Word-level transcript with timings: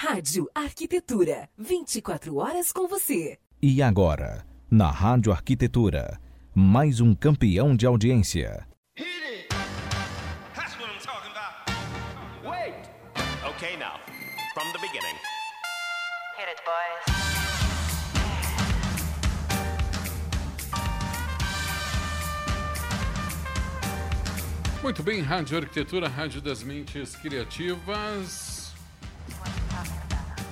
Rádio 0.00 0.48
Arquitetura, 0.54 1.48
24 1.58 2.36
horas 2.36 2.70
com 2.70 2.86
você. 2.86 3.36
E 3.60 3.82
agora, 3.82 4.46
na 4.70 4.92
Rádio 4.92 5.32
Arquitetura, 5.32 6.20
mais 6.54 7.00
um 7.00 7.16
campeão 7.16 7.74
de 7.74 7.84
audiência. 7.84 8.64
That's 10.54 10.78
what 10.78 10.88
I'm 10.88 11.00
talking 11.02 11.32
about. 11.32 11.68
Wait. 12.48 12.76
Okay, 13.56 13.76
now, 13.76 13.98
from 14.54 14.70
the 14.72 14.78
beginning. 14.78 15.16
Hit 16.36 16.48
it, 16.48 16.62
boys. 16.64 17.18
Muito 24.80 25.02
bem, 25.02 25.22
Rádio 25.22 25.58
Arquitetura, 25.58 26.06
Rádio 26.06 26.40
das 26.40 26.62
Mentes 26.62 27.16
Criativas. 27.16 28.47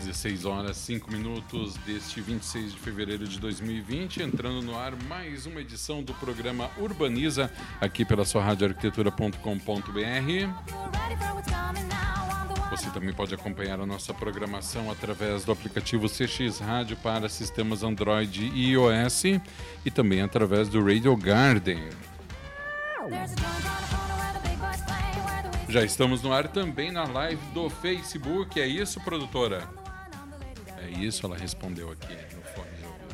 16 0.07 0.45
horas 0.45 0.77
5 0.77 1.11
minutos 1.11 1.75
deste 1.79 2.21
26 2.21 2.75
de 2.75 2.79
fevereiro 2.79 3.26
de 3.26 3.40
2020, 3.40 4.22
entrando 4.22 4.63
no 4.63 4.79
ar 4.79 4.94
mais 5.08 5.46
uma 5.46 5.61
edição 5.61 6.00
do 6.00 6.14
programa 6.14 6.71
Urbaniza, 6.79 7.50
aqui 7.80 8.04
pela 8.04 8.25
sua 8.25 8.44
radioarquitetura.com.br. 8.44 9.40
Você 12.71 12.89
também 12.90 13.13
pode 13.13 13.35
acompanhar 13.35 13.80
a 13.80 13.86
nossa 13.86 14.14
programação 14.14 14.93
através 14.93 15.44
do 15.44 15.50
aplicativo 15.50 16.08
CX 16.08 16.61
Rádio 16.61 16.96
para 16.99 17.29
sistemas 17.29 17.82
Android 17.82 18.44
e 18.54 18.75
iOS 18.75 19.25
e 19.85 19.91
também 19.91 20.21
através 20.22 20.68
do 20.68 20.85
Radio 20.85 21.16
Garden. 21.16 21.82
Já 25.68 25.82
estamos 25.82 26.22
no 26.22 26.32
ar 26.32 26.46
também 26.46 26.93
na 26.93 27.02
live 27.04 27.44
do 27.52 27.68
Facebook. 27.68 28.61
É 28.61 28.68
isso, 28.68 29.00
produtora? 29.00 29.75
É 30.79 30.89
isso, 30.90 31.26
ela 31.26 31.36
respondeu 31.36 31.90
aqui 31.90 32.12
no 32.34 32.42
fone 32.42 32.70
de 32.77 32.84
ouvido. 32.84 33.06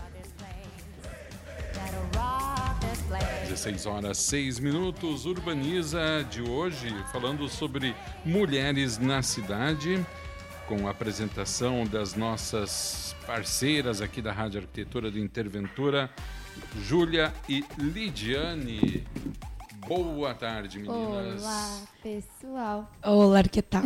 16 3.49 3.87
horas 3.87 4.19
6 4.19 4.59
minutos. 4.59 5.27
Urbaniza 5.27 6.27
de 6.31 6.43
hoje, 6.43 6.89
falando 7.13 7.49
sobre 7.49 7.95
mulheres 8.25 8.99
na 8.99 9.23
cidade, 9.23 10.05
com 10.67 10.87
a 10.87 10.91
apresentação 10.91 11.85
das 11.85 12.15
nossas 12.15 13.15
parceiras 13.27 14.01
aqui 14.01 14.23
da 14.23 14.33
Rádio 14.33 14.61
Arquitetura 14.61 15.11
do 15.11 15.19
Interventura, 15.19 16.11
Júlia 16.83 17.33
e 17.49 17.65
Lidiane. 17.79 19.07
Boa 19.87 20.33
tarde, 20.33 20.79
meninas. 20.79 21.43
Olá, 21.43 21.81
pessoal. 22.03 22.91
Olá, 23.05 23.43
que 23.43 23.61
tal? 23.61 23.83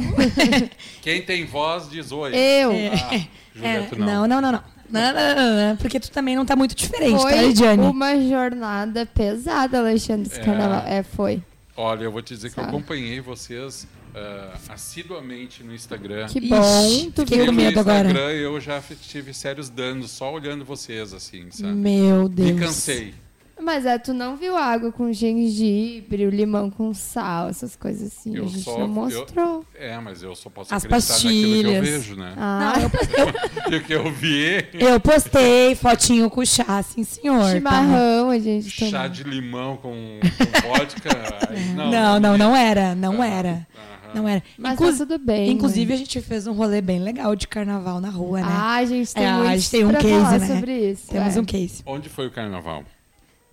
Quem 1.00 1.22
tem 1.22 1.46
voz 1.46 1.88
diz 1.88 2.12
oi. 2.12 2.32
Eu. 2.34 2.70
Ah, 2.70 3.26
Júlia, 3.54 3.68
É, 3.68 3.82
tu 3.86 3.98
não, 3.98 4.26
não, 4.26 4.40
não, 4.40 4.52
não. 4.52 4.62
Não, 4.88 5.00
não, 5.12 5.34
não, 5.34 5.68
não, 5.70 5.76
Porque 5.78 5.98
tu 5.98 6.10
também 6.10 6.36
não 6.36 6.44
tá 6.46 6.54
muito 6.54 6.74
diferente, 6.76 7.14
tá, 7.14 7.18
Foi 7.20 7.38
Lidiane? 7.48 7.82
uma 7.86 8.14
jornada 8.28 9.04
pesada, 9.06 9.78
Alexandre, 9.80 10.28
esse 10.30 10.38
É. 10.40 10.44
carnaval. 10.44 10.82
É, 10.86 11.02
foi. 11.02 11.42
Olha, 11.76 12.04
eu 12.04 12.12
vou 12.12 12.22
te 12.22 12.34
dizer 12.34 12.52
que 12.52 12.60
eu 12.60 12.64
Sabe. 12.64 12.76
acompanhei 12.76 13.20
vocês 13.20 13.86
ah, 14.14 14.54
assiduamente 14.68 15.64
no 15.64 15.74
Instagram. 15.74 16.26
Que 16.28 16.38
Ixi, 16.38 16.48
bom. 16.48 17.10
Tu 17.14 17.22
fiquei 17.22 17.38
viu? 17.38 17.46
com 17.46 17.52
no 17.52 17.56
medo 17.56 17.80
agora. 17.80 18.08
Instagram 18.08 18.30
eu 18.32 18.60
já 18.60 18.80
tive 18.80 19.32
sérios 19.34 19.68
danos 19.70 20.10
só 20.12 20.32
olhando 20.32 20.64
vocês, 20.64 21.12
assim, 21.12 21.50
sabe? 21.50 21.72
Meu 21.72 22.28
Deus. 22.28 22.50
Me 22.52 22.60
cansei. 22.60 23.14
Mas 23.58 23.86
é, 23.86 23.96
tu 23.98 24.12
não 24.12 24.36
viu 24.36 24.54
água 24.56 24.92
com 24.92 25.10
gengibre, 25.12 26.26
o 26.26 26.30
limão 26.30 26.70
com 26.70 26.92
sal, 26.92 27.48
essas 27.48 27.74
coisas 27.74 28.08
assim. 28.12 28.36
Eu 28.36 28.44
a 28.44 28.48
gente 28.48 28.60
só- 28.62 28.74
não 28.74 28.80
eu- 28.82 28.88
mostrou. 28.88 29.64
É, 29.74 29.98
mas 29.98 30.22
eu 30.22 30.34
só 30.34 30.50
posso 30.50 30.74
As 30.74 30.84
acreditar 30.84 31.14
naquilo 31.14 31.32
que 31.32 31.38
eu 31.38 31.72
pastilhas. 31.72 31.88
vejo, 32.04 32.16
né? 32.16 32.34
Ah, 32.36 32.72
Não, 32.76 32.82
eu, 32.82 33.72
E 33.72 33.76
o 33.76 33.82
que 33.84 33.92
eu 33.94 34.12
vi, 34.12 34.66
eu 34.74 35.00
postei 35.00 35.74
fotinho 35.74 36.28
com 36.28 36.44
chá, 36.44 36.82
sim, 36.82 37.02
senhor. 37.02 37.40
tá? 37.40 37.50
chimarrão, 37.52 38.30
a 38.30 38.38
gente 38.38 38.68
chá 38.68 38.86
tomou. 39.04 39.08
de 39.08 39.22
limão 39.24 39.76
com, 39.78 39.90
com 40.20 40.68
vodka. 40.68 41.08
aí 41.50 41.64
não, 41.74 41.90
Não, 41.90 42.20
não, 42.20 42.38
não 42.38 42.56
era, 42.56 42.94
não 42.94 43.22
era. 43.24 43.66
Aham. 43.74 44.14
Não 44.14 44.28
era. 44.28 44.42
Mas 44.56 44.74
Inclu- 44.74 44.92
tá 44.92 44.96
tudo 44.98 45.18
bem. 45.18 45.50
Inclusive, 45.50 45.88
né? 45.88 45.94
a 45.94 45.98
gente 45.98 46.20
fez 46.22 46.46
um 46.46 46.52
rolê 46.52 46.80
bem 46.80 47.00
legal 47.00 47.34
de 47.34 47.46
carnaval 47.48 48.00
na 48.00 48.08
rua, 48.08 48.40
né? 48.40 48.46
Ah, 48.48 48.74
a 48.76 48.84
gente 48.84 49.12
tem 49.12 49.24
É, 49.24 49.28
a 49.28 49.36
muito 49.38 49.50
gente 49.58 49.70
tem 49.70 49.84
um 49.84 49.92
case, 49.92 50.08
falar 50.10 50.38
né? 50.38 50.46
sobre 50.54 50.90
isso. 50.90 51.08
Temos 51.08 51.36
é. 51.36 51.40
um 51.40 51.44
case. 51.44 51.82
Onde 51.84 52.08
foi 52.08 52.26
o 52.26 52.30
carnaval? 52.30 52.84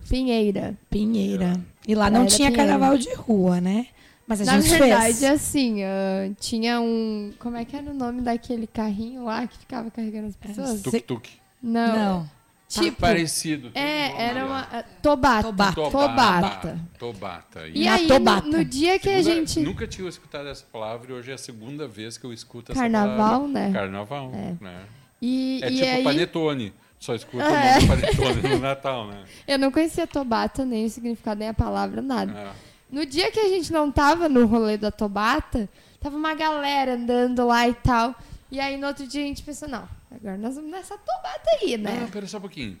Pinheira. 0.08 0.76
Pinheira. 0.90 1.60
E 1.86 1.94
lá 1.94 2.10
não 2.10 2.26
tinha 2.26 2.50
Pinheira. 2.50 2.72
carnaval 2.72 2.98
de 2.98 3.12
rua, 3.14 3.60
né? 3.60 3.86
Mas 4.26 4.40
a 4.40 4.44
Na 4.44 4.60
gente 4.60 4.70
verdade, 4.78 5.14
fez. 5.18 5.22
assim, 5.24 5.82
ah, 5.84 6.30
tinha 6.40 6.80
um. 6.80 7.32
Como 7.38 7.56
é 7.56 7.64
que 7.64 7.76
era 7.76 7.90
o 7.90 7.94
nome 7.94 8.22
daquele 8.22 8.66
carrinho 8.66 9.24
lá 9.24 9.46
que 9.46 9.58
ficava 9.58 9.90
carregando 9.90 10.28
as 10.28 10.36
pessoas? 10.36 10.80
Tuk-tuk. 10.82 11.28
Não. 11.62 11.96
Não. 12.20 12.30
Tipo. 12.66 12.96
Parecido. 12.96 13.70
tem 13.70 13.82
um 13.82 13.86
É, 13.86 14.22
era 14.30 14.46
uma. 14.46 14.60
ah, 14.72 14.82
Tobata. 15.02 15.42
Tobata. 15.48 15.74
Tobata. 15.90 16.78
Tobata. 16.98 17.68
E 17.68 17.84
Na 17.84 17.94
aí, 17.94 18.06
Tobata. 18.08 18.46
no, 18.48 18.58
no 18.58 18.64
dia 18.64 18.98
que 18.98 19.10
a 19.10 19.22
Segunda- 19.22 19.34
gente. 19.46 19.60
Nunca 19.60 19.86
tinha 19.86 20.08
escutado 20.08 20.48
essa 20.48 20.64
palavra 20.72 21.10
e 21.12 21.14
hoje 21.14 21.30
é 21.30 21.34
a 21.34 21.38
segunda 21.38 21.86
vez 21.86 22.16
que 22.16 22.24
eu 22.24 22.32
escuto 22.32 22.72
essa 22.72 22.80
Carnaval, 22.80 23.16
palavra. 23.42 23.48
né? 23.48 23.72
Carnaval, 23.72 24.30
né? 24.30 24.56
E, 25.20 25.60
É 25.62 25.70
e 25.70 25.74
tipo 25.76 25.86
aí, 25.96 26.02
panetone. 26.02 26.72
Só 27.04 27.14
escuta 27.14 27.44
É. 27.44 27.76
o 27.76 27.82
nome 27.82 27.86
panetone 27.86 28.48
no 28.48 28.58
Natal, 28.60 29.06
né? 29.08 29.24
eu 29.46 29.58
não 29.58 29.70
conhecia 29.70 30.06
Tobata, 30.06 30.64
nem 30.64 30.86
o 30.86 30.90
significado, 30.90 31.38
nem 31.38 31.50
a 31.50 31.54
palavra, 31.54 32.00
nada. 32.00 32.32
É. 32.32 32.50
No 32.90 33.04
dia 33.04 33.30
que 33.30 33.38
a 33.40 33.48
gente 33.50 33.70
não 33.70 33.92
tava 33.92 34.26
no 34.26 34.46
rolê 34.46 34.78
da 34.78 34.90
Tobata, 34.90 35.68
tava 36.00 36.16
uma 36.16 36.32
galera 36.34 36.94
andando 36.94 37.46
lá 37.46 37.68
e 37.68 37.74
tal. 37.74 38.14
E 38.50 38.58
aí 38.58 38.78
no 38.78 38.86
outro 38.86 39.06
dia 39.06 39.22
a 39.22 39.26
gente 39.26 39.42
pensou, 39.42 39.68
não, 39.68 39.86
agora 40.10 40.38
nós 40.38 40.54
vamos 40.54 40.70
nessa 40.70 40.96
Tobata 40.96 41.50
aí, 41.60 41.76
Não, 41.76 41.92
não, 41.92 42.00
né? 42.00 42.08
pera 42.10 42.26
só 42.26 42.38
um 42.38 42.40
pouquinho. 42.40 42.78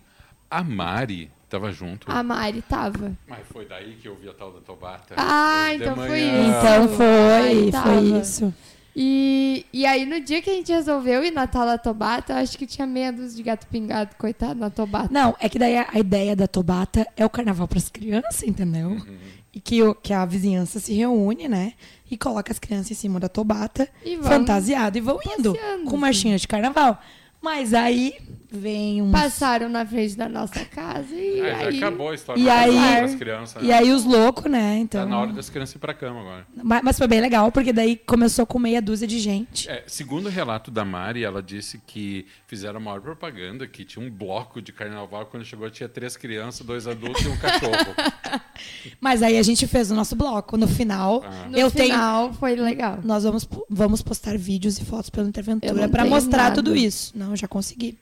A 0.50 0.62
Mari 0.64 1.30
tava 1.50 1.70
junto. 1.70 2.10
A 2.10 2.22
Mari 2.22 2.62
tava. 2.62 3.12
Mas 3.28 3.46
foi 3.52 3.66
daí 3.66 3.98
que 4.00 4.08
eu 4.08 4.16
vi 4.16 4.30
a 4.30 4.32
tal 4.32 4.52
da 4.52 4.60
Tobata. 4.60 5.14
Ah, 5.18 5.66
então 5.74 5.96
foi 5.96 6.20
isso. 6.20 6.48
Então 6.48 6.88
foi, 6.88 7.70
Ai, 7.74 7.82
foi 7.82 8.20
isso. 8.20 8.54
E, 8.96 9.66
e 9.72 9.84
aí, 9.84 10.06
no 10.06 10.20
dia 10.20 10.40
que 10.40 10.48
a 10.48 10.52
gente 10.52 10.72
resolveu 10.72 11.24
ir 11.24 11.32
na 11.32 11.46
tal 11.46 11.66
da 11.66 11.76
Tobata, 11.76 12.32
eu 12.32 12.36
acho 12.36 12.56
que 12.56 12.66
tinha 12.66 12.86
meia 12.86 13.12
dúzia 13.12 13.36
de 13.36 13.42
gato 13.42 13.66
pingado, 13.66 14.14
coitado, 14.16 14.58
na 14.58 14.70
Tobata. 14.70 15.08
Não, 15.12 15.34
é 15.40 15.48
que 15.48 15.58
daí 15.58 15.76
a, 15.76 15.88
a 15.92 15.98
ideia 15.98 16.36
da 16.36 16.46
Tobata 16.46 17.06
é 17.16 17.24
o 17.24 17.30
carnaval 17.30 17.66
para 17.66 17.78
as 17.78 17.88
crianças, 17.88 18.42
entendeu? 18.44 18.90
Uhum. 18.90 19.18
E 19.52 19.60
que, 19.60 19.82
o- 19.82 19.94
que 19.94 20.12
a 20.12 20.24
vizinhança 20.24 20.78
se 20.80 20.92
reúne, 20.94 21.48
né? 21.48 21.72
E 22.10 22.16
coloca 22.16 22.52
as 22.52 22.58
crianças 22.58 22.90
em 22.92 22.94
cima 22.94 23.18
da 23.18 23.28
Tobata, 23.28 23.88
E 24.04 24.16
vão 24.16 24.24
fantasiado, 24.30 24.96
e 24.96 25.00
vão 25.00 25.18
indo 25.38 25.56
com 25.84 25.96
marchinha 25.96 26.38
de 26.38 26.46
carnaval. 26.46 27.00
Mas 27.44 27.74
aí 27.74 28.14
vem 28.50 29.02
uns. 29.02 29.12
Passaram 29.12 29.68
na 29.68 29.84
frente 29.84 30.16
da 30.16 30.28
nossa 30.28 30.64
casa 30.64 31.14
e 31.14 31.38
já 31.38 31.56
aí... 31.58 31.76
acabou 31.78 32.08
a 32.10 32.14
história 32.14 32.40
E 32.40 32.48
aí- 32.48 33.00
das 33.02 33.14
crianças. 33.16 33.62
E 33.62 33.66
né? 33.66 33.74
aí 33.74 33.90
os 33.90 34.04
loucos, 34.04 34.50
né? 34.50 34.78
Então. 34.78 35.02
Tá 35.02 35.06
na 35.08 35.18
hora 35.20 35.32
das 35.32 35.50
crianças 35.50 35.74
ir 35.74 35.78
pra 35.78 35.92
cama 35.92 36.20
agora. 36.20 36.46
Ma- 36.62 36.80
Mas 36.82 36.96
foi 36.96 37.06
bem 37.06 37.20
legal, 37.20 37.50
porque 37.52 37.72
daí 37.72 37.96
começou 37.96 38.46
com 38.46 38.58
meia 38.58 38.80
dúzia 38.80 39.06
de 39.06 39.18
gente. 39.18 39.68
É, 39.68 39.82
segundo 39.86 40.26
o 40.26 40.30
relato 40.30 40.70
da 40.70 40.84
Mari, 40.84 41.22
ela 41.24 41.42
disse 41.42 41.80
que 41.86 42.26
fizeram 42.54 42.76
a 42.76 42.80
maior 42.80 43.00
propaganda, 43.00 43.66
que 43.66 43.84
tinha 43.84 44.04
um 44.04 44.08
bloco 44.08 44.62
de 44.62 44.72
carnaval, 44.72 45.26
quando 45.26 45.44
chegou 45.44 45.68
tinha 45.70 45.88
três 45.88 46.16
crianças, 46.16 46.64
dois 46.64 46.86
adultos 46.86 47.22
e 47.24 47.28
um 47.28 47.36
cachorro. 47.36 47.94
Mas 49.00 49.22
aí 49.22 49.36
a 49.36 49.42
gente 49.42 49.66
fez 49.66 49.90
o 49.90 49.94
nosso 49.94 50.14
bloco. 50.14 50.56
No 50.56 50.68
final, 50.68 51.22
Ah. 51.26 51.48
No 51.50 51.58
eu 51.58 51.68
tenho. 51.70 51.92
final, 51.92 52.32
foi 52.34 52.54
legal. 52.54 53.00
Nós 53.02 53.24
vamos, 53.24 53.48
vamos 53.68 54.02
postar 54.02 54.38
vídeos 54.38 54.78
e 54.78 54.84
fotos 54.84 55.10
pela 55.10 55.26
Interventura 55.28 55.88
tenho 55.88 56.04
mostrar 56.04 56.44
nada. 56.44 56.54
tudo 56.54 56.76
isso. 56.76 57.12
Não, 57.16 57.34
já 57.34 57.48
consegui. 57.48 57.98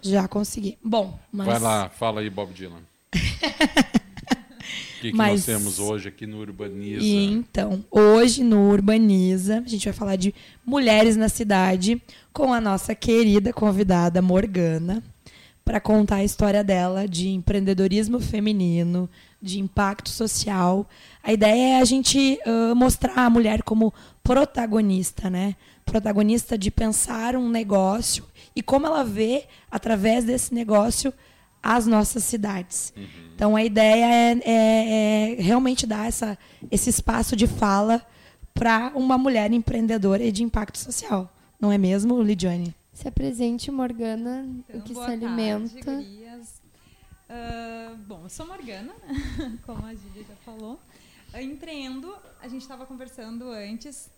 Já 0.00 0.28
consegui. 0.28 0.78
Bom, 0.82 1.18
mas. 1.32 1.46
Vai 1.46 1.58
lá, 1.58 1.88
fala 1.88 2.20
aí, 2.20 2.30
Bob 2.30 2.52
Dylan. 2.54 2.80
O 5.00 5.02
que, 5.02 5.12
que 5.12 5.16
Mas- 5.16 5.32
nós 5.32 5.44
temos 5.46 5.78
hoje 5.78 6.08
aqui 6.08 6.26
no 6.26 6.38
Urbaniza? 6.40 7.02
E 7.02 7.24
então, 7.24 7.82
hoje 7.90 8.44
no 8.44 8.68
Urbaniza, 8.68 9.62
a 9.64 9.68
gente 9.68 9.86
vai 9.86 9.94
falar 9.94 10.16
de 10.16 10.34
mulheres 10.64 11.16
na 11.16 11.30
cidade 11.30 12.00
com 12.34 12.52
a 12.52 12.60
nossa 12.60 12.94
querida 12.94 13.50
convidada 13.50 14.20
Morgana 14.20 15.02
para 15.64 15.80
contar 15.80 16.16
a 16.16 16.24
história 16.24 16.62
dela 16.62 17.08
de 17.08 17.30
empreendedorismo 17.30 18.20
feminino, 18.20 19.08
de 19.40 19.58
impacto 19.58 20.10
social. 20.10 20.86
A 21.22 21.32
ideia 21.32 21.78
é 21.78 21.80
a 21.80 21.84
gente 21.86 22.38
ah, 22.44 22.74
mostrar 22.74 23.24
a 23.24 23.30
mulher 23.30 23.62
como 23.62 23.94
protagonista, 24.22 25.30
né? 25.30 25.56
Protagonista 25.86 26.58
de 26.58 26.70
pensar 26.70 27.34
um 27.36 27.48
negócio 27.48 28.22
e 28.54 28.62
como 28.62 28.86
ela 28.86 29.02
vê 29.02 29.44
através 29.70 30.24
desse 30.26 30.52
negócio 30.52 31.10
as 31.62 31.86
nossas 31.86 32.24
cidades. 32.24 32.92
Então 33.34 33.56
a 33.56 33.64
ideia 33.64 34.04
é, 34.04 34.40
é- 34.44 35.32
é 35.38 35.42
realmente 35.42 35.86
dar 35.86 36.06
essa, 36.08 36.38
esse 36.70 36.90
espaço 36.90 37.34
de 37.36 37.46
fala 37.46 38.04
para 38.54 38.92
uma 38.94 39.16
mulher 39.16 39.52
empreendedora 39.52 40.22
e 40.22 40.30
de 40.32 40.42
impacto 40.42 40.78
social. 40.78 41.32
Não 41.60 41.70
é 41.72 41.78
mesmo, 41.78 42.22
Lidiane? 42.22 42.74
Se 42.92 43.08
apresente, 43.08 43.70
Morgana, 43.70 44.46
o 44.46 44.60
Então, 44.68 44.80
que 44.82 44.92
boa 44.92 45.06
se 45.06 45.12
alimenta. 45.12 45.82
Tarde, 45.84 46.04
gurias. 46.04 46.60
Ah, 47.28 47.94
bom, 48.06 48.20
eu 48.24 48.28
sou 48.28 48.46
Morgana, 48.46 48.92
como 49.64 49.86
a 49.86 49.94
Júlia 49.94 50.24
já 50.28 50.34
falou. 50.44 50.78
Eu 51.32 51.40
empreendo, 51.40 52.12
a 52.42 52.48
gente 52.48 52.62
estava 52.62 52.84
conversando 52.84 53.48
antes, 53.50 54.10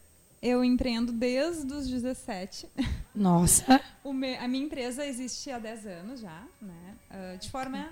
Eu 0.43 0.65
empreendo 0.65 1.13
desde 1.13 1.73
os 1.73 1.89
17. 1.89 2.67
Nossa. 3.15 3.81
Me- 4.05 4.37
a 4.37 4.49
minha 4.49 4.65
empresa 4.65 5.07
existe 5.07 5.51
há 5.51 5.59
10 5.59 5.87
anos 5.87 6.21
já, 6.21 6.43
né? 6.61 6.95
Ah, 7.11 7.37
de 7.41 7.49
forma 7.49 7.89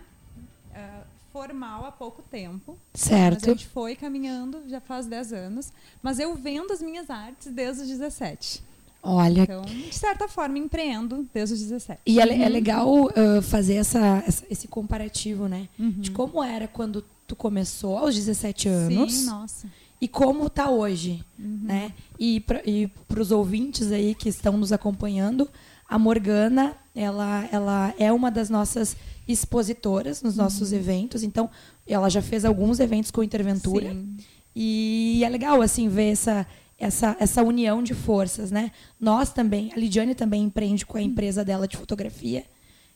ah, 0.74 1.02
formal 1.32 1.84
há 1.86 1.92
pouco 1.92 2.22
tempo. 2.22 2.76
Mas 2.92 3.02
a 3.04 3.06
Certo. 3.06 3.44
gente 3.46 3.66
foi 3.68 3.94
caminhando 3.94 4.62
já 4.68 4.80
faz 4.80 5.06
10 5.06 5.32
anos. 5.32 5.72
Mas 6.02 6.18
eu 6.18 6.34
vendo 6.34 6.72
as 6.72 6.82
minhas 6.82 7.08
artes 7.08 7.52
desde 7.52 7.82
os 7.82 7.88
17. 7.88 8.62
Olha. 9.02 9.42
Então, 9.44 9.62
de 9.62 9.94
certa 9.94 10.26
forma, 10.28 10.58
empreendo 10.58 11.26
desde 11.32 11.54
os 11.54 11.60
17. 11.62 12.00
E 12.04 12.20
é, 12.20 12.42
é 12.42 12.48
legal 12.48 13.08
ah, 13.10 13.40
fazer 13.42 13.74
essa, 13.74 14.24
essa- 14.26 14.44
esse 14.50 14.66
comparativo, 14.66 15.46
né? 15.46 15.68
Uhum. 15.78 15.90
De 15.92 16.10
como 16.10 16.42
era 16.42 16.66
quando 16.66 17.04
tu 17.28 17.36
começou 17.36 17.96
aos 17.96 18.14
17 18.16 18.68
anos 18.68 19.14
Sim, 19.14 19.26
nossa. 19.26 19.68
E 20.00 20.08
como 20.08 20.48
tá 20.48 20.70
hoje, 20.70 21.22
Uhum. 21.38 21.60
né? 21.62 21.92
E 22.18 22.40
para 22.40 23.20
os 23.20 23.30
ouvintes 23.30 23.92
aí 23.92 24.14
que 24.14 24.28
estão 24.28 24.56
nos 24.56 24.72
acompanhando, 24.72 25.48
a 25.88 25.98
Morgana, 25.98 26.76
ela, 26.94 27.48
ela 27.50 27.94
é 27.98 28.12
uma 28.12 28.30
das 28.30 28.48
nossas 28.48 28.96
expositoras 29.26 30.22
nos 30.22 30.36
Uhum. 30.36 30.44
nossos 30.44 30.72
eventos. 30.72 31.22
Então, 31.22 31.50
ela 31.86 32.08
já 32.08 32.22
fez 32.22 32.44
alguns 32.44 32.78
eventos 32.80 33.10
com 33.10 33.22
Interventura. 33.22 33.90
Sim. 33.92 34.16
E 34.54 35.22
é 35.24 35.28
legal, 35.28 35.60
assim, 35.62 35.88
ver 35.88 36.10
essa, 36.12 36.46
essa, 36.78 37.16
essa 37.20 37.42
união 37.42 37.82
de 37.82 37.94
forças, 37.94 38.50
né? 38.50 38.70
Nós 38.98 39.32
também, 39.32 39.72
a 39.74 39.78
Lidiane 39.78 40.14
também 40.14 40.42
empreende 40.44 40.84
com 40.86 40.96
a 40.98 41.02
empresa 41.02 41.44
dela 41.44 41.66
de 41.68 41.76
fotografia. 41.76 42.44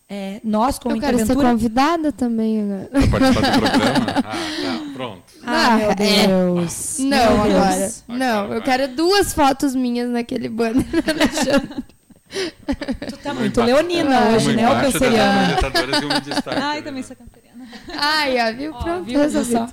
É, 0.09 0.39
nós, 0.45 0.79
como 0.79 0.95
Eu 0.97 1.01
quero 1.01 1.17
ser 1.17 1.23
Interventura... 1.25 1.51
convidada 1.51 2.13
também 2.13 2.61
agora. 2.63 2.89
Pra 2.91 3.09
participar 3.09 3.51
do 3.51 3.61
programa? 3.61 4.07
Ah, 4.17 4.23
tá, 4.23 4.93
pronto. 4.93 5.23
Ah, 5.43 5.77
meu 5.77 5.89
Ah, 5.89 5.93
é. 5.93 5.95
Deus. 5.95 6.97
Não, 6.99 7.09
Meu 7.09 7.45
Deus. 7.45 8.05
agora. 8.07 8.19
Não, 8.19 8.53
eu 8.55 8.63
quero 8.63 8.89
duas 8.95 9.33
fotos 9.33 9.75
minhas 9.75 10.09
naquele 10.11 10.49
banner. 10.49 10.85
Tu 13.09 13.17
tá 13.19 13.33
muito 13.33 13.63
leonina 13.63 14.11
Uma 14.21 14.37
hoje, 14.37 14.57
né, 14.57 14.63
canceriana? 14.83 15.57
de 16.21 16.31
destaque. 16.31 16.59
Ai, 16.61 16.77
ali, 16.79 16.83
também 16.85 17.03
né? 17.03 17.07
sou 17.07 17.17
canceriana. 17.17 17.69
Ai, 17.97 18.37
ó, 18.53 18.57
viu? 18.57 18.73
Ó, 18.75 18.83
Pronto, 18.83 19.05
viu 19.05 19.21
resolvido. 19.21 19.59
só? 19.59 19.69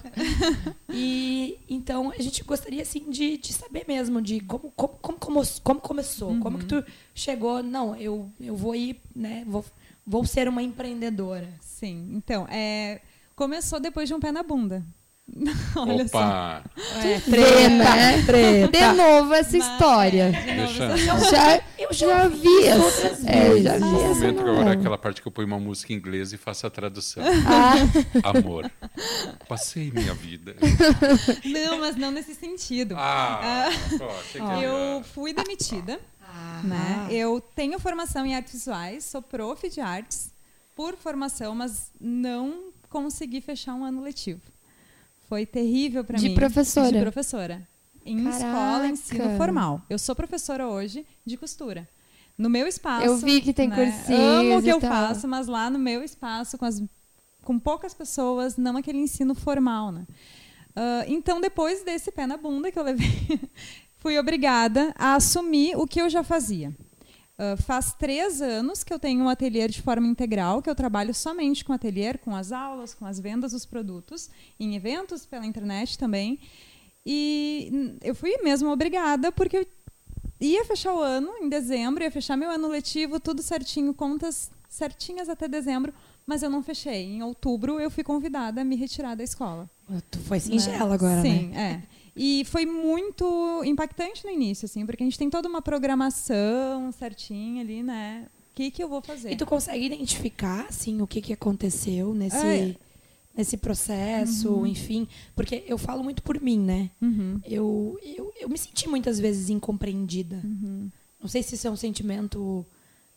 E 0.90 1.58
então 1.68 2.12
a 2.16 2.22
gente 2.22 2.44
gostaria 2.44 2.84
assim 2.84 3.10
de, 3.10 3.38
de 3.38 3.52
saber 3.54 3.86
mesmo 3.88 4.22
de 4.22 4.42
como 4.42 4.72
como, 4.76 4.94
como, 5.02 5.42
como, 5.64 5.80
começou, 5.82 6.38
como 6.40 6.60
que 6.60 6.66
tu 6.66 6.84
chegou, 7.16 7.64
não, 7.64 7.96
eu, 7.96 8.30
eu 8.40 8.56
vou 8.56 8.76
ir, 8.76 9.02
né, 9.16 9.44
vou, 9.48 9.66
vou 10.06 10.26
ser 10.26 10.48
uma 10.48 10.62
empreendedora. 10.62 11.50
Sim, 11.62 12.10
então, 12.14 12.48
é, 12.50 13.02
começou 13.36 13.80
depois 13.80 14.08
de 14.08 14.14
um 14.14 14.20
pé 14.20 14.32
na 14.32 14.44
bunda. 14.44 14.84
Olha 15.78 16.06
só. 16.10 16.18
Opa! 16.18 16.64
É, 17.02 17.18
Vê, 17.20 17.70
né? 17.70 18.22
treta. 18.26 18.68
De 18.78 18.98
novo 18.98 19.34
essa 19.34 19.58
Mas, 19.58 19.66
história. 19.68 20.24
é, 20.24 20.32
de 20.68 20.82
novo, 20.82 20.94
essa- 20.94 21.30
Já, 21.32 21.62
Eu 21.80 21.94
já 21.94 22.28
vi 22.28 22.66
essa. 22.68 23.08
É, 23.32 23.62
já 23.62 23.78
vi 23.78 23.84
O 23.84 24.02
essa. 24.12 24.20
momento 24.20 24.42
agora 24.42 24.70
é 24.72 24.74
aquela 24.74 24.98
parte 24.98 25.22
que 25.22 25.28
eu 25.28 25.32
ponho 25.32 25.48
uma 25.48 25.60
música 25.60 25.94
em 25.94 25.96
inglês 25.96 26.34
e 26.34 26.38
faço 26.38 26.68
a 26.68 26.70
tradução. 26.70 27.24
Ah, 27.48 27.76
Amor. 28.38 28.70
Passei 29.48 29.90
minha 29.92 30.14
vida. 30.14 30.56
Não, 31.46 31.80
mas 31.80 31.96
não 31.96 32.12
nesse 32.12 32.36
sentido. 32.36 32.96
Ah, 32.98 33.70
pô, 33.98 34.08
que 34.34 34.38
era- 34.38 34.60
Eu 34.62 35.04
fui 35.04 35.34
demitida. 35.34 35.98
Né? 36.64 37.08
Eu 37.10 37.42
tenho 37.56 37.80
formação 37.80 38.26
em 38.26 38.36
artes 38.36 38.54
visuais, 38.54 39.06
sou 39.06 39.22
prof 39.22 39.68
de 39.70 39.82
artes 39.82 40.32
por 40.76 40.96
formação, 40.96 41.56
mas 41.56 41.92
não 42.00 42.72
consegui 42.90 43.42
fechar 43.42 43.74
um 43.74 43.84
ano 43.84 44.02
letivo. 44.02 44.42
Foi 45.28 45.46
terrível 45.46 46.04
para 46.04 46.18
De 46.18 46.30
mim. 46.30 46.36
professora? 46.36 46.92
De 46.92 47.00
professora. 47.00 47.68
Em 48.06 48.28
escola, 48.28 48.88
ensino 48.88 49.20
Caraca. 49.20 49.38
formal. 49.38 49.82
Eu 49.90 49.98
sou 50.00 50.16
professora 50.16 50.68
hoje 50.68 51.06
de 51.26 51.38
costura. 51.38 51.88
No 52.38 52.50
meu 52.50 52.68
espaço. 52.68 53.06
Eu 53.06 53.18
vi 53.18 53.42
que 53.42 53.54
tem 53.54 53.68
né? 53.68 53.76
cursinhos 53.76 54.20
Amo 54.20 54.58
o 54.58 54.64
que 54.64 54.70
eu 54.70 54.80
tal. 54.80 54.90
faço, 54.90 55.28
mas 55.28 55.48
lá 55.48 55.70
no 55.70 55.78
meu 55.78 56.04
espaço, 56.04 56.58
com, 56.58 56.66
as, 56.66 56.82
com 57.44 57.60
poucas 57.60 57.94
pessoas, 57.94 58.58
não 58.58 58.78
aquele 58.78 58.98
ensino 58.98 59.36
formal, 59.36 59.92
né? 59.92 60.06
Ah, 60.76 61.04
então, 61.08 61.40
depois 61.40 61.84
desse 61.84 62.12
pé 62.12 62.26
na 62.26 62.38
bunda 62.38 62.72
que 62.72 62.80
eu 62.80 62.84
levei, 62.84 63.08
fui 64.02 64.20
obrigada 64.20 64.94
a 64.98 65.16
assumir 65.16 65.78
o 65.78 65.88
que 65.88 66.02
eu 66.02 66.10
já 66.10 66.24
fazia. 66.24 66.76
Ah, 67.42 67.58
faz 67.58 67.92
três 67.94 68.40
anos 68.40 68.84
que 68.84 68.94
eu 68.94 69.00
tenho 69.00 69.24
um 69.24 69.30
ateliê 69.30 69.68
de 69.68 69.82
forma 69.82 70.06
integral, 70.06 70.62
que 70.62 70.70
eu 70.70 70.76
trabalho 70.76 71.12
somente 71.12 71.66
com 71.66 71.74
ateliê, 71.74 72.14
com 72.20 72.36
as 72.36 72.52
aulas, 72.52 72.94
com 72.94 73.04
as 73.04 73.20
vendas 73.20 73.52
dos 73.52 73.66
produtos, 73.66 74.30
em 74.60 74.76
eventos 74.76 75.26
pela 75.26 75.44
internet 75.44 75.98
também. 75.98 76.40
E 77.04 77.98
eu 78.04 78.14
fui 78.14 78.38
mesmo 78.44 78.70
obrigada, 78.70 79.32
porque 79.32 79.58
eu 79.58 79.68
ia 80.40 80.64
fechar 80.66 80.94
o 80.94 81.00
ano 81.00 81.32
em 81.42 81.50
dezembro, 81.50 82.04
ia 82.04 82.12
fechar 82.12 82.38
meu 82.38 82.52
ano 82.52 82.68
letivo, 82.68 83.20
tudo 83.20 83.42
certinho, 83.42 83.92
contas 83.92 84.52
certinhas 84.70 85.28
até 85.28 85.48
dezembro, 85.48 85.92
mas 86.28 86.44
eu 86.44 86.50
não 86.50 86.62
fechei. 86.62 87.06
Em 87.06 87.24
outubro 87.24 87.80
eu 87.80 87.90
fui 87.90 88.04
convidada 88.04 88.62
a 88.62 88.64
me 88.64 88.76
retirar 88.76 89.16
da 89.16 89.24
escola. 89.24 89.68
Tu 90.12 90.20
foi 90.20 90.40
singela 90.40 90.94
agora, 90.94 91.24
Sim, 91.24 91.48
né? 91.48 91.84
é. 91.88 92.01
E 92.16 92.44
foi 92.46 92.66
muito 92.66 93.62
impactante 93.64 94.26
no 94.26 94.32
início, 94.32 94.66
assim, 94.66 94.86
porque 94.86 95.02
a 95.04 95.06
gente 95.06 95.18
tem 95.18 95.30
toda 95.30 95.48
uma 95.48 95.62
programação 95.62 96.92
certinha 96.92 97.62
ali, 97.62 97.82
né? 97.84 98.28
O 98.52 98.56
que, 98.56 98.70
que 98.70 98.84
eu 98.84 98.90
vou 98.90 99.02
fazer? 99.02 99.32
E 99.32 99.36
tu 99.38 99.46
consegue 99.46 99.86
identificar, 99.86 100.66
assim, 100.68 101.02
o 101.02 101.08
que, 101.08 101.22
que 101.22 101.32
aconteceu 101.32 102.14
nesse, 102.14 102.46
É. 102.46 102.76
nesse 103.36 103.56
processo, 103.56 104.66
enfim? 104.68 105.08
Porque 105.36 105.64
eu 105.66 105.78
falo 105.78 106.04
muito 106.04 106.22
por 106.22 106.40
mim, 106.42 106.60
né? 106.60 106.92
Uhum. 107.02 107.40
Eu, 107.46 107.98
eu, 108.04 108.34
eu 108.42 108.50
me 108.50 108.58
senti 108.58 108.90
muitas 108.90 109.18
vezes 109.20 109.50
incompreendida. 109.50 110.42
Uhum. 110.44 110.90
Não 111.22 111.30
sei 111.30 111.42
se 111.42 111.56
isso 111.56 111.66
é 111.68 111.72
um 111.72 111.78
sentimento 111.78 112.66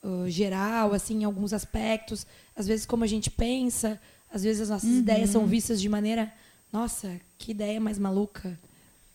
uh, 0.05 0.29
geral, 0.31 0.93
assim, 0.95 1.23
em 1.23 1.25
alguns 1.25 1.53
aspectos. 1.53 2.25
Às 2.55 2.69
vezes, 2.69 2.87
como 2.87 3.03
a 3.03 3.09
gente 3.09 3.29
pensa, 3.29 4.01
às 4.33 4.45
vezes 4.45 4.63
as 4.63 4.69
nossas 4.69 4.89
Uhum. 4.91 4.99
ideias 4.99 5.31
são 5.31 5.47
vistas 5.47 5.81
de 5.81 5.89
maneira... 5.89 6.33
Nossa, 6.73 7.21
que 7.39 7.53
ideia 7.53 7.81
mais 7.81 8.01
maluca. 8.01 8.59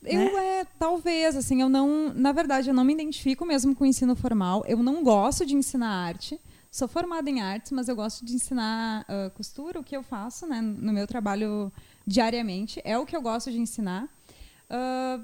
Eu 0.04 0.38
é, 0.38 0.66
talvez, 0.78 1.36
assim, 1.36 1.62
eu 1.62 1.70
não. 1.70 2.14
Na 2.14 2.32
verdade, 2.32 2.70
eu 2.70 2.74
não 2.74 2.84
me 2.84 2.94
identifico 2.94 3.46
mesmo 3.46 3.76
com 3.76 3.84
o 3.84 3.88
ensino 3.88 4.16
formal. 4.16 4.64
Eu 4.68 4.82
não 4.82 5.04
gosto 5.04 5.46
de 5.46 5.56
ensinar 5.56 5.90
arte. 5.90 6.40
Sou 6.72 6.88
formada 6.88 7.30
em 7.30 7.42
artes, 7.42 7.72
mas 7.72 7.90
eu 7.90 7.96
gosto 7.96 8.24
de 8.24 8.34
ensinar 8.36 9.04
ah, 9.10 9.32
costura, 9.36 9.80
o 9.80 9.84
que 9.84 9.98
eu 9.98 10.04
faço 10.04 10.46
né, 10.46 10.62
no 10.62 10.94
meu 10.94 11.08
trabalho 11.08 11.72
diariamente. 12.06 12.80
É 12.84 12.98
o 12.98 13.06
que 13.06 13.16
eu 13.16 13.22
gosto 13.22 13.52
de 13.52 13.60
ensinar. 13.60 14.08
Ah, 14.70 15.20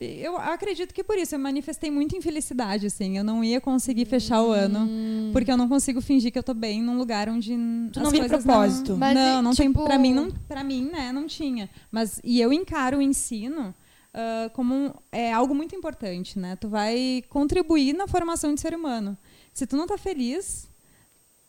eu 0.00 0.36
acredito 0.36 0.92
que 0.92 1.04
por 1.04 1.16
isso 1.16 1.34
eu 1.34 1.38
manifestei 1.38 1.88
muita 1.90 2.16
infelicidade, 2.16 2.86
assim. 2.86 3.16
Eu 3.16 3.22
não 3.22 3.44
ia 3.44 3.60
conseguir 3.60 4.04
fechar 4.04 4.42
o 4.42 4.50
ano, 4.50 4.88
porque 5.32 5.50
eu 5.50 5.56
não 5.56 5.68
consigo 5.68 6.00
fingir 6.00 6.32
que 6.32 6.38
eu 6.38 6.42
tô 6.42 6.52
bem 6.52 6.82
num 6.82 6.98
lugar 6.98 7.28
onde 7.28 7.56
Tu 7.92 8.00
as 8.00 8.04
não 8.04 8.10
coisas 8.10 8.42
propósito. 8.42 8.90
Não, 8.92 8.98
Mas, 8.98 9.14
não, 9.14 9.42
não 9.42 9.54
tem. 9.54 9.68
tipo- 9.68 9.84
Para 9.84 9.98
mim, 9.98 10.12
não, 10.12 10.30
para 10.48 10.64
mim, 10.64 10.90
né, 10.92 11.12
não 11.12 11.26
tinha. 11.28 11.70
Mas 11.90 12.20
e 12.24 12.40
eu 12.40 12.52
encaro 12.52 12.98
o 12.98 13.02
ensino 13.02 13.72
ah, 14.14 14.50
como 14.52 14.74
um- 14.74 14.92
é 15.10 15.32
algo 15.32 15.54
muito 15.54 15.74
importante, 15.76 16.38
né? 16.38 16.56
Tu 16.56 16.68
vai 16.68 17.22
contribuir 17.28 17.92
na 17.94 18.06
formação 18.06 18.54
de 18.54 18.60
ser 18.60 18.74
humano. 18.74 19.16
Se 19.52 19.66
tu 19.66 19.76
não 19.76 19.86
tá 19.86 19.96
feliz, 19.98 20.68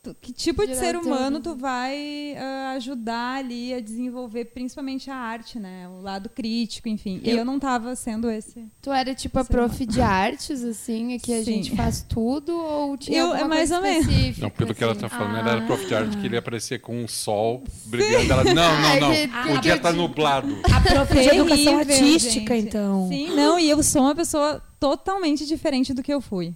tu- 0.04 0.16
que 0.22 0.34
tipo 0.34 0.68
de 0.68 0.76
ser 0.76 0.96
humano 0.98 1.40
tu 1.40 1.56
vai 1.56 2.36
ah, 2.38 2.74
ajudar 2.76 3.38
ali 3.38 3.74
a 3.74 3.80
desenvolver, 3.80 4.46
principalmente 4.46 5.10
a 5.10 5.16
arte, 5.16 5.58
né? 5.58 5.88
O 5.88 6.02
lado 6.02 6.30
crítico, 6.30 6.90
enfim. 6.90 7.22
E 7.24 7.30
Eu- 7.32 7.38
eu 7.38 7.46
não 7.46 7.58
tava 7.58 7.96
sendo 7.96 8.30
esse. 8.30 8.66
tu 8.82 8.92
era 8.92 9.16
tipo 9.16 9.40
a 9.40 9.46
prof 9.46 9.86
de 9.86 10.02
artes, 10.02 10.64
assim, 10.64 11.18
que 11.20 11.34
a 11.34 11.38
Sim. 11.40 11.46
gente 11.46 11.76
faz 11.76 12.06
tudo, 12.08 12.54
ou 12.56 12.98
tinha 12.98 13.18
Eu- 13.20 13.28
alguma 13.28 13.46
é 13.46 13.48
mais 13.48 13.70
coisa 13.72 13.78
ou 13.78 13.82
menos. 13.82 14.38
Não, 14.38 14.50
pelo 14.50 14.76
que 14.76 14.84
ela 14.84 14.92
assim? 14.92 15.02
tá 15.02 15.10
falando, 15.10 15.38
ela 15.38 15.52
era 15.54 15.62
prof 15.66 15.86
de 15.86 15.96
arte 15.96 16.18
que 16.18 16.26
ele 16.28 16.36
ia 16.36 16.40
aparecer 16.40 16.80
com 16.82 17.02
um 17.02 17.08
sol 17.08 17.64
brilhando. 17.86 18.32
Ela, 18.34 18.44
não, 18.44 18.54
não, 18.54 19.00
não. 19.00 19.12
Que- 19.14 19.52
o 19.58 19.62
dia 19.62 19.80
tá 19.80 19.92
nublado. 19.94 20.54
A 20.72 20.82
prof 20.82 21.14
de 21.14 21.30
educação 21.30 21.78
artística, 21.80 22.56
gente. 22.56 22.68
então. 22.68 23.08
Sim, 23.10 23.36
não, 23.36 23.58
e 23.58 23.70
eu 23.70 23.82
sou 23.82 24.02
uma 24.02 24.16
pessoa 24.16 24.62
totalmente 24.80 25.46
diferente 25.46 25.94
do 25.94 26.04
que 26.04 26.14
eu 26.14 26.20
fui. 26.20 26.54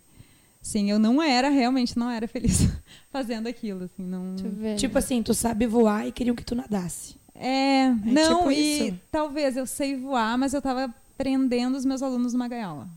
Sim, 0.67 0.89
eu 0.91 1.00
não 1.00 1.21
era, 1.21 1.47
realmente 1.50 1.97
não 1.97 2.09
era 2.09 2.27
feliz 2.27 2.67
fazendo 3.09 3.47
aquilo, 3.47 3.86
assim, 3.86 4.03
não... 4.05 4.33
Deixa 4.36 4.47
eu 4.47 4.51
ver. 4.51 4.75
Tipo 4.75 4.97
assim, 4.97 5.24
tu 5.24 5.33
sabe 5.33 5.65
voar 5.65 6.05
e 6.05 6.12
queriam 6.12 6.36
que 6.36 6.43
tu 6.43 6.55
nadasse. 6.55 7.15
É, 7.33 7.89
não, 8.03 8.39
tipo 8.39 8.51
e 8.51 8.88
isso. 8.89 9.00
talvez 9.09 9.55
eu 9.55 9.65
sei 9.65 9.95
voar, 9.95 10.38
mas 10.38 10.53
eu 10.53 10.62
tava 10.62 10.93
prendendo 11.17 11.77
os 11.77 11.86
meus 11.86 12.01
alunos 12.03 12.33
numa 12.33 12.47
gaiola, 12.50 12.89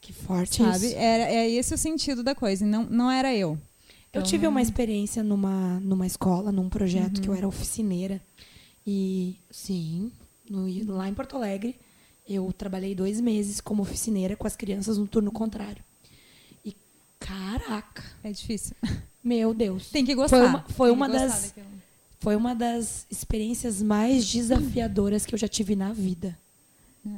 Que 0.00 0.12
forte 0.14 0.62
sabe? 0.62 0.86
isso. 0.86 0.96
Era, 0.96 1.24
é 1.24 1.50
esse 1.50 1.74
o 1.74 1.78
sentido 1.78 2.22
da 2.22 2.34
coisa, 2.34 2.64
e 2.64 2.66
não, 2.66 2.84
não 2.84 3.10
era 3.10 3.34
eu. 3.34 3.50
Eu 3.50 3.58
Então- 4.20 4.22
tive 4.22 4.46
uma 4.46 4.62
experiência 4.62 5.22
numa, 5.22 5.78
numa 5.80 6.06
escola, 6.06 6.50
num 6.50 6.70
projeto 6.70 7.16
Uhum. 7.18 7.22
que 7.22 7.28
eu 7.28 7.34
era 7.34 7.46
oficineira. 7.46 8.18
E, 8.86 9.36
sim, 9.50 10.10
no- 10.48 10.94
lá 10.94 11.06
em 11.06 11.12
Porto 11.14 11.36
Alegre, 11.36 11.76
eu 12.26 12.50
trabalhei 12.56 12.94
dois 12.94 13.20
meses 13.20 13.60
como 13.60 13.82
oficineira 13.82 14.34
com 14.36 14.46
as 14.46 14.56
crianças 14.56 14.96
no 14.96 15.06
turno 15.06 15.30
contrário. 15.30 15.82
Caraca, 17.28 18.02
É 18.24 18.32
difícil. 18.32 18.74
meu 19.22 19.52
Deus. 19.54 19.90
Tem 19.90 20.04
que 20.04 20.14
gostar. 20.14 20.38
Foi 20.38 20.46
uma, 20.46 20.62
foi 20.68 20.90
uma 20.90 21.08
das, 21.08 21.42
daquilo. 21.48 21.66
foi 22.20 22.36
uma 22.36 22.54
das 22.54 23.06
experiências 23.10 23.82
mais 23.82 24.26
desafiadoras 24.26 25.26
que 25.26 25.34
eu 25.34 25.38
já 25.38 25.48
tive 25.48 25.76
na 25.76 25.92
vida. 25.92 26.36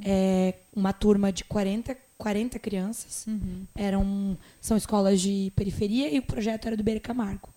É 0.05 0.55
uma 0.75 0.93
turma 0.93 1.33
de 1.33 1.43
40 1.45 1.97
40 2.21 2.59
crianças. 2.59 3.25
Uhum. 3.27 3.65
Eram, 3.75 4.37
são 4.61 4.77
escolas 4.77 5.21
de 5.21 5.51
periferia 5.57 6.15
e 6.15 6.19
o 6.19 6.23
projeto 6.23 6.67
era 6.67 6.77
do 6.77 6.83
Beira 6.85 7.01
Camargo. 7.01 7.49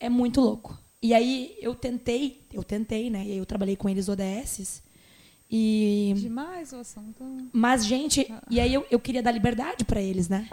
É 0.00 0.08
muito 0.08 0.40
louco. 0.40 0.76
E 1.02 1.12
aí 1.12 1.54
eu 1.60 1.74
tentei, 1.74 2.40
eu 2.52 2.64
tentei, 2.64 3.10
né? 3.10 3.24
E 3.26 3.32
aí 3.32 3.38
eu 3.38 3.44
trabalhei 3.46 3.76
com 3.76 3.88
eles 3.88 4.08
ODSs. 4.08 4.82
E 5.48 6.14
Demais 6.16 6.72
o 6.72 6.76
assunto. 6.76 7.22
mas 7.52 7.84
gente, 7.86 8.26
e 8.50 8.58
aí 8.58 8.72
eu, 8.74 8.84
eu 8.90 8.98
queria 8.98 9.22
dar 9.22 9.30
liberdade 9.30 9.84
para 9.84 10.00
eles, 10.00 10.28
né? 10.28 10.48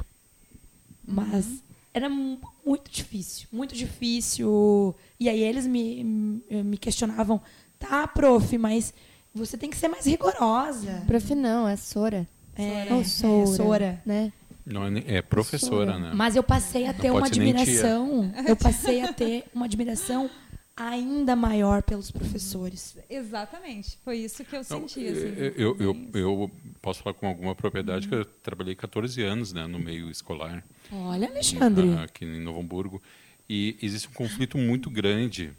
Mas 1.05 1.45
Uhum. 1.45 1.59
era 1.93 2.09
mu- 2.09 2.39
muito 2.65 2.89
difícil, 2.91 3.47
muito 3.51 3.75
difícil. 3.75 4.95
E 5.19 5.27
aí 5.29 5.41
eles 5.41 5.67
me, 5.67 6.03
me 6.49 6.77
questionavam, 6.77 7.41
tá, 7.79 8.07
prof, 8.07 8.57
mas 8.57 8.93
você 9.33 9.57
tem 9.57 9.69
que 9.69 9.77
ser 9.77 9.87
mais 9.87 10.05
rigorosa. 10.05 11.03
Prof 11.07 11.35
não, 11.35 11.67
é 11.67 11.75
Sora. 11.75 12.27
É, 12.55 12.93
Ou 12.93 13.01
é, 13.01 13.03
Sora. 13.03 13.47
Sora. 13.47 14.01
Né? 14.05 14.31
Não, 14.65 14.85
é 14.85 14.89
nem- 14.89 15.03
é 15.07 15.21
professora, 15.21 15.97
né? 15.99 16.11
Mas 16.15 16.35
eu 16.35 16.43
passei 16.43 16.85
a 16.87 16.93
ter 16.93 17.11
uma 17.11 17.25
admiração. 17.25 18.31
Eu 18.47 18.55
passei 18.55 19.01
a 19.01 19.11
ter 19.11 19.43
uma 19.53 19.65
admiração 19.65 20.29
ainda 20.75 21.35
maior 21.35 21.83
pelos 21.83 22.09
professores. 22.09 22.95
Exatamente. 23.09 23.97
Foi 24.05 24.17
isso 24.17 24.43
que 24.43 24.55
eu 24.55 24.61
Não, 24.69 24.87
senti. 24.87 25.05
assim, 25.07 25.33
eu, 25.55 25.75
eu, 25.79 25.93
bem 25.93 26.21
eu 26.23 26.49
posso 26.81 27.03
falar 27.03 27.13
com 27.13 27.27
alguma 27.27 27.53
propriedade 27.53 28.07
que 28.07 28.15
eu 28.15 28.25
trabalhei 28.25 28.73
14 28.73 29.21
anos 29.21 29.51
né, 29.53 29.67
no 29.67 29.77
meio 29.79 30.09
escolar. 30.09 30.63
Olha, 30.91 31.27
Alexandre. 31.29 31.93
aqui 31.97 32.25
em 32.25 32.39
Novo 32.41 32.59
Hamburgo. 32.59 33.01
E 33.49 33.77
existe 33.81 34.07
um 34.07 34.13
conflito 34.13 34.57
muito 34.57 34.89
grande 34.89 35.51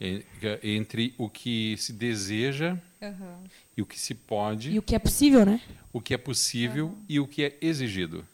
en- 0.00 0.22
entre 0.62 1.14
o 1.16 1.28
que 1.28 1.76
se 1.78 1.92
deseja 1.92 2.76
Aham. 3.00 3.38
e 3.76 3.82
o 3.82 3.86
que 3.86 3.98
se 3.98 4.14
pode, 4.14 4.70
E 4.72 4.78
o 4.78 4.82
que 4.82 4.94
é 4.94 4.98
possível, 4.98 5.46
né? 5.46 5.60
o 5.92 6.00
que 6.00 6.14
é 6.14 6.18
possível 6.18 6.96
e 7.08 7.20
o 7.20 7.26
que 7.26 7.44
é 7.44 7.56
exigido. 7.60 8.26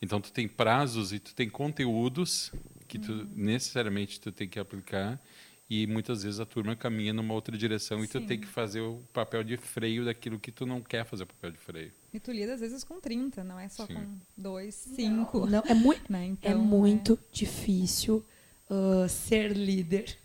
Então 0.00 0.20
tu 0.20 0.30
tem 0.30 0.46
prazos 0.46 1.12
e 1.12 1.18
tu 1.18 1.34
tem 1.34 1.48
conteúdos 1.48 2.52
que 2.86 2.98
tu 2.98 3.26
necessariamente 3.34 4.20
tu 4.20 4.30
tem 4.30 4.46
que 4.48 4.58
aplicar 4.58 5.20
e 5.68 5.86
muitas 5.86 6.22
vezes 6.22 6.38
a 6.38 6.46
turma 6.46 6.76
caminha 6.76 7.12
numa 7.12 7.34
outra 7.34 7.56
direção 7.58 8.04
e 8.04 8.06
tu 8.08 8.20
tem 8.20 8.38
que 8.38 8.46
fazer 8.46 8.80
o 8.80 9.02
papel 9.12 9.42
de 9.42 9.56
freio 9.56 10.04
daquilo 10.04 10.38
que 10.38 10.52
tu 10.52 10.64
não 10.64 10.80
quer 10.80 11.04
fazer 11.04 11.24
o 11.24 11.26
papel 11.26 11.50
de 11.50 11.58
freio. 11.58 11.92
E 12.12 12.20
tu 12.20 12.30
lida 12.30 12.54
às 12.54 12.60
vezes 12.60 12.84
com 12.84 13.00
30, 13.00 13.42
não 13.42 13.58
é 13.58 13.68
só 13.68 13.86
Sim. 13.86 13.94
com 13.94 14.18
2, 14.36 14.74
5. 14.74 15.46
Não, 15.46 15.62
é 15.66 15.74
muito, 15.74 16.02
Né? 16.10 16.26
é 16.42 16.50
Então, 16.50 16.58
muito 16.58 17.18
difícil 17.32 18.24
uh, 18.70 19.08
ser 19.08 19.52
líder 19.52 20.16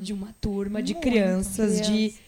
de 0.00 0.12
uma 0.12 0.32
turma 0.40 0.82
de 0.82 0.92
Muito. 0.94 1.02
crianças 1.04 1.80
de 1.80 2.10
Criança. 2.10 2.18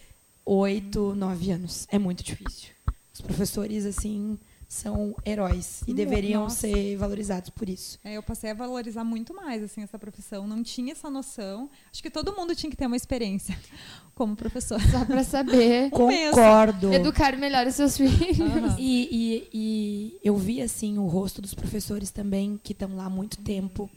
8, 0.44 1.14
9 1.14 1.50
anos. 1.50 1.86
É 1.90 1.98
muito 1.98 2.22
difícil. 2.22 2.70
Os 3.12 3.20
professores, 3.20 3.84
assim, 3.86 4.38
são 4.68 5.14
heróis 5.24 5.82
e 5.86 5.90
Mo- 5.90 5.96
deveriam 5.96 6.42
nossa. 6.44 6.56
ser 6.62 6.96
valorizados 6.96 7.50
por 7.50 7.68
isso. 7.68 7.98
É, 8.02 8.14
eu 8.16 8.22
passei 8.22 8.50
a 8.50 8.54
valorizar 8.54 9.04
muito 9.04 9.32
mais 9.32 9.62
assim 9.62 9.82
essa 9.82 9.98
profissão. 9.98 10.46
Não 10.46 10.62
tinha 10.62 10.92
essa 10.92 11.08
noção. 11.08 11.70
Acho 11.92 12.02
que 12.02 12.10
todo 12.10 12.34
mundo 12.34 12.54
tinha 12.54 12.68
que 12.70 12.76
ter 12.76 12.86
uma 12.86 12.96
experiência 12.96 13.56
como 14.14 14.34
professor. 14.34 14.80
Só 14.80 15.04
pra 15.04 15.22
saber. 15.22 15.90
Concordo. 15.94 16.92
educar 16.92 17.36
melhor 17.36 17.66
os 17.66 17.74
seus 17.76 17.96
filhos. 17.96 18.40
Aham. 18.40 18.76
E, 18.78 19.08
e- 19.12 19.48
e 19.54 20.20
eu 20.24 20.36
vi 20.36 20.60
assim 20.60 20.98
o 20.98 21.06
rosto 21.06 21.40
dos 21.40 21.54
professores 21.54 22.10
também 22.10 22.58
que 22.62 22.72
estão 22.72 22.96
lá 22.96 23.04
há 23.06 23.10
muito 23.10 23.38
tempo. 23.38 23.88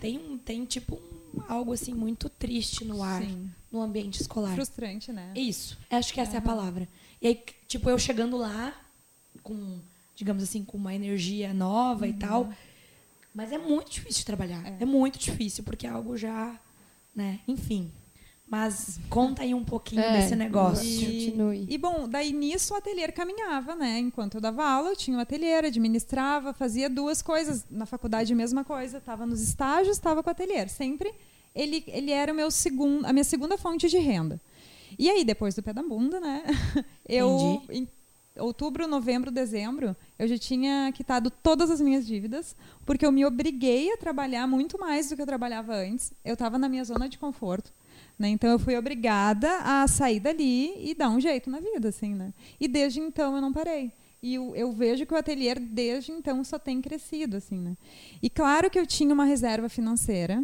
Tem 0.00 0.18
um, 0.18 0.36
tem 0.38 0.64
tipo 0.64 0.96
um, 1.34 1.40
algo 1.48 1.72
assim 1.72 1.94
muito 1.94 2.28
triste 2.28 2.84
no 2.84 3.02
ar 3.02 3.22
Sim. 3.22 3.50
no 3.72 3.80
ambiente 3.80 4.20
escolar. 4.20 4.54
Frustrante, 4.54 5.12
né? 5.12 5.32
Isso. 5.34 5.78
Acho 5.90 6.12
que 6.12 6.20
essa 6.20 6.34
é 6.36 6.38
a 6.38 6.42
palavra. 6.42 6.86
E 7.22 7.26
aí, 7.28 7.42
tipo, 7.66 7.88
eu 7.88 7.98
chegando 7.98 8.36
lá 8.36 8.72
com, 9.42 9.78
digamos 10.14 10.42
assim, 10.42 10.64
com 10.64 10.76
uma 10.76 10.94
energia 10.94 11.52
nova 11.54 12.06
e 12.06 12.12
tal, 12.12 12.48
mas 13.34 13.52
é 13.52 13.58
muito 13.58 13.90
difícil 13.90 14.20
de 14.20 14.26
trabalhar. 14.26 14.64
É. 14.66 14.82
É. 14.82 14.84
muito 14.86 15.18
difícil 15.18 15.64
porque 15.64 15.86
é 15.86 15.90
algo 15.90 16.16
já, 16.16 16.58
né, 17.14 17.40
enfim. 17.48 17.90
Mas 18.46 19.00
conta 19.08 19.42
aí 19.42 19.54
um 19.54 19.64
pouquinho 19.64 20.02
É, 20.02 20.20
desse 20.20 20.36
negócio. 20.36 20.84
e- 20.86 21.26
Continue. 21.30 21.66
E 21.68 21.78
bom, 21.78 22.06
daí 22.06 22.30
nisso 22.30 22.74
o 22.74 22.76
ateliê 22.76 23.10
caminhava, 23.10 23.74
né? 23.74 23.98
Enquanto 23.98 24.34
eu 24.34 24.40
dava 24.40 24.62
aula, 24.68 24.90
eu 24.90 24.96
tinha 24.96 25.16
um 25.16 25.20
ateliê, 25.20 25.54
administrava, 25.54 26.52
fazia 26.52 26.90
duas 26.90 27.22
coisas. 27.22 27.64
Na 27.70 27.86
faculdade, 27.86 28.32
a 28.34 28.36
mesma 28.36 28.62
coisa. 28.62 28.98
Estava 28.98 29.24
nos 29.24 29.40
estágios, 29.40 29.96
estava 29.96 30.22
com 30.22 30.28
o 30.28 30.30
ateliê. 30.30 30.68
Sempre 30.68 31.12
ele, 31.54 31.82
ele 31.88 32.10
era 32.12 32.32
o 32.32 32.36
meu 32.36 32.50
segundo, 32.50 33.06
a 33.06 33.12
minha 33.14 33.24
segunda 33.24 33.56
fonte 33.56 33.88
de 33.88 33.96
renda. 33.98 34.38
E 34.98 35.08
aí, 35.10 35.24
depois 35.24 35.54
do 35.54 35.62
pé 35.62 35.72
da 35.72 35.82
bunda, 35.82 36.20
né? 36.20 36.42
Eu, 37.08 37.62
Entendi. 37.70 37.88
Outubro, 38.38 38.86
novembro, 38.86 39.30
dezembro, 39.30 39.96
eu 40.18 40.26
já 40.26 40.36
tinha 40.36 40.90
quitado 40.92 41.30
todas 41.30 41.70
as 41.70 41.80
minhas 41.80 42.06
dívidas, 42.06 42.56
porque 42.84 43.06
eu 43.06 43.12
me 43.12 43.24
obriguei 43.24 43.92
a 43.92 43.96
trabalhar 43.96 44.46
muito 44.46 44.78
mais 44.78 45.08
do 45.08 45.16
que 45.16 45.22
eu 45.22 45.26
trabalhava 45.26 45.74
antes. 45.74 46.12
Eu 46.24 46.34
estava 46.34 46.58
na 46.58 46.68
minha 46.68 46.84
zona 46.84 47.08
de 47.08 47.18
conforto. 47.18 47.72
Né? 48.18 48.28
Então 48.28 48.50
eu 48.50 48.58
fui 48.58 48.76
obrigada 48.76 49.58
a 49.58 49.86
sair 49.88 50.20
dali 50.20 50.72
e 50.88 50.94
dar 50.94 51.10
um 51.10 51.20
jeito 51.20 51.50
na 51.50 51.60
vida, 51.60 51.88
assim, 51.88 52.14
né? 52.14 52.32
E 52.60 52.68
desde 52.68 53.00
então 53.00 53.34
eu 53.34 53.40
não 53.40 53.52
parei. 53.52 53.92
E 54.22 54.34
eu, 54.34 54.54
eu 54.56 54.72
vejo 54.72 55.04
que 55.04 55.12
o 55.12 55.16
ateliê 55.16 55.54
desde 55.54 56.12
então 56.12 56.42
só 56.44 56.58
tem 56.58 56.80
crescido, 56.80 57.36
assim, 57.36 57.58
né? 57.58 57.76
E 58.22 58.30
claro 58.30 58.70
que 58.70 58.78
eu 58.78 58.86
tinha 58.86 59.12
uma 59.12 59.24
reserva 59.24 59.68
financeira 59.68 60.42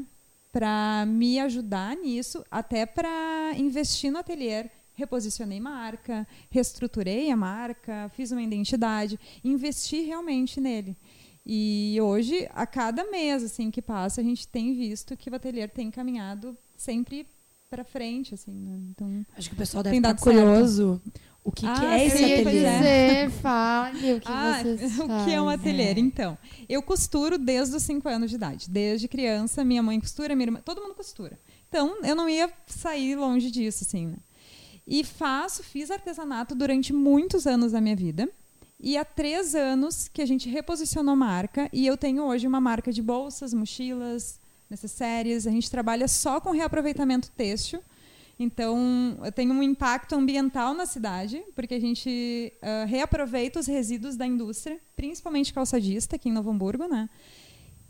para 0.52 1.06
me 1.06 1.38
ajudar 1.38 1.96
nisso, 1.96 2.44
até 2.50 2.84
para 2.84 3.52
investir 3.56 4.10
no 4.10 4.18
ateliê. 4.18 4.68
Reposicionei 5.00 5.58
marca, 5.58 6.26
reestruturei 6.50 7.30
a 7.30 7.36
marca, 7.36 8.10
fiz 8.14 8.30
uma 8.32 8.42
identidade, 8.42 9.18
investi 9.42 10.02
realmente 10.02 10.60
nele. 10.60 10.94
E 11.44 11.98
hoje, 12.02 12.46
a 12.54 12.66
cada 12.66 13.02
mês 13.10 13.42
assim 13.42 13.70
que 13.70 13.80
passa, 13.80 14.20
a 14.20 14.24
gente 14.24 14.46
tem 14.46 14.74
visto 14.74 15.16
que 15.16 15.30
o 15.30 15.34
ateliê 15.34 15.66
tem 15.66 15.90
caminhado 15.90 16.54
sempre 16.76 17.26
para 17.70 17.82
frente, 17.82 18.34
assim. 18.34 18.52
Né? 18.52 18.78
Então, 18.90 19.24
Acho 19.36 19.48
que 19.48 19.54
o 19.54 19.58
pessoal 19.58 19.82
deve 19.82 19.96
estar 19.96 20.08
dado 20.08 20.18
certo. 20.22 20.36
curioso 20.36 21.00
o 21.42 21.50
que, 21.50 21.62
que 21.62 21.66
Ah, 21.66 21.98
é 21.98 22.02
eu 22.02 22.06
esse 22.08 22.24
ateliê. 22.24 22.42
dizer, 22.42 23.30
fale 23.40 24.12
o 24.14 24.20
que 24.20 24.28
ah, 24.30 24.58
vocês 24.62 24.98
o 25.00 25.06
que 25.24 25.32
é 25.32 25.40
um 25.40 25.46
fazem. 25.46 25.60
ateliê? 25.72 25.92
Então, 25.98 26.36
eu 26.68 26.82
costuro 26.82 27.38
desde 27.38 27.74
os 27.74 27.82
5 27.84 28.06
anos 28.06 28.28
de 28.28 28.36
idade. 28.36 28.68
Desde 28.68 29.08
criança, 29.08 29.64
minha 29.64 29.82
mãe 29.82 29.98
costura, 29.98 30.36
minha 30.36 30.48
irmã, 30.48 30.60
todo 30.62 30.82
mundo 30.82 30.94
costura. 30.94 31.40
Então, 31.68 32.02
eu 32.04 32.14
não 32.14 32.28
ia 32.28 32.52
sair 32.66 33.14
longe 33.16 33.50
disso, 33.50 33.84
assim, 33.84 34.08
né? 34.08 34.16
E 34.90 35.04
faço, 35.04 35.62
fiz 35.62 35.88
artesanato 35.88 36.52
durante 36.52 36.92
muitos 36.92 37.46
anos 37.46 37.70
da 37.70 37.80
minha 37.80 37.94
vida. 37.94 38.28
E 38.80 38.96
há 38.96 39.04
três 39.04 39.54
anos 39.54 40.08
que 40.08 40.20
a 40.20 40.26
gente 40.26 40.48
reposicionou 40.48 41.12
a 41.12 41.16
marca. 41.16 41.70
E 41.72 41.86
eu 41.86 41.96
tenho 41.96 42.24
hoje 42.24 42.44
uma 42.44 42.60
marca 42.60 42.92
de 42.92 43.00
bolsas, 43.00 43.54
mochilas, 43.54 44.40
necessárias. 44.68 45.46
A 45.46 45.50
gente 45.52 45.70
trabalha 45.70 46.08
só 46.08 46.40
com 46.40 46.50
reaproveitamento 46.50 47.30
têxtil. 47.30 47.80
Então, 48.36 49.16
eu 49.22 49.30
tenho 49.30 49.52
um 49.52 49.62
impacto 49.62 50.16
ambiental 50.16 50.74
na 50.74 50.86
cidade, 50.86 51.40
porque 51.54 51.74
a 51.74 51.80
gente 51.80 52.52
ah, 52.60 52.84
reaproveita 52.84 53.60
os 53.60 53.66
resíduos 53.66 54.16
da 54.16 54.26
indústria, 54.26 54.80
principalmente 54.96 55.52
calçadista, 55.52 56.16
aqui 56.16 56.30
em 56.30 56.32
Novo 56.32 56.50
Hamburgo, 56.50 56.88
né? 56.88 57.08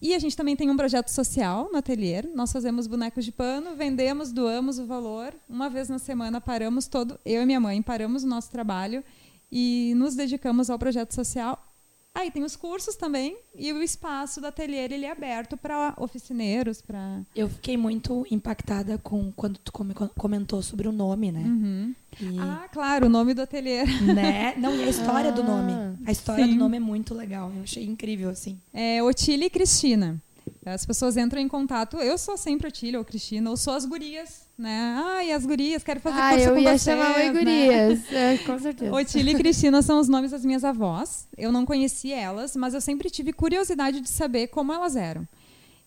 E 0.02 0.14
a 0.14 0.18
gente 0.18 0.36
também 0.36 0.56
tem 0.56 0.70
um 0.70 0.76
projeto 0.76 1.08
social 1.08 1.68
no 1.70 1.78
ateliê. 1.78 2.22
Nós 2.34 2.50
fazemos 2.50 2.86
bonecos 2.86 3.24
de 3.24 3.30
pano, 3.30 3.76
vendemos, 3.76 4.32
doamos 4.32 4.78
o 4.78 4.86
valor. 4.86 5.34
Uma 5.48 5.68
vez 5.68 5.88
na 5.88 5.98
semana 5.98 6.40
paramos 6.40 6.86
todo, 6.86 7.20
eu 7.24 7.42
e 7.42 7.46
minha 7.46 7.60
mãe 7.60 7.82
paramos 7.82 8.24
o 8.24 8.26
nosso 8.26 8.50
trabalho 8.50 9.04
e 9.52 9.92
nos 9.96 10.14
dedicamos 10.14 10.70
ao 10.70 10.78
projeto 10.78 11.14
social. 11.14 11.69
Aí 12.12 12.28
tem 12.30 12.42
os 12.42 12.56
cursos 12.56 12.96
também 12.96 13.38
e 13.54 13.72
o 13.72 13.80
espaço 13.82 14.40
do 14.40 14.46
ateliê 14.48 14.80
ele 14.84 15.06
é 15.06 15.12
aberto 15.12 15.56
para 15.56 15.94
oficineiros, 15.96 16.82
para 16.82 17.22
Eu 17.36 17.48
fiquei 17.48 17.76
muito 17.76 18.26
impactada 18.30 18.98
com 18.98 19.30
quando 19.32 19.58
tu 19.58 19.70
come- 19.72 19.94
comentou 20.18 20.60
sobre 20.60 20.88
o 20.88 20.92
nome, 20.92 21.30
né? 21.30 21.40
Uhum. 21.40 21.94
E, 22.20 22.38
Ah, 22.40 22.68
claro, 22.72 23.06
o 23.06 23.08
nome 23.08 23.32
do 23.32 23.42
ateliê. 23.42 23.84
né? 24.14 24.54
Não, 24.58 24.74
e 24.74 24.82
a 24.82 24.88
história 24.88 25.30
do 25.30 25.42
Ah, 25.42 25.44
nome. 25.44 25.98
A 26.04 26.10
história 26.10 26.44
sim. 26.44 26.52
do 26.54 26.58
nome 26.58 26.76
é 26.78 26.80
muito 26.80 27.14
legal. 27.14 27.52
Eu 27.56 27.62
achei 27.62 27.84
incrível, 27.84 28.28
assim. 28.28 28.58
É 28.74 29.00
Otília 29.02 29.46
e 29.46 29.50
Cristina. 29.50 30.20
As 30.64 30.84
pessoas 30.86 31.16
entram 31.16 31.40
em 31.40 31.48
contato. 31.48 31.96
Eu 31.98 32.16
sou 32.18 32.36
sempre 32.36 32.68
Otília 32.68 32.98
ou 32.98 33.04
Cristina, 33.04 33.48
ou 33.50 33.56
sou 33.56 33.74
as 33.74 33.84
gurias, 33.84 34.48
né? 34.58 35.00
Ai, 35.04 35.32
as 35.32 35.44
gurias, 35.46 35.82
quero 35.82 36.00
fazer 36.00 36.20
Ah, 36.20 36.30
curso 36.30 36.46
eu 36.48 36.52
com 36.54 36.60
ia 36.60 36.68
vocês, 36.78 36.82
chamar 36.82 37.16
Oi 37.16 37.30
né? 37.30 37.32
Gurias. 37.32 38.12
É, 38.12 38.38
com 38.38 38.58
certeza. 38.58 38.92
Otília 38.94 39.32
e 39.32 39.34
Cristina 39.36 39.82
são 39.82 39.98
os 40.00 40.08
nomes 40.08 40.30
das 40.30 40.44
minhas 40.44 40.64
avós. 40.64 41.28
Eu 41.36 41.50
não 41.50 41.64
conheci 41.64 42.12
elas, 42.12 42.54
mas 42.56 42.74
eu 42.74 42.80
sempre 42.80 43.10
tive 43.10 43.32
curiosidade 43.32 44.00
de 44.00 44.08
saber 44.08 44.48
como 44.48 44.72
elas 44.72 44.96
eram. 44.96 45.26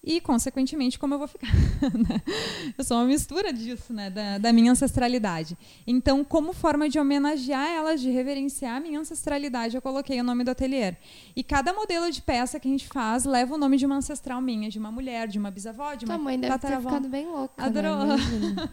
E, 0.06 0.20
consequentemente, 0.20 1.00
como 1.00 1.14
eu 1.14 1.18
vou 1.18 1.28
ficar. 1.30 1.48
né? 1.96 2.22
eu 2.78 2.84
sou 2.84 2.98
uma 2.98 3.06
mistura 3.06 3.54
disso, 3.54 3.94
né? 3.94 4.10
Da, 4.10 4.38
da 4.38 4.52
minha 4.52 4.72
ancestralidade. 4.74 5.58
Então, 5.88 6.26
como 6.26 6.52
forma 6.52 6.90
de 6.90 7.00
homenagear 7.00 7.70
elas, 7.70 8.02
de 8.02 8.10
reverenciar 8.10 8.76
a 8.76 8.80
minha 8.82 9.00
ancestralidade, 9.00 9.76
eu 9.76 9.82
coloquei 9.82 10.20
o 10.20 10.24
nome 10.24 10.44
do 10.44 10.52
ateliê. 10.52 10.96
E 11.34 11.42
cada 11.42 11.72
modelo 11.72 12.12
de 12.12 12.22
peça 12.22 12.60
que 12.60 12.68
a 12.68 12.72
gente 12.72 12.86
faz 12.88 13.24
leva 13.24 13.56
o 13.56 13.58
nome 13.58 13.78
de 13.78 13.86
uma 13.86 13.96
ancestral 13.96 14.42
minha, 14.42 14.70
de 14.70 14.78
uma 14.78 14.92
mulher, 14.92 15.26
de 15.26 15.40
uma 15.40 15.50
bisavó, 15.50 15.94
de 15.94 16.06
Tua 16.06 16.16
uma 16.16 16.24
mãe 16.24 16.38
deve 16.38 16.58
ter 16.60 16.82
ficado 16.82 17.08
bem 17.08 17.26
louca. 17.26 17.64
Adorou. 17.64 18.06
Né? 18.06 18.16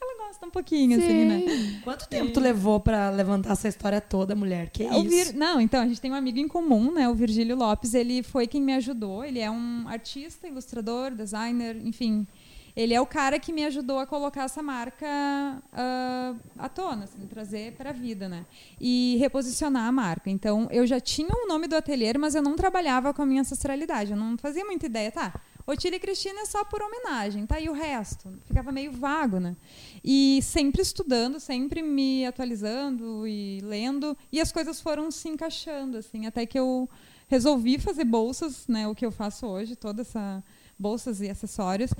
Ela 0.00 0.26
gosta 0.26 0.46
um 0.46 0.50
pouquinho, 0.50 0.98
assim, 0.98 1.24
né? 1.24 1.80
Quanto 1.84 2.08
tempo 2.08 2.32
tu 2.32 2.40
levou 2.40 2.80
pra 2.80 3.08
levantar 3.10 3.52
essa 3.52 3.68
história 3.68 4.00
toda, 4.00 4.34
mulher? 4.34 4.68
Que 4.70 4.82
O 4.82 5.04
isso? 5.04 5.08
Vir- 5.08 5.34
Não, 5.34 5.60
então, 5.60 5.80
a 5.80 5.86
gente 5.86 6.00
tem 6.00 6.10
um 6.10 6.14
amigo 6.14 6.40
em 6.40 6.48
comum, 6.48 6.92
né? 6.92 7.08
O 7.08 7.14
Virgílio 7.14 7.54
Lopes. 7.54 7.94
Ele 7.94 8.22
foi 8.24 8.48
quem 8.48 8.60
me 8.60 8.74
ajudou. 8.74 9.24
Ele 9.24 9.38
é 9.38 9.48
um 9.48 9.86
artista, 9.86 10.48
ilustrador, 10.48 10.71
designer, 11.14 11.76
enfim. 11.84 12.26
Ele 12.74 12.94
é 12.94 13.00
o 13.00 13.06
cara 13.06 13.38
que 13.38 13.52
me 13.52 13.64
ajudou 13.66 13.98
a 13.98 14.06
colocar 14.06 14.44
essa 14.44 14.62
marca 14.62 15.06
ah, 15.72 16.34
à 16.58 16.68
tona, 16.70 17.04
assim, 17.04 17.26
trazer 17.26 17.72
para 17.72 17.90
a 17.90 17.92
vida, 17.92 18.28
né? 18.28 18.46
E 18.80 19.16
reposicionar 19.20 19.86
a 19.86 19.92
marca. 19.92 20.30
Então, 20.30 20.68
eu 20.70 20.86
já 20.86 20.98
tinha 20.98 21.28
o 21.28 21.46
nome 21.46 21.68
do 21.68 21.76
ateliê, 21.76 22.14
mas 22.18 22.34
eu 22.34 22.42
não 22.42 22.56
trabalhava 22.56 23.12
com 23.12 23.22
a 23.22 23.26
minha 23.26 23.42
ancestralidade. 23.42 24.12
Eu 24.12 24.16
não 24.16 24.38
fazia 24.38 24.64
muita 24.64 24.86
ideia, 24.86 25.12
tá? 25.12 25.34
Otília 25.66 25.96
e 25.96 26.00
Cristina 26.00 26.40
é 26.40 26.44
só 26.46 26.64
por 26.64 26.82
homenagem, 26.82 27.46
tá? 27.46 27.60
E 27.60 27.68
o 27.68 27.72
resto? 27.72 28.32
Ficava 28.46 28.72
meio 28.72 28.90
vago, 28.90 29.38
né? 29.38 29.54
E 30.02 30.40
sempre 30.42 30.80
estudando, 30.80 31.38
sempre 31.38 31.82
me 31.82 32.24
atualizando 32.26 33.26
e 33.26 33.60
lendo. 33.60 34.16
E 34.32 34.40
as 34.40 34.50
coisas 34.50 34.80
foram 34.80 35.10
se 35.10 35.28
encaixando, 35.28 35.98
assim, 35.98 36.26
até 36.26 36.46
que 36.46 36.58
eu 36.58 36.88
resolvi 37.28 37.78
fazer 37.78 38.04
bolsas, 38.04 38.66
né? 38.66 38.88
O 38.88 38.94
que 38.94 39.04
eu 39.04 39.12
faço 39.12 39.46
hoje, 39.46 39.76
toda 39.76 40.00
essa 40.00 40.42
bolsas 40.82 41.20
e 41.20 41.30
acessórios. 41.30 41.92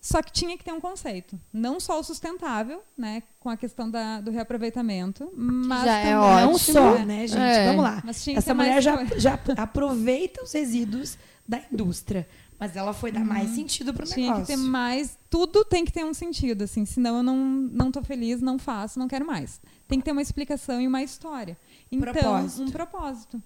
Só 0.00 0.22
que 0.22 0.32
tinha 0.32 0.56
que 0.56 0.64
ter 0.64 0.72
um 0.72 0.80
conceito. 0.80 1.38
Não 1.52 1.78
só 1.78 2.00
o 2.00 2.02
sustentável, 2.02 2.82
né? 2.96 3.22
Com 3.38 3.50
a 3.50 3.56
questão 3.56 3.90
da, 3.90 4.20
do 4.22 4.30
reaproveitamento, 4.30 5.30
mas 5.36 5.84
já 5.84 5.98
é 5.98 6.02
também- 6.04 6.16
ótimo. 6.16 6.50
Não 6.52 6.58
só, 6.58 6.94
né? 7.00 7.04
né, 7.04 7.26
gente? 7.26 7.38
É. 7.40 7.66
Vamos 7.66 7.84
lá. 7.84 8.02
Mas 8.02 8.24
tinha 8.24 8.34
que 8.34 8.38
Essa 8.38 8.46
ter 8.46 8.54
mais 8.54 8.68
mulher 8.70 8.82
já, 8.82 8.96
coisa. 8.96 9.20
já 9.20 9.38
aproveita 9.58 10.42
os 10.42 10.52
resíduos 10.52 11.18
da 11.46 11.60
indústria. 11.70 12.26
Mas 12.58 12.76
ela 12.76 12.92
foi 12.94 13.12
dar 13.12 13.24
mais 13.24 13.50
sentido 13.50 13.92
pro 13.92 14.06
Uhum. 14.06 14.12
Tinha 14.12 14.26
negócio. 14.32 14.46
que 14.46 14.52
ter 14.52 14.56
mais. 14.68 15.18
Tudo 15.28 15.64
tem 15.66 15.84
que 15.84 15.92
ter 15.92 16.04
um 16.04 16.14
sentido, 16.14 16.64
assim. 16.64 16.86
Senão 16.86 17.18
eu 17.18 17.22
não, 17.22 17.36
não 17.36 17.90
tô 17.92 18.02
feliz, 18.02 18.40
não 18.40 18.58
faço, 18.58 18.98
não 18.98 19.08
quero 19.08 19.26
mais. 19.26 19.60
Tem 19.86 19.98
que 19.98 20.04
ter 20.04 20.12
uma 20.12 20.22
explicação 20.22 20.80
e 20.80 20.86
uma 20.86 21.02
história. 21.02 21.58
Então, 21.92 22.12
Propósito. 22.12 22.62
um 22.62 22.70
propósito. 22.70 23.42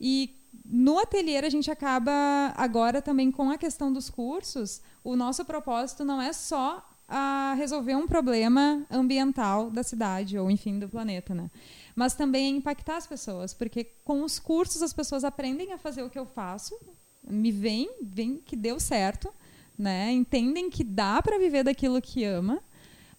E 0.00 0.37
no 0.64 0.98
ateliê 0.98 1.38
a 1.38 1.50
gente 1.50 1.70
acaba 1.70 2.52
agora 2.56 3.00
também 3.00 3.30
com 3.30 3.50
a 3.50 3.58
questão 3.58 3.92
dos 3.92 4.10
cursos. 4.10 4.82
O 5.02 5.16
nosso 5.16 5.44
propósito 5.44 6.04
não 6.04 6.20
é 6.20 6.32
só 6.32 6.86
a 7.08 7.54
resolver 7.56 7.94
um 7.94 8.06
problema 8.06 8.84
ambiental 8.90 9.70
da 9.70 9.82
cidade 9.82 10.38
ou 10.38 10.50
enfim 10.50 10.78
do 10.78 10.88
planeta, 10.88 11.34
né? 11.34 11.50
Mas 11.96 12.14
também 12.14 12.46
é 12.46 12.56
impactar 12.56 12.96
as 12.96 13.06
pessoas, 13.06 13.54
porque 13.54 13.84
com 14.04 14.22
os 14.22 14.38
cursos 14.38 14.82
as 14.82 14.92
pessoas 14.92 15.24
aprendem 15.24 15.72
a 15.72 15.78
fazer 15.78 16.02
o 16.02 16.10
que 16.10 16.18
eu 16.18 16.26
faço, 16.26 16.78
me 17.26 17.50
veem, 17.50 17.90
veem 18.02 18.36
que 18.36 18.54
deu 18.54 18.78
certo, 18.78 19.32
né? 19.76 20.12
Entendem 20.12 20.68
que 20.68 20.84
dá 20.84 21.22
para 21.22 21.38
viver 21.38 21.64
daquilo 21.64 22.00
que 22.02 22.24
ama, 22.24 22.62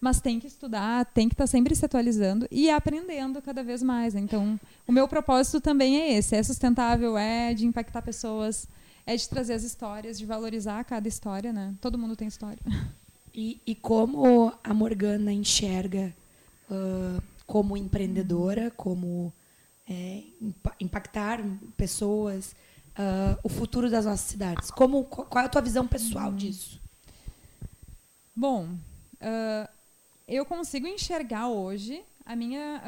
mas 0.00 0.20
tem 0.20 0.40
que 0.40 0.46
estudar, 0.46 1.04
tem 1.04 1.28
que 1.28 1.34
estar 1.34 1.46
sempre 1.46 1.74
se 1.74 1.84
atualizando 1.84 2.48
e 2.50 2.70
aprendendo 2.70 3.42
cada 3.42 3.62
vez 3.62 3.82
mais. 3.82 4.14
Então, 4.14 4.58
o 4.86 4.92
meu 4.92 5.06
propósito 5.06 5.60
também 5.60 6.00
é 6.00 6.12
esse: 6.14 6.34
é 6.34 6.42
sustentável, 6.42 7.18
é 7.18 7.52
de 7.52 7.66
impactar 7.66 8.00
pessoas, 8.02 8.66
é 9.04 9.14
de 9.14 9.28
trazer 9.28 9.54
as 9.54 9.62
histórias, 9.62 10.18
de 10.18 10.24
valorizar 10.24 10.82
cada 10.84 11.06
história, 11.06 11.52
né? 11.52 11.74
Todo 11.80 11.98
mundo 11.98 12.16
tem 12.16 12.28
história. 12.28 12.58
E, 13.34 13.60
e 13.66 13.74
como 13.74 14.52
a 14.64 14.74
Morgana 14.74 15.32
enxerga 15.32 16.12
ah, 16.70 17.22
como 17.46 17.76
empreendedora, 17.76 18.70
como 18.70 19.32
é, 19.88 20.22
impa- 20.40 20.74
impactar 20.80 21.40
pessoas, 21.76 22.54
ah, 22.96 23.38
o 23.42 23.48
futuro 23.48 23.90
das 23.90 24.04
nossas 24.04 24.26
cidades? 24.26 24.70
Como, 24.70 25.04
qual 25.04 25.42
é 25.42 25.46
a 25.46 25.48
tua 25.48 25.60
visão 25.62 25.86
pessoal 25.86 26.32
disso? 26.32 26.80
Bom, 28.34 28.68
eu 30.30 30.44
consigo 30.44 30.86
enxergar 30.86 31.48
hoje 31.48 32.02
a 32.24 32.34
minha, 32.36 32.82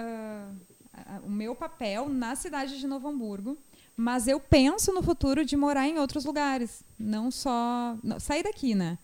a- 0.94 1.20
o 1.24 1.30
meu 1.30 1.54
papel 1.54 2.08
na 2.08 2.34
cidade 2.36 2.78
de 2.78 2.86
Novo 2.86 3.08
Hamburgo, 3.08 3.58
mas 3.96 4.26
eu 4.28 4.38
penso 4.40 4.92
no 4.92 5.02
futuro 5.02 5.44
de 5.44 5.56
morar 5.56 5.86
em 5.88 5.98
outros 5.98 6.24
lugares, 6.24 6.82
não 6.98 7.30
só 7.30 7.96
não, 8.02 8.18
sair 8.20 8.42
daqui, 8.42 8.74
né? 8.74 8.98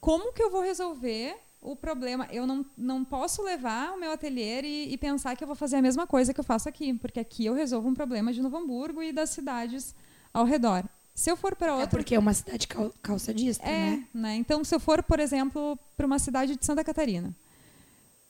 Como 0.00 0.32
que 0.32 0.42
eu 0.42 0.50
vou 0.50 0.60
resolver 0.62 1.36
o 1.62 1.74
problema? 1.76 2.26
Eu 2.30 2.46
não, 2.46 2.64
não 2.76 3.04
posso 3.04 3.42
levar 3.42 3.92
o 3.92 3.98
meu 4.00 4.12
ateliê 4.12 4.60
e, 4.62 4.92
e 4.92 4.98
pensar 4.98 5.36
que 5.36 5.42
eu 5.44 5.46
vou 5.48 5.56
fazer 5.56 5.76
a 5.76 5.82
mesma 5.82 6.06
coisa 6.06 6.34
que 6.34 6.40
eu 6.40 6.44
faço 6.44 6.68
aqui, 6.68 6.92
porque 6.94 7.20
aqui 7.20 7.46
eu 7.46 7.54
resolvo 7.54 7.88
um 7.88 7.94
problema 7.94 8.32
de 8.32 8.42
Novo 8.42 8.56
Hamburgo 8.56 9.02
e 9.02 9.12
das 9.12 9.30
cidades 9.30 9.94
ao 10.32 10.44
redor. 10.44 10.84
Se 11.14 11.30
eu 11.30 11.36
for 11.36 11.54
para 11.54 11.68
É 11.68 11.72
outra 11.74 11.88
porque 11.88 12.14
é 12.16 12.18
uma 12.18 12.34
cidade 12.34 12.66
cal- 12.66 12.92
calçadista, 13.00 13.64
é, 13.64 13.90
né? 13.90 14.08
né? 14.12 14.34
Então, 14.34 14.64
se 14.64 14.74
eu 14.74 14.80
for, 14.80 15.00
por 15.02 15.20
exemplo, 15.20 15.78
para 15.96 16.04
uma 16.06 16.18
cidade 16.18 16.56
de 16.56 16.66
Santa 16.66 16.82
Catarina. 16.82 17.32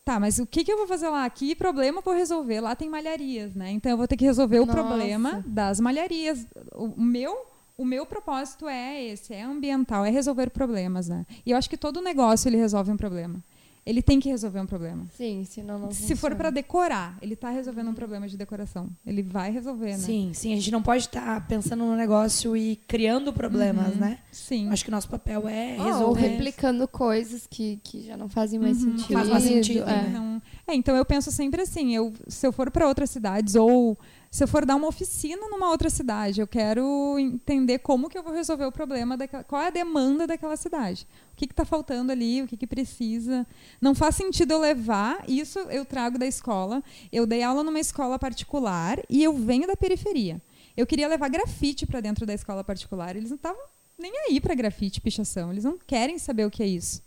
Tá, 0.04 0.20
mas 0.20 0.38
o 0.38 0.46
que, 0.46 0.62
que 0.62 0.70
eu 0.70 0.76
vou 0.76 0.86
fazer 0.86 1.08
lá? 1.08 1.28
Que 1.30 1.54
problema 1.54 2.02
vou 2.02 2.14
resolver? 2.14 2.60
Lá 2.60 2.76
tem 2.76 2.90
malharias, 2.90 3.54
né? 3.54 3.70
Então 3.70 3.90
eu 3.90 3.96
vou 3.96 4.06
ter 4.06 4.16
que 4.18 4.24
resolver 4.24 4.60
o 4.60 4.66
Nossa. 4.66 4.78
problema 4.82 5.42
das 5.46 5.80
malharias. 5.80 6.46
O 6.74 6.94
o 6.96 7.00
meu, 7.00 7.34
o 7.76 7.84
meu 7.86 8.04
propósito 8.04 8.68
é 8.68 9.02
esse, 9.02 9.32
é 9.32 9.42
ambiental, 9.42 10.04
é 10.04 10.10
resolver 10.10 10.50
problemas, 10.50 11.08
né? 11.08 11.24
E 11.44 11.52
eu 11.52 11.56
acho 11.56 11.70
que 11.70 11.76
todo 11.78 12.02
negócio 12.02 12.48
ele 12.48 12.58
resolve 12.58 12.90
um 12.92 12.96
problema. 12.98 13.42
Ele 13.86 14.00
tem 14.00 14.18
que 14.18 14.30
resolver 14.30 14.60
um 14.60 14.66
problema. 14.66 15.06
Sim, 15.14 15.44
senão 15.44 15.78
não 15.78 15.90
Se 15.90 16.02
for 16.02 16.30
funciona. 16.30 16.36
para 16.36 16.50
decorar, 16.50 17.18
ele 17.20 17.34
está 17.34 17.50
resolvendo 17.50 17.88
um 17.90 17.94
problema 17.94 18.26
de 18.26 18.34
decoração. 18.36 18.88
Ele 19.06 19.22
vai 19.22 19.50
resolver, 19.50 19.90
né? 19.92 19.98
Sim, 19.98 20.30
sim. 20.32 20.52
A 20.52 20.56
gente 20.56 20.70
não 20.70 20.82
pode 20.82 21.02
estar 21.04 21.46
pensando 21.46 21.84
no 21.84 21.94
negócio 21.94 22.56
e 22.56 22.76
criando 22.88 23.30
problemas, 23.30 23.94
né? 23.96 24.18
Sim. 24.32 24.70
Acho 24.70 24.84
que 24.84 24.90
o 24.90 24.90
nosso 24.90 25.08
papel 25.08 25.46
é 25.46 25.76
Ah, 25.76 25.82
ou 25.82 25.84
resolver. 25.92 26.20
replicando 26.28 26.88
coisas 26.88 27.46
que, 27.46 27.78
que 27.84 28.02
já 28.06 28.16
não 28.16 28.28
fazem 28.28 28.58
mais 28.58 28.82
Uhum. 28.82 28.96
sentido. 28.96 29.12
Faz 29.18 29.28
mais 29.28 29.42
sentido, 29.42 29.82
é. 29.82 29.84
né? 29.84 30.10
Não- 30.14 30.40
é, 30.66 30.74
então 30.74 30.96
eu 30.96 31.04
penso 31.04 31.30
sempre 31.30 31.60
assim, 31.60 31.94
eu, 31.94 32.12
se 32.26 32.46
eu 32.46 32.52
for 32.52 32.70
para 32.70 32.88
outras 32.88 33.10
cidades 33.10 33.54
ou 33.54 33.98
se 34.34 34.42
eu 34.42 34.48
for 34.48 34.66
dar 34.66 34.74
uma 34.74 34.88
oficina 34.88 35.46
numa 35.46 35.70
outra 35.70 35.88
cidade, 35.88 36.40
eu 36.40 36.46
quero 36.48 37.16
entender 37.20 37.78
como 37.78 38.08
que 38.08 38.18
eu 38.18 38.22
vou 38.24 38.32
resolver 38.32 38.64
o 38.64 38.72
problema 38.72 39.16
daquela, 39.16 39.44
qual 39.44 39.62
é 39.62 39.68
a 39.68 39.70
demanda 39.70 40.26
daquela 40.26 40.56
cidade, 40.56 41.06
o 41.32 41.36
que 41.36 41.44
está 41.44 41.64
faltando 41.64 42.10
ali, 42.10 42.42
o 42.42 42.46
que, 42.48 42.56
que 42.56 42.66
precisa. 42.66 43.46
Não 43.80 43.94
faz 43.94 44.16
sentido 44.16 44.54
eu 44.54 44.58
levar 44.58 45.22
isso, 45.28 45.60
eu 45.70 45.84
trago 45.84 46.18
da 46.18 46.26
escola. 46.26 46.82
Eu 47.12 47.28
dei 47.28 47.44
aula 47.44 47.62
numa 47.62 47.78
escola 47.78 48.18
particular 48.18 48.98
e 49.08 49.22
eu 49.22 49.32
venho 49.34 49.68
da 49.68 49.76
periferia. 49.76 50.42
Eu 50.76 50.84
queria 50.84 51.06
levar 51.06 51.28
grafite 51.28 51.86
para 51.86 52.00
dentro 52.00 52.26
da 52.26 52.34
escola 52.34 52.64
particular, 52.64 53.14
eles 53.14 53.30
não 53.30 53.36
estavam 53.36 53.62
nem 53.96 54.12
aí 54.26 54.40
para 54.40 54.56
grafite, 54.56 55.00
pichação, 55.00 55.52
eles 55.52 55.62
não 55.62 55.78
querem 55.78 56.18
saber 56.18 56.44
o 56.44 56.50
que 56.50 56.64
é 56.64 56.66
isso. 56.66 57.00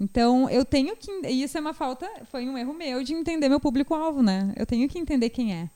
Então, 0.00 0.48
eu 0.48 0.64
tenho 0.64 0.96
que. 0.96 1.10
E 1.28 1.42
isso 1.42 1.58
é 1.58 1.60
uma 1.60 1.74
falta, 1.74 2.10
foi 2.30 2.48
um 2.48 2.56
erro 2.56 2.72
meu 2.72 3.04
de 3.04 3.12
entender 3.12 3.50
meu 3.50 3.60
público-alvo, 3.60 4.22
né? 4.22 4.54
Eu 4.56 4.64
tenho 4.64 4.88
que 4.88 4.98
entender 4.98 5.28
quem 5.28 5.54
é. 5.54 5.68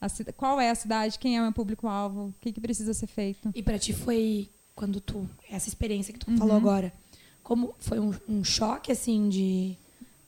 A 0.00 0.08
qual 0.36 0.60
é 0.60 0.70
a 0.70 0.74
cidade, 0.74 1.18
quem 1.18 1.36
é 1.36 1.40
o 1.40 1.42
meu 1.44 1.52
público-alvo, 1.52 2.26
o 2.28 2.34
que, 2.40 2.52
que 2.52 2.60
precisa 2.60 2.94
ser 2.94 3.06
feito. 3.08 3.50
E 3.54 3.62
pra 3.62 3.78
ti 3.78 3.92
foi 3.92 4.48
quando 4.74 5.00
tu 5.00 5.28
essa 5.50 5.68
experiência 5.68 6.12
que 6.12 6.18
tu 6.20 6.30
Uhum. 6.30 6.36
falou 6.38 6.56
agora, 6.56 6.92
como 7.42 7.74
foi 7.80 7.98
um, 7.98 8.14
um 8.28 8.44
choque 8.44 8.92
assim 8.92 9.28
de 9.28 9.76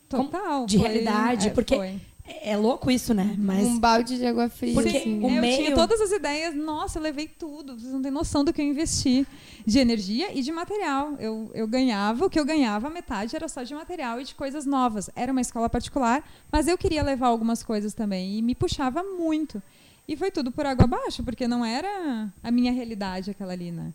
como- 0.08 0.24
Total. 0.28 0.66
de 0.66 0.76
foi- 0.78 0.88
realidade, 0.88 1.48
é, 1.48 1.50
porque 1.52 1.76
foi. 1.76 2.00
É, 2.24 2.56
louco 2.56 2.90
isso, 2.90 3.12
né? 3.12 3.34
Mas 3.38 3.66
Um 3.66 3.78
balde 3.78 4.16
de 4.16 4.24
água 4.26 4.48
fria. 4.48 4.74
Porque 4.74 4.96
assim. 4.96 5.18
o 5.20 5.28
eu 5.30 5.40
meio- 5.40 5.56
tinha 5.56 5.74
todas 5.74 6.00
as 6.00 6.12
ideias, 6.12 6.54
nossa, 6.54 6.98
eu 6.98 7.02
levei 7.02 7.26
tudo. 7.26 7.78
Vocês 7.78 7.92
não 7.92 8.00
têm 8.02 8.10
noção 8.10 8.44
do 8.44 8.52
que 8.52 8.60
eu 8.60 8.66
investi 8.66 9.26
de 9.66 9.78
energia 9.78 10.32
e 10.36 10.42
de 10.42 10.52
material. 10.52 11.14
Eu, 11.18 11.50
eu 11.54 11.66
ganhava, 11.66 12.24
o 12.26 12.30
que 12.30 12.38
eu 12.38 12.44
ganhava, 12.44 12.86
a 12.86 12.90
metade 12.90 13.34
era 13.34 13.48
só 13.48 13.62
de 13.62 13.74
material 13.74 14.20
e 14.20 14.24
de 14.24 14.34
coisas 14.34 14.64
novas. 14.64 15.10
Era 15.16 15.32
uma 15.32 15.40
escola 15.40 15.68
particular, 15.68 16.22
mas 16.52 16.68
eu 16.68 16.78
queria 16.78 17.02
levar 17.02 17.28
algumas 17.28 17.62
coisas 17.62 17.94
também 17.94 18.38
e 18.38 18.42
me 18.42 18.54
puxava 18.54 19.02
muito. 19.02 19.62
E 20.06 20.16
foi 20.16 20.30
tudo 20.30 20.50
por 20.50 20.66
água 20.66 20.84
abaixo, 20.84 21.22
porque 21.22 21.46
não 21.46 21.64
era 21.64 22.28
a 22.42 22.50
minha 22.50 22.72
realidade 22.72 23.30
aquela 23.30 23.52
ali, 23.52 23.70
né? 23.70 23.92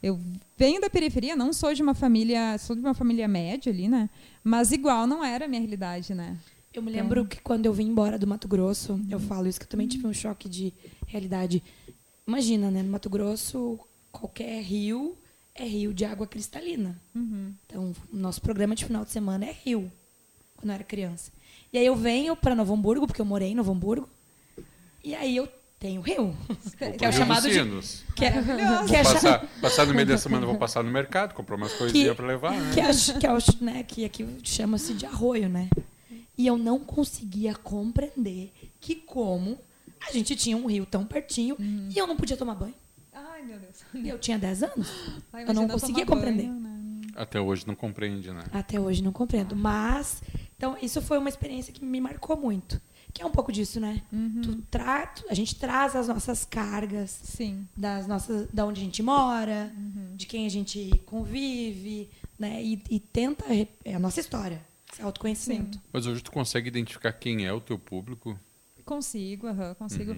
Eu 0.00 0.18
venho 0.56 0.80
da 0.80 0.88
periferia, 0.88 1.34
não 1.34 1.52
sou 1.52 1.74
de 1.74 1.82
uma 1.82 1.94
família, 1.94 2.56
sou 2.58 2.76
de 2.76 2.82
uma 2.82 2.94
família 2.94 3.26
média 3.26 3.72
ali, 3.72 3.88
né? 3.88 4.08
Mas 4.44 4.70
igual 4.70 5.06
não 5.06 5.24
era 5.24 5.46
a 5.46 5.48
minha 5.48 5.60
realidade, 5.60 6.14
né? 6.14 6.36
Eu 6.72 6.82
me 6.82 6.90
lembro 6.90 7.26
que 7.26 7.40
quando 7.40 7.66
eu 7.66 7.72
vim 7.72 7.88
embora 7.88 8.18
do 8.18 8.26
Mato 8.26 8.46
Grosso, 8.46 9.00
eu 9.10 9.18
falo 9.18 9.46
isso 9.46 9.58
que 9.58 9.64
eu 9.64 9.70
também 9.70 9.88
tive 9.88 10.06
um 10.06 10.12
choque 10.12 10.48
de 10.48 10.72
realidade. 11.06 11.62
Imagina, 12.26 12.70
né? 12.70 12.82
No 12.82 12.90
Mato 12.90 13.08
Grosso, 13.08 13.78
qualquer 14.12 14.62
rio 14.62 15.16
é 15.54 15.64
rio 15.64 15.92
de 15.92 16.04
água 16.04 16.26
cristalina. 16.26 17.00
Uhum. 17.14 17.52
Então, 17.66 17.94
o 18.12 18.16
nosso 18.16 18.40
programa 18.40 18.74
de 18.74 18.84
final 18.84 19.04
de 19.04 19.10
semana 19.10 19.46
é 19.46 19.52
rio, 19.52 19.90
quando 20.56 20.70
eu 20.70 20.74
era 20.74 20.84
criança. 20.84 21.32
E 21.72 21.78
aí 21.78 21.86
eu 21.86 21.96
venho 21.96 22.36
para 22.36 22.54
Novo 22.54 22.72
Hamburgo, 22.74 23.06
porque 23.06 23.20
eu 23.20 23.26
morei 23.26 23.50
em 23.50 23.54
Novo 23.54 23.72
Hamburgo, 23.72 24.08
e 25.02 25.14
aí 25.14 25.36
eu 25.36 25.48
tenho 25.78 26.00
rio. 26.00 26.36
que 26.96 27.04
é 27.04 27.08
o 27.08 27.12
chamado 27.12 27.48
de... 27.48 27.58
Que 28.14 28.24
é, 28.24 28.32
que 28.86 28.96
é, 28.96 29.02
Passar, 29.02 29.46
passar 29.60 29.86
no 29.86 29.94
meio 29.94 30.06
da 30.06 30.18
semana, 30.18 30.46
vou 30.46 30.56
passar 30.56 30.82
no 30.82 30.90
mercado, 30.90 31.34
comprar 31.34 31.56
umas 31.56 31.72
coisinhas 31.72 32.16
para 32.16 32.26
levar, 32.26 32.52
né? 32.52 32.70
que, 32.72 32.80
é, 32.80 33.18
que, 33.18 33.26
é 33.26 33.32
o, 33.32 33.38
né, 33.60 33.82
que 33.82 34.04
aqui 34.04 34.26
chama-se 34.44 34.94
de 34.94 35.06
arroio, 35.06 35.48
né? 35.48 35.68
E 36.38 36.46
eu 36.46 36.56
não 36.56 36.78
conseguia 36.78 37.54
compreender 37.54 38.52
que 38.80 38.94
como 38.94 39.58
a 40.08 40.12
gente 40.12 40.36
tinha 40.36 40.56
um 40.56 40.66
rio 40.66 40.86
tão 40.86 41.04
pertinho 41.04 41.56
Uhum. 41.58 41.88
e 41.94 41.98
eu 41.98 42.06
não 42.06 42.16
podia 42.16 42.36
tomar 42.36 42.54
banho. 42.54 42.74
Ai, 43.12 43.42
meu 43.42 43.58
Deus. 43.58 43.82
E 43.92 44.08
eu 44.08 44.18
tinha 44.18 44.38
10 44.38 44.62
anos. 44.62 44.88
Ai, 45.32 45.44
Eu 45.48 45.52
não 45.54 45.66
conseguia 45.66 46.06
compreender. 46.06 46.46
banho, 46.46 46.60
né? 46.60 46.78
Até 47.16 47.40
hoje 47.40 47.66
não 47.66 47.74
compreende, 47.74 48.30
né? 48.32 48.44
Até 48.52 48.78
hoje 48.78 49.02
não 49.02 49.10
compreendo. 49.12 49.56
Mas 49.56 50.22
Então, 50.56 50.76
isso 50.82 51.00
foi 51.02 51.18
uma 51.18 51.28
experiência 51.28 51.72
que 51.72 51.84
me 51.84 52.00
marcou 52.00 52.36
muito. 52.36 52.80
Que 53.12 53.22
é 53.22 53.26
um 53.26 53.30
pouco 53.30 53.50
disso, 53.52 53.80
né? 53.80 54.02
Tu 54.42 54.56
tra 54.70 55.06
tu- 55.06 55.24
a 55.30 55.34
gente 55.34 55.54
traz 55.56 55.96
as 55.96 56.06
nossas 56.08 56.44
cargas 56.44 57.10
Sim. 57.24 57.66
das 57.76 58.06
nossas, 58.06 58.46
da 58.52 58.64
onde 58.66 58.80
a 58.80 58.84
gente 58.84 59.02
mora, 59.02 59.72
de 60.14 60.26
quem 60.26 60.46
a 60.46 60.48
gente 60.48 60.90
convive, 61.06 62.08
né? 62.38 62.62
E, 62.62 62.82
e 62.90 63.00
tenta 63.00 63.44
é 63.84 63.94
a 63.94 63.98
nossa 63.98 64.20
história, 64.20 64.60
autoconhecimento. 65.02 65.80
Mas 65.92 66.06
hoje 66.06 66.22
tu 66.22 66.30
consegue 66.32 66.68
identificar 66.68 67.12
quem 67.12 67.46
é 67.46 67.52
o 67.52 67.60
teu 67.60 67.78
público? 67.78 68.38
Consigo, 68.84 69.46
aham, 69.46 69.74
consigo. 69.74 70.16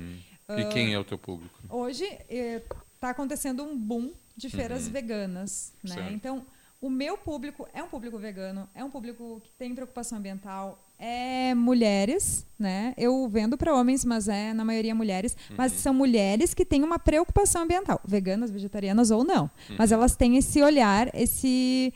E 0.48 0.64
quem 0.72 0.94
é 0.94 0.98
o 0.98 1.04
teu 1.04 1.18
público? 1.18 1.58
Hoje 1.68 2.04
está 2.28 3.10
acontecendo 3.10 3.62
um 3.62 3.76
boom 3.76 4.12
de 4.36 4.48
feiras 4.48 4.88
veganas, 4.88 5.72
né? 5.82 5.94
Certo. 5.94 6.12
Então, 6.12 6.44
o 6.80 6.88
meu 6.88 7.18
público 7.18 7.68
é 7.74 7.82
um 7.82 7.88
público 7.88 8.18
vegano, 8.18 8.68
é 8.74 8.82
um 8.82 8.90
público 8.90 9.40
que 9.44 9.50
tem 9.58 9.74
preocupação 9.74 10.18
ambiental, 10.18 10.82
é 10.98 11.54
mulheres, 11.54 12.46
né? 12.58 12.94
Eu 12.96 13.28
vendo 13.28 13.58
para 13.58 13.74
homens, 13.74 14.04
mas 14.04 14.28
é 14.28 14.52
na 14.54 14.64
maioria 14.64 14.94
mulheres, 14.94 15.36
mas 15.56 15.72
são 15.72 15.92
mulheres 15.92 16.54
que 16.54 16.64
têm 16.64 16.82
uma 16.82 16.98
preocupação 16.98 17.62
ambiental, 17.62 18.00
veganas, 18.04 18.50
vegetarianas 18.50 19.10
ou 19.10 19.24
não, 19.24 19.50
mas 19.78 19.92
elas 19.92 20.16
têm 20.16 20.36
esse 20.36 20.62
olhar, 20.62 21.10
esse 21.14 21.92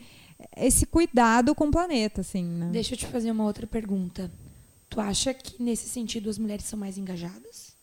esse 0.57 0.85
cuidado 0.85 1.53
com 1.55 1.67
o 1.67 1.71
planeta, 1.71 2.21
assim, 2.21 2.43
né? 2.43 2.69
Deixa 2.71 2.93
eu 2.93 2.97
te 2.97 3.05
fazer 3.07 3.31
uma 3.31 3.43
outra 3.43 3.65
pergunta. 3.65 4.31
Tu 4.89 4.99
acha 5.01 5.33
que 5.33 5.61
nesse 5.61 5.89
sentido 5.89 6.29
as 6.29 6.37
mulheres 6.37 6.65
são 6.65 6.77
mais 6.77 6.97
engajadas? 6.97 7.73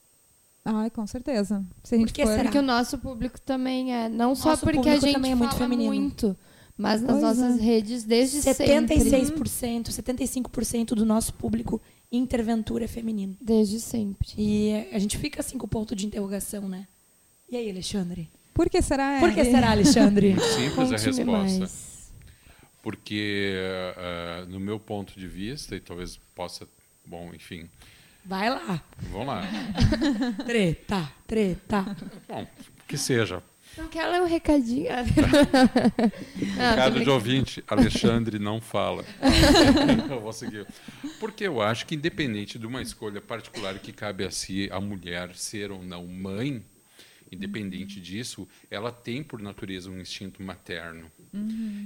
Ai, 0.64 0.90
com 0.90 1.06
certeza. 1.06 1.64
Se 1.82 1.94
a 1.94 1.98
gente 1.98 2.08
Por 2.08 2.14
que 2.14 2.22
for... 2.22 2.30
será? 2.30 2.42
Porque 2.44 2.58
o 2.58 2.62
nosso 2.62 2.98
público 2.98 3.40
também 3.40 3.94
é. 3.94 4.08
Não 4.08 4.34
só 4.34 4.50
Nosso 4.50 4.64
porque 4.64 4.88
a 4.88 4.98
gente 4.98 5.14
também 5.14 5.32
é 5.32 5.34
muito 5.34 5.50
fala 5.50 5.64
feminino. 5.64 5.92
muito, 5.92 6.36
mas 6.76 7.02
nas 7.02 7.18
Pois 7.20 7.22
nossas 7.22 7.58
é. 7.58 7.62
redes 7.62 8.04
desde 8.04 8.40
sempre. 8.40 8.66
76%, 8.96 9.88
75% 9.88 10.86
do 10.94 11.04
nosso 11.04 11.34
público 11.34 11.80
interventura 12.12 12.84
é 12.84 12.88
feminino. 12.88 13.36
Desde 13.40 13.80
sempre. 13.80 14.28
E 14.38 14.86
a 14.92 14.98
gente 14.98 15.18
fica 15.18 15.40
assim 15.40 15.58
com 15.58 15.66
o 15.66 15.68
ponto 15.68 15.96
de 15.96 16.06
interrogação, 16.06 16.68
né? 16.68 16.86
E 17.50 17.56
aí, 17.56 17.68
Alexandre? 17.68 18.30
Por 18.54 18.70
que 18.70 18.80
será? 18.80 19.18
Por 19.18 19.32
que 19.34 19.44
será, 19.44 19.72
Alexandre? 19.72 20.36
Simples 20.56 20.92
a 20.92 20.96
resposta. 20.96 21.24
mais. 21.24 21.91
Porque, 22.82 23.54
ah, 23.96 24.44
no 24.48 24.58
meu 24.58 24.78
ponto 24.80 25.18
de 25.18 25.26
vista, 25.28 25.76
e 25.76 25.80
talvez 25.80 26.16
possa. 26.34 26.66
Bom, 27.04 27.32
enfim, 27.34 27.68
Vai 28.24 28.48
lá. 28.50 28.82
vamos 29.10 29.26
lá. 29.26 29.42
Treta, 30.46 31.12
treta. 31.26 31.96
Bom, 32.28 32.46
que 32.86 32.96
seja. 32.96 33.42
Não 33.76 33.88
quer 33.88 34.06
ler 34.06 34.20
o 34.20 34.26
recadinho? 34.26 34.88
Ah, 36.58 36.70
Recado 36.70 37.00
de 37.00 37.10
ouvinte, 37.10 37.64
Alexandre 37.66 38.38
não 38.38 38.60
fala. 38.60 39.04
eu 40.10 40.20
vou 40.20 40.32
seguir. 40.32 40.66
Porque 41.18 41.44
eu 41.44 41.60
acho 41.62 41.86
que, 41.86 41.94
independente 41.94 42.58
de 42.58 42.66
uma 42.66 42.82
escolha 42.82 43.20
particular 43.20 43.78
que 43.78 43.92
cabe 43.92 44.24
a 44.24 44.30
si, 44.30 44.68
a 44.70 44.80
mulher 44.80 45.34
ser 45.34 45.70
ou 45.72 45.82
não 45.82 46.06
mãe, 46.06 46.62
independente 47.32 48.00
disso, 48.00 48.46
ela 48.70 48.92
tem 48.92 49.22
por 49.22 49.40
natureza 49.40 49.90
um 49.90 49.98
instinto 49.98 50.42
materno. 50.42 51.10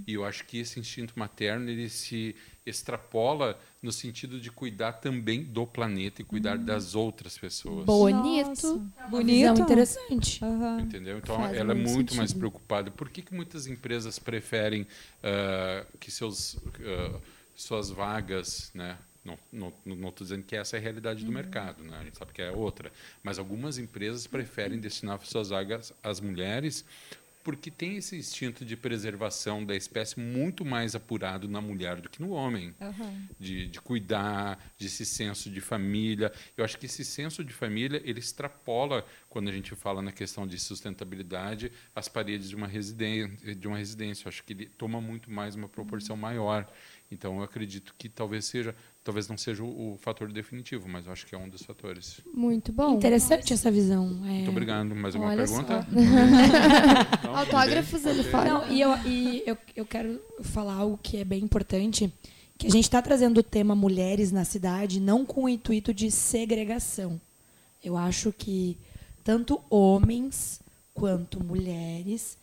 E 0.06 0.12
eu 0.14 0.24
acho 0.24 0.44
que 0.44 0.58
esse 0.58 0.80
instinto 0.80 1.14
materno 1.16 1.70
ele 1.70 1.88
se 1.88 2.34
extrapola 2.66 3.56
no 3.80 3.92
sentido 3.92 4.40
de 4.40 4.50
cuidar 4.50 4.94
também 4.94 5.44
do 5.44 5.64
planeta 5.64 6.20
e 6.20 6.24
cuidar 6.24 6.58
das 6.58 6.96
outras 6.96 7.38
pessoas. 7.38 7.86
Bonito. 7.86 8.50
Visão 8.50 8.92
Bonito. 9.08 9.60
interessante. 9.60 10.40
Entendeu? 10.80 11.18
Então 11.18 11.36
Faz 11.36 11.56
ela 11.56 11.70
é 11.70 11.74
muito 11.74 11.90
muito 11.92 12.16
mais 12.16 12.30
sentido. 12.30 12.40
preocupada. 12.40 12.90
Por 12.90 13.08
que, 13.08 13.22
que 13.22 13.32
muitas 13.32 13.68
empresas 13.68 14.18
preferem 14.18 14.86
ah, 15.22 15.86
que 16.00 16.10
seus, 16.10 16.58
ah, 16.84 17.20
suas 17.54 17.90
vagas, 17.90 18.70
né? 18.74 18.98
Não 19.52 19.68
estou 20.08 20.12
dizendo 20.24 20.42
que 20.44 20.54
essa 20.56 20.76
é 20.76 20.78
a 20.78 20.82
realidade 20.82 21.20
Uhum. 21.20 21.26
do 21.26 21.32
mercado, 21.32 21.82
né? 21.82 21.98
a 22.00 22.04
gente 22.04 22.16
sabe 22.18 22.32
que 22.32 22.42
é 22.42 22.50
outra. 22.52 22.92
Mas 23.22 23.38
algumas 23.38 23.78
empresas 23.78 24.26
preferem 24.26 24.78
destinar 24.78 25.20
suas 25.24 25.48
vagas 25.50 25.92
às 26.02 26.20
mulheres 26.20 26.84
porque 27.42 27.70
tem 27.70 27.96
esse 27.96 28.16
instinto 28.16 28.64
de 28.64 28.76
preservação 28.76 29.64
da 29.64 29.76
espécie 29.76 30.18
muito 30.18 30.64
mais 30.64 30.96
apurado 30.96 31.46
na 31.48 31.60
mulher 31.60 32.00
do 32.00 32.08
que 32.08 32.20
no 32.20 32.30
homem 32.30 32.74
Aham. 32.80 33.28
de, 33.38 33.68
de 33.68 33.80
cuidar, 33.80 34.58
de 34.76 34.86
esse 34.88 35.06
senso 35.06 35.48
de 35.48 35.60
família. 35.60 36.32
Eu 36.56 36.64
acho 36.64 36.76
que 36.76 36.86
esse 36.86 37.04
senso 37.04 37.44
de 37.44 37.52
família 37.52 38.02
ele 38.04 38.18
extrapola 38.18 39.06
quando 39.28 39.48
a 39.48 39.52
gente 39.52 39.76
fala 39.76 40.02
na 40.02 40.10
questão 40.10 40.44
de 40.44 40.58
sustentabilidade 40.58 41.70
as 41.94 42.08
paredes 42.08 42.48
de 42.48 42.56
uma 42.56 42.66
residência. 42.66 43.54
De 43.54 43.68
uma 43.68 43.78
residência. 43.78 44.24
Eu 44.26 44.30
acho 44.30 44.42
que 44.42 44.52
ele 44.52 44.66
toma 44.66 45.00
muito 45.00 45.30
mais 45.30 45.54
uma 45.54 45.68
proporção 45.68 46.16
maior. 46.16 46.68
Então 47.12 47.36
eu 47.36 47.44
acredito 47.44 47.94
que 47.96 48.08
talvez 48.08 48.44
seja, 48.46 48.74
talvez 49.06 49.28
não 49.28 49.38
seja 49.38 49.62
o, 49.62 49.92
o 49.92 49.98
fator 49.98 50.32
definitivo, 50.32 50.88
mas 50.88 51.06
eu 51.06 51.12
acho 51.12 51.24
que 51.24 51.34
é 51.34 51.38
um 51.38 51.48
dos 51.48 51.62
fatores. 51.62 52.20
Muito 52.34 52.72
bom. 52.72 52.96
Interessante 52.96 53.52
essa 53.52 53.70
visão. 53.70 54.04
é. 54.24 54.30
Muito 54.30 54.50
obrigado. 54.50 54.94
Mais 54.96 55.14
alguma 55.14 55.32
Olha 55.32 55.44
pergunta? 55.44 55.86
só. 57.22 57.28
Autógrafos 57.38 58.04
ele 58.04 58.24
fala. 58.24 58.44
Não, 58.46 58.68
e, 58.68 58.80
eu, 58.80 58.96
e 59.06 59.42
eu, 59.46 59.56
eu 59.76 59.86
quero 59.86 60.20
falar 60.42 60.74
algo 60.74 60.98
que 61.00 61.18
é 61.18 61.24
bem 61.24 61.44
importante, 61.44 62.12
que 62.58 62.66
a 62.66 62.70
gente 62.70 62.84
está 62.84 63.00
trazendo 63.00 63.38
o 63.38 63.42
tema 63.44 63.76
mulheres 63.76 64.32
na 64.32 64.44
cidade 64.44 64.98
não 64.98 65.24
com 65.24 65.44
o 65.44 65.48
intuito 65.48 65.94
de 65.94 66.10
segregação. 66.10 67.20
Eu 67.84 67.96
acho 67.96 68.32
que 68.32 68.76
tanto 69.22 69.60
homens 69.70 70.60
quanto 70.92 71.42
mulheres 71.42 72.36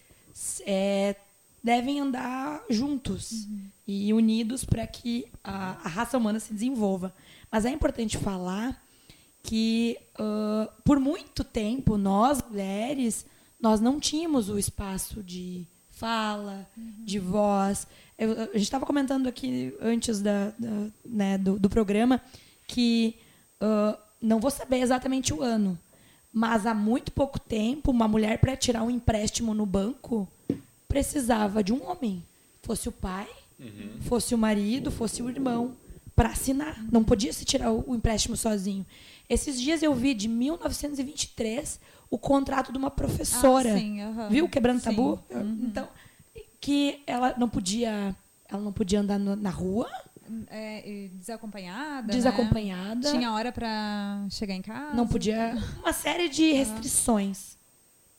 é, 0.66 1.18
devem 1.64 2.00
andar 2.00 2.62
juntos 2.70 3.48
e 3.88 4.14
unidos 4.14 4.64
para 4.66 4.86
que 4.86 5.26
a, 5.44 5.78
a 5.86 5.88
raça 5.90 6.18
humana 6.18 6.40
se 6.40 6.54
desenvolva. 6.54 7.14
Mas 7.52 7.66
é 7.66 7.70
importante 7.70 8.18
falar 8.18 8.82
que 9.44 9.98
ah, 10.18 10.70
por 10.84 11.00
muito 11.00 11.44
tempo 11.44 11.98
nós 11.98 12.42
mulheres 12.50 13.26
nós 13.60 13.80
não 13.80 13.98
tínhamos 14.00 14.50
o 14.50 14.60
espaço 14.60 15.24
de 15.24 15.66
fala, 15.90 16.68
de 17.06 17.18
voz. 17.20 17.88
Eu- 18.18 18.34
a 18.42 18.46
gente 18.46 18.64
estava 18.64 18.86
comentando 18.86 19.28
aqui 19.28 19.74
antes 19.82 20.22
da, 20.22 20.50
da- 20.60 20.88
né, 21.06 21.38
do, 21.38 21.58
do 21.58 21.70
programa 21.70 22.22
que 22.68 23.16
ah, 23.62 23.98
não 24.22 24.40
vou 24.40 24.52
saber 24.52 24.80
exatamente 24.82 25.34
o 25.34 25.42
ano, 25.42 25.78
mas 26.32 26.66
há 26.66 26.74
muito 26.74 27.12
pouco 27.12 27.40
tempo 27.40 27.92
uma 27.92 28.08
mulher 28.08 28.40
para 28.40 28.56
tirar 28.58 28.84
um 28.84 28.90
empréstimo 28.90 29.54
no 29.54 29.66
banco 29.66 30.28
precisava 30.94 31.64
de 31.64 31.74
um 31.74 31.90
homem, 31.90 32.24
fosse 32.62 32.88
o 32.88 32.92
pai, 32.92 33.28
fosse 34.02 34.36
o 34.36 34.38
marido, 34.38 34.92
fosse 34.92 35.24
o 35.24 35.30
irmão, 35.30 35.76
para 36.16 36.30
assinar. 36.30 36.80
Não 36.92 37.04
podia 37.04 37.34
se 37.34 37.44
tirar 37.44 37.72
o, 37.72 37.96
empréstimo 37.96 38.38
sozinho. 38.38 38.86
Esses 39.28 39.60
dias 39.60 39.82
eu 39.82 39.96
vi 39.96 40.14
de 40.14 40.28
1923 40.28 41.80
o 42.12 42.18
contrato 42.20 42.72
de 42.72 42.78
uma 42.78 42.92
professora. 42.92 43.74
Ah, 43.74 43.78
sim, 43.80 44.02
aham. 44.02 44.30
Viu 44.30 44.48
quebrando 44.48 44.82
Sim. 44.82 44.90
tabu? 44.92 45.20
Então, 45.32 45.88
que 46.62 47.02
ela 47.08 47.34
não 47.40 47.50
podia, 47.50 48.16
ela 48.48 48.62
não 48.62 48.72
podia 48.72 49.00
andar 49.00 49.18
na 49.18 49.50
rua 49.50 49.90
É, 50.52 50.88
e 50.88 51.08
desacompanhada. 51.10 52.06
né? 52.06 52.14
desacompanhada. 52.14 53.10
Tinha 53.12 53.34
hora 53.34 53.52
pra 53.52 54.28
chegar 54.30 54.54
em 54.54 54.62
casa. 54.62 54.94
Não 54.94 55.08
podia. 55.08 55.58
Uma 55.80 55.92
série 55.92 56.30
de 56.30 56.52
restrições 56.52 57.53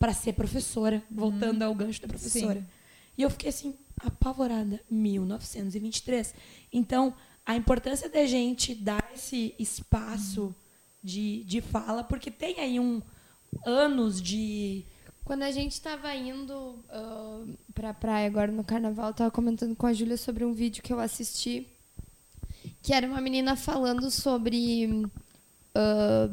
para 0.04 0.12
ser 0.12 0.34
professora, 0.34 1.02
voltando 1.10 1.62
ao 1.62 1.74
gancho 1.74 2.02
da 2.02 2.06
professora. 2.06 2.60
Sim. 2.60 2.66
E 3.16 3.22
eu 3.22 3.30
fiquei 3.30 3.48
assim, 3.48 3.74
apavorada. 3.98 4.78
1923. 4.90 6.34
Então, 6.70 7.14
a 7.46 7.56
importância 7.56 8.06
da 8.10 8.26
gente 8.26 8.74
dar 8.74 9.02
esse 9.14 9.54
espaço 9.58 10.54
de, 11.02 11.42
de 11.44 11.62
fala, 11.62 12.04
porque 12.04 12.30
tem 12.30 12.60
aí 12.60 12.78
um 12.78 13.00
anos 13.64 14.20
de. 14.20 14.84
Quando 15.24 15.42
a 15.42 15.50
gente 15.50 15.80
tava 15.80 16.14
indo 16.14 16.84
ah, 16.90 17.42
pra 17.72 17.94
praia 17.94 18.26
agora 18.26 18.52
no 18.52 18.62
carnaval, 18.62 19.06
eu 19.06 19.14
tava 19.14 19.30
comentando 19.30 19.74
com 19.74 19.86
a 19.86 19.94
Júlia 19.94 20.18
sobre 20.18 20.44
um 20.44 20.52
vídeo 20.52 20.82
que 20.82 20.92
eu 20.92 21.00
assisti, 21.00 21.66
que 22.82 22.92
era 22.92 23.06
uma 23.06 23.22
menina 23.22 23.56
falando 23.56 24.10
sobre. 24.10 25.08
ah, 25.74 26.28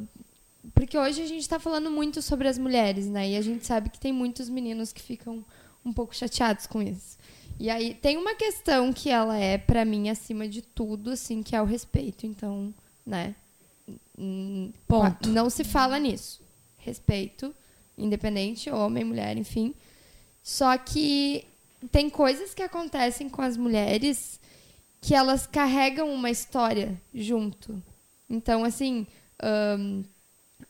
porque 0.74 0.97
hoje 0.97 1.21
a 1.21 1.28
gente 1.28 1.47
tá 1.47 1.60
falando 1.60 1.89
muito 1.89 2.21
sobre 2.21 2.47
as 2.47 2.58
mulheres, 2.58 3.08
né? 3.08 3.30
E 3.32 3.36
a 3.38 3.41
gente 3.41 3.65
sabe 3.65 3.89
que 3.89 4.00
tem 4.00 4.13
muitos 4.13 4.50
meninos 4.50 4.93
que 4.93 5.02
ficam 5.02 5.43
um 5.84 5.91
pouco 5.91 6.15
chateados 6.15 6.67
com 6.67 6.82
isso. 6.82 7.17
E 7.60 7.69
aí 7.69 7.93
tem 7.93 8.17
uma 8.17 8.36
questão 8.36 8.93
que 8.93 9.10
ela 9.10 9.38
é, 9.38 9.58
pra 9.58 9.86
mim, 9.86 10.10
acima 10.10 10.47
de 10.47 10.62
tudo, 10.62 11.12
assim, 11.12 11.43
que 11.43 11.56
é 11.56 11.62
o 11.62 11.65
respeito. 11.65 12.26
Então, 12.26 12.74
né? 13.06 13.36
Hum, 14.17 14.71
Ponto. 14.88 15.30
Não 15.30 15.50
se 15.50 15.63
fala 15.63 16.00
nisso. 16.00 16.41
Respeito, 16.78 17.54
independente, 17.97 18.69
homem, 18.69 19.04
mulher, 19.04 19.38
enfim. 19.38 19.74
Só 20.43 20.78
que 20.78 21.45
tem 21.91 22.10
coisas 22.10 22.54
que 22.54 22.63
acontecem 22.63 23.30
com 23.30 23.41
as 23.41 23.58
mulheres 23.58 24.39
que 25.00 25.15
elas 25.15 25.47
carregam 25.47 26.13
uma 26.13 26.30
história 26.30 27.00
junto. 27.13 27.82
Então, 28.30 28.63
assim, 28.63 29.08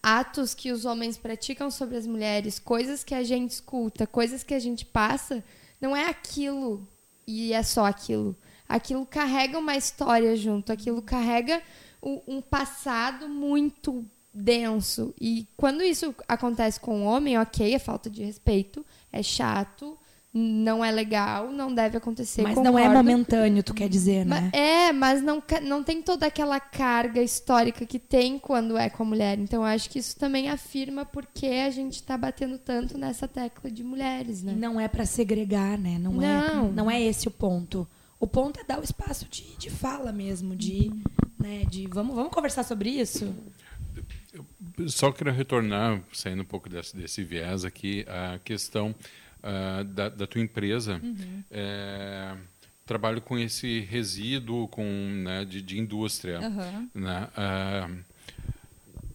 atos 0.02 0.54
que 0.54 0.72
os 0.72 0.86
homens 0.86 1.18
praticam 1.18 1.70
sobre 1.72 1.98
as 1.98 2.08
mulheres, 2.08 2.60
coisas 2.60 3.04
que 3.04 3.14
a 3.14 3.24
gente 3.24 3.52
escuta, 3.52 4.08
coisas 4.08 4.44
que 4.44 4.54
a 4.54 4.60
gente 4.60 4.86
passa, 4.86 5.44
não 5.80 5.96
é 5.96 6.08
aquilo 6.08 6.88
e 7.26 7.54
é 7.54 7.64
só 7.64 7.86
aquilo. 7.86 8.36
aquilo 8.68 9.06
carrega 9.06 9.58
uma 9.58 9.76
história 9.76 10.36
junto, 10.36 10.72
aquilo 10.72 11.02
carrega 11.02 11.62
um 12.02 12.42
passado 12.42 13.28
muito 13.28 14.06
denso. 14.34 15.14
E 15.20 15.48
quando 15.58 15.84
isso 15.84 16.16
acontece 16.28 16.80
com 16.80 17.02
o 17.02 17.06
homem, 17.06 17.38
ok, 17.38 17.74
é 17.74 17.80
falta 17.80 18.10
de 18.10 18.24
respeito, 18.24 18.86
é 19.12 19.22
chato, 19.22 19.98
não 20.34 20.84
é 20.84 20.90
legal, 20.92 21.52
não 21.52 21.74
deve 21.74 21.98
acontecer. 21.98 22.42
Mas 22.42 22.56
não 22.56 22.78
é 22.80 22.84
concordo. 22.84 22.94
momentâneo, 23.04 23.62
tu 23.64 23.74
quer 23.74 23.90
dizer, 23.90 24.26
né? 24.26 24.50
É, 24.54 24.94
mas 24.94 25.22
não, 25.22 25.44
não 25.64 25.84
tem 25.84 26.02
toda 26.02 26.26
aquela 26.26 26.60
carga 26.60 27.22
histórica 27.22 27.86
que 27.86 28.00
tem 28.00 28.40
quando 28.40 28.78
é 28.78 28.90
com 28.90 29.04
a 29.04 29.06
mulher. 29.06 29.38
Então, 29.38 29.62
eu 29.62 29.66
acho 29.66 29.90
que 29.90 30.00
isso 30.00 30.16
também 30.16 30.50
afirma 30.50 31.04
porque 31.04 31.48
a 31.48 31.70
gente 31.70 32.02
tá 32.02 32.18
batendo 32.18 32.58
tanto 32.58 32.98
nessa 32.98 33.28
tecla 33.28 33.70
de 33.70 33.84
mulheres, 33.84 34.42
né? 34.42 34.56
Não 34.58 34.80
é 34.80 34.88
pra 34.88 35.06
segregar, 35.06 35.78
né? 35.78 35.98
Não, 36.00 36.22
É, 36.22 36.54
Não. 36.54 36.72
não 36.72 36.92
é 36.92 37.02
esse 37.02 37.28
o 37.28 37.32
ponto. 37.32 37.86
O 38.18 38.26
ponto 38.28 38.60
é 38.60 38.64
dar 38.64 38.80
o 38.80 38.84
espaço 38.84 39.28
de, 39.30 39.58
de 39.58 39.70
fala 39.70 40.12
mesmo, 40.12 40.56
de, 40.56 40.92
né, 41.40 41.64
de 41.70 41.88
vamos, 41.88 42.16
vamos 42.16 42.32
conversar 42.32 42.64
sobre 42.64 42.90
isso? 42.90 43.34
Só 44.88 45.12
queria 45.12 45.34
retornar, 45.34 46.02
saindo 46.14 46.42
um 46.44 46.46
pouco 46.46 46.70
desse, 46.70 46.96
desse 46.96 47.24
viés 47.24 47.66
aqui, 47.66 48.06
a 48.08 48.40
questão 48.40 48.96
ah, 49.44 49.84
da, 49.84 50.10
da 50.10 50.28
tua 50.28 50.42
empresa. 50.42 51.00
Uhum. 51.04 51.44
É, 51.50 52.36
trabalho 52.86 53.22
com 53.22 53.38
esse 53.38 53.80
resíduo 53.82 54.68
com, 54.68 54.84
né, 55.24 55.46
de, 55.46 55.62
de 55.62 55.80
indústria. 55.80 56.40
Aham. 56.40 56.90
né? 56.94 57.30
Ah, 57.36 57.90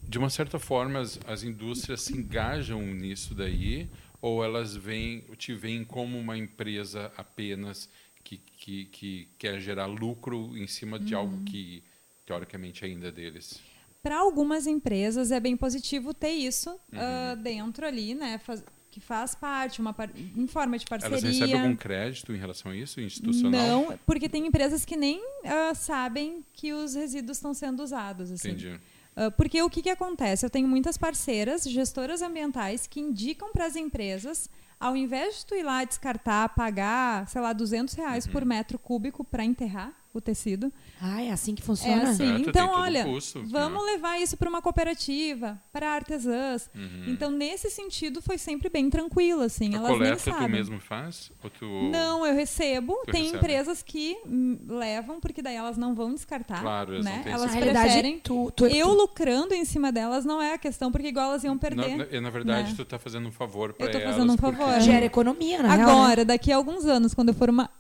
de 0.09 0.19
uma 0.19 0.31
certa 0.31 0.59
forma, 0.59 1.01
as, 1.01 1.19
as 1.27 1.43
indústrias 1.43 2.03
se 2.03 2.17
engajam 2.17 2.81
nisso 2.83 3.35
daí 3.35 3.89
ou 4.23 4.43
elas 4.45 4.75
veem, 4.75 5.21
te 5.37 5.53
veem 5.53 5.85
como 5.85 6.19
uma 6.19 6.39
empresa 6.39 7.13
apenas 7.17 7.89
que, 8.25 8.39
que, 8.39 8.85
que 8.87 9.29
quer 9.39 9.61
gerar 9.61 9.87
lucro 9.87 10.57
em 10.57 10.67
cima 10.67 10.99
de 10.99 11.15
Uhum. 11.15 11.21
algo 11.21 11.45
que, 11.45 11.83
teoricamente, 12.25 12.85
ainda 12.85 13.09
é 13.09 13.11
deles? 13.13 13.61
Para 14.03 14.19
algumas 14.19 14.67
empresas 14.69 15.33
é 15.33 15.41
bem 15.41 15.57
positivo 15.57 16.15
ter 16.15 16.31
isso 16.31 16.79
ah, 16.93 17.35
dentro 17.35 17.85
ali, 17.85 18.15
né? 18.15 18.39
faz- 18.39 18.63
que 18.97 19.01
faz 19.01 19.35
parte, 19.35 19.79
uma 19.79 19.93
par- 19.93 20.09
em 20.17 20.47
forma 20.47 20.79
de 20.79 20.87
parceria. 20.87 21.19
Elas 21.19 21.23
recebem 21.23 21.61
algum 21.61 21.77
crédito 21.77 22.33
em 22.33 22.39
relação 22.39 22.73
a 22.73 22.75
isso, 22.77 22.99
institucional? 22.99 23.61
Não, 23.91 23.99
porque 24.07 24.27
tem 24.27 24.47
empresas 24.47 24.87
que 24.87 24.97
nem 24.97 25.23
ah, 25.45 25.75
sabem 25.75 26.43
que 26.55 26.73
os 26.73 26.95
resíduos 26.95 27.37
estão 27.37 27.53
sendo 27.53 27.83
usados. 27.83 28.31
Assim. 28.31 28.49
Entendi. 28.53 28.81
Ah, 29.15 29.31
porque 29.31 29.61
o 29.63 29.69
que, 29.69 29.83
que 29.83 29.91
acontece? 29.91 30.47
Eu 30.47 30.51
tenho 30.51 30.67
muitas 30.67 30.97
parceiras, 30.97 31.65
gestoras 31.65 32.23
ambientais, 32.23 32.87
que 32.87 32.99
indicam 32.99 33.53
para 33.53 33.67
as 33.67 33.77
empresas, 33.77 34.49
ao 34.81 34.97
invés 34.97 35.41
de 35.41 35.47
tu 35.47 35.55
ir 35.55 35.63
lá 35.63 35.85
descartar, 35.85 36.49
pagar, 36.55 37.29
sei 37.29 37.43
lá, 37.43 37.53
200 37.53 37.93
reais 37.93 38.25
Uhum. 38.25 38.33
por 38.33 38.47
metro 38.47 38.79
cúbico 38.79 39.23
para 39.25 39.45
enterrar 39.45 39.93
o 40.19 40.21
tecido, 40.21 40.73
Ah, 41.01 41.23
é 41.23 41.31
assim 41.31 41.55
que 41.55 41.63
é 41.63 41.65
funciona? 41.65 42.03
assim. 42.11 42.17
Certo, 42.27 42.41
tem 42.43 42.49
então, 42.49 42.71
olha, 42.71 43.05
custo, 43.05 43.43
vamos 43.47 43.85
né? 43.85 43.93
levar 43.93 44.19
isso 44.21 44.37
para 44.37 44.49
uma 44.49 44.61
cooperativa, 44.63 45.61
para 45.73 45.91
artesãs. 45.91 46.71
Uhum. 46.75 47.05
Então, 47.09 47.31
nesse 47.31 47.71
sentido, 47.71 48.23
foi 48.23 48.39
sempre 48.39 48.69
bem 48.69 48.89
tranquilo, 48.89 49.43
assim. 49.43 49.75
A 49.75 49.79
Elas 49.79 49.91
nem 49.91 49.99
coleta 49.99 50.33
tu 50.33 50.49
mesmo 50.49 50.81
faz? 50.81 51.31
Ou 51.43 51.51
tu... 51.51 51.67
Não, 51.91 52.27
eu 52.27 52.35
recebo. 52.35 52.95
Tu 53.07 53.13
Tem 53.13 53.23
recebe. 53.25 53.39
empresas 53.39 53.83
que 53.83 54.17
hum, 54.27 54.59
levam, 54.69 55.21
porque 55.21 55.43
daí 55.43 55.57
elas 55.57 55.77
não 55.77 55.95
vão 55.95 56.15
descartar. 56.15 56.61
Claro, 56.61 56.93
elas 56.95 57.05
né? 57.05 57.17
não 57.17 57.23
têm 57.23 57.33
Elas 57.33 57.47
Na 57.47 57.53
realidade, 57.53 57.85
preferem. 57.87 58.19
tu, 58.21 58.51
tu, 58.55 58.67
Eu 58.67 58.89
tu- 58.89 58.95
lucrando 58.95 59.55
em 59.55 59.65
cima 59.65 59.93
delas 59.93 60.25
não 60.25 60.41
é 60.41 60.55
a 60.55 60.59
questão, 60.59 60.91
porque 60.91 61.09
igual 61.09 61.31
elas 61.31 61.45
iam 61.45 61.57
perder. 61.59 61.97
na, 62.13 62.21
na 62.21 62.31
verdade, 62.31 62.71
né? 62.71 62.75
tu 62.77 62.83
está 62.83 62.99
fazendo 62.99 63.29
um 63.29 63.33
favor 63.33 63.73
para 63.75 63.87
Eu 63.87 63.93
tô 63.93 63.99
elas. 63.99 64.15
fazendo 64.15 64.33
um 64.33 64.37
porque- 64.37 64.57
favor. 64.57 64.81
gera 64.81 65.05
economia, 65.05 65.63
real, 65.63 65.77
né? 65.77 65.83
Agora, 65.83 66.25
daqui 66.25 66.53
a 66.53 66.57
alguns 66.57 66.85
anos, 66.87 67.13
quando 67.15 67.29
eu 67.29 67.35
for 67.35 67.51
uma 67.51 67.71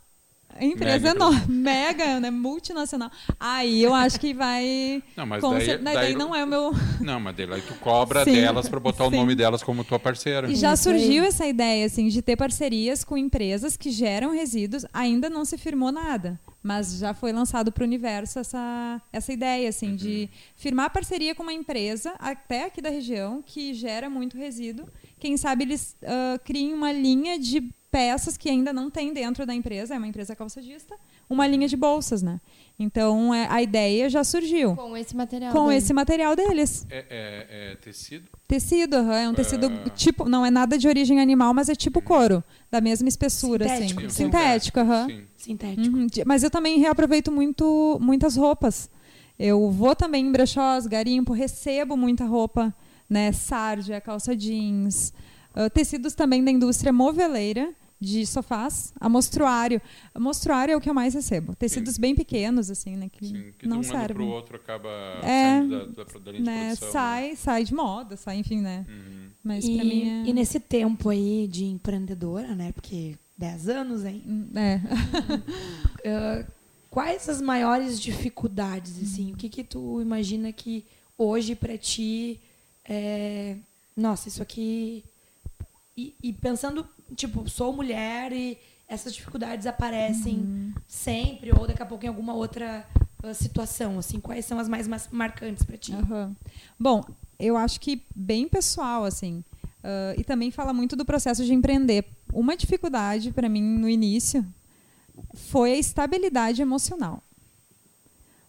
empresa 0.64 0.99
Mega 0.99 1.16
enorme, 1.16 1.47
mega, 1.55 2.21
né, 2.21 2.31
multinacional, 2.31 3.11
aí 3.38 3.83
eu 3.83 3.95
acho 3.95 4.19
que 4.21 4.33
vai. 4.35 5.03
Não, 5.16 5.27
mas 5.27 5.42
daí- 5.42 5.79
daí, 5.79 5.95
daí- 5.95 6.14
não 6.14 6.35
é 6.35 6.45
o 6.45 6.47
meu. 6.47 6.73
Não, 7.01 7.21
mas 7.21 7.37
daí 7.37 7.61
tu 7.62 7.75
cobra 7.77 8.25
Sim, 8.25 8.33
delas 8.33 8.69
para 8.69 8.81
botar 8.81 9.05
o 9.07 9.11
sim. 9.11 9.16
nome 9.16 9.35
delas 9.35 9.62
como 9.62 9.85
tua 9.85 9.99
parceira. 9.99 10.51
E 10.51 10.55
já 10.57 10.75
Isso 10.75 10.88
aí. 10.88 10.99
surgiu 11.01 11.25
essa 11.25 11.47
ideia, 11.47 11.87
assim, 11.87 12.09
de 12.09 12.21
ter 12.23 12.37
parcerias 12.37 13.05
com 13.05 13.16
empresas 13.16 13.77
que 13.77 13.90
geram 13.90 14.33
resíduos. 14.33 14.85
Ainda 14.92 15.29
não 15.31 15.45
se 15.45 15.57
firmou 15.57 15.92
nada, 15.92 16.38
mas 16.62 16.99
já 16.99 17.14
foi 17.14 17.33
lançado 17.33 17.71
para 17.71 17.83
o 17.83 17.87
universo 17.87 18.38
essa, 18.38 19.01
essa 19.12 19.33
ideia, 19.33 19.69
assim, 19.69 19.95
de 19.95 20.29
firmar 20.57 20.90
parceria 20.90 21.35
com 21.35 21.42
uma 21.42 21.53
empresa, 21.53 22.14
até 22.19 22.64
aqui 22.64 22.81
da 22.83 22.90
região, 22.90 23.42
que 23.45 23.73
gera 23.75 24.11
muito 24.11 24.37
resíduo. 24.37 24.87
Quem 25.19 25.37
sabe 25.37 25.64
eles 25.64 25.97
ah, 26.05 26.38
criem 26.45 26.73
uma 26.75 26.92
linha 26.92 27.38
de 27.38 27.71
peças 27.97 28.37
que 28.37 28.51
ainda 28.51 28.73
não 28.75 28.91
tem 28.91 29.13
dentro 29.15 29.47
da 29.47 29.55
empresa, 29.55 29.95
é 29.95 29.99
uma 29.99 30.07
empresa 30.07 30.37
calçadista, 30.37 30.95
uma 31.31 31.47
linha 31.47 31.67
de 31.67 31.77
bolsas, 31.79 32.21
né? 32.23 32.39
Então, 32.79 33.33
é, 33.35 33.47
a 33.51 33.63
ideia 33.63 34.11
já 34.11 34.23
surgiu 34.23 34.77
Com 34.77 34.95
esse 34.95 35.17
material. 35.17 35.51
com 35.51 35.69
daí. 35.69 35.79
esse 35.79 35.95
material 35.95 36.37
deles. 36.37 36.87
É, 36.91 36.99
é- 37.09 37.47
é 37.73 37.77
tecido? 37.77 38.29
Tecido, 38.47 38.97
aham, 38.97 39.15
é 39.15 39.29
um 39.31 39.33
tecido 39.35 39.67
Ah. 39.69 39.89
tipo, 39.91 40.29
não 40.29 40.45
é 40.45 40.51
nada 40.51 40.77
de 40.77 40.87
origem 40.87 41.19
animal, 41.21 41.55
mas 41.55 41.71
é 41.71 41.75
tipo 41.75 42.03
couro, 42.03 42.45
da 42.71 42.83
mesma 42.83 43.09
espessura, 43.09 43.67
Sintético, 43.67 44.01
assim. 44.01 44.09
Sintético, 44.25 44.81
aham. 44.81 45.07
Sim. 45.09 45.23
Sintético. 45.39 45.97
Uhum, 45.97 46.07
Mas 46.27 46.43
eu 46.43 46.51
também 46.51 46.79
reaproveito 46.79 47.33
muito 47.33 47.99
muitas 48.01 48.37
roupas. 48.37 48.91
Eu 49.39 49.71
vou 49.71 49.97
também 49.97 50.27
em 50.27 50.33
brechós, 50.33 50.87
garimpo, 50.87 51.33
recebo 51.33 51.97
muita 51.97 52.27
roupa, 52.27 52.75
né, 53.09 53.33
sarja, 53.33 54.01
calça 54.03 54.37
jeans, 54.37 55.15
ah, 55.55 55.71
tecidos 55.71 56.15
também 56.15 56.45
da 56.45 56.51
indústria 56.51 56.93
moveleira 56.93 57.73
de 57.99 58.27
sofás, 58.27 58.93
a 59.01 59.09
mostruário. 59.09 59.81
A 60.15 60.21
mostruário 60.21 60.73
é 60.73 60.77
o 60.77 60.81
que 60.81 60.91
eu 60.91 60.95
mais 60.95 61.15
recebo. 61.15 61.55
Tecidos 61.57 61.97
bem 61.97 62.15
pequenos 62.15 62.71
assim, 62.71 62.95
né, 62.97 63.09
que, 63.11 63.27
Sim, 63.27 63.53
que 63.59 63.67
não 63.67 63.81
de 63.81 63.87
um 63.87 63.91
ano 63.91 63.99
para 63.99 64.07
servem. 64.09 64.29
outro 64.29 64.57
acaba 64.57 64.89
É, 65.23 65.59
saindo 65.59 65.93
da, 65.95 66.05
da, 66.05 66.19
da 66.19 66.33
linha 66.33 66.43
de 66.43 66.51
Né, 66.51 66.67
produção. 66.67 66.93
sai, 66.93 67.37
sai 67.37 67.65
de 67.65 67.75
moda, 67.75 68.17
sai, 68.17 68.37
enfim, 68.39 68.61
né? 68.61 68.85
Uhum. 68.89 69.31
Mas 69.43 69.65
E, 69.65 69.77
pra 69.77 69.85
mim 69.85 70.09
é... 70.09 70.29
e 70.29 70.33
nesse 70.35 70.61
tempo 70.61 71.09
aí 71.09 71.49
de 71.49 71.65
empreendedora, 71.65 72.55
né? 72.55 72.73
Porque 72.73 73.17
10 73.39 73.69
anos, 73.69 74.05
hein? 74.05 74.23
É. 74.55 74.81
Ah, 76.09 76.45
quais 76.91 77.29
as 77.29 77.41
maiores 77.41 78.01
dificuldades, 78.01 79.03
assim? 79.03 79.33
O 79.33 79.37
que 79.37 79.49
que 79.49 79.65
tu 79.65 80.01
imagina 80.01 80.53
que 80.53 80.85
hoje 81.19 81.55
pra 81.55 81.77
ti 81.77 82.41
é... 82.85 83.57
Nossa, 83.97 84.29
isso 84.29 84.43
aqui... 84.43 85.03
E, 85.97 86.15
e 86.23 86.33
pensando, 86.33 86.87
tipo, 87.14 87.49
sou 87.49 87.73
mulher 87.73 88.33
e 88.33 88.59
essas 88.88 89.14
dificuldades 89.14 89.66
aparecem 89.66 90.73
sempre 90.87 91.51
ou 91.53 91.66
daqui 91.66 91.83
a 91.83 91.87
pouco 91.87 92.05
em 92.05 92.09
alguma 92.09 92.35
outra 92.35 92.87
ah, 93.23 93.35
situação, 93.35 93.99
assim. 93.99 94.21
Quais 94.21 94.45
são 94.45 94.59
as 94.59 94.69
mais 94.69 94.88
marcantes 95.11 95.64
pra 95.64 95.77
ti? 95.77 95.92
Aham. 95.92 96.35
Bom, 96.79 97.05
eu 97.38 97.57
acho 97.57 97.81
que 97.81 98.03
bem 98.14 98.49
pessoal, 98.49 99.05
assim. 99.05 99.45
Ah, 99.83 100.14
e 100.16 100.25
também 100.25 100.51
fala 100.51 100.73
muito 100.73 100.97
do 100.97 101.05
processo 101.05 101.45
de 101.45 101.55
empreender. 101.55 102.05
Uma 102.33 102.57
dificuldade 102.57 103.31
para 103.33 103.49
mim 103.49 103.62
no 103.62 103.88
início 103.88 104.45
foi 105.35 105.73
a 105.73 105.79
estabilidade 105.79 106.61
emocional. 106.61 107.23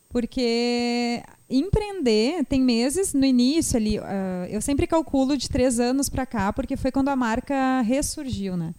Porque 0.10 1.24
empreender 1.50 2.44
tem 2.46 2.62
meses 2.62 3.14
no 3.14 3.26
início 3.26 3.78
ali. 3.78 3.98
ah, 4.00 4.48
eu 4.50 4.62
sempre 4.62 4.86
calculo 4.88 5.38
de 5.38 5.50
três 5.50 5.80
anos 5.80 6.10
para 6.10 6.26
cá, 6.26 6.52
porque 6.54 6.76
foi 6.78 6.92
quando 6.92 7.10
a 7.10 7.16
marca 7.16 7.82
ressurgiu, 7.82 8.56
né? 8.58 8.74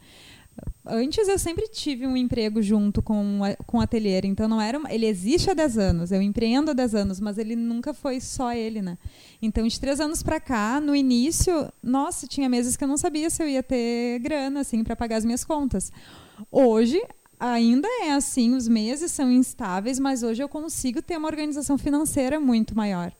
Antes 0.84 1.28
eu 1.28 1.38
sempre 1.38 1.68
tive 1.68 2.06
um 2.06 2.16
emprego 2.16 2.60
junto 2.62 3.00
com, 3.02 3.44
a- 3.44 3.54
com 3.64 3.76
o 3.78 3.80
ateliê, 3.80 4.20
então 4.24 4.48
não 4.48 4.60
era 4.60 4.76
uma- 4.78 4.92
ele 4.92 5.06
existe 5.06 5.48
há 5.50 5.54
10 5.54 5.76
anos, 5.78 6.10
eu 6.10 6.20
empreendo 6.20 6.70
há 6.70 6.74
10 6.74 6.94
anos, 6.94 7.20
mas 7.20 7.38
ele 7.38 7.54
nunca 7.54 7.92
foi 7.94 8.20
só 8.20 8.52
ele, 8.52 8.80
né? 8.82 8.96
Então 9.40 9.66
de 9.66 9.78
três 9.78 10.00
anos 10.00 10.22
para 10.22 10.40
cá, 10.40 10.80
no 10.80 10.96
início, 10.96 11.70
nossa, 11.82 12.26
tinha 12.26 12.48
meses 12.48 12.76
que 12.76 12.82
eu 12.82 12.88
não 12.88 12.96
sabia 12.96 13.28
se 13.30 13.42
eu 13.42 13.48
ia 13.48 13.62
ter 13.62 14.18
grana 14.20 14.60
assim 14.60 14.82
para 14.82 14.96
pagar 14.96 15.16
as 15.16 15.24
minhas 15.24 15.44
contas. 15.44 15.92
Hoje 16.50 17.00
ainda 17.38 17.88
é 18.02 18.12
assim, 18.12 18.54
os 18.54 18.68
meses 18.68 19.12
são 19.12 19.30
instáveis, 19.30 19.98
mas 19.98 20.22
hoje 20.22 20.42
eu 20.42 20.48
consigo 20.48 21.02
ter 21.02 21.16
uma 21.16 21.28
organização 21.28 21.78
financeira 21.78 22.38
muito 22.40 22.76
maior. 22.76 23.12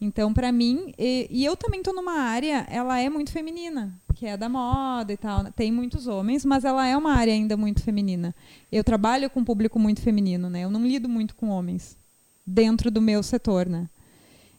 Então, 0.00 0.34
para 0.34 0.50
mim, 0.50 0.92
e, 0.98 1.28
e 1.30 1.44
eu 1.44 1.56
também 1.56 1.78
estou 1.78 1.94
numa 1.94 2.14
área, 2.14 2.66
ela 2.68 2.98
é 2.98 3.08
muito 3.08 3.30
feminina, 3.30 3.96
que 4.14 4.26
é 4.26 4.36
da 4.36 4.48
moda 4.48 5.12
e 5.12 5.16
tal. 5.16 5.44
Tem 5.52 5.70
muitos 5.70 6.08
homens, 6.08 6.44
mas 6.44 6.64
ela 6.64 6.84
é 6.86 6.96
uma 6.96 7.12
área 7.14 7.32
ainda 7.32 7.56
muito 7.56 7.82
feminina. 7.82 8.34
Eu 8.70 8.82
trabalho 8.82 9.30
com 9.30 9.40
um 9.40 9.44
público 9.44 9.78
muito 9.78 10.00
feminino, 10.00 10.50
né? 10.50 10.62
Eu 10.64 10.70
não 10.70 10.84
lido 10.84 11.08
muito 11.08 11.36
com 11.36 11.48
homens 11.48 11.96
dentro 12.44 12.90
do 12.90 13.00
meu 13.00 13.22
setor, 13.22 13.66
né? 13.66 13.88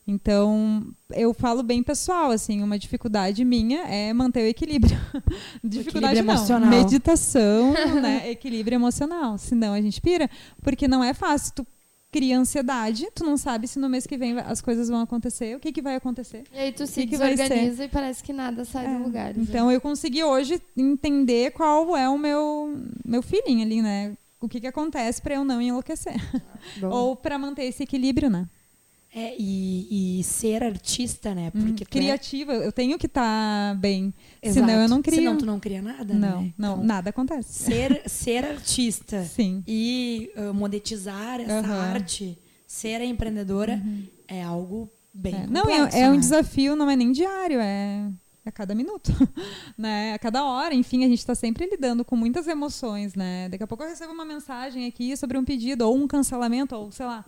Então, 0.06 0.86
eu 1.12 1.34
falo 1.34 1.64
bem 1.64 1.82
pessoal, 1.82 2.32
assim, 2.32 2.62
uma 2.62 2.78
dificuldade 2.78 3.46
minha 3.46 3.82
é 3.88 4.12
manter 4.14 4.42
o 4.42 4.48
equilíbrio. 4.48 4.98
dificuldade 5.64 6.20
equilíbrio 6.20 6.24
não, 6.24 6.34
emocional. 6.34 6.70
meditação, 6.70 7.74
né, 8.02 8.28
equilíbrio 8.32 8.76
emocional, 8.76 9.38
senão 9.38 9.74
a 9.74 9.82
gente 9.82 10.02
pira, 10.02 10.30
porque 10.62 10.88
não 10.88 11.04
é 11.04 11.14
fácil, 11.14 11.54
tu 11.56 11.68
cria 12.12 12.38
ansiedade, 12.38 13.08
tu 13.16 13.24
não 13.24 13.38
sabe 13.38 13.68
se 13.68 13.80
no 13.80 13.90
mês 13.90 14.06
que 14.06 14.18
vem 14.18 14.38
as 14.40 14.62
coisas 14.62 14.90
vão 14.90 15.02
acontecer, 15.02 15.56
o 15.56 15.60
que 15.60 15.72
que 15.72 15.82
vai 15.82 15.96
acontecer. 15.96 16.44
E 16.54 16.60
aí 16.60 16.72
tu 16.72 16.86
se 16.86 17.02
que 17.02 17.08
que 17.08 17.18
desorganiza 17.18 17.86
e 17.86 17.88
parece 17.88 18.22
que 18.22 18.32
nada 18.32 18.66
sai 18.66 18.88
do 18.98 19.04
lugar. 19.04 19.34
né? 19.34 19.42
Então 19.42 19.72
eu 19.72 19.82
consegui 19.82 20.24
hoje 20.24 20.62
entender 20.78 21.52
qual 21.54 21.98
é 21.98 22.08
o 22.08 22.18
meu 22.18 22.78
meu 23.04 23.24
feeling 23.24 23.64
ali, 23.64 23.82
né? 23.82 24.16
o 24.44 24.50
que, 24.50 24.60
que 24.60 24.68
acontece 24.68 25.22
para 25.22 25.36
eu 25.36 25.46
não 25.46 25.62
enlouquecer. 25.62 26.16
Bom. 26.78 26.90
Ou 26.92 27.16
para 27.16 27.40
manter 27.40 27.64
esse 27.64 27.84
equilíbrio, 27.84 28.30
né? 28.30 28.46
É, 29.16 29.36
e, 29.38 30.20
e 30.20 30.24
ser 30.24 30.64
artista, 30.64 31.36
né? 31.36 31.52
Porque 31.52 31.86
tu 31.86 31.98
é- 31.98 32.02
Criativa, 32.02 32.52
eu 32.54 32.72
tenho 32.72 32.98
que 32.98 33.06
estar 33.06 33.76
bem. 33.78 34.12
Exato. 34.42 34.66
Senão 34.66 34.82
eu 34.82 34.90
não 34.90 35.02
crio. 35.04 35.20
Senão 35.20 35.38
tu 35.38 35.46
não 35.46 35.60
cria 35.60 35.82
nada, 35.84 36.14
Não, 36.16 36.42
né? 36.42 36.54
não, 36.58 36.74
Então, 36.74 36.84
nada 36.84 37.10
acontece. 37.12 37.64
Ser, 37.64 38.02
ser 38.10 38.44
artista 38.44 39.24
Sim. 39.24 39.64
e 39.68 40.32
uh, 40.36 40.52
monetizar 40.54 41.40
essa 41.40 41.60
Aham. 41.60 41.92
arte, 41.92 42.38
ser 42.66 43.02
a 43.02 43.06
empreendedora, 43.06 43.80
é 44.28 44.42
algo 44.44 44.90
bem 45.14 45.36
É, 45.36 45.48
não, 45.48 45.66
complexo, 45.66 45.96
é, 45.96 46.02
é 46.02 46.10
um 46.10 46.14
né? 46.16 46.20
desafio, 46.20 46.76
não 46.76 46.90
é 46.90 46.96
nem 46.96 47.12
diário, 47.12 47.60
é 47.60 48.10
a 48.44 48.52
cada 48.52 48.74
minuto, 48.74 49.12
né? 49.78 50.14
A 50.16 50.20
cada 50.20 50.44
hora, 50.44 50.74
enfim, 50.74 51.06
a 51.06 51.08
gente 51.08 51.20
está 51.20 51.36
sempre 51.36 51.68
lidando 51.68 52.04
com 52.04 52.16
muitas 52.16 52.48
emoções, 52.48 53.14
né? 53.14 53.48
Daqui 53.48 53.64
a 53.64 53.68
pouco 53.68 53.84
eu 53.84 53.90
recebo 53.90 54.12
uma 54.12 54.26
mensagem 54.26 54.88
aqui 54.88 55.16
sobre 55.16 55.38
um 55.38 55.46
pedido 55.46 55.88
ou 55.88 55.96
um 55.96 56.08
cancelamento 56.08 56.76
ou 56.76 56.92
sei 56.92 57.06
lá, 57.06 57.24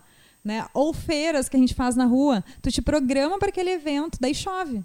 né? 0.46 0.64
Ou 0.72 0.92
feiras 0.94 1.48
que 1.48 1.56
a 1.56 1.60
gente 1.60 1.74
faz 1.74 1.96
na 1.96 2.04
rua, 2.04 2.44
tu 2.62 2.70
te 2.70 2.80
programa 2.80 3.36
para 3.38 3.48
aquele 3.48 3.70
evento, 3.70 4.16
daí 4.20 4.32
chove. 4.34 4.80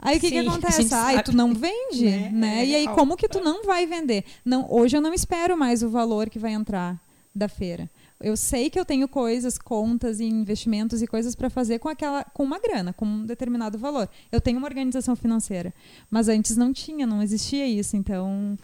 Aí 0.00 0.16
o 0.18 0.20
que, 0.20 0.30
que 0.30 0.38
acontece? 0.38 0.92
Ai, 0.94 1.22
tu 1.22 1.34
não 1.34 1.54
vende, 1.54 2.04
Né? 2.04 2.30
né? 2.32 2.60
É 2.60 2.66
E 2.66 2.74
aí 2.74 2.82
real. 2.84 2.94
como 2.94 3.16
que 3.16 3.28
tu 3.28 3.40
não 3.40 3.64
vai 3.64 3.86
vender? 3.86 4.24
Não, 4.44 4.66
hoje 4.68 4.96
eu 4.96 5.00
não 5.00 5.14
espero 5.14 5.56
mais 5.56 5.82
o 5.82 5.88
valor 5.88 6.28
que 6.28 6.38
vai 6.38 6.52
entrar 6.52 7.00
da 7.34 7.48
feira. 7.48 7.88
Eu 8.20 8.36
sei 8.36 8.68
que 8.68 8.78
eu 8.78 8.84
tenho 8.84 9.06
coisas, 9.06 9.58
contas 9.58 10.18
e 10.18 10.24
investimentos 10.24 11.02
e 11.02 11.06
coisas 11.06 11.36
para 11.36 11.48
fazer 11.48 11.78
com 11.78 11.88
aquela 11.88 12.24
com 12.24 12.42
uma 12.42 12.58
grana, 12.58 12.92
com 12.92 13.04
um 13.06 13.24
determinado 13.24 13.78
valor. 13.78 14.08
Eu 14.32 14.40
tenho 14.40 14.58
uma 14.58 14.66
organização 14.66 15.14
financeira, 15.14 15.72
mas 16.10 16.28
antes 16.28 16.56
não 16.56 16.72
tinha, 16.72 17.06
não 17.06 17.22
existia 17.22 17.64
isso, 17.66 17.96
então 17.96 18.58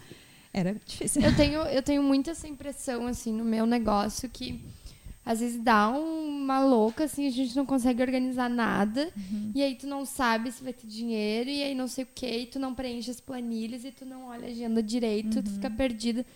era 0.52 0.74
difícil. 0.85 1.22
Eu 1.22 1.35
tenho, 1.37 1.61
eu 1.62 1.83
tenho 1.83 2.02
muito 2.02 2.30
essa 2.30 2.48
impressão, 2.48 3.07
assim, 3.07 3.33
no 3.33 3.44
meu 3.44 3.64
negócio, 3.64 4.28
que 4.28 4.61
às 5.24 5.40
vezes 5.40 5.62
dá 5.62 5.88
uma 5.88 6.62
louca, 6.62 7.04
assim, 7.04 7.26
a 7.26 7.30
gente 7.30 7.56
não 7.56 7.64
consegue 7.64 8.02
organizar 8.02 8.50
nada. 8.50 9.10
E 9.54 9.62
aí 9.62 9.74
tu 9.74 9.87
não 9.87 10.04
sabe 10.04 10.52
se 10.52 10.62
vai 10.62 10.72
ter 10.72 10.87
dinheiro, 10.87 11.48
e 11.48 11.62
aí 11.62 11.74
não 11.74 11.88
sei 11.88 12.04
o 12.04 12.08
quê, 12.14 12.40
e 12.40 12.46
tu 12.46 12.58
não 12.58 12.74
preenche 12.74 13.10
as 13.10 13.20
planilhas, 13.20 13.84
e 13.84 13.90
tu 13.90 14.04
não 14.04 14.26
olha 14.26 14.46
a 14.46 14.50
agenda 14.50 14.82
direito, 14.82 15.42
tu 15.42 15.50
fica 15.50 15.70
perdida. 15.70 16.26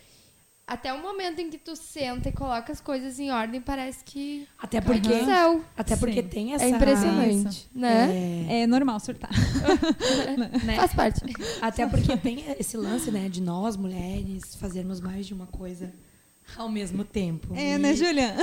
Até 0.66 0.92
o 0.92 1.00
momento 1.00 1.38
em 1.38 1.48
que 1.48 1.56
tu 1.56 1.74
senta 1.74 2.28
e 2.28 2.32
coloca 2.32 2.70
as 2.70 2.78
coisas 2.78 3.18
em 3.18 3.30
ordem, 3.30 3.58
parece 3.58 4.04
que 4.04 4.46
Até 4.58 4.82
cai 4.82 5.00
do 5.00 5.08
porque, 5.08 5.24
céu. 5.24 5.64
até 5.74 5.96
porque 5.96 6.22
Sim. 6.22 6.28
tem 6.28 6.52
essa... 6.52 6.64
É 6.64 6.68
impressionante, 6.68 7.66
né? 7.74 8.44
É, 8.50 8.62
É 8.62 8.66
normal 8.66 9.00
surtar. 9.00 9.30
né? 10.66 10.76
Faz 10.76 10.92
parte. 10.92 11.20
Até 11.62 11.86
porque 11.86 12.14
tem 12.18 12.44
esse 12.58 12.76
lance, 12.76 13.10
né, 13.10 13.30
de 13.30 13.40
nós, 13.40 13.78
mulheres, 13.78 14.54
fazermos 14.56 15.00
mais 15.00 15.26
de 15.26 15.32
uma 15.32 15.46
coisa 15.46 15.90
ao 16.56 16.68
mesmo 16.68 17.04
tempo. 17.04 17.54
É, 17.54 17.74
E- 17.74 17.78
né, 17.78 17.94
Julia? 17.94 18.34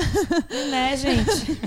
Né, 0.70 0.96
gente? 0.98 1.60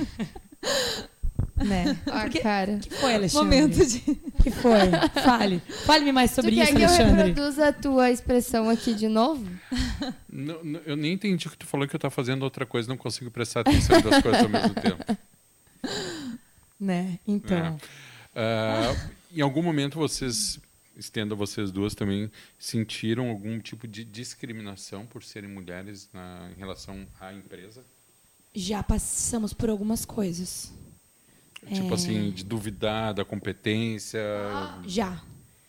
né? 1.57 1.99
Ah, 2.07 2.21
Porque- 2.23 2.41
cara. 2.41 2.79
que 2.79 2.91
foi, 2.91 3.15
Alexandre? 3.15 3.45
Momento 3.59 3.85
de 3.87 3.99
O 4.39 4.43
que 4.43 4.51
foi? 4.51 4.91
Fale. 5.23 5.61
Fale-me 5.85 6.13
mais 6.13 6.31
sobre 6.31 6.53
tu 6.53 6.55
quer 6.57 6.65
isso, 6.65 6.75
que 6.77 6.83
eu 6.83 6.89
Alexandre. 6.89 7.25
reproduza 7.29 7.69
a 7.69 7.73
tua 7.73 8.11
expressão 8.11 8.69
aqui 8.71 8.95
de 8.95 9.09
novo? 9.09 9.45
Não, 10.31 10.63
não, 10.63 10.81
eu 10.87 10.97
nem 10.97 11.13
entendi 11.15 11.47
o 11.47 11.51
que 11.51 11.57
tu 11.59 11.67
falou 11.67 11.87
que 11.89 11.95
eu 11.97 12.01
tava 12.01 12.13
fazendo 12.13 12.43
outra 12.43 12.65
coisa, 12.65 12.89
não 12.89 12.97
consigo 12.97 13.31
prestar 13.31 13.61
atenção 13.61 13.99
em 13.99 14.03
duas 14.03 14.23
coisas 14.23 14.43
ao 14.43 14.49
mesmo 14.49 14.75
tempo. 14.75 15.19
Né? 16.81 17.19
Então. 17.27 17.79
É. 18.35 18.39
Ah, 18.41 18.95
em 19.35 19.41
algum 19.41 19.63
momento 19.63 19.99
vocês, 19.99 20.61
estendo 20.99 21.35
a 21.35 21.37
vocês 21.37 21.71
duas 21.71 21.95
também, 21.95 22.31
sentiram 22.59 23.31
algum 23.31 23.59
tipo 23.61 23.87
de 23.87 24.05
discriminação 24.05 25.07
por 25.07 25.23
serem 25.23 25.49
mulheres 25.49 26.09
na, 26.13 26.51
em 26.55 26.59
relação 26.59 27.07
à 27.21 27.33
empresa? 27.33 27.83
Já 28.55 28.83
passamos 28.83 29.53
por 29.53 29.71
algumas 29.71 30.05
coisas. 30.05 30.73
Tipo 31.73 31.91
É. 31.91 31.95
assim, 31.95 32.31
de 32.31 32.45
duvidar 32.45 33.15
da 33.15 33.25
competência. 33.25 34.21
Já. 34.87 35.23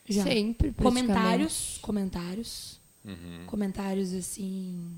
Já. 0.08 0.24
Sempre. 0.24 0.72
Comentários. 0.74 1.78
Comentários. 1.82 2.80
Uhum. 3.06 3.46
Comentários 3.46 4.14
assim. 4.14 4.92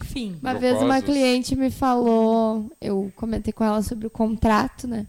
Enfim. 0.00 0.38
Uma 0.42 0.54
vez 0.54 0.80
uma 0.82 1.00
cliente 1.00 1.56
me 1.56 1.70
falou, 1.70 2.70
eu 2.80 3.12
comentei 3.16 3.52
com 3.52 3.64
ela 3.64 3.82
sobre 3.82 4.06
o 4.06 4.10
contrato, 4.10 4.86
né? 4.86 5.06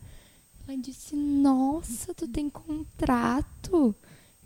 Ela 0.67 0.77
disse, 0.77 1.15
nossa, 1.15 2.13
tu 2.13 2.27
tem 2.27 2.49
contrato? 2.49 3.73
Eu 3.73 3.95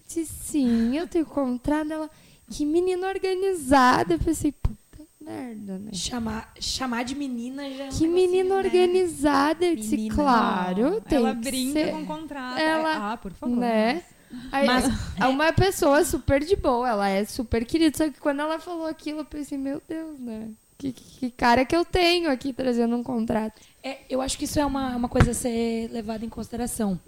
disse, 0.08 0.25
sim, 0.25 0.97
eu 0.97 1.08
tenho 1.08 1.25
contrato. 1.25 1.91
Ela, 1.91 2.10
que 2.49 2.65
menina 2.65 3.08
organizada. 3.08 4.15
Eu 4.15 4.19
pensei, 4.19 4.51
puta 4.51 4.77
merda, 5.21 5.77
né? 5.79 5.91
Chamar, 5.93 6.51
chamar 6.60 7.03
de 7.03 7.15
menina 7.15 7.63
já 7.69 7.69
é 7.69 7.71
um 7.71 7.75
Que 7.75 7.84
negocinho, 8.08 8.12
menina 8.12 8.49
né? 8.55 8.62
organizada. 8.65 9.65
Eu 9.65 9.75
disse, 9.75 9.95
Menina. 9.95 10.15
claro, 10.15 11.01
tem 11.01 11.17
Ela 11.19 11.36
que 11.36 11.41
brinca 11.41 11.73
ser, 11.73 11.91
com 11.91 12.01
o 12.01 12.05
contrato. 12.05 12.58
Ela- 12.60 13.13
ah, 13.13 13.17
por 13.17 13.32
favor. 13.34 13.55
né? 13.55 14.03
Aí, 14.51 14.67
Mas- 14.67 14.86
é 15.19 15.25
uma 15.25 15.51
pessoa 15.53 16.03
super 16.05 16.43
de 16.43 16.55
boa, 16.55 16.88
ela 16.88 17.10
é 17.10 17.25
super 17.25 17.65
querida. 17.65 17.97
Só 17.97 18.10
que 18.10 18.19
quando 18.19 18.41
ela 18.41 18.60
falou 18.60 18.86
aquilo, 18.86 19.19
eu 19.19 19.25
pensei, 19.25 19.58
meu 19.58 19.82
Deus, 19.88 20.19
né? 20.19 20.49
Que, 20.77 20.91
que- 20.93 21.19
que 21.19 21.32
cara 21.32 21.65
que 21.65 21.75
eu 21.75 21.84
tenho 21.84 22.29
aqui 22.32 22.53
trazendo 22.53 22.95
um 22.95 23.03
contrato. 23.03 23.60
É, 23.84 24.00
eu 24.10 24.22
acho 24.22 24.38
que 24.38 24.46
isso 24.46 24.60
é 24.60 24.65
uma, 24.65 24.96
uma 24.96 25.10
coisa 25.10 25.32
a 25.32 25.34
ser 25.34 25.89
levada 25.92 26.26
em 26.26 26.30
consideração. 26.30 27.00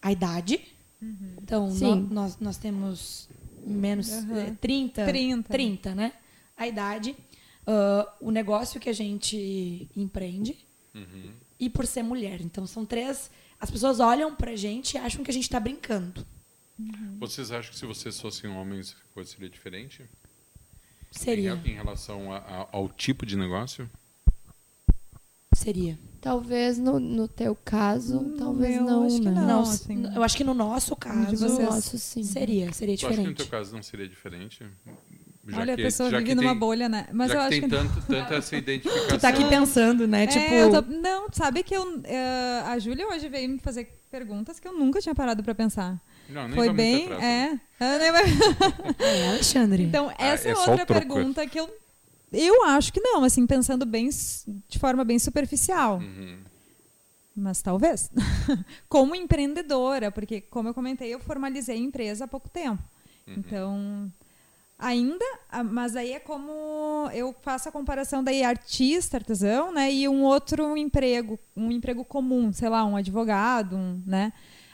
A 0.00 0.12
idade. 0.12 0.60
Então, 1.42 1.68
nó- 1.68 1.74
Sim. 1.74 2.08
nós, 2.10 2.38
nós 2.38 2.56
temos 2.58 3.28
menos 3.66 4.10
Aham. 4.12 4.38
eh, 4.38 4.54
30, 4.60 5.04
30. 5.06 5.48
30, 5.48 5.94
né? 5.94 6.12
A 6.56 6.66
idade, 6.68 7.16
ah, 7.66 8.14
o 8.20 8.30
negócio 8.30 8.78
que 8.80 8.88
a 8.88 8.92
gente 8.92 9.88
empreende 9.96 10.56
e 11.58 11.68
por 11.70 11.86
ser 11.86 12.02
mulher. 12.02 12.40
Então, 12.40 12.66
são 12.66 12.84
três... 12.86 13.30
As 13.58 13.70
pessoas 13.70 14.00
olham 14.00 14.34
pra 14.34 14.56
gente 14.56 14.94
e 14.94 14.98
acham 14.98 15.22
que 15.22 15.30
a 15.30 15.34
gente 15.34 15.48
tá 15.50 15.60
brincando. 15.60 16.24
Vocês 17.18 17.50
acham 17.52 17.70
que 17.72 17.78
se 17.78 17.84
vocês 17.84 18.18
fossem 18.18 18.48
homens, 18.50 18.96
a 19.10 19.14
coisa 19.14 19.30
seria 19.30 19.50
diferente? 19.50 20.02
Seria. 21.10 21.60
Em, 21.64 21.70
em 21.72 21.74
relação 21.74 22.32
a- 22.32 22.38
a- 22.38 22.68
ao 22.72 22.88
tipo 22.88 23.26
de 23.26 23.36
negócio? 23.36 23.90
Seria. 25.54 25.98
Talvez 26.20 26.76
no, 26.78 27.00
no 27.00 27.26
teu 27.26 27.56
caso, 27.64 28.20
No 28.20 28.36
talvez 28.36 28.74
meu, 28.76 28.84
não, 28.84 29.06
acho 29.06 29.20
que 29.20 29.24
né? 29.28 29.30
não. 29.32 29.46
Não, 29.46 29.60
assim. 29.62 30.04
eu 30.14 30.22
acho 30.22 30.36
que 30.36 30.44
no 30.44 30.52
nosso 30.52 30.94
caso... 30.94 31.36
vocês. 31.36 31.58
Nossa, 31.58 31.96
sim. 31.96 32.22
Seria, 32.22 32.70
seria 32.74 32.96
Tu 32.98 33.06
acha 33.06 33.14
que 33.16 33.20
no 33.20 33.24
teu 33.24 33.32
diferente. 33.32 33.50
caso 33.50 33.74
não 33.74 33.82
seria 33.82 34.06
diferente? 34.08 34.64
Já 35.48 35.58
Olha, 35.60 35.74
que- 35.74 35.80
a 35.80 35.84
pessoa 35.86 36.10
já 36.10 36.18
vive 36.18 36.28
que 36.30 36.34
numa 36.34 36.50
tem- 36.50 36.58
bolha, 36.58 36.88
né? 36.90 37.06
Mas 37.12 37.28
já 37.32 37.34
eu 37.34 37.40
que 37.40 37.46
acho 37.46 37.60
tem 37.60 37.60
que 37.62 37.68
tanto, 37.76 38.06
tanta 38.06 38.34
essa 38.34 38.54
identificação. 38.56 39.08
Tu 39.08 39.18
tá 39.18 39.28
aqui 39.30 39.44
pensando, 39.48 40.06
né? 40.06 40.26
Tipo... 40.26 40.44
É, 40.44 40.62
eu 40.62 40.70
tô- 40.82 40.92
Não, 40.92 41.26
sabe 41.32 41.62
que 41.62 41.74
eu. 41.74 42.02
eh, 42.04 42.62
a 42.66 42.78
Júlia 42.78 43.08
hoje 43.08 43.26
veio 43.30 43.48
me 43.48 43.58
fazer 43.58 43.90
perguntas 44.10 44.60
que 44.60 44.68
eu 44.68 44.72
nunca 44.74 45.00
tinha 45.00 45.14
parado 45.14 45.42
pra 45.42 45.54
pensar. 45.54 45.98
Não, 46.28 46.46
nem 46.46 46.54
Foi 46.54 46.70
bem. 46.72 47.04
atrás, 47.04 47.20
né? 47.22 47.60
é. 47.80 47.84
Ah, 47.84 47.98
nem 47.98 48.12
vai- 48.12 48.24
É, 49.00 49.28
Alexandre. 49.30 49.82
Então, 49.84 50.12
essa 50.18 50.48
é 50.48 50.50
é, 50.50 50.54
o 50.54 50.58
outra 50.58 50.84
troco. 50.84 50.92
pergunta 51.14 51.46
que 51.46 51.58
eu. 51.58 51.68
Eu 52.32 52.64
acho 52.64 52.92
que 52.92 53.00
não, 53.00 53.24
assim, 53.24 53.46
pensando 53.46 53.84
bem 53.84 54.08
de 54.68 54.78
forma 54.78 55.04
bem 55.04 55.18
superficial. 55.18 55.98
Uhum. 55.98 56.38
Mas 57.34 57.62
talvez. 57.62 58.10
como 58.88 59.14
empreendedora, 59.14 60.10
porque, 60.10 60.40
como 60.40 60.68
eu 60.68 60.74
comentei, 60.74 61.12
eu 61.12 61.20
formalizei 61.20 61.76
a 61.76 61.78
empresa 61.78 62.24
há 62.24 62.28
pouco 62.28 62.48
tempo. 62.48 62.82
Então, 63.26 64.10
ainda, 64.78 65.24
mas 65.70 65.94
aí 65.94 66.12
é 66.12 66.18
como 66.18 67.08
eu 67.12 67.34
faço 67.42 67.68
a 67.68 67.72
comparação 67.72 68.24
daí 68.24 68.42
artista, 68.42 69.18
artesão, 69.18 69.72
né, 69.72 69.92
e 69.92 70.08
um 70.08 70.22
outro 70.24 70.76
emprego, 70.76 71.38
um 71.56 71.70
emprego 71.70 72.04
comum, 72.04 72.52
sei 72.52 72.68
lá, 72.68 72.84
um 72.84 72.96
advogado, 72.96 73.76
um, 73.76 74.02
né? 74.06 74.32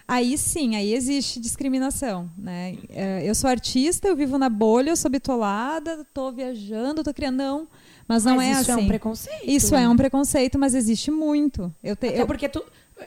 Aí 0.08 0.38
sim, 0.38 0.76
aí 0.76 0.94
existe 0.94 1.40
discriminação, 1.40 2.30
né? 2.38 2.76
Eh, 2.90 3.22
Eu 3.28 3.34
sou 3.34 3.50
artista, 3.50 4.06
eu 4.06 4.14
vivo 4.14 4.38
na 4.38 4.48
bolha, 4.48 4.90
eu 4.90 4.96
sou 4.96 5.10
bitolada, 5.10 6.02
estou 6.02 6.32
viajando, 6.32 7.00
estou 7.00 7.12
criando, 7.12 7.36
não, 7.38 7.68
mas 8.06 8.24
não 8.24 8.40
é 8.40 8.52
isso 8.52 8.70
assim. 8.70 8.80
é 8.80 8.84
um 8.84 8.86
preconceito. 8.86 9.42
Isso 9.44 9.74
é 9.74 9.88
um 9.88 9.96
preconceito, 9.96 10.58
mas 10.58 10.74
existe 10.76 11.10
muito. 11.10 11.74
Eu 11.82 11.96
te, 11.96 12.06
Até 12.06 12.22
eu- 12.22 12.26
porque 12.26 12.48
tu, 12.48 12.62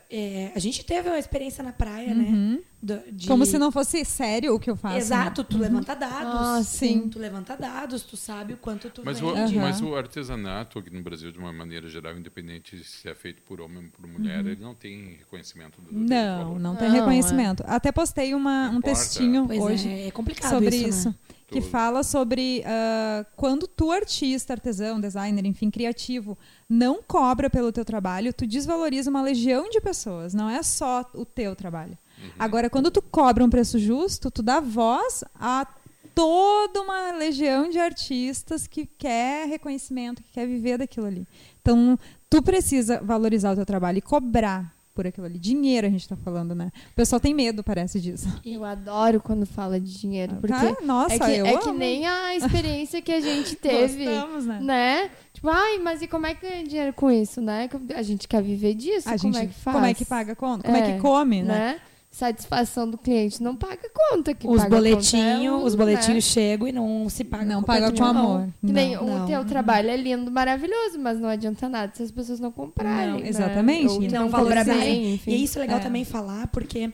é, 0.09 0.51
a 0.55 0.59
gente 0.59 0.85
teve 0.85 1.09
uma 1.09 1.17
experiência 1.17 1.63
na 1.63 1.71
praia, 1.73 2.13
né? 2.13 2.23
Uhum. 2.23 2.61
Do- 2.81 3.01
de- 3.11 3.27
Como 3.27 3.45
se 3.45 3.57
não 3.57 3.71
fosse 3.71 4.05
sério 4.05 4.53
o 4.55 4.59
que 4.59 4.69
eu 4.69 4.75
faço. 4.75 4.93
né? 4.95 4.99
Exato, 5.01 5.43
tu 5.43 5.57
levanta 5.57 5.95
dados. 5.95 6.35
Ah, 6.47 6.63
sim. 6.63 7.09
Tu 7.09 7.17
levanta 7.19 7.57
dados, 7.57 8.03
tu 8.03 8.15
sabe 8.15 8.53
o 8.53 8.57
quanto 8.57 8.89
tu 8.89 9.01
Mas 9.03 9.21
o, 9.21 9.33
vende. 9.33 9.55
Aham. 9.57 9.61
mas 9.67 9.81
o 9.81 9.95
artesanato 9.95 10.79
aqui 10.79 10.89
no 10.89 11.01
Brasil, 11.01 11.31
de 11.31 11.39
uma 11.39 11.51
maneira 11.51 11.89
geral, 11.89 12.15
independente 12.17 12.81
se 12.83 13.09
é 13.09 13.15
feito 13.15 13.41
por 13.41 13.59
homem 13.59 13.85
ou 13.85 13.89
por 13.91 14.07
mulher, 14.07 14.45
ele 14.45 14.61
não 14.61 14.75
tem 14.75 15.15
reconhecimento 15.19 15.81
do, 15.81 15.89
Uhum. 15.93 16.05
Não, 16.07 16.59
não 16.59 16.75
tem 16.75 16.87
Não, 16.89 16.95
reconhecimento. 16.95 17.63
Até 17.65 17.91
postei 17.91 18.33
uma, 18.33 18.69
um 18.69 18.79
textinho 18.81 19.45
Pois 19.47 19.59
hoje 19.59 19.89
é, 19.89 20.07
é 20.07 20.11
complicado 20.11 20.51
sobre 20.51 20.75
isso, 20.75 20.87
isso. 20.89 21.09
né? 21.09 21.15
Que 21.51 21.61
fala 21.61 22.03
sobre 22.03 22.63
ah, 22.65 23.25
quando 23.35 23.67
tu, 23.67 23.91
artista, 23.91 24.53
artesão, 24.53 24.99
designer, 24.99 25.45
enfim, 25.45 25.69
criativo, 25.69 26.37
não 26.69 27.01
cobra 27.01 27.49
pelo 27.49 27.71
teu 27.71 27.83
trabalho, 27.83 28.33
tu 28.33 28.45
desvaloriza 28.45 29.09
uma 29.09 29.21
legião 29.21 29.69
de 29.69 29.81
pessoas. 29.81 30.33
Não 30.33 30.49
é 30.49 30.61
só 30.61 31.09
o 31.13 31.25
teu 31.25 31.55
trabalho. 31.55 31.97
Uhum. 32.21 32.29
Agora, 32.37 32.69
quando 32.69 32.91
tu 32.91 33.01
cobra 33.01 33.43
um 33.43 33.49
preço 33.49 33.79
justo, 33.79 34.29
tu 34.29 34.43
dá 34.43 34.59
voz 34.59 35.23
a 35.35 35.65
toda 36.13 36.81
uma 36.81 37.13
legião 37.13 37.69
de 37.69 37.79
artistas 37.79 38.67
que 38.67 38.85
quer 38.85 39.47
reconhecimento, 39.47 40.21
que 40.21 40.33
quer 40.33 40.45
viver 40.45 40.77
daquilo 40.77 41.05
ali. 41.05 41.25
Então, 41.61 41.97
tu 42.29 42.43
precisa 42.43 42.99
valorizar 43.01 43.53
o 43.53 43.55
teu 43.55 43.65
trabalho 43.65 43.99
e 43.99 44.01
cobrar 44.01 44.78
por 44.99 45.07
aquilo 45.07 45.27
ali. 45.27 45.39
Dinheiro 45.39 45.87
a 45.87 45.89
gente 45.89 46.01
está 46.01 46.17
falando, 46.17 46.53
né? 46.53 46.73
O 46.91 46.95
pessoal 46.95 47.21
tem 47.21 47.33
medo, 47.33 47.63
parece 47.63 48.01
disso. 48.01 48.27
Eu 48.45 48.65
adoro 48.65 49.21
quando 49.21 49.45
fala 49.45 49.79
de 49.79 49.97
dinheiro, 49.97 50.35
porque 50.41 50.53
Ah, 50.53 50.75
nossa, 50.83 51.13
é 51.15 51.19
que, 51.19 51.31
é 51.47 51.57
que 51.57 51.71
nem 51.71 52.05
a 52.05 52.35
experiência 52.35 53.01
que 53.01 53.13
a 53.13 53.21
gente 53.21 53.55
teve, 53.63 54.03
Gostamos, 54.03 54.45
né? 54.45 54.59
né? 54.59 55.09
Tipo, 55.33 55.47
ai, 55.47 55.77
mas 55.77 56.01
e 56.01 56.07
como 56.07 56.27
é 56.27 56.35
que 56.35 56.45
ganha 56.45 56.65
dinheiro 56.67 56.91
com 56.91 57.09
isso, 57.09 57.39
né? 57.39 57.69
A 57.95 58.01
gente 58.01 58.27
quer 58.27 58.43
viver 58.43 58.73
disso, 58.73 59.07
A 59.07 59.17
como 59.17 59.33
gente, 59.33 59.37
é 59.43 59.47
que 59.47 59.53
faz? 59.53 59.73
como 59.73 59.85
é 59.85 59.93
que 59.93 60.03
paga 60.03 60.33
a 60.33 60.35
conta? 60.35 60.63
Como 60.65 60.75
é, 60.75 60.81
É, 60.81 60.93
que 60.95 60.99
come, 60.99 61.43
né? 61.43 61.53
né? 61.53 61.79
Satisfação 62.11 62.89
do 62.89 62.97
cliente 62.97 63.41
não 63.41 63.55
paga 63.55 63.87
conta. 63.93 64.33
Que 64.33 64.47
Os 64.47 64.57
paga 64.63 64.69
conta 64.69 64.75
é 64.87 64.91
boletinhos, 64.91 65.61
o, 65.61 65.65
os 65.65 65.75
boletinhos 65.75 66.15
né? 66.15 66.21
chegam 66.21 66.67
e 66.67 66.71
não 66.71 67.07
se 67.07 67.23
pagam. 67.23 67.45
Não 67.47 67.59
com 67.61 67.67
paga 67.67 67.91
com 67.91 68.03
amor. 68.03 68.39
não. 68.39 68.53
Que 68.67 68.73
nem 68.73 68.95
Não, 68.95 69.23
o 69.23 69.27
teu 69.27 69.39
não. 69.39 69.45
trabalho 69.47 69.89
é 69.91 69.95
lindo, 69.95 70.31
maravilhoso, 70.31 70.97
mas 70.99 71.19
não 71.19 71.29
adianta 71.29 71.69
nada 71.69 71.91
se 71.95 72.01
as 72.01 72.09
pessoas 72.11 72.39
não 72.39 72.51
comprarem. 72.51 73.13
Não, 73.13 73.19
né? 73.19 73.29
exatamente. 73.29 73.87
Ou 73.89 74.01
E 74.03 74.07
não 74.07 74.21
não 74.23 74.31
cobrar 74.31 74.63
valorizarem. 74.63 74.81
bem, 75.03 75.13
enfim. 75.13 75.31
E 75.31 75.43
isso 75.43 75.59
é 75.59 75.61
legal 75.61 75.77
É. 75.77 75.81
também 75.83 76.03
falar, 76.03 76.47
porque, 76.47 76.91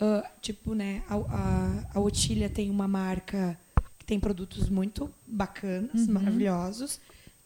ah, 0.00 0.30
tipo, 0.40 0.74
né, 0.74 1.02
a, 1.10 1.14
a, 1.14 1.84
a 1.94 2.00
Otília 2.00 2.48
tem 2.48 2.70
uma 2.70 2.88
marca 2.88 3.58
que 3.98 4.06
tem 4.06 4.18
produtos 4.18 4.70
muito 4.70 5.10
bacanas, 5.26 6.06
Uhum. 6.08 6.14
maravilhosos. 6.14 7.00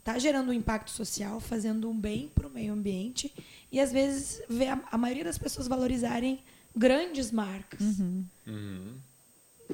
Tá 0.04 0.16
gerando 0.18 0.50
um 0.50 0.54
impacto 0.54 0.90
social, 0.92 1.40
fazendo 1.40 1.90
um 1.90 1.98
bem 1.98 2.30
para 2.32 2.46
o 2.46 2.50
meio 2.50 2.72
ambiente. 2.72 3.30
E 3.72 3.80
às 3.80 3.90
vezes 3.92 4.40
vê 4.48 4.68
a, 4.68 4.80
a 4.90 4.96
maioria 4.96 5.24
das 5.24 5.36
pessoas 5.36 5.66
valorizarem 5.68 6.38
grandes 6.78 7.30
marcas. 7.32 7.80
Uhum. 7.80 8.94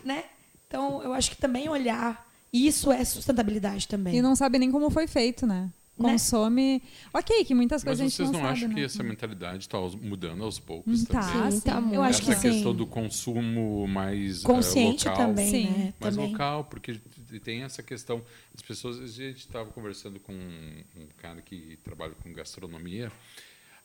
Né? 0.05 0.25
Então, 0.67 1.03
eu 1.03 1.13
acho 1.13 1.31
que 1.31 1.37
também 1.37 1.69
olhar. 1.69 2.29
Isso 2.53 2.91
é 2.91 3.05
sustentabilidade 3.05 3.89
também. 3.89 4.17
E 4.17 4.23
não 4.23 4.35
sabe 4.35 4.59
nem 4.59 4.71
como 4.71 4.91
foi 4.91 5.07
feito, 5.07 5.47
né? 5.47 5.71
Né? 5.97 6.13
Consome. 6.13 6.83
Ok, 7.13 7.45
que 7.45 7.55
muitas 7.55 7.85
Mas 7.85 7.99
coisas 7.99 8.01
a 8.01 8.05
gente 8.09 8.17
vocês 8.17 8.31
não, 8.31 8.41
não, 8.41 8.41
sabe, 8.41 8.59
acham 8.59 8.69
né? 8.69 8.75
que 8.75 8.81
essa 8.83 9.03
mentalidade 9.05 9.59
está 9.59 9.79
mudando 10.03 10.43
aos 10.43 10.59
poucos 10.59 11.05
tá, 11.05 11.21
também? 11.21 11.51
Sim, 11.53 11.61
tá 11.61 11.81
muito. 11.81 11.95
Eu 11.95 12.03
acho 12.03 12.23
que 12.23 12.31
Essa 12.33 12.41
sim. 12.41 12.51
questão 12.51 12.75
do 12.75 12.87
consumo 12.87 13.87
mais 13.87 14.43
eh, 14.43 14.47
Consciente 14.47 15.09
local. 15.09 15.27
também, 15.29 15.51
Sim. 15.51 15.71
né? 15.71 15.95
mais 16.01 16.17
também. 16.17 16.33
local, 16.33 16.65
porque 16.65 17.01
tem 17.45 17.63
essa 17.63 17.81
questão. 17.81 18.21
As 18.53 18.63
pessoas, 18.63 18.99
a 19.01 19.07
gente 19.07 19.39
estava 19.39 19.71
conversando 19.71 20.19
com 20.19 20.33
um, 20.33 20.85
um 20.97 21.07
cara 21.19 21.41
que 21.41 21.79
trabalha 21.85 22.15
com 22.21 22.33
gastronomia. 22.33 23.13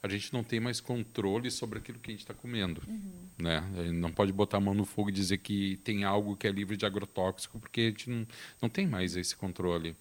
A 0.02 0.08
gente 0.08 0.32
não 0.32 0.44
tem 0.44 0.60
mais 0.62 0.80
controle 0.80 1.52
sobre 1.52 1.80
aquilo 1.80 2.00
que 2.00 2.10
a 2.10 2.14
gente 2.14 2.22
está 2.22 2.34
comendo, 2.34 2.82
né? 3.38 3.58
A 3.78 3.84
gente 3.84 3.98
não 3.98 4.12
pode 4.12 4.32
botar 4.32 4.58
a 4.58 4.62
mão 4.62 4.74
no 4.74 4.86
fogo 4.86 5.10
e 5.10 5.14
dizer 5.14 5.40
que 5.40 5.78
tem 5.84 6.06
algo 6.06 6.38
que 6.38 6.48
é 6.48 6.52
livre 6.52 6.78
de 6.78 6.86
agrotóxico, 6.86 7.60
porque 7.60 7.82
a 7.82 7.86
gente 7.86 8.10
não, 8.10 8.26
não 8.62 8.70
tem 8.70 8.88
mais 8.88 9.18
esse 9.18 9.36
controle. 9.36 9.96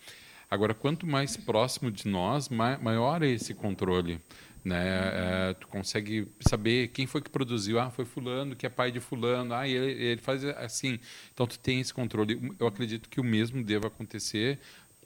Agora, 0.50 0.72
quanto 0.72 1.06
mais 1.06 1.36
próximo 1.36 1.90
de 1.90 2.06
nós, 2.08 2.48
ma- 2.48 2.78
maior 2.78 3.22
é 3.22 3.28
esse 3.28 3.52
controle. 3.54 4.20
Né? 4.64 5.50
É, 5.50 5.54
tu 5.54 5.66
consegue 5.68 6.28
saber 6.40 6.88
quem 6.88 7.06
foi 7.06 7.20
que 7.20 7.30
produziu. 7.30 7.78
Ah, 7.78 7.90
foi 7.90 8.04
fulano, 8.04 8.54
que 8.54 8.66
é 8.66 8.68
pai 8.68 8.90
de 8.90 9.00
fulano. 9.00 9.52
Ah, 9.54 9.66
ele, 9.68 9.92
ele 9.92 10.20
faz 10.20 10.44
assim. 10.44 10.98
Então, 11.32 11.46
tu 11.46 11.58
tem 11.58 11.80
esse 11.80 11.92
controle. 11.92 12.52
Eu 12.58 12.66
acredito 12.66 13.08
que 13.08 13.20
o 13.20 13.24
mesmo 13.24 13.62
deva 13.62 13.88
acontecer 13.88 14.58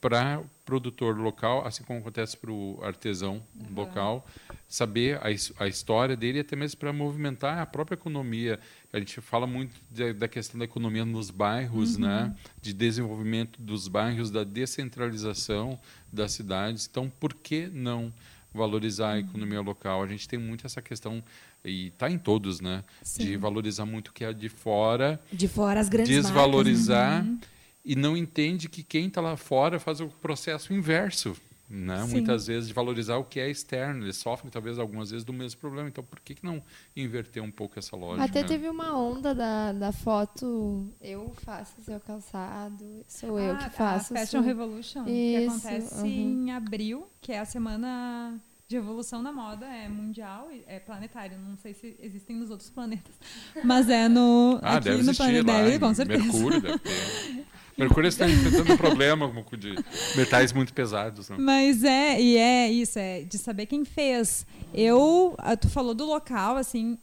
para 0.03 0.41
o 0.41 0.47
produtor 0.65 1.17
local, 1.17 1.65
assim 1.65 1.85
como 1.85 2.01
acontece 2.01 2.37
para 2.37 2.51
o 2.51 2.81
artesão 2.83 3.41
local, 3.73 4.27
saber 4.69 5.17
a, 5.19 5.29
a 5.65 5.69
história 5.69 6.17
dele 6.17 6.39
e 6.39 6.41
até 6.41 6.57
mesmo 6.57 6.81
para 6.81 6.93
movimentar 6.93 7.59
a 7.59 7.65
própria 7.65 7.95
economia. 7.95 8.59
A 8.93 8.99
gente 8.99 9.21
fala 9.21 9.47
muito 9.47 9.81
da, 9.89 10.13
da 10.13 10.29
questão 10.29 10.59
da 10.59 10.65
economia 10.65 11.05
nos 11.05 11.31
bairros, 11.31 11.97
né? 11.97 12.35
de 12.61 12.73
desenvolvimento 12.73 13.63
dos 13.63 13.87
bairros, 13.87 14.29
da 14.29 14.43
descentralização 14.43 15.79
das 16.13 16.33
cidades. 16.33 16.89
Então, 16.91 17.09
por 17.09 17.33
que 17.33 17.69
não 17.69 18.13
valorizar 18.53 19.13
a 19.13 19.19
economia 19.21 19.61
local? 19.61 20.03
A 20.03 20.09
gente 20.09 20.27
tem 20.27 20.39
muito 20.39 20.67
essa 20.67 20.83
questão, 20.83 21.23
e 21.65 21.87
está 21.87 22.11
em 22.11 22.19
todos, 22.19 22.61
né? 22.61 22.83
de 23.19 23.37
valorizar 23.37 23.87
muito 23.87 24.09
o 24.09 24.13
que 24.13 24.25
é 24.25 24.33
de 24.33 24.49
fora 24.49 25.21
De 25.33 25.47
fora 25.47 25.79
as 25.79 25.89
grandes 25.89 26.29
marcas, 26.29 26.89
né? 26.89 27.39
E 27.85 27.97
não 27.97 28.17
entende 28.17 28.69
que 28.69 28.83
quem 28.83 29.07
está 29.07 29.21
lá 29.21 29.37
fora 29.37 29.79
faz 29.81 30.01
o 30.01 30.09
processo 30.09 30.73
inverso. 30.73 31.37
Né? 31.69 32.05
Sim. 32.05 32.13
Muitas 32.13 32.49
vezes 32.49 32.69
de 32.69 32.75
valorizar 32.75 33.17
o 33.17 33.25
que 33.25 33.41
é 33.41 33.49
externo. 33.49 34.05
Eles 34.05 34.19
sofrem, 34.19 34.51
talvez, 34.51 34.79
algumas 34.79 35.11
vezes 35.11 35.25
do 35.25 35.33
mesmo 35.33 35.59
problema. 35.59 35.89
Então, 35.89 36.05
por 36.05 36.21
que, 36.21 36.35
que 36.35 36.45
não 36.45 36.63
inverter 36.95 37.43
um 37.43 37.51
pouco 37.51 37.79
essa 37.79 37.97
lógica? 37.97 38.27
Até 38.27 38.45
teve 38.45 38.69
uma 38.69 38.95
onda 38.95 39.35
da, 39.35 39.73
da 39.73 39.91
foto, 39.91 40.87
eu 41.01 41.33
faço 41.43 41.81
seu 41.81 41.99
calçado, 41.99 42.85
sou 43.09 43.41
eu 43.41 43.53
Ah, 43.53 43.57
que 43.57 43.71
faço. 43.71 44.15
A 44.15 44.19
Fashion 44.19 44.43
Revolution, 44.43 45.05
que 45.05 45.11
Isso, 45.11 45.67
acontece 45.67 46.03
uhum. 46.03 46.07
em 46.07 46.53
abril, 46.53 47.07
que 47.23 47.33
é 47.33 47.39
a 47.39 47.47
semana 47.47 48.39
de 48.73 48.77
evolução 48.79 49.23
da 49.23 49.31
moda, 49.31 49.67
é 49.67 49.87
mundial, 49.89 50.49
e 50.51 50.65
é 50.67 50.79
planetário. 50.81 51.39
Não 51.39 51.57
sei 51.59 51.75
se 51.75 51.95
existem 52.01 52.35
nos 52.37 52.51
outros 52.51 52.71
planetas, 52.71 53.15
mas 53.63 53.89
é 53.91 54.09
no 54.09 54.59
Ah, 54.63 54.77
aqui 54.79 54.89
deve 54.89 55.03
no 55.03 55.15
planeta 55.15 55.53
lá. 55.53 55.63
deve, 55.63 55.79
com 55.79 55.95
certeza. 55.95 56.23
Mercúrio 56.23 56.61
deve 56.61 56.79
ter. 56.79 57.45
Mercúrio 57.77 58.09
está 58.09 58.29
enfrentando 58.29 58.73
um 58.73 58.77
problema 58.77 59.29
com- 59.31 59.57
de 59.57 59.75
metais 60.17 60.53
muito 60.53 60.73
pesados. 60.73 61.29
Né? 61.29 61.37
Mas 61.39 61.85
é, 61.85 62.21
e 62.21 62.37
é 62.37 62.71
isso, 62.71 62.99
é 62.99 63.21
de 63.23 63.37
saber 63.39 63.67
quem 63.67 63.85
fez. 63.85 64.47
Eu, 64.73 65.35
ah, 65.39 65.57
tu 65.57 65.69
falou 65.69 65.95
do 65.95 66.05
local, 66.07 66.57
assim, 66.57 66.99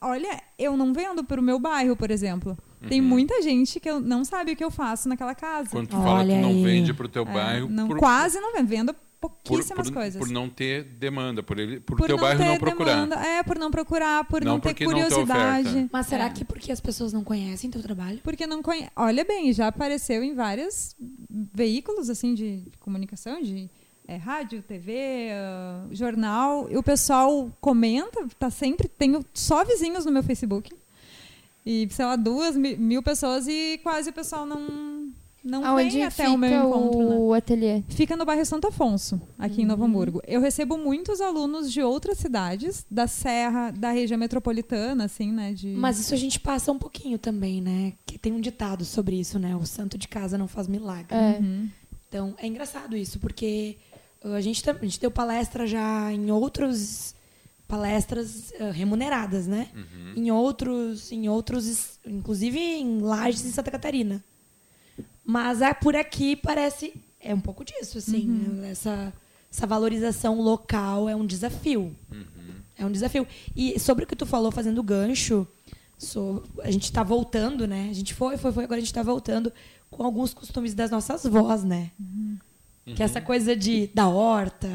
olha, 0.00 0.42
eu 0.58 0.76
não 0.76 0.92
vendo 0.94 1.22
pro 1.24 1.42
meu 1.42 1.58
bairro, 1.58 1.94
por 1.96 2.10
exemplo. 2.10 2.56
Tem 2.88 3.00
Uhum. 3.00 3.06
muita 3.08 3.40
gente 3.42 3.80
que 3.80 3.90
não 3.90 4.22
sabe 4.24 4.52
o 4.52 4.56
que 4.56 4.62
eu 4.62 4.70
faço 4.70 5.08
naquela 5.08 5.34
casa. 5.34 5.70
Quando 5.70 5.88
tu 5.88 5.96
fala 5.96 6.24
que 6.24 6.30
Olha 6.32 6.40
não 6.40 6.50
aí. 6.50 6.62
vende 6.62 6.92
para 6.94 7.06
o 7.06 7.08
teu 7.08 7.22
É, 7.22 7.32
bairro, 7.32 7.68
não, 7.68 7.88
por, 7.88 7.98
quase 7.98 8.38
não 8.38 8.52
vendo, 8.64 8.94
vendo 9.20 9.20
por, 9.20 9.30
pouquíssimas 9.30 9.88
por- 9.88 9.94
coisas. 9.94 10.18
por 10.18 10.28
não 10.30 10.48
ter 10.48 10.84
demanda, 10.84 11.42
por 11.42 11.58
ele, 11.58 11.80
por, 11.80 11.96
Por 11.96 12.06
teu 12.06 12.16
bairro 12.18 12.38
ter 12.38 12.44
não 12.46 12.58
procurar. 12.58 12.94
demanda, 12.94 13.16
é, 13.16 13.42
por 13.42 13.58
não 13.58 13.70
procurar, 13.70 14.24
por 14.24 14.44
Não 14.44 14.52
não, 14.54 14.60
ter 14.60 14.76
não 14.80 14.92
curiosidade. 14.92 15.68
oferta. 15.68 15.88
Mas 15.92 16.06
será 16.06 16.24
É. 16.26 16.30
que 16.30 16.44
porque 16.44 16.70
as 16.72 16.80
pessoas 16.80 17.12
não 17.12 17.24
conhecem 17.24 17.70
teu 17.70 17.82
trabalho? 17.82 18.20
Porque 18.22 18.46
não 18.46 18.62
conhece. 18.62 18.90
Olha 18.96 19.24
bem, 19.24 19.52
já 19.52 19.68
apareceu 19.68 20.22
em 20.22 20.34
vários 20.34 20.94
veículos 21.30 22.08
assim 22.10 22.34
de, 22.34 22.58
de 22.62 22.78
comunicação, 22.78 23.40
de 23.42 23.68
é, 24.08 24.16
rádio, 24.16 24.62
TV, 24.62 25.30
ah, 25.32 25.86
jornal. 25.90 26.68
E 26.70 26.76
o 26.76 26.82
pessoal 26.82 27.50
comenta, 27.60 28.26
tá 28.38 28.50
sempre. 28.50 28.86
Tenho 28.88 29.24
só 29.34 29.64
vizinhos 29.64 30.04
no 30.04 30.12
meu 30.12 30.22
Facebook. 30.22 30.72
E, 31.68 31.88
sei 31.90 32.04
lá, 32.04 32.14
duas 32.14 32.56
mi- 32.56 32.76
mil 32.76 33.02
pessoas 33.02 33.48
e 33.48 33.80
quase 33.82 34.10
o 34.10 34.12
pessoal 34.12 34.46
não, 34.46 34.95
não 35.46 35.64
Aonde 35.64 35.90
vem 35.90 36.02
até 36.04 36.24
fica 36.24 36.30
o 36.30 36.36
meu 36.38 36.68
encontro. 36.68 37.08
né? 37.08 37.14
o 37.16 37.32
ateliê? 37.32 37.82
Fica 37.88 38.16
no 38.16 38.24
bairro 38.24 38.44
Santo 38.44 38.66
Afonso, 38.66 39.20
aqui 39.38 39.62
em 39.62 39.64
Novo 39.64 39.84
Uhum. 39.84 39.88
Hamburgo. 39.88 40.20
Eu 40.26 40.40
recebo 40.40 40.76
muitos 40.76 41.20
alunos 41.20 41.72
de 41.72 41.80
outras 41.82 42.18
cidades, 42.18 42.84
da 42.90 43.06
Serra, 43.06 43.70
da 43.70 43.90
região 43.90 44.18
metropolitana, 44.18 45.04
assim, 45.04 45.30
né? 45.32 45.52
De... 45.52 45.68
Mas 45.68 45.98
isso 46.00 46.12
a 46.12 46.16
gente 46.16 46.40
passa 46.40 46.72
um 46.72 46.78
pouquinho 46.78 47.18
também, 47.18 47.60
né? 47.60 47.92
Que 48.04 48.18
tem 48.18 48.32
um 48.32 48.40
ditado 48.40 48.84
sobre 48.84 49.18
isso, 49.18 49.38
né? 49.38 49.54
O 49.54 49.64
santo 49.64 49.96
de 49.96 50.08
casa 50.08 50.36
não 50.36 50.48
faz 50.48 50.66
milagre. 50.66 51.14
É. 51.16 51.38
Uhum. 51.40 51.68
Então, 52.08 52.34
é 52.38 52.46
engraçado 52.46 52.96
isso, 52.96 53.18
porque 53.18 53.76
uh, 54.24 54.32
a 54.34 54.40
gente, 54.40 54.68
a 54.68 54.72
gente 54.74 54.98
deu 55.00 55.10
palestra 55.10 55.66
já 55.66 56.12
em 56.12 56.30
outros 56.30 57.14
palestras 57.68 58.52
uh, 58.60 58.70
remuneradas, 58.72 59.46
né? 59.46 59.68
Uhum. 59.74 60.12
Em 60.24 60.30
outros, 60.30 61.10
em 61.10 61.28
outros, 61.28 61.98
inclusive 62.06 62.58
em 62.58 63.00
Lages 63.00 63.44
em 63.44 63.50
Santa 63.50 63.70
Catarina. 63.70 64.24
Mas 65.26 65.60
ah, 65.60 65.74
por 65.74 65.96
aqui 65.96 66.36
parece 66.36 66.94
é 67.20 67.34
um 67.34 67.40
pouco 67.40 67.64
disso, 67.64 67.98
assim, 67.98 68.26
né? 68.26 68.70
essa 68.70 69.12
essa 69.50 69.66
valorização 69.66 70.40
local 70.40 71.08
é 71.08 71.16
um 71.16 71.24
desafio. 71.26 71.96
É 72.78 72.84
um 72.84 72.92
desafio. 72.92 73.26
E 73.56 73.78
sobre 73.80 74.04
o 74.04 74.06
que 74.06 74.14
tu 74.14 74.26
falou 74.26 74.52
fazendo 74.52 74.82
gancho, 74.82 75.46
so- 75.96 76.42
a 76.62 76.70
gente 76.70 76.84
está 76.84 77.02
voltando, 77.02 77.66
né? 77.66 77.88
A 77.90 77.94
gente 77.94 78.12
foi, 78.12 78.36
foi, 78.36 78.52
foi, 78.52 78.64
agora 78.64 78.76
a 78.78 78.80
gente 78.80 78.90
está 78.90 79.02
voltando 79.02 79.50
com 79.90 80.02
alguns 80.04 80.34
costumes 80.34 80.74
das 80.74 80.90
nossas 80.90 81.24
vós, 81.24 81.64
né? 81.64 81.90
Que 82.94 83.02
é 83.02 83.04
essa 83.06 83.20
coisa 83.20 83.56
de 83.56 83.88
da 83.94 84.08
horta, 84.08 84.68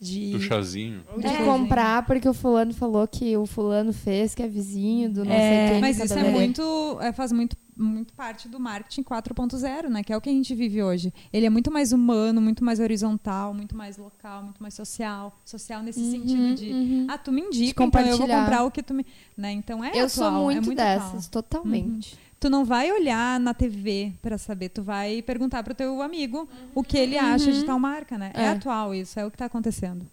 de 0.00 0.30
Do 0.32 0.40
chazinho. 0.40 1.02
De 1.18 1.26
É. 1.26 1.44
comprar 1.44 2.06
porque 2.06 2.28
o 2.28 2.34
fulano 2.34 2.72
falou 2.72 3.06
que 3.08 3.36
o 3.36 3.46
fulano 3.46 3.92
fez, 3.92 4.34
que 4.34 4.42
é 4.42 4.48
vizinho 4.48 5.10
do 5.10 5.24
não 5.24 5.32
É, 5.32 5.38
sei 5.66 5.72
quem. 5.72 5.80
Mas 5.80 5.96
cada 5.98 6.04
isso 6.06 6.18
é 6.18 6.22
vez. 6.22 6.34
muito, 6.34 6.98
é, 7.00 7.12
faz 7.12 7.32
muito, 7.32 7.56
muito 7.76 8.12
parte 8.14 8.48
do 8.48 8.60
marketing 8.60 9.02
4.0, 9.02 9.88
né? 9.88 10.02
Que 10.04 10.12
é 10.12 10.16
o 10.16 10.20
que 10.20 10.28
a 10.28 10.32
gente 10.32 10.54
vive 10.54 10.82
hoje. 10.82 11.12
Ele 11.32 11.46
é 11.46 11.50
muito 11.50 11.70
mais 11.72 11.92
humano, 11.92 12.40
muito 12.40 12.64
mais 12.64 12.78
horizontal, 12.78 13.52
muito 13.52 13.76
mais 13.76 13.96
local, 13.96 14.42
muito 14.44 14.62
mais 14.62 14.74
social. 14.74 15.36
Social 15.44 15.82
nesse 15.82 16.00
sentido 16.10 16.54
de, 16.54 16.70
uhum. 16.72 17.06
ah, 17.08 17.18
tu 17.18 17.32
me 17.32 17.40
indica, 17.42 17.82
então 17.82 18.00
eu 18.02 18.16
vou 18.18 18.26
comprar 18.28 18.62
o 18.64 18.70
que 18.70 18.82
tu 18.82 18.94
me... 18.94 19.04
Né? 19.36 19.52
Então 19.52 19.84
é 19.84 19.90
Eu 19.94 20.08
sou 20.08 20.24
atual, 20.26 20.44
muito, 20.44 20.58
é 20.58 20.60
muito 20.60 20.76
dessas, 20.76 21.26
atual. 21.26 21.42
totalmente. 21.42 22.16
Tu 22.40 22.48
não 22.48 22.64
vai 22.64 22.92
olhar 22.92 23.40
na 23.40 23.52
TV 23.52 24.12
pra 24.22 24.38
saber, 24.38 24.68
tu 24.68 24.82
vai 24.82 25.20
perguntar 25.22 25.62
pro 25.64 25.74
teu 25.74 26.00
amigo 26.00 26.48
o 26.74 26.84
que 26.84 26.96
ele 26.96 27.18
acha 27.18 27.50
de 27.52 27.64
tal 27.64 27.78
marca, 27.80 28.16
né? 28.16 28.30
É, 28.34 28.44
É. 28.44 28.48
atual 28.50 28.94
isso, 28.94 29.18
é 29.18 29.26
o 29.26 29.30
que 29.30 29.36
tá 29.36 29.46
acontecendo. 29.46 30.06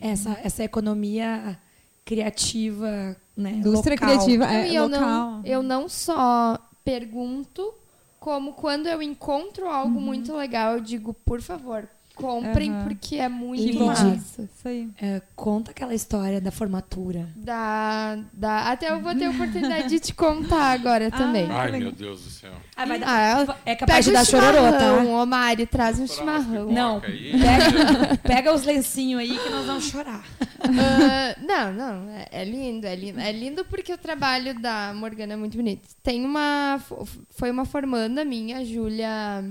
essa 0.00 0.38
essa 0.42 0.62
economia 0.64 1.58
criativa, 2.04 3.16
né? 3.36 3.50
Indústria 3.52 3.94
local. 3.94 4.08
criativa 4.08 4.44
é 4.52 4.72
eu 4.72 4.84
local. 4.88 5.00
não, 5.00 5.42
eu 5.44 5.62
não 5.62 5.88
só 5.88 6.58
pergunto 6.84 7.74
como 8.18 8.52
quando 8.54 8.86
eu 8.88 9.02
encontro 9.02 9.68
algo 9.68 10.00
muito 10.00 10.34
legal, 10.34 10.74
eu 10.74 10.80
digo, 10.80 11.12
por 11.12 11.40
favor, 11.42 11.88
comprem, 12.16 12.70
Aham. 12.72 12.84
porque 12.88 13.16
é 13.16 13.28
muito 13.28 13.62
Entendi. 13.62 13.78
massa. 13.84 14.42
Isso 14.42 14.66
aí. 14.68 14.88
É, 15.00 15.20
conta 15.36 15.70
aquela 15.70 15.94
história 15.94 16.40
da 16.40 16.50
formatura. 16.50 17.28
Dá, 17.36 18.18
dá. 18.32 18.70
Até 18.72 18.90
eu 18.90 19.00
vou 19.00 19.14
ter 19.14 19.26
a 19.26 19.30
oportunidade 19.36 19.88
de 19.88 20.00
te 20.00 20.14
contar 20.14 20.72
agora 20.72 21.10
também. 21.10 21.46
Ai, 21.50 21.70
meu 21.72 21.92
Deus 21.92 22.22
do 22.24 22.30
céu. 22.30 22.52
Ah, 22.74 22.84
vai 22.86 23.00
Ah, 23.04 23.56
É 23.64 23.76
capaz 23.76 24.04
de 24.04 24.10
pega 24.10 24.18
dar 24.18 24.22
o 24.22 24.30
chororô, 24.30 24.64
chimarrão, 24.72 25.06
tá? 25.06 25.12
ô 25.22 25.26
Mari, 25.26 25.66
traz 25.66 26.00
um 26.00 26.06
chimarrão. 26.06 26.66
Não, 26.72 27.00
pega, 27.00 28.16
pega 28.22 28.54
os 28.54 28.64
lencinhos 28.64 29.20
aí 29.20 29.38
que 29.38 29.50
nós 29.50 29.66
vamos 29.66 29.84
chorar. 29.84 30.24
Ah, 30.60 31.36
não, 31.40 31.72
não, 31.72 32.10
é, 32.10 32.26
é 32.32 32.44
lindo, 32.44 32.86
é 32.86 32.96
lindo. 32.96 33.20
É 33.20 33.30
lindo 33.30 33.64
porque 33.66 33.92
o 33.92 33.98
trabalho 33.98 34.58
da 34.58 34.92
Morgana 34.94 35.34
é 35.34 35.36
muito 35.36 35.56
bonito. 35.56 35.86
Tem 36.02 36.24
uma. 36.24 36.80
fo- 36.88 37.06
Foi 37.30 37.50
uma 37.50 37.64
formanda 37.64 38.24
minha, 38.24 38.58
a 38.58 38.64
Júlia 38.64 39.44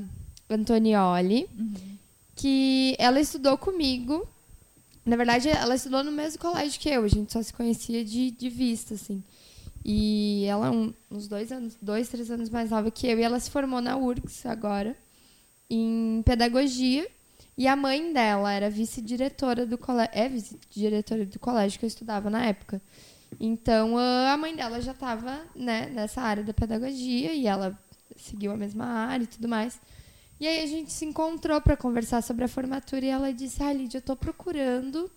Antonioli, 0.50 1.48
que 2.46 2.96
ela 3.00 3.20
estudou 3.20 3.58
comigo. 3.58 4.28
Na 5.04 5.16
verdade, 5.16 5.50
ela 5.50 5.74
estudou 5.74 6.04
no 6.04 6.12
mesmo 6.12 6.38
colégio 6.40 6.80
que 6.80 6.88
eu, 6.88 7.04
a 7.04 7.08
gente 7.08 7.34
só 7.34 7.42
se 7.42 7.52
conhecia 7.52 8.06
de, 8.06 8.30
de 8.30 8.50
vista, 8.50 8.94
assim. 8.94 9.24
E 9.84 10.46
ela 10.46 10.68
é 10.68 10.70
um- 10.70 10.94
uns 11.10 11.28
dois 11.28 11.52
anos, 11.52 11.76
dois, 11.82 12.08
três 12.08 12.30
anos 12.30 12.52
mais 12.52 12.70
nova 12.70 12.92
que 12.92 13.08
eu, 13.08 13.18
e 13.18 13.24
ela 13.24 13.40
se 13.40 13.50
formou 13.50 13.82
na 13.82 13.98
URGS 13.98 14.46
agora, 14.46 14.96
em 15.68 16.22
pedagogia. 16.24 17.08
E 17.58 17.68
a 17.68 17.76
mãe 17.76 18.14
dela 18.14 18.52
era 18.52 18.70
vice-diretora 18.70 19.66
do 19.66 19.76
colégio. 19.76 20.12
É 20.14 20.30
vice-diretora 20.30 21.26
do 21.26 21.40
colégio 21.40 21.80
que 21.80 21.86
eu 21.86 21.88
estudava 21.88 22.30
na 22.30 22.46
época. 22.46 22.80
Então, 23.40 23.98
a 23.98 24.38
mãe 24.38 24.56
dela 24.56 24.80
já 24.82 24.92
estava 24.92 25.40
né, 25.56 25.88
nessa 25.88 26.22
área 26.22 26.44
da 26.44 26.54
pedagogia 26.54 27.34
e 27.34 27.48
ela 27.48 27.76
seguiu 28.16 28.52
a 28.52 28.58
mesma 28.58 28.86
área 28.86 29.24
e 29.24 29.28
tudo 29.28 29.48
mais. 29.48 29.80
E 30.40 30.48
aí 30.48 30.64
a 30.64 30.68
gente 30.68 30.92
se 30.92 31.06
encontrou 31.06 31.62
para 31.62 31.78
conversar 31.78 32.22
sobre 32.22 32.44
a 32.44 32.48
formatura 32.48 33.06
e 33.06 33.10
ela 33.10 33.32
disse: 33.32 33.64
Ah, 33.64 33.72
Lídia, 33.72 34.00
eu 34.00 34.02
tô 34.02 34.16
procurando 34.16 35.10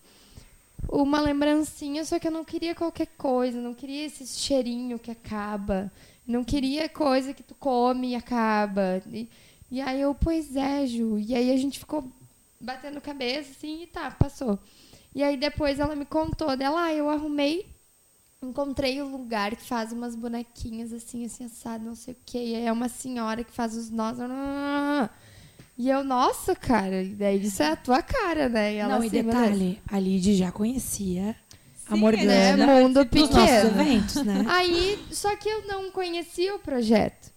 uma 0.87 1.19
lembrancinha, 1.19 2.05
só 2.05 2.17
que 2.17 2.27
eu 2.27 2.31
não 2.31 2.45
queria 2.45 2.73
qualquer 2.73 3.07
coisa, 3.17 3.59
não 3.59 3.73
queria 3.73 4.05
esse 4.05 4.25
cheirinho 4.25 4.97
que 4.97 5.11
acaba, 5.11 5.91
não 6.25 6.43
queria 6.43 6.87
coisa 6.87 7.33
que 7.33 7.43
tu 7.43 7.53
come 7.55 8.11
e 8.11 8.15
acaba. 8.15 9.01
E, 9.11 9.27
e 9.69 9.81
aí 9.81 10.01
eu, 10.01 10.15
pois 10.15 10.55
é, 10.55 10.85
Ju. 10.87 11.19
E 11.19 11.35
aí 11.35 11.51
a 11.51 11.57
gente 11.57 11.79
ficou 11.79 12.09
batendo 12.59 13.01
cabeça, 13.01 13.51
assim, 13.51 13.83
e 13.83 13.87
tá, 13.87 14.09
passou. 14.11 14.57
E 15.13 15.23
aí 15.23 15.35
depois 15.37 15.79
ela 15.79 15.95
me 15.95 16.05
contou 16.05 16.55
dela, 16.55 16.85
ah, 16.85 16.93
eu 16.93 17.09
arrumei, 17.09 17.65
encontrei 18.41 19.01
um 19.01 19.11
lugar 19.11 19.55
que 19.55 19.63
faz 19.63 19.91
umas 19.91 20.15
bonequinhas 20.15 20.93
assim, 20.93 21.25
assim, 21.25 21.45
assado, 21.45 21.83
não 21.83 21.95
sei 21.95 22.13
o 22.13 22.17
quê. 22.25 22.37
E 22.37 22.55
aí 22.55 22.65
é 22.65 22.71
uma 22.71 22.89
senhora 22.89 23.43
que 23.43 23.51
faz 23.51 23.75
os 23.75 23.89
nós. 23.89 24.17
E 25.77 25.89
eu, 25.89 26.03
nossa, 26.03 26.55
cara, 26.55 27.01
e 27.03 27.15
daí 27.15 27.41
isso 27.43 27.61
é 27.63 27.71
a 27.71 27.75
tua 27.75 28.01
cara, 28.01 28.49
né? 28.49 28.73
E 28.73 28.77
ela 28.77 28.95
Não, 28.95 29.03
e 29.03 29.07
assim, 29.07 29.23
detalhe, 29.23 29.81
a 29.89 29.99
Lid 29.99 30.35
já 30.35 30.51
conhecia 30.51 31.35
a 31.87 31.95
Morgana 31.95 32.65
né? 32.65 32.81
Mundo 32.81 33.03
dos 33.05 33.29
nossos 33.29 33.45
pequeno. 33.45 33.81
eventos, 33.81 34.15
né? 34.23 34.45
Aí, 34.47 34.99
só 35.11 35.35
que 35.35 35.49
eu 35.49 35.67
não 35.67 35.91
conhecia 35.91 36.55
o 36.55 36.59
projeto. 36.59 37.31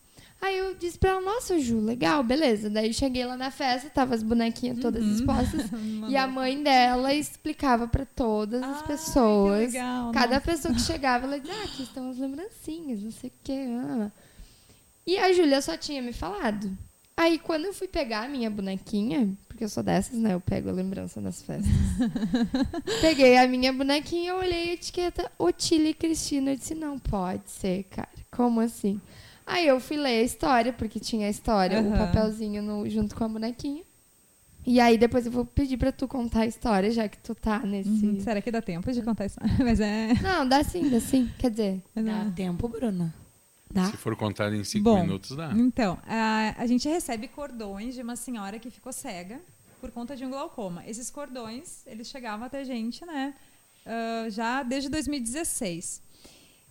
Aí 0.45 0.59
eu 0.59 0.75
disse 0.75 0.99
pra 0.99 1.11
ela, 1.11 1.21
nossa, 1.21 1.57
Ju, 1.61 1.79
legal, 1.79 2.25
beleza. 2.25 2.69
Daí 2.69 2.93
cheguei 2.93 3.25
lá 3.25 3.37
na 3.37 3.53
festa, 3.53 3.89
tava 3.89 4.17
as 4.17 4.25
bonequinhas 4.25 4.77
todas 4.81 5.05
expostas. 5.07 5.71
e 6.11 6.17
a 6.17 6.27
mãe 6.27 6.61
dela 6.61 7.15
explicava 7.15 7.87
pra 7.87 8.05
todas 8.05 8.61
as 8.61 8.83
Ai, 8.83 8.87
pessoas. 8.89 9.71
que 9.71 9.77
legal, 9.79 10.11
Cada 10.11 10.35
nossa. 10.35 10.41
pessoa 10.51 10.75
que 10.75 10.81
chegava, 10.81 11.27
ela 11.27 11.39
dizia, 11.39 11.55
ah, 11.61 11.65
aqui 11.65 11.85
estão 11.85 12.11
as 12.11 12.19
lembrancinhas, 12.19 13.01
não 13.03 13.13
sei 13.13 13.31
o 13.31 13.33
quê. 13.45 13.67
ah. 13.71 14.11
E 15.07 15.17
a 15.17 15.33
Júlia 15.33 15.63
só 15.63 15.77
tinha 15.77 16.03
me 16.03 16.13
falado. 16.13 16.77
Aí, 17.17 17.39
quando 17.39 17.67
eu 17.67 17.75
fui 17.75 17.87
pegar 17.87 18.25
a 18.25 18.29
minha 18.29 18.51
bonequinha, 18.51 19.29
porque 19.47 19.63
eu 19.63 19.69
sou 19.69 19.83
dessas, 19.83 20.19
né? 20.19 20.35
Eu 20.35 20.41
pego 20.41 20.71
a 20.71 20.73
lembrança 20.73 21.21
nas 21.21 21.41
festas. 21.43 21.71
Peguei 23.01 23.37
a 23.37 23.47
minha 23.47 23.73
bonequinha, 23.73 24.35
olhei 24.35 24.71
a 24.71 24.73
etiqueta 24.75 25.31
Otília 25.39 25.95
Cristina. 25.95 26.53
Eu 26.53 26.57
disse, 26.57 26.75
não 26.75 26.99
pode 26.99 27.49
ser, 27.51 27.85
cara. 27.85 28.09
Como 28.31 28.61
assim? 28.61 29.01
Aí 29.53 29.67
eu 29.69 29.79
fui 29.81 29.97
ler 29.97 30.21
a 30.21 30.23
história, 30.23 30.73
porque 30.73 30.99
tinha 31.01 31.27
a 31.27 31.31
história, 31.31 31.81
o 31.81 31.89
Aham. 31.89 31.99
papelzinho 31.99 32.63
no- 32.63 32.89
junto 32.89 33.15
com 33.15 33.25
a 33.25 33.29
bonequinha. 33.29 33.83
E 34.65 34.79
aí 34.81 34.97
depois 34.97 35.27
eu 35.27 35.33
vou 35.33 35.45
pedir 35.45 35.77
pra 35.77 35.91
tu 35.91 36.07
contar 36.07 36.41
a 36.43 36.47
história, 36.47 36.91
já 36.91 37.09
que 37.09 37.19
tu 37.19 37.35
tá 37.35 37.59
nesse. 37.61 37.89
Uhum. 37.89 38.21
Será 38.21 38.41
que 38.41 38.51
dá 38.51 38.63
tempo 38.63 38.93
de 38.93 39.03
contar 39.03 39.27
isso? 39.27 39.39
Mas 39.59 39.81
é. 39.81 40.15
Não, 40.23 40.47
dá 40.49 40.63
sim, 40.63 40.89
dá 40.89 41.01
sim. 41.01 41.29
Quer 41.39 41.51
dizer, 41.51 41.83
mas 41.95 42.05
Dá 42.05 42.13
é- 42.13 42.31
tempo, 42.31 42.69
Bruna? 42.69 43.13
Dá? 43.71 43.87
Se 43.91 43.97
for 43.97 44.15
contar 44.15 44.53
em 44.53 44.63
cinco 44.65 44.85
Bom, 44.85 45.01
minutos, 45.01 45.35
dá. 45.37 45.51
Então, 45.53 45.99
a, 46.07 46.55
a 46.59 46.67
gente 46.67 46.87
recebe 46.89 47.27
cordões 47.27 47.95
de 47.95 48.03
uma 48.03 48.15
senhora 48.17 48.59
que 48.59 48.71
ficou 48.71 48.93
cega 48.93 49.41
por 49.81 49.91
conta 49.91 50.15
de 50.15 50.25
um 50.27 50.31
glaucoma. 50.31 50.85
Esses 50.87 51.11
cordões, 51.11 51.83
eles 51.87 52.07
chegavam 52.07 52.47
até 52.47 52.61
a 52.61 52.65
gente, 52.65 53.05
né? 53.07 53.35
ah, 53.87 54.29
já 54.31 54.63
desde 54.63 54.89
2016. 54.91 56.03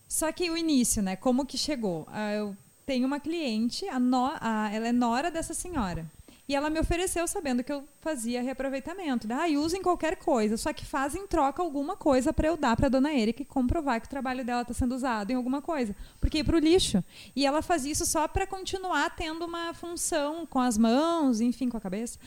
Só 0.07 0.31
que 0.31 0.49
o 0.49 0.55
início, 0.57 1.01
né? 1.01 1.15
Como 1.15 1.45
que 1.45 1.57
chegou? 1.57 2.05
Ah, 2.09 2.33
eu 2.33 2.55
tenho 2.91 3.07
uma 3.07 3.21
cliente, 3.21 3.87
a 3.87 3.97
no- 3.97 4.33
a- 4.41 4.69
ela 4.73 4.89
é 4.89 4.91
nora 4.91 5.31
dessa 5.31 5.53
senhora. 5.53 6.05
E 6.45 6.53
ela 6.53 6.69
me 6.69 6.77
ofereceu 6.77 7.25
sabendo 7.25 7.63
que 7.63 7.71
eu 7.71 7.85
fazia 8.01 8.41
reaproveitamento. 8.41 9.25
Ah, 9.31 9.47
e 9.47 9.57
usem 9.57 9.81
qualquer 9.81 10.17
coisa, 10.17 10.57
só 10.57 10.73
que 10.73 10.85
fazem 10.85 11.21
em 11.21 11.27
troca 11.27 11.61
alguma 11.63 11.95
coisa 11.95 12.33
para 12.33 12.49
eu 12.49 12.57
dar 12.57 12.75
para 12.75 12.89
dona 12.89 13.13
Erika 13.13 13.43
e 13.43 13.45
comprovar 13.45 14.01
que 14.01 14.07
o 14.07 14.09
trabalho 14.09 14.43
dela 14.43 14.63
está 14.63 14.73
sendo 14.73 14.93
usado 14.93 15.31
em 15.31 15.35
alguma 15.35 15.61
coisa. 15.61 15.95
Porque 16.19 16.39
ia 16.39 16.43
para 16.43 16.57
o 16.57 16.59
lixo. 16.59 17.01
E 17.33 17.45
ela 17.45 17.61
fazia 17.61 17.93
isso 17.93 18.05
só 18.05 18.27
para 18.27 18.45
continuar 18.45 19.15
tendo 19.15 19.45
uma 19.45 19.73
função 19.73 20.45
com 20.45 20.59
as 20.59 20.77
mãos, 20.77 21.39
enfim, 21.39 21.69
com 21.69 21.77
a 21.77 21.81
cabeça. 21.81 22.19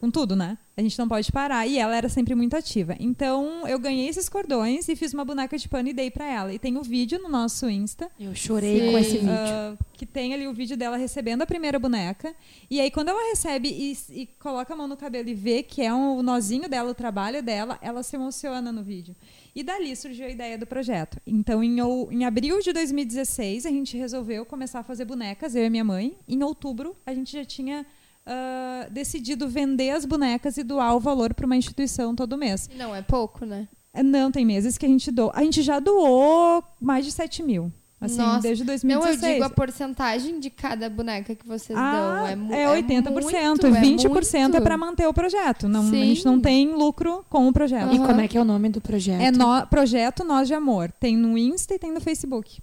Com 0.00 0.10
tudo, 0.10 0.34
né? 0.34 0.56
A 0.78 0.80
gente 0.80 0.98
não 0.98 1.06
pode 1.06 1.30
parar. 1.30 1.66
E 1.66 1.76
ela 1.76 1.94
era 1.94 2.08
sempre 2.08 2.34
muito 2.34 2.56
ativa. 2.56 2.96
Então, 2.98 3.68
eu 3.68 3.78
ganhei 3.78 4.08
esses 4.08 4.30
cordões 4.30 4.88
e 4.88 4.96
fiz 4.96 5.12
uma 5.12 5.26
boneca 5.26 5.58
de 5.58 5.68
pano 5.68 5.90
e 5.90 5.92
dei 5.92 6.10
para 6.10 6.24
ela. 6.24 6.54
E 6.54 6.58
tem 6.58 6.78
o 6.78 6.82
vídeo 6.82 7.18
no 7.18 7.28
nosso 7.28 7.68
Insta. 7.68 8.10
Eu 8.18 8.34
chorei 8.34 8.80
Sim. 8.80 8.92
com 8.92 8.98
esse 8.98 9.18
vídeo. 9.18 9.30
Ah, 9.30 9.76
que 9.92 10.06
tem 10.06 10.32
ali 10.32 10.48
o 10.48 10.54
vídeo 10.54 10.74
dela 10.74 10.96
recebendo 10.96 11.42
a 11.42 11.46
primeira 11.46 11.78
boneca. 11.78 12.34
E 12.70 12.80
aí, 12.80 12.90
quando 12.90 13.10
ela 13.10 13.28
recebe 13.28 13.68
e, 13.68 14.22
e 14.22 14.26
coloca 14.38 14.72
a 14.72 14.76
mão 14.76 14.88
no 14.88 14.96
cabelo 14.96 15.28
e 15.28 15.34
vê 15.34 15.62
que 15.62 15.82
é 15.82 15.92
um, 15.92 16.16
o 16.16 16.22
nozinho 16.22 16.66
dela, 16.66 16.90
o 16.90 16.94
trabalho 16.94 17.42
dela, 17.42 17.78
ela 17.82 18.02
se 18.02 18.16
emociona 18.16 18.72
no 18.72 18.82
vídeo. 18.82 19.14
E 19.54 19.62
dali 19.62 19.94
surgiu 19.94 20.24
a 20.24 20.30
ideia 20.30 20.56
do 20.56 20.66
projeto. 20.66 21.20
Então, 21.26 21.62
em, 21.62 21.76
em 22.10 22.24
abril 22.24 22.58
de 22.60 22.72
2016, 22.72 23.66
a 23.66 23.70
gente 23.70 23.98
resolveu 23.98 24.46
começar 24.46 24.78
a 24.80 24.82
fazer 24.82 25.04
bonecas, 25.04 25.54
eu 25.54 25.66
e 25.66 25.68
minha 25.68 25.84
mãe. 25.84 26.16
Em 26.26 26.42
outubro, 26.42 26.96
a 27.04 27.12
gente 27.12 27.32
já 27.32 27.44
tinha 27.44 27.84
ah, 28.30 28.86
decidido 28.90 29.48
vender 29.48 29.90
as 29.90 30.04
bonecas 30.04 30.56
e 30.56 30.62
doar 30.62 30.94
o 30.94 31.00
valor 31.00 31.34
para 31.34 31.44
uma 31.46 31.56
instituição 31.56 32.14
todo 32.14 32.38
mês. 32.38 32.70
não 32.76 32.94
é 32.94 33.02
pouco, 33.02 33.44
né? 33.44 33.66
É, 33.92 34.04
Não, 34.04 34.30
tem 34.30 34.44
meses 34.44 34.78
que 34.78 34.86
a 34.86 34.88
gente 34.88 35.10
doa. 35.10 35.32
A 35.34 35.42
gente 35.42 35.62
já 35.62 35.80
doou 35.80 36.62
mais 36.80 37.04
de 37.04 37.10
7 37.10 37.42
mil. 37.42 37.72
Assim, 38.00 38.16
Nossa. 38.16 38.40
desde 38.40 38.62
Não, 38.64 38.68
2016. 38.68 39.22
eu 39.22 39.32
digo 39.32 39.44
a 39.44 39.50
porcentagem 39.50 40.40
de 40.40 40.48
cada 40.48 40.88
boneca 40.88 41.34
que 41.34 41.46
vocês 41.46 41.78
dão. 41.78 42.26
É, 42.26 42.32
é 42.56 42.62
é 42.62 42.82
80%. 42.82 43.10
muito, 43.10 43.66
20% 43.66 44.34
é, 44.34 44.48
muito. 44.48 44.62
para 44.62 44.78
manter 44.78 45.06
o 45.06 45.12
projeto. 45.12 45.68
Não, 45.68 45.80
a 45.80 45.90
Sim. 45.90 46.04
gente 46.04 46.24
não 46.24 46.40
tem 46.40 46.72
lucro 46.72 47.22
com 47.28 47.46
o 47.46 47.52
projeto. 47.52 47.92
E 47.92 47.98
Aham. 47.98 48.06
como 48.06 48.20
é 48.22 48.28
que 48.28 48.38
é 48.38 48.40
o 48.40 48.44
nome 48.44 48.70
do 48.70 48.80
projeto? 48.80 49.20
É 49.20 49.30
no, 49.30 49.66
Projeto 49.66 50.24
Nós 50.24 50.48
de 50.48 50.54
Amor. 50.54 50.90
Tem 50.98 51.14
no 51.14 51.36
Insta 51.36 51.74
e 51.74 51.78
tem 51.78 51.92
no 51.92 52.00
Facebook. 52.00 52.62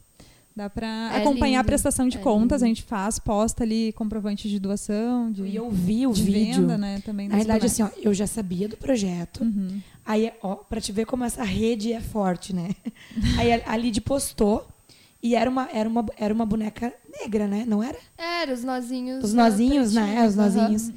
Dá 0.58 0.72
para 0.72 0.88
É 1.14 1.18
acompanhar 1.18 1.60
a 1.60 1.62
lindo, 1.62 1.68
prestação 1.68 2.08
de 2.08 2.18
é 2.18 2.20
contas. 2.20 2.62
lindo. 2.62 2.66
A 2.66 2.68
gente 2.68 2.82
faz, 2.82 3.20
posta 3.20 3.64
ali 3.64 3.94
comprovante 3.94 4.50
de 4.50 4.58
doação, 4.60 5.32
de, 5.32 5.44
E 5.44 5.56
eu 5.56 5.70
vi 5.70 6.08
o 6.08 6.12
de 6.12 6.24
vídeo. 6.24 6.62
venda, 6.62 6.76
né? 6.80 7.00
Também 7.06 7.28
Na 7.30 7.36
verdade, 7.36 7.68
assim, 7.68 7.84
ó, 7.84 7.90
eu 8.02 8.12
já 8.12 8.26
sabia 8.26 8.68
do 8.68 8.76
projeto. 8.76 9.44
Uhum. 9.44 9.80
Aí, 10.04 10.32
ó, 10.42 10.56
pra 10.56 10.82
te 10.82 10.92
ver 10.92 11.06
como 11.06 11.24
essa 11.24 11.44
rede 11.44 11.94
é 11.94 12.02
forte, 12.02 12.56
né? 12.56 12.72
Aí 13.38 13.54
a, 13.54 13.62
a 13.68 13.78
Lid 13.78 14.02
postou 14.02 14.68
e 15.22 15.36
era 15.36 15.48
uma, 15.48 15.70
era, 15.72 15.88
uma, 15.88 16.04
era 16.18 16.34
uma 16.34 16.46
boneca 16.46 16.92
negra, 17.22 17.48
né? 17.48 17.64
Não 17.68 17.84
era? 17.84 17.98
Era, 18.18 18.52
os 18.52 18.64
nozinhos. 18.64 19.24
Os 19.24 19.36
nozinhos, 19.36 19.94
né? 19.94 20.26
Os 20.28 20.34
pretinhos, 20.36 20.90
aham. 20.90 20.96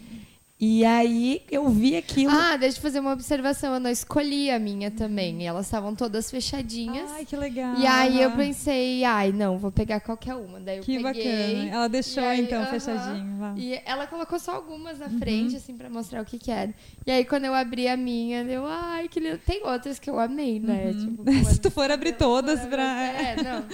E 0.63 0.85
aí 0.85 1.41
eu 1.51 1.67
vi 1.71 1.97
aquilo. 1.97 2.33
Ah, 2.33 2.55
deixa 2.57 2.77
eu 2.77 2.83
fazer 2.83 3.01
uma 3.01 3.15
observação. 3.15 3.73
Eu 3.73 3.81
não 3.81 3.89
escolhi 3.91 4.51
a 4.51 4.59
minha 4.59 4.91
também. 4.91 5.41
E 5.43 5.47
elas 5.47 5.65
estavam 5.65 5.95
todas 5.95 6.31
fechadinhas. 6.31 7.11
Ai, 7.13 7.25
que 7.25 7.35
legal. 7.35 7.77
e 7.79 7.87
aí 7.87 8.21
eu 8.21 8.33
pensei, 8.33 9.03
ai, 9.03 9.33
não, 9.33 9.57
vou 9.59 9.73
pegar 9.73 10.01
qualquer 10.01 10.35
uma. 10.35 10.61
Daí 10.61 10.77
eu 10.77 10.83
Que 10.83 11.03
peguei. 11.03 11.25
bacana. 11.63 11.71
Ela 11.75 11.89
deixou, 11.89 12.23
aí, 12.23 12.43
então, 12.43 12.61
aham. 12.61 12.71
fechadinho. 12.73 13.37
vá. 13.39 13.55
E 13.57 13.81
ela 13.87 14.07
colocou 14.07 14.39
só 14.39 14.53
algumas 14.53 14.99
na 14.99 15.07
Uhum. 15.07 15.19
frente, 15.19 15.57
assim, 15.57 15.75
pra 15.75 15.89
mostrar 15.89 16.21
o 16.21 16.27
que 16.27 16.39
que 16.39 16.51
era. 16.51 16.75
E 17.07 17.11
aí, 17.11 17.25
quando 17.25 17.47
eu 17.47 17.55
abri 17.55 17.89
a 17.89 17.97
minha, 17.97 18.43
eu, 18.43 18.67
ai, 18.67 19.09
que 19.09 19.19
lindo. 19.19 19.39
Tem 19.39 19.65
outras 19.67 19.99
que 19.99 20.11
eu 20.11 20.21
amei, 20.21 20.61
né? 20.61 20.93
Tipo, 20.93 21.23
Uhum. 21.27 21.45
Se 21.45 21.59
tu 21.59 21.71
for 21.71 21.91
abrir 21.91 22.13
todas 22.13 22.61
pra. 22.67 22.83
É, 22.85 23.43
não. 23.43 23.65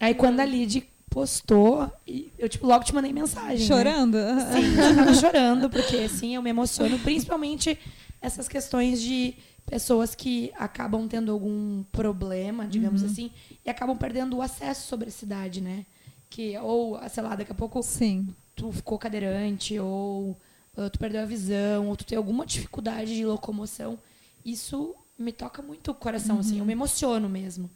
Aí 0.00 0.12
quando 0.12 0.40
a 0.40 0.44
Lid 0.44 0.84
postou, 1.20 1.90
e 2.06 2.30
eu 2.38 2.46
tipo, 2.46 2.66
logo 2.66 2.84
te 2.84 2.94
mandei 2.94 3.10
mensagem. 3.10 3.58
né? 3.60 3.64
Chorando? 3.64 4.18
Sim, 4.52 4.76
eu 4.76 4.94
tava 4.96 5.14
chorando, 5.16 5.70
porque 5.70 5.96
assim, 5.96 6.34
eu 6.34 6.42
me 6.42 6.50
emociono, 6.50 6.98
principalmente 6.98 7.78
essas 8.20 8.46
questões 8.46 9.00
de 9.00 9.34
pessoas 9.64 10.14
que 10.14 10.52
acabam 10.58 11.08
tendo 11.08 11.32
algum 11.32 11.82
problema, 11.90 12.66
digamos 12.66 13.00
Uhum. 13.00 13.08
assim, 13.08 13.30
e 13.64 13.70
acabam 13.70 13.96
perdendo 13.96 14.36
o 14.36 14.42
acesso 14.42 14.86
sobre 14.88 15.08
a 15.08 15.10
cidade, 15.10 15.62
né? 15.62 15.86
Que, 16.28 16.54
ou, 16.58 16.98
sei 17.08 17.22
lá, 17.22 17.34
daqui 17.34 17.50
a 17.50 17.54
pouco 17.54 17.82
Sim. 17.82 18.28
tu 18.54 18.70
ficou 18.70 18.98
cadeirante, 18.98 19.78
ou 19.78 20.36
uh, 20.76 20.90
tu 20.92 20.98
perdeu 20.98 21.22
a 21.22 21.24
visão, 21.24 21.88
ou 21.88 21.96
tu 21.96 22.04
tem 22.04 22.18
alguma 22.18 22.44
dificuldade 22.44 23.16
de 23.16 23.24
locomoção, 23.24 23.98
isso 24.44 24.94
me 25.18 25.32
toca 25.32 25.62
muito 25.62 25.92
o 25.92 25.94
coração, 25.94 26.38
assim, 26.40 26.58
eu 26.58 26.64
me 26.66 26.72
emociono 26.74 27.26
mesmo. 27.26 27.70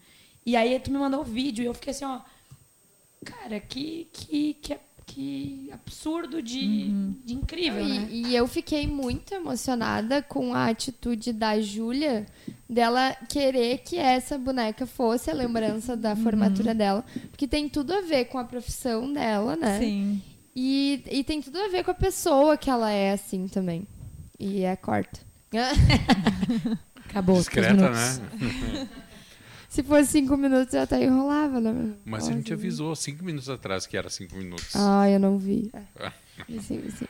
E 0.45 0.55
aí 0.57 0.79
tu 0.79 0.91
me 0.93 0.99
mandou 0.99 1.21
o 1.23 1.25
vídeo 1.25 1.63
e 1.63 1.67
eu 1.67 1.73
fiquei 1.73 1.93
assim, 1.93 2.05
ó, 2.05 2.21
cara, 3.25 3.61
que, 3.61 4.09
que, 4.13 4.55
que, 4.55 4.77
que 5.07 5.71
absurdo 5.73 6.43
de, 6.43 6.89
de 7.25 7.35
incrível, 7.35 7.83
E, 7.83 7.99
né? 7.99 8.09
e 8.11 8.37
eu 8.37 8.47
fiquei 8.47 8.87
muito 8.87 9.35
emocionada 9.35 10.23
com 10.23 10.55
a 10.55 10.67
atitude 10.67 11.33
da 11.33 11.61
Júlia 11.61 12.27
dela 12.69 13.15
querer 13.29 13.79
que 13.79 13.97
essa 13.97 14.39
boneca 14.39 14.87
fosse 14.87 15.31
a 15.31 15.35
lembrança 15.35 15.97
da 15.97 16.15
formatura 16.15 16.75
dela, 16.75 17.05
porque 17.31 17.49
tem 17.49 17.69
tudo 17.69 17.93
a 17.93 18.01
ver 18.01 18.27
com 18.27 18.39
a 18.39 18.45
profissão 18.45 19.13
dela, 19.13 19.57
né? 19.57 19.79
Sim. 19.79 20.23
E, 20.55 21.03
e 21.11 21.25
tem 21.25 21.41
tudo 21.41 21.59
a 21.59 21.69
ver 21.69 21.85
com 21.85 21.91
a 21.91 21.95
pessoa 21.95 22.57
que 22.57 22.71
ela 22.71 22.91
é, 22.91 23.13
assim, 23.13 23.49
também. 23.49 23.87
E 24.39 24.63
é 24.63 24.77
corta. 24.77 25.21
Acabou. 27.09 27.37
Discreta, 27.37 27.91
né? 27.91 28.89
Se 29.71 29.85
fosse 29.85 30.11
cinco 30.11 30.37
minutos, 30.37 30.75
eu 30.75 30.83
até 30.83 31.05
enrolava, 31.05 31.61
né? 31.61 31.95
Mas 32.05 32.29
a 32.29 32.33
gente 32.33 32.53
avisou 32.53 32.97
cinco 32.97 33.25
minutos 33.25 33.49
atrás 33.49 33.87
que 33.87 33.97
era 33.97 34.11
cinco 34.11 34.35
minutos. 34.35 34.75
Ah, 34.75 35.09
eu 35.09 35.21
não 35.21 35.39
vi. 35.39 35.71
É. 35.97 36.11
Sim, 36.61 36.91
sim. 36.91 37.07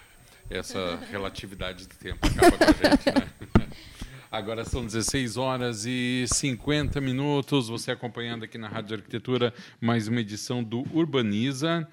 Essa 0.50 0.96
relatividade 1.11 1.86
do 1.88 1.94
tempo 1.94 2.18
acaba 2.26 2.58
com 2.58 2.64
a 2.64 2.66
gente, 2.66 3.06
né? 3.18 3.68
Agora 4.30 4.64
são 4.64 4.84
16 4.84 5.38
horas 5.38 5.86
e 5.86 6.26
50 6.26 7.00
minutos. 7.00 7.68
Você 7.68 7.92
acompanhando 7.92 8.44
aqui 8.44 8.58
na 8.58 8.68
Rádio 8.68 8.98
Arquitetura 8.98 9.54
mais 9.80 10.06
uma 10.06 10.20
edição 10.20 10.62
do 10.62 10.84
Urbaniza. 10.94 11.88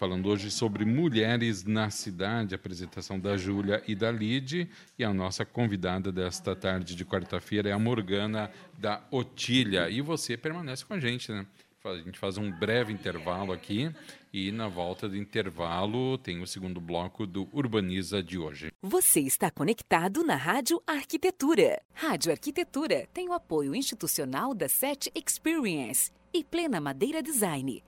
Falando 0.00 0.30
hoje 0.30 0.50
sobre 0.50 0.86
mulheres 0.86 1.62
na 1.62 1.90
cidade, 1.90 2.54
apresentação 2.54 3.20
da 3.20 3.36
Júlia 3.36 3.82
e 3.86 3.94
da 3.94 4.10
Lide. 4.10 4.66
E 4.98 5.04
a 5.04 5.12
nossa 5.12 5.44
convidada 5.44 6.10
desta 6.10 6.56
tarde 6.56 6.96
de 6.96 7.04
quarta-feira 7.04 7.68
é 7.68 7.72
a 7.72 7.78
Morgana 7.78 8.50
da 8.78 9.06
Otília. 9.10 9.90
E 9.90 10.00
você 10.00 10.38
permanece 10.38 10.86
com 10.86 10.94
a 10.94 10.98
gente, 10.98 11.30
né? 11.30 11.44
A 11.84 11.96
gente 11.96 12.18
faz 12.18 12.38
um 12.38 12.50
breve 12.50 12.94
intervalo 12.94 13.52
aqui 13.52 13.94
e 14.32 14.50
na 14.50 14.68
volta 14.68 15.06
do 15.06 15.18
intervalo 15.18 16.16
tem 16.16 16.40
o 16.40 16.46
segundo 16.46 16.80
bloco 16.80 17.26
do 17.26 17.46
Urbaniza 17.52 18.22
de 18.22 18.38
hoje. 18.38 18.72
Você 18.80 19.20
está 19.20 19.50
conectado 19.50 20.24
na 20.24 20.34
Rádio 20.34 20.82
Arquitetura. 20.86 21.78
Rádio 21.92 22.32
Arquitetura 22.32 23.06
tem 23.12 23.28
o 23.28 23.34
apoio 23.34 23.74
institucional 23.74 24.54
da 24.54 24.66
SET 24.66 25.12
Experience 25.14 26.10
e 26.32 26.42
Plena 26.42 26.80
Madeira 26.80 27.22
Design. 27.22 27.82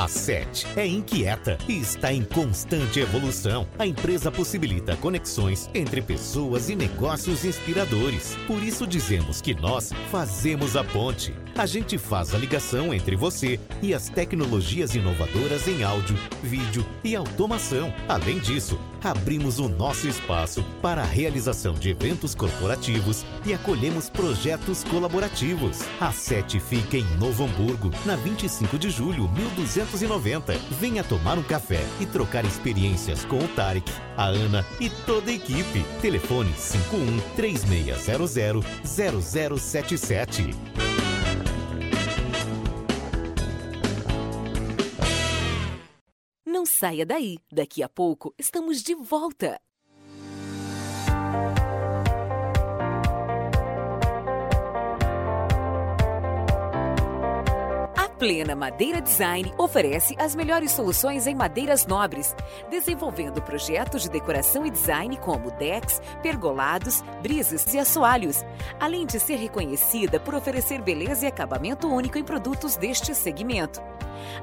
A 0.00 0.08
SET 0.08 0.66
é 0.76 0.86
inquieta 0.86 1.58
e 1.68 1.78
está 1.78 2.10
em 2.10 2.24
constante 2.24 3.00
evolução. 3.00 3.68
A 3.78 3.86
empresa 3.86 4.32
possibilita 4.32 4.96
conexões 4.96 5.68
entre 5.74 6.00
pessoas 6.00 6.70
e 6.70 6.74
negócios 6.74 7.44
inspiradores. 7.44 8.34
Por 8.46 8.62
isso 8.62 8.86
dizemos 8.86 9.42
que 9.42 9.52
nós 9.52 9.92
fazemos 10.10 10.74
a 10.74 10.82
ponte. 10.82 11.34
A 11.54 11.66
gente 11.66 11.98
faz 11.98 12.34
a 12.34 12.38
ligação 12.38 12.94
entre 12.94 13.14
você 13.14 13.60
e 13.82 13.92
as 13.92 14.08
tecnologias 14.08 14.94
inovadoras 14.94 15.68
em 15.68 15.82
áudio, 15.82 16.16
vídeo 16.42 16.86
e 17.04 17.14
automação. 17.14 17.92
Além 18.08 18.38
disso, 18.38 18.80
abrimos 19.02 19.58
o 19.58 19.68
nosso 19.68 20.08
espaço 20.08 20.64
para 20.80 21.02
a 21.02 21.04
realização 21.06 21.74
de 21.74 21.90
eventos 21.90 22.34
corporativos 22.34 23.26
e 23.44 23.52
acolhemos 23.52 24.08
projetos 24.08 24.82
colaborativos. 24.84 25.80
A 26.00 26.10
SET 26.12 26.58
fica 26.60 26.96
em 26.96 27.04
Novo 27.18 27.44
Hamburgo, 27.44 27.90
na 28.06 28.16
25 28.16 28.78
de 28.78 28.88
julho, 28.88 29.28
1290. 29.90 30.54
Venha 30.78 31.02
tomar 31.02 31.38
um 31.38 31.42
café 31.42 31.80
e 32.00 32.06
trocar 32.06 32.44
experiências 32.44 33.24
com 33.24 33.38
o 33.38 33.48
Tarek, 33.48 33.90
a 34.16 34.26
Ana 34.26 34.64
e 34.78 34.88
toda 35.04 35.30
a 35.30 35.34
equipe. 35.34 35.84
Telefone 36.00 36.52
51 36.56 37.20
3600 37.36 38.64
0077. 38.84 40.50
Não 46.46 46.66
saia 46.66 47.06
daí, 47.06 47.38
daqui 47.50 47.82
a 47.82 47.88
pouco 47.88 48.34
estamos 48.38 48.82
de 48.82 48.94
volta. 48.94 49.58
Plena 58.20 58.54
Madeira 58.54 59.00
Design 59.00 59.52
oferece 59.56 60.14
as 60.18 60.34
melhores 60.34 60.72
soluções 60.72 61.26
em 61.26 61.34
madeiras 61.34 61.86
nobres, 61.86 62.36
desenvolvendo 62.70 63.40
projetos 63.40 64.02
de 64.02 64.10
decoração 64.10 64.66
e 64.66 64.70
design 64.70 65.16
como 65.16 65.50
decks, 65.52 66.02
pergolados, 66.22 67.02
brisas 67.22 67.72
e 67.72 67.78
assoalhos, 67.78 68.44
além 68.78 69.06
de 69.06 69.18
ser 69.18 69.36
reconhecida 69.36 70.20
por 70.20 70.34
oferecer 70.34 70.82
beleza 70.82 71.24
e 71.24 71.28
acabamento 71.28 71.88
único 71.88 72.18
em 72.18 72.22
produtos 72.22 72.76
deste 72.76 73.14
segmento. 73.14 73.80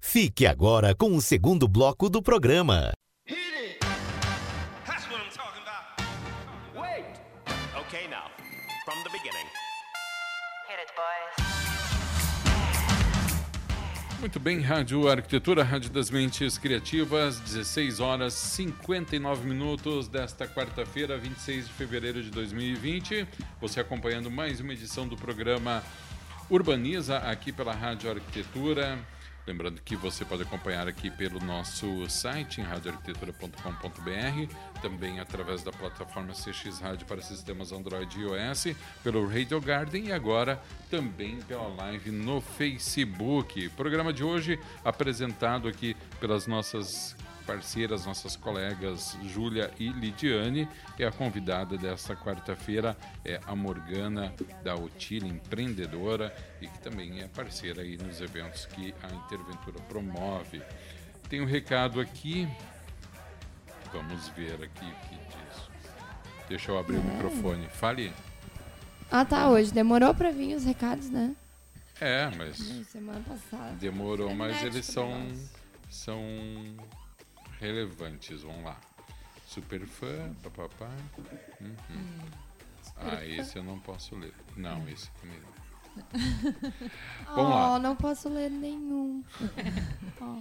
Fique 0.01 0.47
agora 0.47 0.95
com 0.95 1.15
o 1.15 1.21
segundo 1.21 1.69
bloco 1.69 2.09
do 2.09 2.23
programa. 2.23 2.95
Muito 14.25 14.41
bem, 14.41 14.59
Rádio 14.59 15.07
Arquitetura, 15.07 15.63
Rádio 15.63 15.91
das 15.91 16.09
Mentes 16.09 16.57
Criativas, 16.57 17.39
16 17.41 18.01
horas 18.01 18.33
59 18.33 19.47
minutos 19.47 20.09
desta 20.09 20.49
quarta-feira, 20.49 21.19
26 21.19 21.67
de 21.67 21.73
fevereiro 21.75 22.23
de 22.23 22.31
2020. 22.31 23.29
Você 23.61 23.81
acompanhando 23.81 24.31
mais 24.31 24.61
uma 24.61 24.73
edição 24.73 25.07
do 25.07 25.15
programa 25.15 25.83
Urbaniza 26.49 27.19
aqui 27.19 27.53
pela 27.53 27.75
Rádio 27.75 28.11
Arquitetura. 28.11 28.99
Lembrando 29.47 29.83
que 29.83 29.95
você 29.95 30.25
pode 30.25 30.43
acompanhar 30.43 30.89
aqui 30.89 31.11
pelo 31.11 31.39
nosso 31.39 32.09
site 32.09 32.63
em 32.63 32.65
radioarquitetura.com.br, 32.65 34.55
também 34.81 35.21
através 35.21 35.63
da 35.63 35.71
plataforma 35.71 36.33
CX 36.33 36.81
Rádio 36.81 37.07
para 37.07 37.21
sistemas 37.21 37.71
Android 37.71 38.19
e 38.19 38.23
iOS, 38.23 38.69
pelo 39.03 39.29
Radio 39.29 39.61
Garden 39.61 40.07
e 40.07 40.13
agora 40.13 40.63
também 40.91 41.37
pela 41.43 41.69
live 41.69 42.11
no 42.11 42.41
Facebook. 42.41 43.69
Programa 43.71 44.15
de 44.15 44.25
hoje 44.25 44.59
apresentado 44.83 45.69
aqui 45.69 45.95
pelas 46.19 46.47
nossas 46.47 47.15
parceiras, 47.47 48.05
nossas 48.07 48.35
colegas 48.37 49.17
Júlia 49.23 49.71
e 49.79 49.89
Lidiane. 49.91 50.69
E 50.99 51.05
a 51.05 51.13
convidada 51.13 51.77
desta 51.79 52.17
quarta-feira 52.17 52.97
é 53.25 53.41
a 53.47 53.55
Morgana 53.55 54.35
da 54.63 54.75
Otila, 54.75 55.27
empreendedora 55.29 56.35
e 56.61 56.67
que 56.67 56.79
também 56.81 57.21
é 57.21 57.29
parceira 57.29 57.83
aí 57.83 57.97
nos 57.97 58.21
eventos 58.21 58.67
que 58.67 58.95
a 59.03 59.15
Interventura 59.15 59.79
promove. 59.89 60.63
Tem 61.29 61.41
um 61.41 61.47
recado 61.47 62.01
aqui. 62.01 62.49
Vamos 63.93 64.29
ver 64.31 64.55
aqui 64.55 64.85
o 64.85 65.09
que 65.09 65.15
diz. 65.17 65.63
Deixa 66.49 66.71
eu 66.73 66.79
abrir 66.79 66.97
o 66.97 67.03
microfone. 67.05 67.69
Fale. 67.69 68.13
Ah, 69.11 69.25
tá, 69.25 69.49
hoje. 69.49 69.73
Demorou 69.73 70.13
pra 70.15 70.31
vir 70.31 70.57
os 70.57 70.65
recados, 70.65 71.09
né? 71.11 71.35
É, 72.01 72.29
mas 72.37 72.57
Semana 72.89 73.21
passada. 73.21 73.73
demorou, 73.77 74.31
É 74.31 74.35
mas 74.35 74.63
eles 74.65 74.85
são 74.85 75.09
negócio. 75.21 75.49
são 75.89 76.19
relevantes. 77.65 78.43
Vamos 78.43 78.65
lá. 78.65 78.79
Super 79.47 79.87
fã, 79.87 80.35
papapá. 80.43 80.91
Uhum. 81.61 82.21
Ah, 82.97 83.25
esse 83.25 83.57
eu 83.57 83.65
não 83.65 83.79
posso 83.79 84.15
ler. 84.17 84.35
Não, 84.57 84.87
esse 84.89 85.11
também 85.21 85.39
não. 85.41 85.55
Vamos 87.35 87.53
oh, 87.53 87.55
lá. 87.55 87.79
não 87.79 87.97
posso 87.97 88.29
ler 88.29 88.51
nenhum. 88.51 89.23
Ó, 90.21 90.39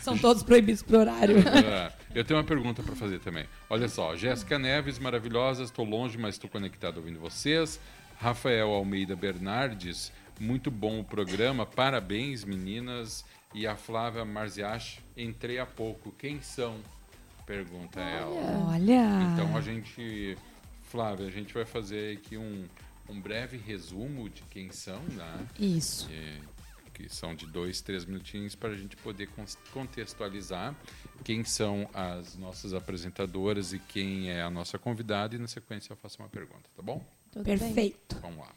São 0.00 0.16
todos 0.16 0.42
proibidos 0.42 0.82
por 0.82 0.96
horário. 0.96 1.36
é, 1.38 1.92
eu 2.14 2.24
tenho 2.24 2.38
uma 2.38 2.46
pergunta 2.46 2.82
para 2.82 2.94
fazer 2.94 3.18
também. 3.20 3.46
Olha 3.68 3.88
só, 3.88 4.14
Jéssica 4.14 4.58
Neves, 4.58 4.98
maravilhosa, 4.98 5.62
estou 5.62 5.84
longe, 5.84 6.18
mas 6.18 6.34
estou 6.34 6.50
conectado 6.50 6.98
ouvindo 6.98 7.18
vocês. 7.18 7.80
Rafael 8.18 8.70
Almeida 8.70 9.16
Bernardes, 9.16 10.12
muito 10.38 10.70
bom 10.70 11.00
o 11.00 11.04
programa, 11.04 11.66
parabéns 11.66 12.44
meninas. 12.44 13.24
E 13.54 13.66
a 13.66 13.76
Flávia 13.76 14.24
Marziach, 14.24 15.00
entrei 15.16 15.58
há 15.58 15.66
pouco. 15.66 16.12
Quem 16.12 16.40
são? 16.40 16.78
Pergunta 17.46 18.00
ela. 18.00 18.70
Olha. 18.70 19.32
Então 19.32 19.56
a 19.56 19.60
gente, 19.60 20.36
Flávia, 20.84 21.26
a 21.26 21.30
gente 21.30 21.52
vai 21.52 21.64
fazer 21.64 22.16
aqui 22.16 22.36
um, 22.36 22.66
um 23.08 23.20
breve 23.20 23.56
resumo 23.56 24.28
de 24.30 24.42
quem 24.42 24.70
são, 24.70 25.00
né? 25.02 25.46
Isso. 25.58 26.08
Que, 26.08 26.40
que 26.94 27.08
são 27.08 27.34
de 27.34 27.46
dois, 27.46 27.80
três 27.80 28.04
minutinhos 28.04 28.54
para 28.54 28.70
a 28.70 28.76
gente 28.76 28.96
poder 28.96 29.28
contextualizar 29.72 30.74
quem 31.24 31.44
são 31.44 31.88
as 31.92 32.36
nossas 32.36 32.72
apresentadoras 32.72 33.72
e 33.72 33.78
quem 33.78 34.30
é 34.30 34.42
a 34.42 34.50
nossa 34.50 34.78
convidada 34.78 35.34
e 35.34 35.38
na 35.38 35.48
sequência 35.48 35.92
eu 35.92 35.96
faço 35.96 36.22
uma 36.22 36.28
pergunta, 36.28 36.70
tá 36.76 36.82
bom? 36.82 37.04
Tudo 37.30 37.44
bem. 37.44 37.58
Perfeito. 37.58 38.18
Vamos 38.20 38.38
lá. 38.38 38.52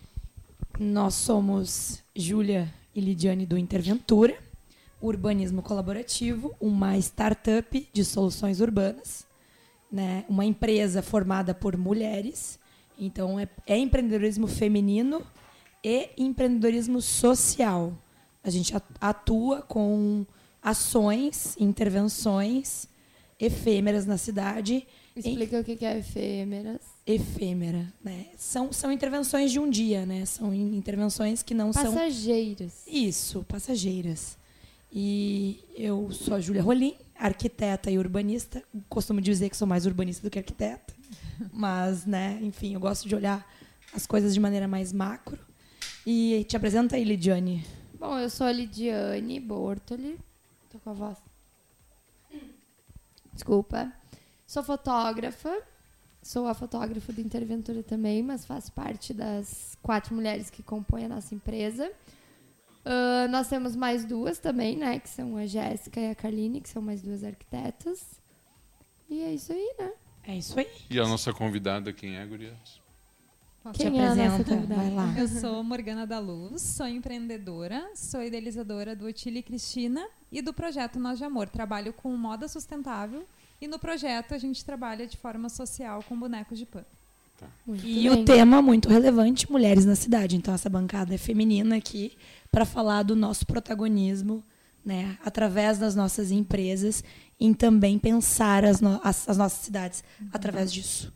Nós 0.80 1.14
somos 1.14 2.04
Júlia 2.16 2.74
e 2.94 3.00
Lidiane 3.00 3.46
do 3.46 3.58
Interventura, 3.58 4.38
Urbanismo 5.06 5.62
Colaborativo, 5.62 6.54
uma 6.60 6.98
startup 6.98 7.88
de 7.94 8.04
soluções 8.06 8.60
urbanas, 8.60 9.26
né? 9.92 10.26
uma 10.28 10.44
empresa 10.46 11.02
formada 11.02 11.54
por 11.54 11.78
mulheres. 11.78 12.58
Então, 13.00 13.40
é, 13.40 13.48
é 13.68 13.78
empreendedorismo 13.78 14.48
feminino 14.48 15.22
e 15.84 16.10
empreendedorismo 16.18 17.02
social. 17.02 17.94
A 18.44 18.50
gente 18.50 18.74
atua 19.00 19.62
com 19.62 20.26
ações, 20.62 21.56
intervenções 21.60 22.88
efêmeras 23.40 24.06
na 24.06 24.18
cidade. 24.18 24.86
em- 25.16 25.20
Explica 25.20 25.60
o 25.60 25.64
que 25.64 25.86
é 25.86 25.98
efêmeras. 26.00 26.82
efêmera, 27.06 27.94
né? 28.04 28.28
São, 28.38 28.72
são 28.74 28.92
intervenções 28.92 29.52
de 29.52 29.60
um 29.60 29.70
dia, 29.70 30.06
né? 30.06 30.26
São 30.26 30.54
in- 30.54 30.76
intervenções 30.76 31.44
que 31.44 31.54
não 31.54 31.72
são 31.72 31.94
Passageiras. 31.94 32.84
isso, 32.88 33.44
passageiras. 33.48 34.38
E 34.98 35.62
eu 35.76 36.10
sou 36.14 36.36
a 36.36 36.40
Júlia 36.40 36.64
Rolim, 36.64 36.96
arquiteta 37.20 37.92
e 37.92 37.98
urbanista. 38.00 38.64
Costumo 38.88 39.20
dizer 39.20 39.50
que 39.50 39.58
sou 39.58 39.68
mais 39.68 39.86
urbanista 39.86 40.24
do 40.26 40.32
que 40.32 40.40
arquiteta. 40.40 40.94
Mas, 41.52 42.06
né, 42.06 42.40
enfim, 42.42 42.76
eu 42.76 42.80
gosto 42.80 43.06
de 43.06 43.14
olhar 43.14 43.46
as 43.94 44.08
coisas 44.08 44.34
de 44.34 44.40
maneira 44.40 44.70
mais 44.70 44.94
macro. 44.94 45.38
E 46.08 46.46
te 46.48 46.56
apresenta 46.56 46.96
aí, 46.96 47.04
Lidiane. 47.04 47.66
Bom, 48.00 48.18
eu 48.18 48.30
sou 48.30 48.48
a 48.48 48.54
Lidiane 48.54 49.38
Bortoli. 49.38 50.18
Tô 50.72 50.80
com 50.80 50.92
a 50.92 50.94
voz. 50.94 51.18
Desculpa. 53.34 53.92
Sou 54.48 54.64
fotógrafa. 54.64 55.62
Sou 56.24 56.48
a 56.48 56.54
fotógrafa 56.54 57.12
do 57.12 57.20
Interventura 57.20 57.84
também, 57.84 58.24
mas 58.24 58.46
faço 58.46 58.72
parte 58.72 59.14
das 59.14 59.78
quatro 59.82 60.16
mulheres 60.16 60.50
que 60.50 60.64
compõem 60.64 61.04
a 61.04 61.10
nossa 61.10 61.36
empresa. 61.36 61.92
Ah, 62.86 63.28
nós 63.30 63.48
temos 63.48 63.76
mais 63.76 64.06
duas 64.06 64.38
também, 64.38 64.78
né? 64.78 65.00
Que 65.00 65.10
são 65.10 65.36
a 65.38 65.46
Jéssica 65.46 66.00
e 66.00 66.10
a 66.12 66.16
Carline, 66.16 66.62
que 66.62 66.70
são 66.70 66.82
mais 66.82 67.02
duas 67.02 67.24
arquitetas. 67.24 68.04
E 69.10 69.22
é 69.22 69.34
isso 69.34 69.52
aí, 69.52 69.74
né? 69.80 69.92
É 70.28 70.36
isso 70.38 70.58
aí. 70.60 70.68
E 70.90 71.00
a 71.00 71.08
nossa 71.08 71.34
convidada, 71.34 71.92
quem 71.92 72.16
é, 72.18 72.26
Gurias? 72.26 72.84
Posso 73.64 73.80
Quem 73.80 73.92
te 73.92 73.98
é 73.98 74.04
apresenta, 74.04 74.44
convidada? 74.44 74.82
vai 74.82 74.92
lá. 74.94 75.14
Eu 75.18 75.28
sou 75.28 75.64
Morgana 75.64 76.06
da 76.06 76.20
Luz, 76.20 76.62
sou 76.62 76.88
empreendedora, 76.88 77.90
sou 77.96 78.22
idealizadora 78.22 78.96
do 78.96 79.08
Otile 79.08 79.42
Cristina 79.42 80.08
e 80.32 80.40
do 80.40 80.54
projeto 80.54 81.00
Nós 81.00 81.18
de 81.18 81.24
Amor. 81.24 81.50
Trabalho 81.50 81.92
com 81.92 82.16
moda 82.16 82.48
sustentável 82.48 83.26
e 83.60 83.68
no 83.68 83.80
projeto 83.80 84.36
a 84.36 84.38
gente 84.38 84.64
trabalha 84.64 85.08
de 85.08 85.18
forma 85.18 85.50
social 85.50 86.04
com 86.08 86.16
bonecos 86.20 86.60
de 86.60 86.66
pano. 86.68 86.86
Muito 87.66 87.86
E 87.86 88.08
bem. 88.08 88.10
o 88.12 88.24
tema 88.26 88.62
muito 88.62 88.88
relevante, 88.88 89.52
mulheres 89.52 89.84
na 89.84 89.96
cidade. 89.96 90.36
Então 90.38 90.54
essa 90.54 90.70
bancada 90.70 91.14
é 91.16 91.18
feminina 91.18 91.76
aqui 91.76 92.16
para 92.56 92.64
falar 92.66 93.04
do 93.04 93.18
nosso 93.18 93.46
protagonismo, 93.46 94.42
né, 94.86 95.18
através 95.26 95.78
das 95.78 95.94
nossas 95.94 96.32
empresas, 96.32 97.04
em 97.38 97.54
também 97.54 98.00
pensar 98.00 98.64
as, 98.64 98.80
no- 98.80 98.98
as- 99.04 99.28
as 99.28 99.36
nossas 99.36 99.60
cidades 99.60 100.06
através 100.32 100.72
disso. 100.72 101.12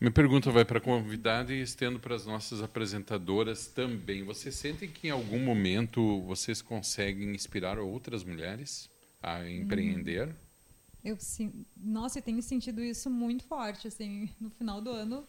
Minha 0.00 0.10
pergunta 0.10 0.50
vai 0.50 0.64
para 0.64 0.78
a 0.78 0.80
convidada 0.80 1.52
e 1.52 1.60
estendo 1.60 2.00
para 2.00 2.14
as 2.14 2.24
nossas 2.24 2.62
apresentadoras 2.62 3.66
também. 3.66 4.24
Vocês 4.24 4.54
sentem 4.54 4.88
que 4.88 5.08
em 5.08 5.10
algum 5.10 5.44
momento 5.44 6.22
vocês 6.22 6.62
conseguem 6.62 7.34
inspirar 7.34 7.78
outras 7.78 8.24
mulheres 8.24 8.88
a 9.22 9.46
empreender? 9.46 10.34
Eu 11.04 11.16
sim, 11.18 11.66
nossa, 11.76 12.18
eu 12.18 12.22
tenho 12.22 12.40
sentido 12.42 12.82
isso 12.82 13.10
muito 13.10 13.44
forte 13.44 13.88
assim 13.88 14.30
no 14.40 14.48
final 14.48 14.80
do 14.80 14.88
ano 14.88 15.22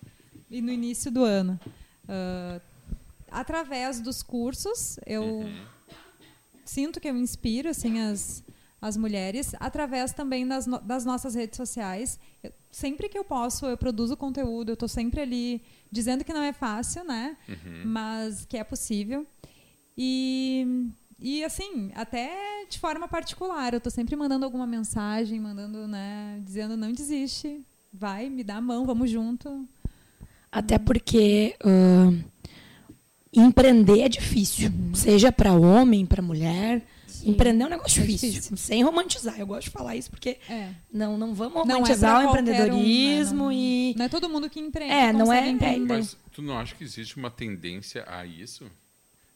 e 0.50 0.62
no 0.62 0.72
início 0.72 1.12
do 1.12 1.26
ano. 1.26 1.60
Ah, 2.08 2.62
através 3.32 4.00
dos 4.02 4.22
cursos, 4.22 5.00
eu 5.06 5.44
sinto 6.66 7.00
que 7.00 7.08
eu 7.10 7.18
inspiro 7.18 7.70
assim 7.70 8.00
as 8.00 8.44
as 8.84 8.98
mulheres 8.98 9.54
através 9.60 10.12
também 10.12 10.48
das, 10.48 10.66
no- 10.66 10.80
das 10.82 11.06
nossas 11.06 11.36
redes 11.36 11.56
sociais. 11.56 12.20
Eu- 12.44 12.52
sempre 12.72 13.08
que 13.08 13.16
eu 13.16 13.24
posso, 13.24 13.68
eu 13.68 13.78
produzo 13.78 14.18
conteúdo. 14.18 14.70
Eu 14.70 14.74
estou 14.74 14.90
sempre 14.90 15.22
ali 15.22 15.62
dizendo 15.92 16.24
que 16.26 16.34
não 16.34 16.42
é 16.42 16.52
fácil, 16.52 17.04
né? 17.04 17.38
Mas 17.86 18.44
que 18.44 18.58
é 18.58 18.64
possível. 18.64 19.24
E, 19.96 20.90
e 21.20 21.44
assim, 21.44 21.92
até 21.94 22.66
de 22.68 22.80
forma 22.80 23.08
particular, 23.08 23.72
eu 23.72 23.78
estou 23.78 23.92
sempre 23.92 24.16
mandando 24.16 24.46
alguma 24.46 24.66
mensagem, 24.66 25.40
mandando, 25.40 25.88
né, 25.88 26.42
dizendo 26.44 26.76
não 26.76 26.92
desiste, 26.92 27.64
vai, 27.94 28.30
me 28.32 28.44
dá 28.44 28.56
a 28.56 28.62
mão, 28.62 28.84
vamos 28.84 29.12
junto. 29.12 29.68
Até 30.52 30.80
porque 30.80 31.56
ah, 31.64 32.10
empreender 33.34 34.02
é 34.02 34.10
difícil, 34.10 34.72
seja 34.94 35.32
para 35.32 35.54
homem, 35.54 36.06
para 36.06 36.22
mulher. 36.22 36.82
Empreender 37.24 37.64
é 37.64 37.68
um 37.68 37.70
negócio 37.70 38.02
É 38.02 38.06
difícil, 38.06 38.30
difícil. 38.32 38.58
sem 38.58 38.84
romantizar. 38.84 39.40
Eu 39.40 39.46
gosto 39.46 39.66
de 39.66 39.70
falar 39.70 39.96
isso 39.96 40.10
porque 40.10 40.38
É. 40.50 40.70
não, 40.92 41.18
não 41.20 41.36
vamos 41.36 41.54
Não 41.54 41.62
é 41.62 41.74
romantizar 41.76 42.16
o 42.26 42.30
um, 42.30 42.34
né? 42.34 42.40
empreendedorismo 42.42 43.44
Não- 43.44 43.52
e 43.52 43.94
Não 43.96 44.06
é 44.06 44.10
todo 44.10 44.28
mundo 44.28 44.50
que 44.50 44.60
empreende. 44.60 44.92
É, 44.94 45.14
não 45.14 45.32
é- 45.32 45.46
é- 45.46 45.50
empreender. 45.50 45.98
Mas 45.98 46.18
tu 46.32 46.42
não 46.42 46.58
acha 46.58 46.74
que 46.74 46.84
existe 46.84 47.18
uma 47.18 47.30
tendência 47.30 48.04
a 48.08 48.26
isso? 48.26 48.66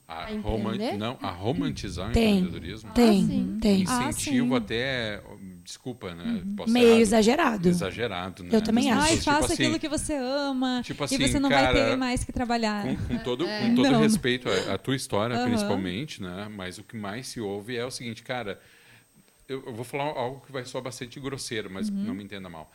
A, 0.08 0.26
A 0.26 0.40
roman- 0.40 0.78
não, 0.98 1.18
a 1.22 1.30
romantizar 1.32 2.10
o 2.10 2.14
Tem. 2.14 2.38
empreendedorismo? 2.40 2.92
tem, 2.94 3.26
sim. 3.28 3.58
tem. 3.62 3.86
Ah, 3.88 4.10
Incentivo 4.10 4.48
sim. 4.50 4.56
até, 4.56 5.22
desculpa, 5.66 6.14
né? 6.16 6.44
posso 6.56 6.72
Meio 6.72 6.88
errado. 6.90 7.00
exagerado. 7.02 7.68
Exagerado, 7.70 8.44
né? 8.44 8.50
Eu 8.54 8.62
também 8.62 8.90
Das 8.90 8.98
acho. 9.00 9.12
Ai, 9.12 9.18
faça 9.18 9.42
tipo 9.42 9.46
assim, 9.54 9.64
aquilo 9.64 9.80
que 9.80 9.90
você 9.90 10.14
ama 10.14 10.82
tipo 10.84 11.04
e 11.04 11.06
assim, 11.06 11.18
você 11.28 11.40
não 11.40 11.50
cara, 11.50 11.74
vai 11.74 11.90
ter 11.90 11.96
mais 11.98 12.24
que 12.24 12.32
trabalhar. 12.32 12.84
Com, 12.86 12.96
com 12.96 13.18
todo, 13.18 13.46
É. 13.46 13.62
com 13.68 13.76
todo 13.76 13.92
Não. 13.92 14.00
respeito 14.02 14.48
à, 14.50 14.76
à 14.76 14.78
tua 14.78 14.96
história, 14.96 15.44
principalmente, 15.44 16.22
né? 16.22 16.48
Mas 16.56 16.78
o 16.78 16.84
que 16.84 16.96
mais 16.96 17.28
se 17.28 17.42
ouve 17.42 17.76
é 17.76 17.84
o 17.84 17.92
seguinte, 17.92 18.22
cara, 18.24 18.62
eu, 19.50 19.64
eu 19.66 19.74
vou 19.74 19.84
falar 19.84 20.04
algo 20.06 20.42
que 20.46 20.52
vai 20.52 20.64
soar 20.64 20.84
bastante 20.84 21.20
grosseiro, 21.20 21.70
mas 21.70 21.90
Uhum. 21.90 21.96
não 21.96 22.14
me 22.14 22.24
entenda 22.24 22.48
mal. 22.50 22.72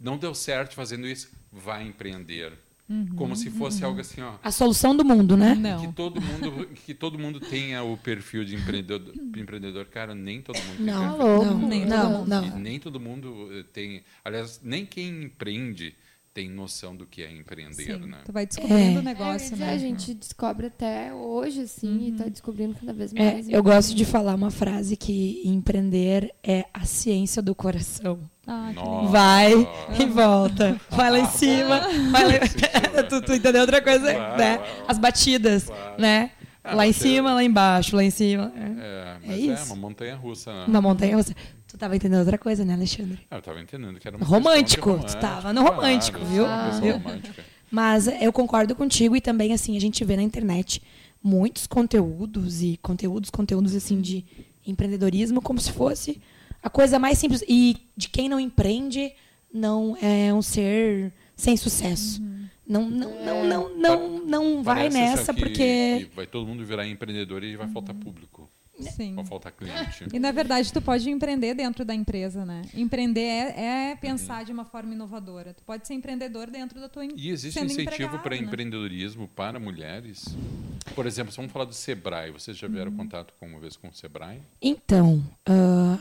Não 0.00 0.16
deu 0.16 0.34
certo 0.34 0.74
fazendo 0.74 1.06
isso, 1.08 1.28
vai 1.52 1.82
empreender. 1.84 2.52
Uhum. 2.88 3.06
Como 3.16 3.36
se 3.36 3.50
fosse 3.50 3.84
algo 3.84 4.00
assim, 4.00 4.22
ó. 4.22 4.34
A 4.42 4.50
solução 4.50 4.96
do 4.96 5.04
mundo, 5.04 5.36
né? 5.36 5.54
Não. 5.54 5.80
Que 5.80 5.92
todo 5.92 6.20
mundo 6.22 6.66
que 6.74 6.94
todo 6.94 7.18
mundo 7.18 7.38
tenha 7.38 7.82
o 7.82 7.98
perfil 7.98 8.44
de 8.44 8.54
empreendedor, 8.56 9.14
empreendedor. 9.36 9.84
cara, 9.86 10.14
nem 10.14 10.40
todo 10.40 10.56
mundo 10.56 10.76
tem 10.76 10.86
Não, 10.86 11.18
não, 11.18 11.68
Nem 11.68 11.84
não, 11.84 12.12
todo 12.20 12.28
não, 12.28 12.58
nem 12.58 12.80
todo 12.80 12.98
mundo 13.00 13.48
eh, 13.52 13.64
tem, 13.72 14.02
aliás, 14.24 14.60
nem 14.62 14.86
quem 14.86 15.24
empreende 15.24 15.94
tem 16.38 16.48
noção 16.48 16.94
do 16.94 17.04
que 17.04 17.24
é 17.24 17.32
empreender, 17.32 17.74
Sim, 17.98 18.06
né? 18.06 18.18
Tu 18.24 18.30
vai 18.32 18.46
descobrindo 18.46 18.80
É. 18.80 18.94
o 18.96 18.98
É, 19.00 19.02
negócio, 19.02 19.50
dizer, 19.50 19.64
né? 19.64 19.72
A 19.72 19.78
gente 19.78 20.14
descobre 20.14 20.68
até 20.68 21.12
hoje, 21.12 21.62
assim, 21.62 22.06
e 22.06 22.12
tá 22.12 22.28
descobrindo 22.28 22.74
cada 22.78 22.92
vez 22.92 23.12
É, 23.12 23.32
mais. 23.32 23.48
eu 23.48 23.60
gosto 23.60 23.92
de 23.92 24.04
falar 24.04 24.36
uma 24.36 24.50
frase 24.52 24.96
que 24.96 25.42
empreender 25.44 26.32
é 26.40 26.64
a 26.72 26.84
ciência 26.84 27.42
do 27.42 27.56
coração. 27.56 28.20
Ah, 28.46 28.70
Nossa. 28.72 29.08
Vai 29.10 29.52
e 30.00 30.06
volta. 30.06 30.80
Vai 30.90 31.10
lá 31.10 31.18
em 31.18 31.26
cima. 31.26 31.80
Vai 32.12 32.24
lá... 32.24 33.02
tu, 33.08 33.20
tu 33.20 33.34
entendeu 33.34 33.62
outra 33.62 33.82
coisa, 33.82 34.14
Claro, 34.14 34.38
né? 34.38 34.58
claro. 34.58 34.72
As 34.86 34.96
batidas, 34.98 35.64
Claro. 35.64 36.00
né? 36.00 36.30
Ah, 36.62 36.74
lá 36.76 36.86
em 36.86 36.92
cima, 36.92 37.34
lá 37.34 37.42
embaixo, 37.42 37.96
lá 37.96 38.04
em 38.04 38.10
cima. 38.10 38.52
É. 38.54 38.60
É, 38.60 39.16
mas 39.26 39.36
é, 39.36 39.40
isso. 39.40 39.66
uma 39.66 39.76
montanha 39.76 40.14
russa. 40.16 40.52
Né? 40.52 40.64
Uma 40.68 40.80
montanha 40.82 41.16
russa. 41.16 41.34
Tu 41.78 41.82
tava 41.82 41.94
entendendo 41.94 42.18
outra 42.18 42.36
coisa, 42.36 42.64
né, 42.64 42.74
Alexandre? 42.74 43.20
Ah, 43.30 43.36
eu 43.36 43.42
tava 43.42 43.60
entendendo 43.60 44.00
que 44.00 44.08
era 44.08 44.16
uma 44.16 44.26
Romântico, 44.26 44.98
tu 44.98 45.16
tava 45.20 45.52
no 45.52 45.62
romântico, 45.62 46.18
claro, 46.18 46.32
viu? 46.34 46.44
eu 46.44 46.80
Viu? 46.82 46.92
romântica. 46.94 47.44
Mas 47.70 48.08
eu 48.20 48.32
concordo 48.32 48.74
contigo 48.74 49.14
e 49.14 49.20
também, 49.20 49.52
assim, 49.52 49.76
a 49.76 49.80
gente 49.80 50.04
vê 50.04 50.16
na 50.16 50.22
internet 50.24 50.82
muitos 51.22 51.68
conteúdos 51.68 52.62
e 52.62 52.76
conteúdos, 52.82 53.30
conteúdos, 53.30 53.76
assim, 53.76 54.00
de 54.00 54.24
empreendedorismo 54.66 55.40
como 55.40 55.60
se 55.60 55.70
fosse 55.70 56.20
a 56.60 56.68
coisa 56.68 56.98
mais 56.98 57.16
simples. 57.16 57.44
E 57.48 57.76
de 57.96 58.08
quem 58.08 58.28
não 58.28 58.40
empreende 58.40 59.12
não 59.54 59.96
é 60.02 60.34
um 60.34 60.42
ser 60.42 61.12
sem 61.36 61.56
sucesso. 61.56 62.20
Não, 62.66 62.90
não, 62.90 63.24
não, 63.24 63.44
não, 63.46 63.76
não, 63.76 64.18
não 64.26 64.62
vai 64.64 64.90
Parece, 64.90 64.98
nessa 64.98 65.32
que- 65.32 65.40
porque... 65.40 66.06
que 66.08 66.16
vai 66.16 66.26
todo 66.26 66.44
mundo 66.44 66.64
virar 66.64 66.88
empreendedor 66.88 67.44
e 67.44 67.54
vai 67.56 67.68
faltar 67.68 67.94
público. 67.94 68.50
Sim. 68.80 69.14
Vai 69.14 69.24
faltar 69.24 69.52
cliente. 69.52 70.04
E 70.12 70.18
na 70.18 70.30
verdade 70.32 70.72
tu 70.72 70.80
pode 70.80 71.08
empreender 71.10 71.54
dentro 71.54 71.84
da 71.84 71.94
empresa, 71.94 72.44
né? 72.44 72.62
Empreender 72.74 73.20
é, 73.20 73.90
é 73.92 73.96
pensar 73.96 74.44
de 74.44 74.52
uma 74.52 74.64
forma 74.64 74.94
inovadora. 74.94 75.54
Tu 75.54 75.62
pode 75.64 75.86
ser 75.86 75.94
empreendedor 75.94 76.50
dentro 76.50 76.80
da 76.80 76.88
tua 76.88 77.04
em- 77.04 77.12
E 77.16 77.30
existe 77.30 77.58
incentivo 77.60 78.18
para 78.20 78.36
né? 78.36 78.42
empreendedorismo 78.42 79.28
para 79.28 79.58
mulheres? 79.58 80.24
Por 80.94 81.06
exemplo, 81.06 81.32
vamos 81.36 81.52
falar 81.52 81.64
do 81.64 81.74
Sebrae. 81.74 82.30
Vocês 82.30 82.56
já 82.56 82.66
Uhum. 82.66 82.72
vieram 82.72 82.92
contato 82.92 83.34
com 83.38 83.46
uma 83.46 83.58
vez 83.60 83.76
com 83.76 83.88
o 83.88 83.92
Sebrae? 83.94 84.40
Então, 84.60 85.22
ah, 85.46 85.98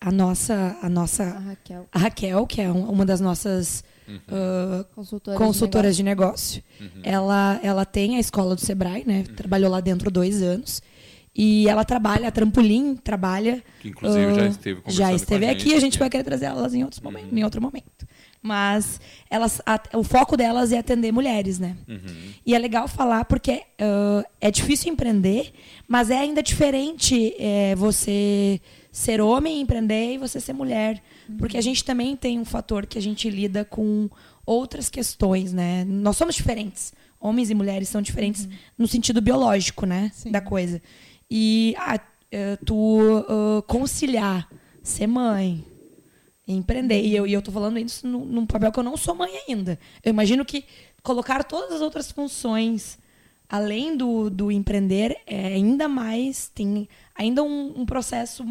a 0.00 0.12
nossa, 0.12 0.76
a 0.82 0.88
nossa, 0.88 1.24
A 1.24 1.38
Raquel. 1.38 1.88
a 1.92 1.98
Raquel, 1.98 2.46
que 2.46 2.60
é 2.60 2.70
um- 2.70 2.90
uma 2.90 3.04
das 3.06 3.20
nossas 3.20 3.82
ah, 4.28 4.84
Consultora 4.94 5.36
consultoras 5.36 5.96
de 5.96 6.02
de 6.02 6.04
negócio, 6.04 6.62
ela, 7.02 7.58
ela 7.62 7.84
tem 7.84 8.16
a 8.16 8.20
escola 8.20 8.54
do 8.54 8.60
Sebrae, 8.60 9.04
né? 9.04 9.24
Trabalhou 9.34 9.70
lá 9.70 9.80
dentro 9.80 10.10
dois 10.10 10.42
anos. 10.42 10.80
E 11.38 11.68
ela 11.68 11.84
trabalha, 11.84 12.28
a 12.28 12.30
Trampolim 12.30 12.96
trabalha. 12.96 13.62
Que 13.80 13.88
inclusive 13.88 14.34
já 14.34 14.42
ah, 14.42 14.46
esteve 14.48 14.80
Já 14.86 15.06
com 15.06 15.12
a 15.12 15.16
esteve 15.16 15.46
gente 15.46 15.60
aqui, 15.60 15.74
a 15.74 15.80
gente 15.80 15.98
vai 15.98 16.08
querer 16.08 16.24
trazer 16.24 16.46
elas 16.46 16.72
em, 16.72 16.82
outros 16.82 17.00
momentos, 17.02 17.32
em 17.32 17.44
outro 17.44 17.60
momento. 17.60 18.06
Mas 18.40 19.00
elas, 19.28 19.60
a- 19.66 19.80
o 19.94 20.02
foco 20.02 20.36
delas 20.36 20.72
é 20.72 20.78
atender 20.78 21.12
mulheres, 21.12 21.58
né? 21.58 21.76
Uhum. 21.88 21.98
E 22.46 22.54
é 22.54 22.58
legal 22.58 22.88
falar 22.88 23.24
porque 23.26 23.62
ah, 23.78 24.24
é 24.40 24.50
difícil 24.50 24.90
empreender, 24.92 25.52
mas 25.86 26.08
é 26.10 26.18
ainda 26.18 26.42
diferente 26.42 27.34
é, 27.38 27.74
você 27.74 28.60
ser 28.90 29.20
homem 29.20 29.58
e 29.58 29.60
empreender 29.60 30.14
e 30.14 30.18
você 30.18 30.40
ser 30.40 30.54
mulher. 30.54 31.02
Porque 31.38 31.58
a 31.58 31.60
gente 31.60 31.84
também 31.84 32.16
tem 32.16 32.38
um 32.38 32.44
fator 32.46 32.86
que 32.86 32.96
a 32.96 33.02
gente 33.02 33.28
lida 33.28 33.62
com 33.64 34.08
outras 34.46 34.88
questões, 34.88 35.52
né? 35.52 35.84
Nós 35.84 36.16
somos 36.16 36.34
diferentes. 36.34 36.94
Homens 37.20 37.50
e 37.50 37.54
mulheres 37.54 37.88
são 37.88 38.00
diferentes 38.00 38.48
no 38.78 38.86
sentido 38.86 39.20
biológico, 39.20 39.84
né? 39.84 40.10
Sim. 40.14 40.30
Da 40.30 40.40
coisa. 40.40 40.80
E 41.30 41.74
ah, 41.78 42.00
eh, 42.30 42.56
tu 42.64 43.24
ah, 43.28 43.62
conciliar 43.66 44.48
ser 44.82 45.06
mãe, 45.06 45.64
empreender. 46.46 47.02
E 47.02 47.14
eu, 47.16 47.26
e 47.26 47.32
eu 47.32 47.42
tô 47.42 47.50
falando 47.50 47.78
isso 47.78 48.06
num, 48.06 48.24
num 48.24 48.46
papel 48.46 48.70
que 48.72 48.78
eu 48.78 48.84
não 48.84 48.96
sou 48.96 49.14
mãe 49.14 49.32
ainda. 49.48 49.78
Eu 50.04 50.10
imagino 50.10 50.44
que 50.44 50.64
colocar 51.02 51.44
todas 51.44 51.72
as 51.72 51.80
outras 51.80 52.10
funções 52.10 52.98
além 53.48 53.96
do, 53.96 54.28
do 54.28 54.50
empreender 54.50 55.16
é 55.26 55.46
ainda 55.46 55.88
mais, 55.88 56.50
tem 56.54 56.88
ainda 57.14 57.42
um, 57.42 57.80
um 57.80 57.86
processo 57.86 58.44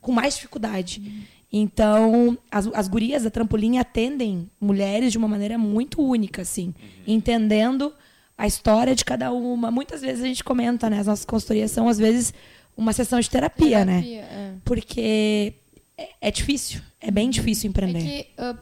com 0.00 0.12
mais 0.12 0.34
dificuldade. 0.34 1.26
Então, 1.52 2.38
as, 2.50 2.66
as 2.68 2.88
gurias 2.88 3.24
da 3.24 3.30
trampolim 3.30 3.78
atendem 3.78 4.50
mulheres 4.60 5.12
de 5.12 5.18
uma 5.18 5.28
maneira 5.28 5.58
muito 5.58 6.00
única, 6.00 6.42
assim, 6.42 6.74
entendendo 7.06 7.92
a 8.40 8.46
história 8.46 8.94
de 8.94 9.04
cada 9.04 9.30
uma. 9.30 9.70
Muitas 9.70 10.00
vezes 10.00 10.24
a 10.24 10.26
gente 10.26 10.42
comenta, 10.42 10.88
né? 10.88 10.98
As 10.98 11.06
nossas 11.06 11.26
consultorias 11.26 11.70
são, 11.70 11.86
às 11.86 11.98
vezes, 11.98 12.32
uma 12.74 12.94
sessão 12.94 13.20
de 13.20 13.28
terapia, 13.28 13.84
né? 13.84 14.00
Terapia, 14.00 14.22
é. 14.22 14.54
Porque 14.64 15.54
é, 15.94 16.08
é 16.22 16.30
difícil, 16.30 16.80
é 16.98 17.10
bem 17.10 17.28
difícil 17.28 17.68
empreender. 17.68 17.98
É 17.98 18.22
que 18.22 18.30
ah, 18.38 18.56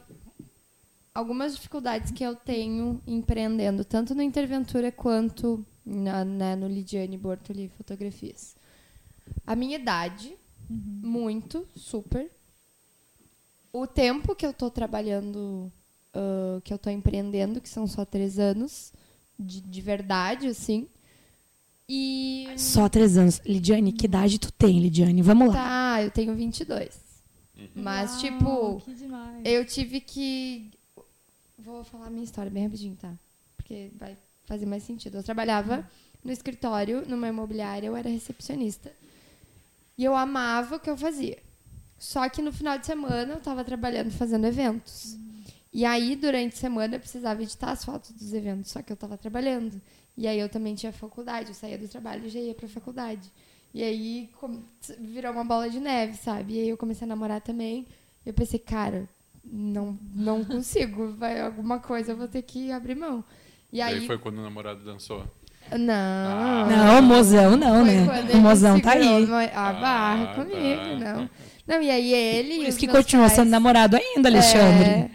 algumas 1.14 1.54
dificuldades 1.54 2.10
que 2.10 2.24
eu 2.24 2.34
tenho 2.34 3.00
empreendendo, 3.06 3.84
tanto 3.84 4.16
no 4.16 4.22
Interventura 4.22 4.90
quanto 4.90 5.64
na, 5.86 6.24
né, 6.24 6.56
no 6.56 6.66
Lidiane 6.66 7.16
Bortoli 7.16 7.68
Fotografias. 7.76 8.56
A 9.46 9.54
minha 9.54 9.76
idade, 9.76 10.34
muito, 10.68 11.64
super. 11.76 12.28
O 13.72 13.86
tempo 13.86 14.34
que 14.34 14.44
eu 14.44 14.52
tô 14.52 14.72
trabalhando, 14.72 15.70
ah, 16.12 16.60
que 16.64 16.74
eu 16.74 16.78
tô 16.78 16.90
empreendendo, 16.90 17.60
que 17.60 17.68
são 17.68 17.86
só 17.86 18.04
três 18.04 18.40
anos, 18.40 18.92
de, 19.38 19.60
de 19.60 19.80
verdade, 19.80 20.48
assim. 20.48 20.88
E. 21.88 22.48
Só 22.56 22.88
três 22.88 23.16
anos. 23.16 23.40
Lidiane, 23.46 23.92
que 23.92 24.06
idade 24.06 24.38
tu 24.38 24.52
tem, 24.52 24.80
Lidiane? 24.80 25.22
Vamos 25.22 25.48
lá. 25.48 25.54
Tá, 25.54 26.02
eu 26.02 26.10
tenho 26.10 26.34
22. 26.34 27.08
Mas, 27.74 28.12
Uau, 28.12 28.20
tipo, 28.20 28.82
eu 29.44 29.64
tive 29.64 30.00
que. 30.00 30.70
Vou 31.58 31.82
falar 31.82 32.06
a 32.06 32.10
minha 32.10 32.24
história 32.24 32.50
bem 32.50 32.64
rapidinho, 32.64 32.96
tá? 32.96 33.12
Porque 33.56 33.90
vai 33.96 34.16
fazer 34.44 34.66
mais 34.66 34.82
sentido. 34.82 35.16
Eu 35.16 35.22
trabalhava 35.22 35.88
no 36.22 36.30
escritório, 36.30 37.04
numa 37.08 37.28
imobiliária, 37.28 37.86
eu 37.86 37.96
era 37.96 38.08
recepcionista. 38.08 38.92
E 39.96 40.04
eu 40.04 40.14
amava 40.14 40.76
o 40.76 40.80
que 40.80 40.88
eu 40.88 40.96
fazia. 40.96 41.38
Só 41.98 42.28
que 42.28 42.40
no 42.40 42.52
final 42.52 42.78
de 42.78 42.86
semana 42.86 43.34
eu 43.34 43.40
tava 43.40 43.64
trabalhando 43.64 44.10
fazendo 44.12 44.46
eventos. 44.46 45.18
E 45.72 45.84
aí, 45.84 46.16
durante 46.16 46.54
a 46.54 46.58
semana, 46.58 46.96
eu 46.96 47.00
precisava 47.00 47.42
editar 47.42 47.70
as 47.72 47.84
fotos 47.84 48.10
dos 48.12 48.32
eventos, 48.32 48.70
só 48.70 48.80
que 48.82 48.92
eu 48.92 48.96
tava 48.96 49.16
trabalhando. 49.18 49.80
E 50.16 50.26
aí 50.26 50.38
eu 50.40 50.48
também 50.48 50.74
tinha 50.74 50.92
faculdade, 50.92 51.48
eu 51.50 51.54
saía 51.54 51.78
do 51.78 51.86
trabalho 51.88 52.26
e 52.26 52.28
já 52.30 52.40
ia 52.40 52.54
pra 52.54 52.66
faculdade. 52.68 53.30
E 53.74 53.82
aí 53.82 54.30
virou 54.98 55.30
uma 55.32 55.44
bola 55.44 55.68
de 55.68 55.78
neve, 55.78 56.16
sabe? 56.16 56.54
E 56.54 56.60
aí 56.60 56.68
eu 56.70 56.76
comecei 56.76 57.04
a 57.04 57.08
namorar 57.08 57.40
também. 57.40 57.86
E 58.24 58.28
eu 58.30 58.34
pensei, 58.34 58.58
cara, 58.58 59.08
não, 59.44 59.96
não 60.14 60.42
consigo. 60.46 61.12
Vai, 61.12 61.40
alguma 61.40 61.78
coisa 61.78 62.12
eu 62.12 62.16
vou 62.16 62.26
ter 62.26 62.42
que 62.42 62.72
abrir 62.72 62.94
mão. 62.96 63.22
E 63.72 63.78
Daí 63.78 63.98
aí. 63.98 64.06
foi 64.06 64.18
quando 64.18 64.38
o 64.38 64.42
namorado 64.42 64.82
dançou. 64.82 65.22
Não. 65.70 66.66
Não, 66.66 67.02
mozão 67.02 67.56
não, 67.56 67.84
né? 67.84 68.06
O 68.34 68.38
mozão 68.38 68.80
tá 68.80 68.92
aí. 68.92 69.24
A 69.54 69.72
barra 69.74 70.30
Ah, 70.32 70.34
comigo, 70.34 70.80
tá. 71.04 71.14
não. 71.14 71.30
Não, 71.66 71.82
e 71.82 71.90
aí 71.90 72.12
ele. 72.14 72.54
Por 72.56 72.60
e 72.60 72.62
isso 72.62 72.68
os 72.70 72.76
que 72.78 72.88
continua 72.88 73.26
pais- 73.26 73.34
sendo 73.36 73.50
namorado 73.50 73.96
ainda, 73.96 74.28
Alexandre. 74.30 74.88
É. 74.88 75.10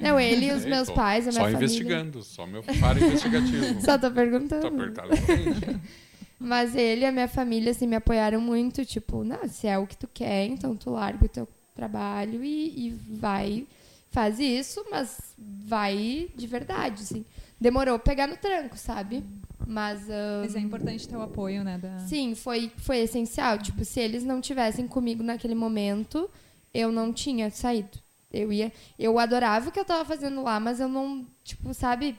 Não, 0.00 0.18
ele 0.18 0.46
e 0.46 0.52
os 0.52 0.64
meus 0.64 0.90
pais, 0.90 1.26
a 1.26 1.30
minha 1.30 1.40
Só 1.42 1.50
família. 1.50 1.64
investigando, 1.64 2.22
só 2.22 2.46
meu 2.46 2.62
paro 2.62 3.04
investigativo. 3.04 3.80
Só 3.84 3.98
tô 3.98 4.10
perguntando. 4.10 4.62
Só 4.62 5.16
frente. 5.16 5.80
Mas 6.38 6.76
ele 6.76 7.02
e 7.02 7.06
a 7.06 7.12
minha 7.12 7.28
família, 7.28 7.70
assim, 7.70 7.86
me 7.86 7.96
apoiaram 7.96 8.40
muito. 8.40 8.84
Tipo, 8.84 9.24
não, 9.24 9.48
se 9.48 9.66
é 9.66 9.78
o 9.78 9.86
que 9.86 9.96
tu 9.96 10.06
quer, 10.12 10.46
então 10.46 10.76
tu 10.76 10.90
larga 10.90 11.24
o 11.24 11.28
teu 11.28 11.48
trabalho 11.74 12.44
e, 12.44 12.88
e 12.88 12.90
vai, 12.90 13.66
faz 14.10 14.38
isso, 14.38 14.84
mas 14.90 15.34
vai 15.38 16.28
de 16.34 16.46
verdade, 16.46 17.02
assim. 17.02 17.24
Demorou 17.60 17.98
pegar 17.98 18.26
no 18.26 18.36
tranco, 18.36 18.76
sabe? 18.76 19.24
Mas, 19.66 20.08
ah, 20.10 20.40
Mas 20.42 20.54
é 20.54 20.60
importante 20.60 21.08
ter 21.08 21.16
o 21.16 21.22
apoio, 21.22 21.64
né? 21.64 21.78
Da... 21.78 21.98
sim, 22.00 22.34
foi, 22.34 22.70
foi 22.76 22.98
essencial. 22.98 23.58
Tipo, 23.58 23.84
se 23.84 23.98
eles 23.98 24.24
não 24.24 24.40
tivessem 24.40 24.86
comigo 24.86 25.22
naquele 25.22 25.54
momento, 25.54 26.30
eu 26.72 26.92
não 26.92 27.12
tinha 27.12 27.50
saído. 27.50 27.98
Eu 28.36 28.52
ia, 28.52 28.72
eu 28.98 29.18
adorava 29.18 29.68
o 29.68 29.72
que 29.72 29.80
eu 29.80 29.84
tava 29.84 30.04
fazendo 30.04 30.42
lá, 30.42 30.58
mas 30.60 30.78
eu 30.80 30.88
não, 30.88 31.26
tipo, 31.42 31.72
sabe, 31.74 32.18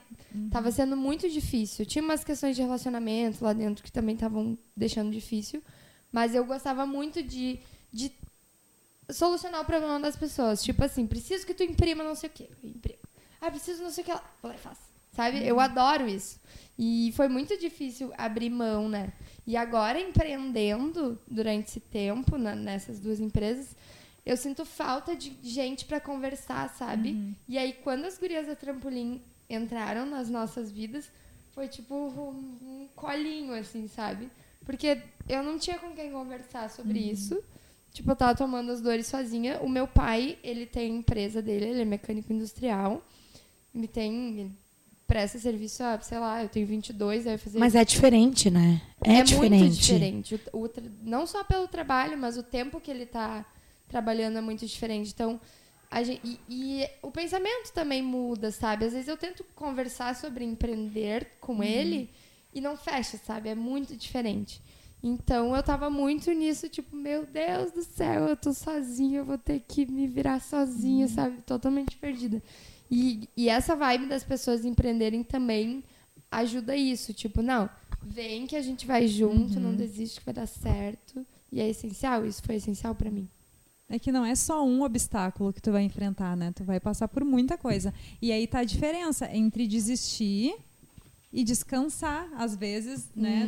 tava 0.50 0.70
sendo 0.70 0.96
muito 0.96 1.28
difícil. 1.28 1.86
Tinha 1.86 2.02
umas 2.02 2.24
questões 2.24 2.56
de 2.56 2.62
relacionamento 2.62 3.44
lá 3.44 3.52
dentro 3.52 3.84
que 3.84 3.92
também 3.92 4.14
estavam 4.14 4.58
deixando 4.76 5.10
difícil, 5.10 5.62
mas 6.12 6.34
eu 6.34 6.44
gostava 6.44 6.84
muito 6.86 7.22
de, 7.22 7.58
de 7.92 8.10
solucionar 9.10 9.60
o 9.62 9.64
problema 9.64 10.00
das 10.00 10.16
pessoas. 10.16 10.62
Tipo 10.62 10.84
assim, 10.84 11.06
preciso 11.06 11.46
que 11.46 11.54
tu 11.54 11.62
imprima 11.62 12.02
não 12.04 12.14
sei 12.14 12.28
o 12.28 12.32
quê. 12.32 12.48
Eu 12.62 12.70
imprimo. 12.70 12.98
Ah, 13.40 13.50
preciso 13.50 13.82
não 13.82 13.90
sei 13.90 14.02
o 14.02 14.06
que 14.06 14.12
lá. 14.12 14.22
Vou 14.42 14.50
lá 14.50 14.56
e 14.56 14.60
faço. 14.60 14.80
Sabe? 15.12 15.44
Eu 15.46 15.58
adoro 15.58 16.06
isso. 16.08 16.38
E 16.78 17.12
foi 17.16 17.28
muito 17.28 17.58
difícil 17.58 18.12
abrir 18.16 18.50
mão, 18.50 18.88
né? 18.88 19.12
E 19.46 19.56
agora, 19.56 19.98
empreendendo 20.00 21.18
durante 21.28 21.68
esse 21.68 21.80
tempo, 21.80 22.36
na- 22.38 22.54
nessas 22.54 23.00
duas 23.00 23.18
empresas, 23.18 23.74
eu 24.24 24.36
sinto 24.36 24.64
falta 24.64 25.16
de 25.16 25.36
gente 25.42 25.84
pra 25.84 26.00
conversar, 26.00 26.68
sabe? 26.70 27.34
E 27.48 27.56
aí, 27.56 27.72
quando 27.72 28.04
as 28.04 28.18
gurias 28.18 28.46
da 28.46 28.54
trampolim 28.54 29.22
entraram 29.48 30.04
nas 30.04 30.28
nossas 30.28 30.70
vidas, 30.70 31.10
foi 31.52 31.66
tipo 31.68 31.94
um, 31.94 32.58
um 32.62 32.88
colinho, 32.94 33.54
assim, 33.54 33.88
sabe? 33.88 34.30
Porque 34.64 35.00
eu 35.28 35.42
não 35.42 35.58
tinha 35.58 35.78
com 35.78 35.92
quem 35.92 36.12
conversar 36.12 36.68
sobre 36.70 36.98
isso. 36.98 37.42
Tipo, 37.92 38.10
eu 38.10 38.16
tava 38.16 38.36
tomando 38.36 38.70
as 38.70 38.80
dores 38.80 39.06
sozinha. 39.06 39.60
O 39.60 39.68
meu 39.68 39.86
pai, 39.86 40.38
ele 40.44 40.66
tem 40.66 40.96
empresa 40.96 41.40
dele, 41.40 41.66
ele 41.66 41.82
é 41.82 41.84
mecânico 41.84 42.32
industrial. 42.32 43.02
Ele 43.74 43.88
tem. 43.88 44.38
Ele 44.38 44.52
presta 45.06 45.38
serviço 45.38 45.82
a, 45.82 45.98
sei 46.00 46.18
lá, 46.18 46.42
eu 46.42 46.50
tenho 46.50 46.66
22, 46.66 47.26
aí 47.26 47.34
eu 47.34 47.38
fazer. 47.38 47.58
Mas 47.58 47.74
é 47.74 47.82
diferente, 47.82 48.50
né? 48.50 48.82
É, 49.02 49.22
diferente. 49.22 49.58
muito 49.58 49.74
diferente. 49.74 50.40
O, 50.52 50.66
o 50.66 50.70
não 51.02 51.26
só 51.26 51.42
pelo 51.42 51.66
trabalho, 51.66 52.18
mas 52.18 52.36
o 52.36 52.42
tempo 52.42 52.78
que 52.78 52.90
ele 52.90 53.06
tá 53.06 53.44
trabalhando 53.88 54.38
é 54.38 54.40
muito 54.40 54.66
diferente. 54.66 55.10
Então, 55.12 55.40
a 55.90 56.02
gen- 56.02 56.20
e, 56.22 56.38
e 56.48 56.88
o 57.02 57.10
pensamento 57.10 57.72
também 57.72 58.02
muda, 58.02 58.50
sabe? 58.50 58.84
Às 58.84 58.92
vezes 58.92 59.08
eu 59.08 59.16
tento 59.16 59.44
conversar 59.54 60.14
sobre 60.14 60.44
empreender 60.44 61.36
com 61.40 61.62
ele 61.62 62.10
e 62.54 62.60
não 62.60 62.76
fecha, 62.76 63.16
sabe? 63.18 63.48
É 63.48 63.54
muito 63.54 63.96
diferente. 63.96 64.60
Então 65.02 65.54
eu 65.54 65.62
tava 65.62 65.88
muito 65.88 66.30
nisso, 66.32 66.68
tipo, 66.68 66.94
meu 66.96 67.24
Deus 67.24 67.70
do 67.70 67.82
céu, 67.84 68.24
eu 68.28 68.36
tô 68.36 68.52
sozinha, 68.52 69.18
eu 69.20 69.24
vou 69.24 69.38
ter 69.38 69.60
que 69.66 69.86
me 69.86 70.06
virar 70.08 70.40
sozinha, 70.40 71.06
sabe? 71.08 71.40
Totalmente 71.42 71.96
perdida. 71.96 72.42
E, 72.90 73.28
e 73.36 73.48
essa 73.48 73.76
vibe 73.76 74.06
das 74.06 74.24
pessoas 74.24 74.64
empreenderem 74.64 75.22
também 75.22 75.84
ajuda 76.30 76.74
isso. 76.76 77.14
Tipo, 77.14 77.42
não, 77.42 77.70
vem 78.02 78.46
que 78.46 78.56
a 78.56 78.60
gente 78.62 78.86
vai 78.86 79.06
junto, 79.06 79.60
não 79.60 79.74
desiste 79.76 80.18
que 80.18 80.26
vai 80.26 80.34
dar 80.34 80.46
certo. 80.48 81.24
E 81.52 81.60
é 81.60 81.68
essencial, 81.68 82.26
isso 82.26 82.42
foi 82.42 82.56
essencial 82.56 82.94
pra 82.94 83.10
mim. 83.10 83.28
É 83.90 83.98
que 83.98 84.12
não 84.12 84.24
é 84.24 84.34
só 84.34 84.66
um 84.66 84.82
obstáculo 84.82 85.52
que 85.52 85.62
tu 85.62 85.72
vai 85.72 85.82
enfrentar, 85.82 86.36
né? 86.36 86.52
Tu 86.54 86.62
vai 86.62 86.78
passar 86.78 87.08
por 87.08 87.24
muita 87.24 87.56
coisa. 87.56 87.94
E 88.20 88.30
aí 88.30 88.46
tá 88.46 88.58
a 88.58 88.64
diferença 88.64 89.34
entre 89.34 89.66
desistir 89.66 90.54
e 91.32 91.42
descansar. 91.42 92.28
Às 92.36 92.54
vezes, 92.54 93.10
né? 93.16 93.46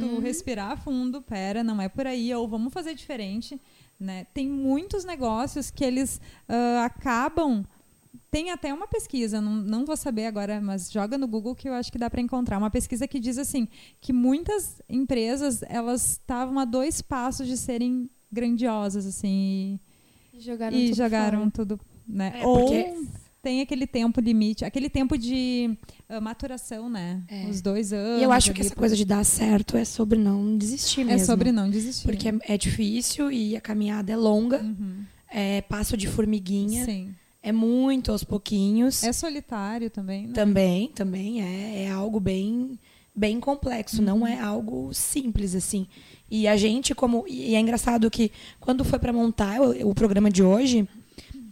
Tu 0.00 0.20
respirar 0.20 0.76
fundo, 0.76 1.22
pera, 1.22 1.64
não 1.64 1.80
é 1.80 1.88
por 1.88 2.06
aí, 2.06 2.34
ou 2.34 2.46
vamos 2.46 2.72
fazer 2.72 2.94
diferente. 2.94 3.58
Né? 3.98 4.26
Tem 4.34 4.48
muitos 4.48 5.04
negócios 5.04 5.70
que 5.70 5.84
eles 5.84 6.20
ah, 6.46 6.84
acabam. 6.84 7.64
Tem 8.30 8.50
até 8.50 8.72
uma 8.74 8.88
pesquisa, 8.88 9.40
não, 9.40 9.52
não 9.54 9.84
vou 9.84 9.96
saber 9.96 10.26
agora, 10.26 10.60
mas 10.60 10.90
joga 10.90 11.16
no 11.16 11.28
Google 11.28 11.54
que 11.54 11.68
eu 11.68 11.74
acho 11.74 11.92
que 11.92 11.98
dá 11.98 12.10
para 12.10 12.20
encontrar. 12.20 12.58
Uma 12.58 12.70
pesquisa 12.70 13.06
que 13.06 13.20
diz 13.20 13.38
assim 13.38 13.68
que 14.00 14.12
muitas 14.12 14.82
empresas 14.88 15.62
elas 15.62 16.12
estavam 16.12 16.58
a 16.58 16.64
dois 16.64 17.00
passos 17.00 17.46
de 17.46 17.56
serem 17.56 18.10
grandiosas, 18.32 19.06
assim. 19.06 19.78
e- 20.34 20.40
Jogaram 20.40 20.76
e 20.76 20.86
tudo 20.88 20.96
jogaram 20.96 21.50
tudo, 21.50 21.80
né? 22.08 22.32
É, 22.40 22.46
Ou 22.46 22.58
porque- 22.60 22.94
tem 23.42 23.60
aquele 23.60 23.86
tempo 23.86 24.20
limite, 24.20 24.64
aquele 24.64 24.88
tempo 24.88 25.18
de 25.18 25.76
ah, 26.08 26.20
maturação, 26.20 26.88
né? 26.88 27.22
É. 27.28 27.46
Os 27.48 27.60
dois 27.60 27.92
anos. 27.92 28.20
E 28.20 28.24
eu 28.24 28.30
acho 28.32 28.52
que 28.54 28.60
essa 28.60 28.74
coisa 28.74 28.96
de 28.96 29.04
dar 29.04 29.24
certo 29.24 29.76
é 29.76 29.84
sobre 29.84 30.18
não 30.18 30.56
desistir 30.56 31.00
É 31.02 31.04
mesmo. 31.04 31.26
sobre 31.26 31.50
não 31.52 31.68
desistir. 31.68 32.06
Porque 32.06 32.28
é, 32.28 32.34
é 32.48 32.56
difícil 32.58 33.30
e 33.32 33.56
a 33.56 33.60
caminhada 33.60 34.12
é 34.12 34.16
longa, 34.16 34.62
Uhum. 34.62 35.04
é 35.30 35.60
passo 35.62 35.96
de 35.96 36.06
formiguinha, 36.06 36.84
Sim. 36.84 37.14
é 37.42 37.50
muito 37.52 38.12
aos 38.12 38.22
pouquinhos. 38.24 39.02
É 39.02 39.12
solitário 39.12 39.90
também, 39.90 40.28
né? 40.28 40.32
Também, 40.34 40.88
também 40.88 41.42
é, 41.42 41.82
é 41.84 41.90
algo 41.90 42.20
bem, 42.20 42.78
bem 43.14 43.40
complexo, 43.40 44.00
não 44.00 44.24
é 44.26 44.38
algo 44.40 44.94
simples 44.94 45.54
assim. 45.56 45.86
E 46.34 46.48
a 46.48 46.56
gente 46.56 46.94
como 46.94 47.26
e 47.28 47.54
é 47.54 47.60
engraçado 47.60 48.10
que 48.10 48.32
quando 48.58 48.86
foi 48.86 48.98
para 48.98 49.12
montar 49.12 49.60
o, 49.60 49.90
o 49.90 49.94
programa 49.94 50.30
de 50.30 50.42
hoje, 50.42 50.88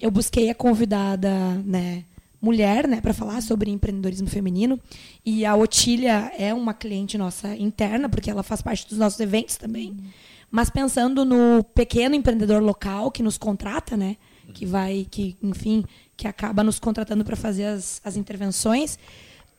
eu 0.00 0.10
busquei 0.10 0.48
a 0.48 0.54
convidada, 0.54 1.30
né, 1.66 2.02
mulher, 2.40 2.88
né, 2.88 2.98
para 2.98 3.12
falar 3.12 3.42
sobre 3.42 3.70
empreendedorismo 3.70 4.26
feminino, 4.26 4.80
e 5.22 5.44
a 5.44 5.54
Otília 5.54 6.32
é 6.38 6.54
uma 6.54 6.72
cliente 6.72 7.18
nossa 7.18 7.54
interna, 7.54 8.08
porque 8.08 8.30
ela 8.30 8.42
faz 8.42 8.62
parte 8.62 8.88
dos 8.88 8.96
nossos 8.96 9.20
eventos 9.20 9.56
também. 9.56 9.98
Mas 10.50 10.70
pensando 10.70 11.26
no 11.26 11.62
pequeno 11.62 12.14
empreendedor 12.14 12.62
local 12.62 13.10
que 13.10 13.22
nos 13.22 13.36
contrata, 13.36 13.98
né, 13.98 14.16
que 14.54 14.64
vai 14.64 15.06
que, 15.10 15.36
enfim, 15.42 15.84
que 16.16 16.26
acaba 16.26 16.64
nos 16.64 16.78
contratando 16.78 17.22
para 17.22 17.36
fazer 17.36 17.66
as, 17.66 18.00
as 18.02 18.16
intervenções, 18.16 18.98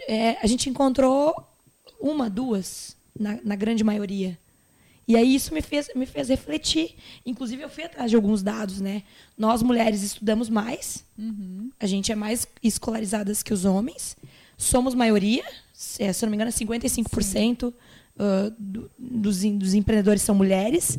é, 0.08 0.38
a 0.42 0.48
gente 0.48 0.68
encontrou 0.68 1.36
uma, 2.00 2.28
duas, 2.28 2.98
na, 3.16 3.38
na 3.44 3.56
grande 3.56 3.84
maioria. 3.84 4.41
E 5.12 5.16
aí 5.18 5.36
isso 5.36 5.54
me 5.54 5.62
fez, 5.62 5.90
me 5.96 6.06
fez 6.06 6.30
refletir. 6.30 6.96
Inclusive, 7.26 7.62
eu 7.64 7.70
fui 7.70 7.84
atrás 7.84 8.10
de 8.10 8.16
alguns 8.16 8.42
dados, 8.42 8.80
né? 8.80 9.04
Nós, 9.38 9.62
mulheres, 9.62 10.02
estudamos 10.04 10.48
mais. 10.50 11.04
A 11.80 11.86
gente 11.86 12.12
é 12.12 12.16
mais 12.16 12.48
escolarizadas 12.64 13.44
que 13.44 13.54
os 13.54 13.66
homens. 13.66 14.16
Somos 14.58 14.94
maioria. 14.96 15.44
é, 16.00 16.14
se 16.14 16.24
eu 16.24 16.28
não 16.28 16.32
me 16.32 16.36
engano, 16.38 16.52
55% 16.52 17.74
ah, 18.20 18.52
do- 18.58 18.90
dos, 18.98 19.42
dos 19.44 19.74
empreendedores 19.74 20.22
são 20.22 20.34
mulheres. 20.36 20.98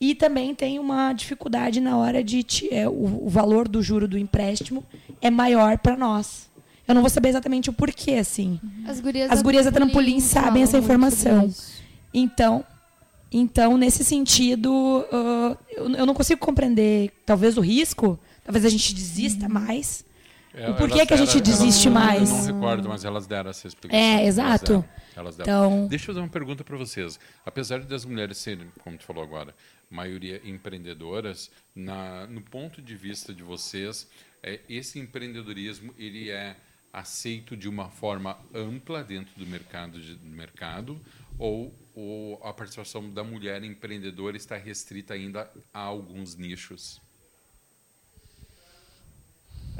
E 0.00 0.14
também 0.14 0.54
tem 0.54 0.78
uma 0.78 1.12
dificuldade 1.12 1.80
na 1.80 1.96
hora 1.96 2.22
de... 2.24 2.44
é, 2.70 2.88
o, 2.88 3.24
o 3.26 3.28
valor 3.28 3.68
do 3.68 3.82
juro 3.82 4.06
do 4.08 4.18
empréstimo 4.18 4.84
é 5.20 5.30
maior 5.30 5.78
para 5.78 5.96
nós. 5.96 6.48
Eu 6.88 6.94
não 6.94 7.02
vou 7.02 7.10
saber 7.10 7.28
exatamente 7.28 7.70
o 7.70 7.72
porquê, 7.72 8.12
assim. 8.14 8.58
As 8.86 8.98
gurias, 9.00 9.30
As 9.30 9.40
gurias 9.42 9.64
da 9.64 9.72
Trampolim 9.72 10.18
sabem 10.20 10.62
essa 10.62 10.76
informação. 10.78 11.46
isso. 11.46 11.80
Então, 12.12 12.64
então 13.32 13.76
nesse 13.76 14.04
sentido, 14.04 15.04
ah, 15.12 15.56
eu, 15.70 15.88
eu 15.94 16.06
não 16.06 16.14
consigo 16.14 16.40
compreender, 16.40 17.10
talvez 17.24 17.56
o 17.56 17.60
risco, 17.60 18.18
talvez 18.44 18.64
a 18.64 18.68
gente 18.68 18.94
desista 18.94 19.48
mais. 19.48 20.04
É, 20.52 20.68
o 20.68 20.74
porquê 20.74 20.94
elas 20.94 21.06
que 21.08 21.14
a 21.14 21.16
gente 21.16 21.40
deram- 21.40 21.58
desiste 21.58 21.86
elas- 21.86 22.04
mais? 22.04 22.28
Eu 22.30 22.36
não 22.36 22.60
recordo, 22.60 22.88
mas 22.88 23.04
elas 23.04 23.24
deram 23.26 23.50
essa 23.50 23.68
explicação. 23.68 24.04
É, 24.04 24.14
Elas 24.14 24.26
exato. 24.26 24.66
deram, 24.66 24.84
elas 25.14 25.36
deram. 25.36 25.52
Então- 25.76 25.86
Deixa 25.86 26.04
eu 26.04 26.06
fazer 26.06 26.20
uma 26.20 26.28
pergunta 26.28 26.64
para 26.64 26.76
vocês. 26.76 27.20
Apesar 27.46 27.78
das 27.84 28.04
mulheres 28.04 28.36
serem, 28.38 28.66
como 28.82 28.98
tu 28.98 29.04
falou 29.04 29.22
agora, 29.22 29.54
maioria 29.88 30.40
empreendedoras, 30.44 31.50
na, 31.74 32.26
no 32.26 32.40
ponto 32.40 32.82
de 32.82 32.96
vista 32.96 33.32
de 33.32 33.44
vocês, 33.44 34.08
é, 34.42 34.58
esse 34.68 34.98
empreendedorismo 34.98 35.94
ele 35.96 36.30
é 36.30 36.56
aceito 36.92 37.56
de 37.56 37.68
uma 37.68 37.88
forma 37.88 38.36
ampla 38.52 39.04
dentro 39.04 39.32
do 39.36 39.46
mercado, 39.46 40.00
de, 40.00 40.16
do 40.16 40.26
mercado 40.28 41.00
ou, 41.38 41.72
ou 42.00 42.40
a 42.42 42.52
participação 42.52 43.10
da 43.10 43.22
mulher 43.22 43.62
empreendedora 43.62 44.36
está 44.36 44.56
restrita 44.56 45.14
ainda 45.14 45.50
a 45.72 45.80
alguns 45.80 46.36
nichos? 46.36 47.00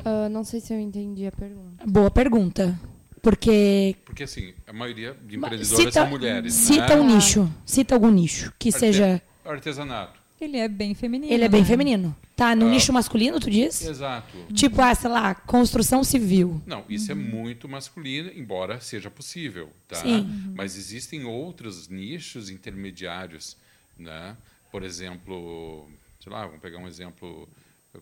Ah, 0.05 0.29
não 0.29 0.45
sei 0.45 0.61
se 0.61 0.73
eu 0.73 0.81
entendi 0.81 1.27
a 1.27 1.33
pergunta. 1.33 1.85
Boa 1.87 2.11
pergunta. 2.11 2.79
Porque. 3.23 3.97
Porque 4.05 4.23
assim, 4.23 4.55
a 4.67 4.73
maioria 4.73 5.15
de 5.15 5.37
empreendedoras 5.37 5.93
são 5.93 6.07
mulheres. 6.09 6.55
Cita 6.55 6.97
né? 6.97 7.01
um 7.01 7.15
nicho. 7.15 7.53
Cita 7.67 7.95
algum 7.95 8.11
nicho 8.11 8.53
que 8.59 8.69
Arte- 8.69 8.79
seja. 8.79 9.23
Artesanato. 9.45 10.20
Ele 10.41 10.57
é 10.57 10.67
bem 10.69 10.95
feminino. 10.95 11.33
Ele 11.33 11.45
é 11.45 11.49
bem 11.49 11.61
né? 11.61 11.67
feminino. 11.67 12.17
Tá 12.35 12.57
no 12.57 12.67
Ah. 12.67 12.71
nicho 12.71 12.93
masculino, 12.93 13.39
tu 13.39 13.51
diz? 13.51 13.85
Exato. 13.85 14.35
Tipo, 14.55 14.81
ah, 14.81 14.95
sei 14.95 15.11
lá, 15.11 15.35
construção 15.35 16.03
civil. 16.03 16.63
Não, 16.67 16.83
isso 16.89 17.13
é 17.13 17.15
muito 17.15 17.69
masculino, 17.69 18.31
embora 18.35 18.81
seja 18.81 19.11
possível, 19.11 19.69
tá? 19.87 19.97
Sim. 19.97 20.27
Mas 20.55 20.77
existem 20.77 21.25
outros 21.25 21.89
nichos 21.89 22.49
intermediários, 22.49 23.57
né? 23.99 24.37
Por 24.73 24.83
exemplo, 24.83 25.87
sei 26.23 26.33
lá, 26.33 26.47
vamos 26.47 26.61
pegar 26.63 26.79
um 26.79 26.87
exemplo, 26.89 27.47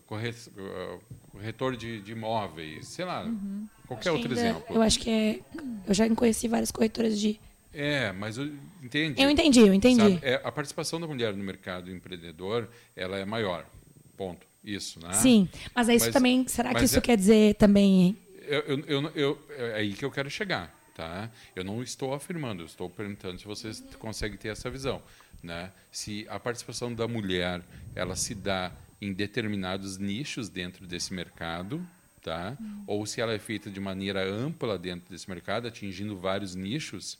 corre- 0.05 0.33
corretor 1.31 1.75
de, 1.75 1.99
de 2.01 2.11
imóveis, 2.13 2.87
sei 2.87 3.03
lá, 3.05 3.29
qualquer 3.87 4.11
outro 4.11 4.29
Ainda- 4.29 4.39
exemplo. 4.39 4.63
Eu 4.75 4.81
acho 4.81 4.99
que 4.99 5.09
é. 5.09 5.39
Eu 5.85 5.93
já 5.93 6.09
conheci 6.15 6.47
várias 6.47 6.71
corretoras 6.71 7.19
de. 7.19 7.39
É, 7.73 8.11
mas 8.11 8.37
eu- 8.37 8.51
entende? 8.83 9.21
Eu 9.21 9.29
entendi, 9.29 9.59
eu 9.59 9.73
entendi. 9.73 10.19
É, 10.21 10.41
a 10.43 10.51
participação 10.51 10.99
da 10.99 11.05
mulher 11.07 11.33
no 11.35 11.43
mercado 11.43 11.91
empreendedor, 11.91 12.69
ela 12.95 13.17
é 13.17 13.25
maior. 13.25 13.65
Ponto. 14.17 14.47
Isso, 14.63 14.99
né? 14.99 15.13
Sim. 15.13 15.47
Mas 15.73 15.87
é 15.87 15.95
isso 15.95 16.05
Mas- 16.07 16.13
também. 16.13 16.47
Será 16.47 16.73
que 16.73 16.83
isso 16.83 16.97
é- 16.97 17.01
quer 17.01 17.15
dizer 17.15 17.55
também. 17.55 18.17
Eu, 18.41 18.61
eu, 18.87 19.11
eu, 19.15 19.45
é 19.51 19.75
aí 19.75 19.93
que 19.93 20.03
eu 20.03 20.11
quero 20.11 20.29
chegar, 20.29 20.75
tá? 20.95 21.29
Eu 21.55 21.63
não 21.63 21.81
estou 21.83 22.13
afirmando, 22.13 22.63
eu 22.63 22.65
estou 22.65 22.89
perguntando 22.89 23.39
se 23.39 23.45
vocês 23.45 23.81
conseguem 23.99 24.37
ter 24.37 24.49
essa 24.49 24.69
visão, 24.69 25.01
né? 25.41 25.71
Se 25.91 26.25
a 26.29 26.39
participação 26.39 26.93
da 26.93 27.07
mulher 27.07 27.61
ela 27.95 28.15
se 28.15 28.33
dá 28.35 28.71
em 28.99 29.13
determinados 29.13 29.97
nichos 29.97 30.49
dentro 30.49 30.85
desse 30.87 31.13
mercado, 31.13 31.85
tá? 32.21 32.57
Ou 32.87 33.05
se 33.05 33.21
ela 33.21 33.33
é 33.33 33.39
feita 33.39 33.69
de 33.69 33.79
maneira 33.79 34.27
ampla 34.27 34.77
dentro 34.77 35.09
desse 35.09 35.29
mercado, 35.29 35.67
atingindo 35.67 36.17
vários 36.17 36.53
nichos, 36.55 37.17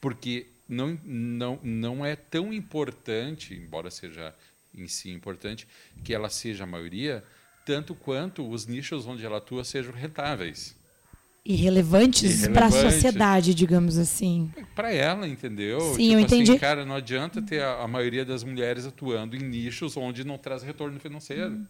porque 0.00 0.46
não, 0.68 0.98
não, 1.04 1.58
não 1.62 2.06
é 2.06 2.14
tão 2.14 2.52
importante, 2.52 3.54
embora 3.54 3.90
seja 3.90 4.34
em 4.74 4.86
si 4.86 5.10
importante, 5.10 5.66
que 6.04 6.14
ela 6.14 6.28
seja 6.28 6.64
a 6.64 6.66
maioria, 6.66 7.24
tanto 7.64 7.94
quanto 7.94 8.48
os 8.48 8.66
nichos 8.66 9.06
onde 9.06 9.24
ela 9.24 9.38
atua 9.38 9.64
sejam 9.64 9.92
rentáveis. 9.92 10.76
Irrelevantes 11.44 12.46
para 12.48 12.66
a 12.66 12.70
sociedade, 12.70 13.54
digamos 13.54 13.96
assim. 13.96 14.52
Para 14.74 14.92
ela, 14.92 15.26
entendeu? 15.26 15.80
Sim, 15.80 16.08
tipo 16.08 16.12
eu 16.12 16.20
entendi. 16.20 16.50
Assim, 16.50 16.60
cara, 16.60 16.84
não 16.84 16.94
adianta 16.94 17.40
ter 17.40 17.62
a, 17.62 17.82
a 17.82 17.88
maioria 17.88 18.24
das 18.24 18.44
mulheres 18.44 18.84
atuando 18.84 19.34
em 19.34 19.40
nichos 19.40 19.96
onde 19.96 20.24
não 20.24 20.36
traz 20.36 20.62
retorno 20.62 21.00
financeiro. 21.00 21.66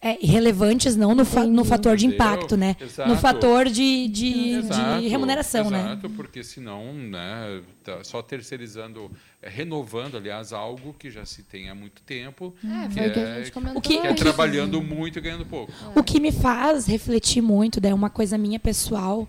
É, 0.00 0.16
irrelevantes 0.24 0.94
não 0.94 1.12
no, 1.12 1.24
fa- 1.24 1.44
no 1.44 1.64
fator 1.64 1.96
de 1.96 2.06
impacto, 2.06 2.56
né? 2.56 2.76
Exato. 2.80 3.08
No 3.10 3.16
fator 3.16 3.64
de, 3.68 4.06
de, 4.06 4.50
Exato, 4.52 5.02
de 5.02 5.08
remuneração, 5.08 5.70
né? 5.70 5.80
Exato, 5.80 6.10
porque 6.10 6.44
senão, 6.44 6.94
né, 6.94 7.60
tá 7.82 8.04
só 8.04 8.22
terceirizando, 8.22 9.10
é, 9.42 9.48
renovando, 9.48 10.16
aliás, 10.16 10.52
algo 10.52 10.94
que 10.96 11.10
já 11.10 11.24
se 11.26 11.42
tem 11.42 11.68
há 11.68 11.74
muito 11.74 12.00
tempo, 12.02 12.54
É, 12.64 12.86
que 12.88 12.94
foi 12.94 13.08
o 13.08 13.12
que 13.12 13.18
a 13.18 13.22
é, 13.22 13.38
gente 13.38 13.52
comentou. 13.52 13.78
O 13.78 13.82
que- 13.82 14.00
que 14.00 14.06
é 14.06 14.14
trabalhando 14.14 14.80
muito 14.80 15.18
e 15.18 15.20
ganhando 15.20 15.44
pouco. 15.44 15.72
O 15.96 16.02
que 16.04 16.20
me 16.20 16.30
faz 16.30 16.86
refletir 16.86 17.40
muito, 17.42 17.84
é 17.84 17.92
uma 17.92 18.08
coisa 18.08 18.38
minha 18.38 18.60
pessoal, 18.60 19.28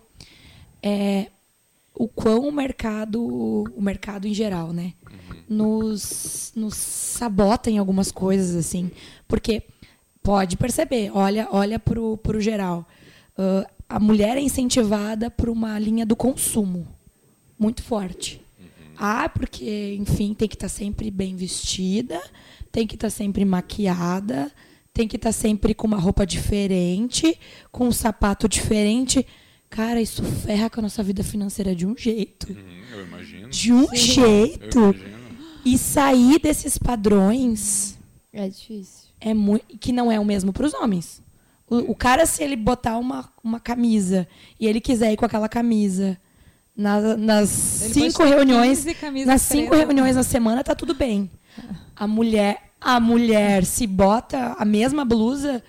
é 0.84 1.32
o 1.95 2.07
quão 2.07 2.47
o 2.47 2.51
mercado, 2.51 3.22
o 3.76 3.82
mercado 3.82 4.28
em 4.28 4.34
geral, 4.36 4.72
né, 4.72 4.93
nos, 5.49 6.51
nos 6.55 6.76
sabota 6.76 7.70
em 7.72 7.78
algumas 7.80 8.11
coisas, 8.11 8.55
assim. 8.55 8.91
Porque 9.28 9.63
pode 10.30 10.57
perceber, 10.57 11.09
olha, 11.11 11.47
olha 11.49 11.80
pro, 11.80 12.15
pro 12.17 12.39
geral. 12.39 12.88
Ah, 13.36 13.67
a 13.89 13.99
mulher 13.99 14.38
é 14.38 14.39
incentivada 14.39 15.32
por 15.32 15.49
uma 15.49 15.80
linha 15.80 16.05
do 16.05 16.15
consumo 16.15 16.88
muito 17.57 17.82
forte. 17.82 18.39
Ah, 18.95 19.27
porque, 19.27 19.95
enfim, 19.99 20.36
tem 20.36 20.47
que 20.47 20.53
estar 20.55 20.69
sempre 20.69 21.09
bem 21.09 21.36
vestida, 21.36 22.21
tem 22.71 22.86
que 22.86 22.93
estar 22.93 23.09
sempre 23.09 23.43
maquiada, 23.43 24.51
tem 24.93 25.07
que 25.07 25.15
estar 25.15 25.32
sempre 25.32 25.73
com 25.73 25.88
uma 25.88 25.97
roupa 25.97 26.27
diferente, 26.27 27.39
com 27.71 27.88
um 27.88 27.91
sapato 27.91 28.47
diferente. 28.47 29.25
Cara, 29.67 29.99
isso 29.99 30.21
ferra 30.21 30.69
com 30.69 30.80
a 30.80 30.84
nossa 30.84 31.01
vida 31.01 31.23
financeira 31.23 31.73
de 31.73 31.88
um 31.88 31.97
jeito. 31.97 32.51
Uhum, 32.51 32.84
eu 32.91 33.03
imagino. 33.07 33.49
De 33.49 33.73
um 33.73 33.86
Eu 33.86 33.95
jeito. 33.95 34.77
imagino. 34.77 35.19
E 35.65 35.75
sair 35.75 36.39
desses 36.39 36.77
padrões 36.77 37.97
É 38.32 38.47
difícil. 38.47 39.09
É 39.22 39.34
muito 39.34 39.65
que 39.78 39.91
não 39.91 40.11
é 40.11 40.20
o 40.20 40.26
mesmo 40.26 40.51
para 40.53 40.65
os 40.65 40.74
homens. 40.74 41.22
O, 41.70 41.91
o 41.91 41.95
cara 41.95 42.26
se 42.26 42.43
ele 42.43 42.55
botar 42.55 42.97
uma, 42.97 43.32
uma 43.43 43.59
camisa 43.59 44.28
e 44.59 44.65
ele 44.67 44.82
quiser 44.82 45.11
ir 45.13 45.17
com 45.17 45.26
aquela 45.26 45.47
camisa 45.49 46.17
na- 46.76 47.15
nas 47.17 47.82
Ele 47.84 47.93
cinco 47.93 48.24
reuniões 48.24 48.80
15 48.80 48.93
camisas 48.95 49.28
nas 49.28 49.41
cinco 49.41 49.76
reuniões 49.76 50.15
na 50.15 50.24
semana 50.24 50.63
tá 50.63 50.74
tudo 50.74 50.93
bem. 50.93 51.30
A 51.95 52.07
mulher 52.07 52.72
a 52.82 52.99
mulher 52.99 53.65
se 53.65 53.86
bota 53.86 54.55
a 54.57 54.63
mesma 54.65 55.03
blusa 55.03 55.61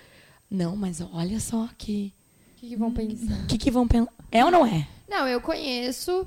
não, 0.49 0.75
mas 0.75 1.01
olha 1.13 1.39
só 1.39 1.67
que 1.77 2.13
O 2.55 2.59
que, 2.61 2.67
que 2.69 2.75
vão 2.75 2.91
pensar? 2.91 3.33
o 3.43 3.47
que, 3.47 3.57
que 3.57 3.71
vão 3.71 3.87
pensar? 3.87 4.11
É 4.31 4.43
ou 4.45 4.49
não 4.51 4.65
é? 4.65 4.87
Não, 5.09 5.27
eu 5.27 5.41
conheço. 5.41 6.25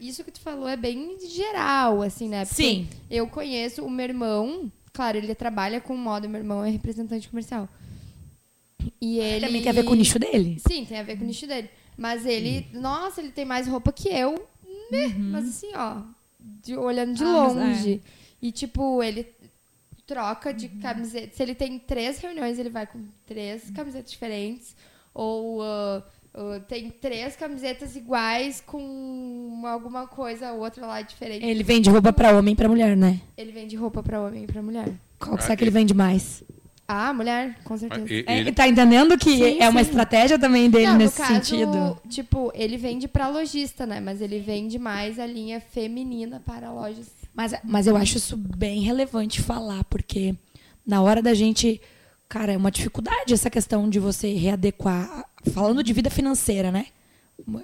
Isso 0.00 0.24
que 0.24 0.30
tu 0.30 0.40
falou 0.40 0.66
é 0.68 0.76
bem 0.76 1.18
geral, 1.28 2.00
assim, 2.02 2.28
né? 2.28 2.44
Porque 2.46 2.54
Sim. 2.62 2.88
Eu 3.10 3.26
conheço 3.26 3.84
o 3.84 3.90
meu 3.90 4.04
irmão, 4.04 4.70
Claro, 4.92 5.16
ele 5.18 5.34
trabalha 5.34 5.80
com 5.80 5.96
moda, 5.96 6.26
meu 6.28 6.40
irmão 6.40 6.64
é 6.64 6.70
representante 6.70 7.28
comercial. 7.28 7.68
E 9.00 9.18
ele. 9.18 9.46
Também 9.46 9.62
tem 9.62 9.70
a 9.70 9.74
ver 9.74 9.84
com 9.84 9.92
o 9.92 9.96
nicho 9.96 10.18
dele. 10.18 10.60
Sim, 10.66 10.84
tem 10.84 10.98
a 10.98 11.02
ver 11.02 11.16
com 11.16 11.24
o 11.24 11.26
nicho 11.26 11.46
dele. 11.46 11.68
Mas 11.96 12.24
ele, 12.24 12.66
nossa, 12.72 13.20
ele 13.20 13.30
tem 13.30 13.44
mais 13.44 13.66
roupa 13.66 13.92
que 13.92 14.08
eu, 14.08 14.32
né? 14.90 15.08
Mas 15.32 15.48
assim, 15.48 15.70
ó, 15.74 16.02
de- 16.38 16.76
olhando 16.76 17.14
de 17.14 17.22
Uhum. 17.22 17.30
Ah, 17.36 17.46
longe. 17.48 18.02
E 18.40 18.50
tipo, 18.50 19.02
ele 19.02 19.26
troca 20.06 20.52
de 20.52 20.68
camiseta. 20.68 21.36
Se 21.36 21.42
ele 21.42 21.54
tem 21.54 21.78
três 21.78 22.18
reuniões, 22.18 22.58
ele 22.58 22.70
vai 22.70 22.86
com 22.86 23.04
três 23.26 23.70
camisetas 23.70 24.10
diferentes. 24.10 24.74
Ou 25.12 25.62
ah, 25.62 26.02
tem 26.68 26.90
três 26.90 27.34
camisetas 27.36 27.96
iguais 27.96 28.62
com 28.64 29.62
alguma 29.66 30.06
coisa 30.06 30.52
outra 30.52 30.86
lá 30.86 31.02
diferente. 31.02 31.44
Ele 31.44 31.62
vende 31.62 31.90
roupa 31.90 32.12
pra 32.12 32.36
homem 32.36 32.52
e 32.52 32.56
pra 32.56 32.68
mulher, 32.68 32.96
né? 32.96 33.20
Ele 33.36 33.52
vende 33.52 33.76
roupa 33.76 34.02
pra 34.02 34.20
homem 34.20 34.44
e 34.44 34.46
pra 34.46 34.62
mulher. 34.62 34.88
Qual 35.18 35.36
que 35.36 35.42
será 35.42 35.56
que 35.56 35.64
ele 35.64 35.70
vende 35.70 35.92
mais? 35.92 36.42
Ah, 36.86 37.12
mulher, 37.12 37.56
com 37.62 37.76
certeza. 37.76 38.12
E- 38.12 38.24
É, 38.26 38.38
ele- 38.38 38.52
tá 38.52 38.66
entendendo 38.66 39.16
que 39.16 39.30
Sim, 39.30 39.58
é 39.60 39.68
uma 39.68 39.82
sim. 39.84 39.90
estratégia 39.90 40.38
também 40.38 40.68
dele 40.68 40.86
Não, 40.88 40.96
nesse 40.96 41.20
no 41.20 41.26
caso, 41.26 41.44
sentido? 41.44 42.00
tipo, 42.08 42.50
ele 42.54 42.76
vende 42.76 43.06
pra 43.06 43.28
lojista, 43.28 43.86
né? 43.86 44.00
Mas 44.00 44.20
ele 44.20 44.40
vende 44.40 44.76
mais 44.78 45.18
a 45.18 45.26
linha 45.26 45.60
feminina 45.60 46.42
para 46.44 46.72
lojas. 46.72 47.06
Mas, 47.32 47.54
mas 47.62 47.86
eu 47.86 47.96
acho 47.96 48.16
isso 48.16 48.36
bem 48.36 48.80
relevante 48.80 49.40
falar, 49.40 49.84
porque 49.84 50.34
na 50.84 51.00
hora 51.02 51.22
da 51.22 51.32
gente. 51.32 51.80
Cara, 52.30 52.52
é 52.52 52.56
uma 52.56 52.70
dificuldade 52.70 53.34
essa 53.34 53.50
questão 53.50 53.90
de 53.90 53.98
você 53.98 54.32
readequar. 54.32 55.28
Falando 55.52 55.82
de 55.82 55.92
vida 55.92 56.08
financeira, 56.08 56.70
né? 56.70 56.86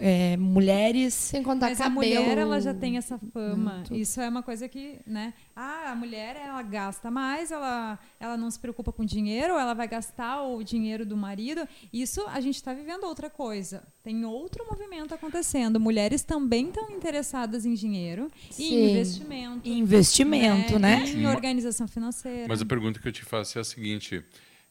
É, 0.01 0.37
mulheres. 0.37 1.15
Sem 1.15 1.41
contar 1.41 1.69
Mas 1.69 1.81
a 1.81 1.89
mulher, 1.89 2.37
ela 2.37 2.61
já 2.61 2.75
tem 2.75 2.97
essa 2.97 3.17
fama. 3.33 3.75
Muito. 3.75 3.95
Isso 3.95 4.21
é 4.21 4.29
uma 4.29 4.43
coisa 4.43 4.69
que, 4.69 4.99
né? 5.07 5.35
Ah, 5.55 5.93
a 5.93 5.95
mulher, 5.95 6.35
ela 6.35 6.61
gasta 6.63 7.13
mais, 7.13 7.53
ela, 7.53 7.97
ela 8.19 8.37
não 8.37 8.51
se 8.51 8.59
preocupa 8.59 8.91
com 8.91 9.05
dinheiro, 9.05 9.53
ela 9.53 9.73
vai 9.73 9.87
gastar 9.87 10.43
o 10.43 10.65
dinheiro 10.65 11.07
do 11.07 11.17
marido. 11.17 11.61
Isso, 11.93 12.25
a 12.27 12.41
gente 12.41 12.57
está 12.57 12.75
vivendo 12.75 13.05
outra 13.05 13.31
coisa. 13.31 13.85
Tem 14.03 14.25
outro 14.25 14.67
movimento 14.69 15.15
acontecendo. 15.15 15.79
Mulheres 15.79 16.25
também 16.25 16.71
estão 16.71 16.91
interessadas 16.91 17.65
em 17.65 17.75
dinheiro 17.75 18.33
e 18.51 18.55
Sim. 18.55 18.75
em 18.75 18.91
investimento. 18.91 19.69
Investimento, 19.69 20.79
né? 20.81 21.05
Em 21.07 21.25
organização 21.29 21.87
financeira. 21.87 22.47
Mas 22.49 22.61
a 22.61 22.67
pergunta 22.67 22.99
que 22.99 23.07
eu 23.07 23.13
te 23.13 23.25
faço 23.25 23.59
é 23.59 23.61
a 23.61 23.65
seguinte: 23.65 24.25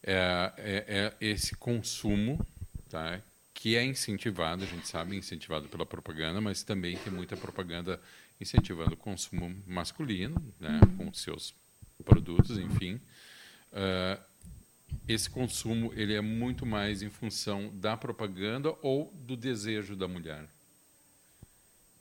é, 0.05 0.53
é- 0.57 0.85
é 0.87 1.13
esse 1.19 1.55
consumo, 1.55 2.45
tá? 2.89 3.19
Que 3.53 3.75
é 3.75 3.83
incentivado, 3.83 4.63
a 4.63 4.67
gente 4.67 4.87
sabe, 4.87 5.15
incentivado 5.17 5.67
pela 5.67 5.85
propaganda, 5.85 6.39
mas 6.39 6.61
também 6.63 6.97
tem 6.97 7.11
muita 7.11 7.35
propaganda 7.35 7.99
incentivando 8.39 8.93
o 8.93 8.97
consumo 8.97 9.55
masculino, 9.65 10.41
né? 10.59 10.79
Com 10.97 11.11
seus 11.13 11.53
produtos, 12.03 12.57
enfim. 12.57 12.99
Ah, 13.73 14.19
esse 15.07 15.29
consumo 15.29 15.91
ele 15.95 16.13
é 16.13 16.21
muito 16.21 16.65
mais 16.65 17.01
em 17.01 17.09
função 17.09 17.71
da 17.75 17.97
propaganda 17.97 18.73
ou 18.81 19.11
do 19.25 19.35
desejo 19.35 19.95
da 19.95 20.07
mulher. 20.07 20.47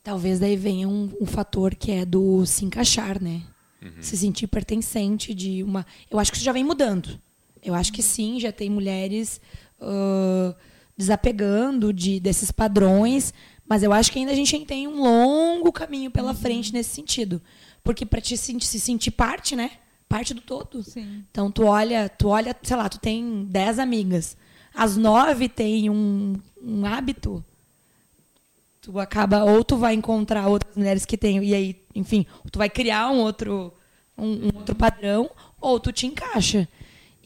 Talvez 0.03 0.39
daí 0.39 0.55
venha 0.55 0.87
um, 0.87 1.11
um 1.19 1.25
fator 1.25 1.73
que 1.73 1.91
é 1.91 2.05
do 2.05 2.45
se 2.45 2.63
encaixar, 2.63 3.21
né? 3.21 3.41
Se 4.01 4.17
sentir 4.17 4.47
pertencente 4.47 5.33
de 5.33 5.61
uma. 5.63 5.85
Eu 6.09 6.17
acho 6.19 6.31
que 6.31 6.37
isso 6.37 6.45
já 6.45 6.51
vem 6.51 6.63
mudando. 6.63 7.19
Eu 7.65 7.73
acho 7.73 7.91
que 7.91 8.01
sim, 8.03 8.39
já 8.39 8.51
tem 8.51 8.69
mulheres 8.69 9.41
ãh, 9.81 10.55
desapegando 10.95 11.91
de, 11.91 12.19
desses 12.19 12.51
padrões, 12.51 13.33
mas 13.67 13.83
eu 13.83 13.91
acho 13.91 14.11
que 14.11 14.19
ainda 14.19 14.31
a 14.31 14.35
gente 14.35 14.57
tem 14.65 14.87
um 14.87 15.01
longo 15.01 15.71
caminho 15.71 16.11
pela 16.11 16.33
frente 16.33 16.71
nesse 16.71 16.91
sentido. 16.91 17.41
Porque 17.83 18.05
para 18.05 18.21
te 18.21 18.37
sentir- 18.37 18.67
se 18.67 18.79
sentir 18.79 19.11
parte, 19.11 19.55
né? 19.55 19.71
Parte 20.07 20.33
do 20.33 20.41
todo. 20.41 20.83
Sim. 20.83 21.23
Então 21.31 21.51
tu 21.51 21.63
olha, 21.65 22.07
tu 22.07 22.27
olha, 22.29 22.55
sei 22.63 22.75
lá, 22.77 22.87
tu 22.87 22.99
tem 22.99 23.45
10 23.49 23.79
amigas. 23.79 24.37
As 24.73 24.95
nove 24.95 25.49
têm 25.49 25.89
um, 25.89 26.35
um 26.61 26.85
hábito. 26.85 27.43
Tu 28.81 28.99
acaba, 28.99 29.43
ou 29.43 29.63
tu 29.63 29.77
vai 29.77 29.95
encontrar 29.95 30.47
outras 30.47 30.75
mulheres 30.75 31.05
que 31.05 31.17
têm, 31.17 31.43
e 31.43 31.55
aí, 31.55 31.81
enfim, 31.95 32.25
tu 32.51 32.59
vai 32.59 32.69
criar 32.69 33.09
um 33.09 33.17
outro, 33.17 33.73
um, 34.15 34.27
um 34.47 34.51
outro 34.57 34.75
padrão, 34.75 35.29
ou 35.59 35.79
tu 35.79 35.91
te 35.91 36.05
encaixa. 36.05 36.67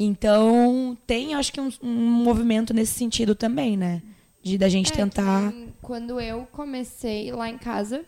Então, 0.01 0.97
tem, 1.05 1.35
acho 1.35 1.51
que, 1.51 1.59
um, 1.59 1.69
um 1.83 1.93
movimento 2.23 2.73
nesse 2.73 2.93
sentido 2.93 3.35
também, 3.35 3.75
né? 3.75 4.01
De 4.41 4.57
da 4.57 4.69
gente 4.69 4.93
É, 4.93 4.95
tentar. 4.95 5.51
que 5.51 5.73
Quando 5.81 6.21
eu 6.21 6.45
comecei 6.53 7.29
lá 7.33 7.49
em 7.49 7.57
casa, 7.57 8.05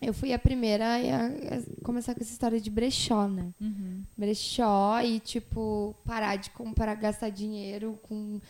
eu 0.00 0.14
fui 0.14 0.32
a 0.32 0.38
primeira 0.38 0.86
a, 0.86 1.26
a 1.26 1.84
começar 1.84 2.14
com 2.14 2.22
essa 2.22 2.32
história 2.32 2.58
de 2.58 2.70
brechó, 2.70 3.28
né? 3.28 3.52
Brechó 4.16 4.98
e, 5.02 5.20
tipo, 5.20 5.94
parar 6.06 6.36
de 6.36 6.48
comprar, 6.50 6.94
gastar 6.94 7.28
dinheiro 7.28 7.98
com. 8.02 8.40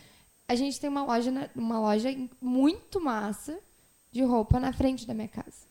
A 0.47 0.55
gente 0.55 0.79
tem 0.79 0.89
uma 0.89 1.03
loja, 1.03 1.51
uma 1.53 1.79
loja 1.79 2.09
muito 2.41 3.01
massa 3.01 3.59
de 4.13 4.23
roupa 4.23 4.61
na 4.61 4.71
frente 4.71 5.05
da 5.05 5.13
minha 5.13 5.27
casa. 5.27 5.67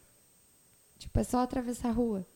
Tipo, 0.98 1.18
é 1.18 1.24
só 1.24 1.38
atravessar 1.40 1.88
a 1.88 1.92
rua. 1.92 2.26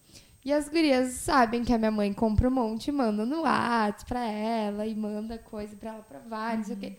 E 0.45 0.53
as 0.53 0.69
gurias 0.69 1.15
sabem 1.15 1.65
que 1.65 1.73
a 1.73 1.79
minha 1.79 1.91
mãe 1.91 2.13
compra 2.13 2.49
um 2.49 2.51
monte 2.51 2.89
e 2.89 2.93
manda 2.93 3.25
no 3.25 3.43
WhatsApp 3.43 4.05
pra 4.07 4.25
ela 4.27 4.87
e 4.87 4.95
manda 4.95 5.39
coisa 5.39 5.75
pra 5.75 5.95
ela 5.95 6.03
provar, 6.03 6.59
não 6.59 6.65
sei 6.65 6.75
o 6.75 6.79
quê. 6.79 6.97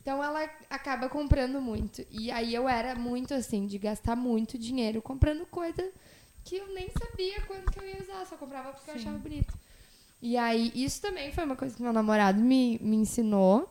Então 0.00 0.22
ela 0.24 0.48
acaba 0.70 1.08
comprando 1.08 1.60
muito. 1.60 2.06
E 2.10 2.30
aí 2.30 2.54
eu 2.54 2.68
era 2.68 2.94
muito 2.94 3.34
assim, 3.34 3.66
de 3.66 3.76
gastar 3.76 4.16
muito 4.16 4.56
dinheiro 4.56 5.02
comprando 5.02 5.44
coisa 5.46 5.84
que 6.42 6.56
eu 6.56 6.68
nem 6.72 6.88
sabia 6.96 7.40
quando 7.42 7.70
que 7.70 7.78
eu 7.78 7.86
ia 7.86 8.00
usar, 8.00 8.24
só 8.24 8.36
comprava 8.36 8.72
porque 8.72 8.90
eu 8.90 8.94
achava 8.94 9.18
bonito. 9.18 9.52
E 10.22 10.36
aí, 10.36 10.72
isso 10.74 11.02
também 11.02 11.32
foi 11.32 11.44
uma 11.44 11.56
coisa 11.56 11.76
que 11.76 11.82
meu 11.82 11.92
namorado 11.92 12.40
me, 12.40 12.78
me 12.80 12.96
ensinou, 12.96 13.68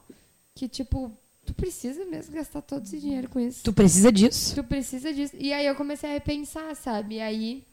que 0.53 0.67
tipo, 0.67 1.11
tu 1.45 1.53
precisa 1.53 2.05
mesmo 2.05 2.35
gastar 2.35 2.61
todo 2.61 2.83
esse 2.83 2.99
dinheiro 2.99 3.29
com 3.29 3.39
isso. 3.39 3.63
Tu 3.63 3.73
precisa 3.73 4.11
disso. 4.11 4.53
Tu 4.53 4.63
precisa 4.63 5.13
disso. 5.13 5.35
E 5.39 5.51
aí 5.51 5.65
eu 5.65 5.75
comecei 5.75 6.09
a 6.09 6.13
repensar, 6.13 6.75
sabe? 6.75 7.15
E 7.15 7.21
aí 7.21 7.65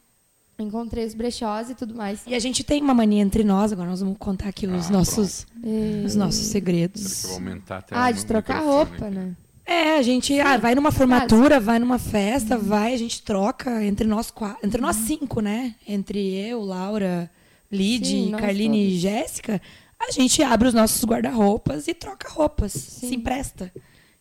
encontrei 0.63 1.05
os 1.05 1.13
brechós 1.13 1.69
e 1.69 1.75
tudo 1.75 1.93
mais. 1.95 2.21
E 2.25 2.33
a 2.33 2.39
gente 2.39 2.63
tem 2.63 2.81
uma 2.81 2.93
mania 2.93 3.21
entre 3.21 3.43
nós, 3.43 3.71
agora 3.71 3.89
nós 3.89 3.99
vamos 4.01 4.17
contar 4.17 4.49
aqui 4.49 4.65
os 4.65 4.87
Ah, 4.87 4.91
nossos, 4.91 5.45
E- 5.63 6.03
os 6.05 6.15
nossos 6.15 6.45
segredos. 6.47 7.23
eu 7.23 7.29
vou 7.29 7.37
aumentar 7.37 7.77
até 7.77 7.95
Ah, 7.95 8.11
de 8.11 8.25
trocar 8.25 8.59
roupa, 8.63 9.05
aqui? 9.05 9.15
né? 9.15 9.35
É, 9.65 9.97
a 9.97 10.01
gente 10.01 10.37
ah, 10.41 10.57
vai 10.57 10.75
numa 10.75 10.91
formatura, 10.91 11.59
vai 11.59 11.79
numa 11.79 11.97
festa, 11.97 12.57
vai, 12.57 12.93
a 12.93 12.97
gente 12.97 13.21
troca 13.21 13.83
entre 13.85 14.05
nós 14.07 14.29
quatro, 14.29 14.65
entre 14.65 14.81
nós 14.81 14.95
cinco, 14.97 15.39
né? 15.39 15.75
Entre 15.87 16.19
eu, 16.35 16.61
Laura, 16.61 17.31
Lid, 17.71 18.05
Sim, 18.07 18.31
Carline 18.37 18.77
e 18.77 18.87
todos. 18.89 19.01
Jéssica, 19.01 19.61
a 20.05 20.11
gente 20.11 20.43
abre 20.43 20.67
os 20.67 20.73
nossos 20.73 21.03
guarda-roupas 21.05 21.87
e 21.87 21.93
troca 21.93 22.27
roupas, 22.29 22.73
Sim. 22.73 23.07
se 23.07 23.15
empresta. 23.15 23.71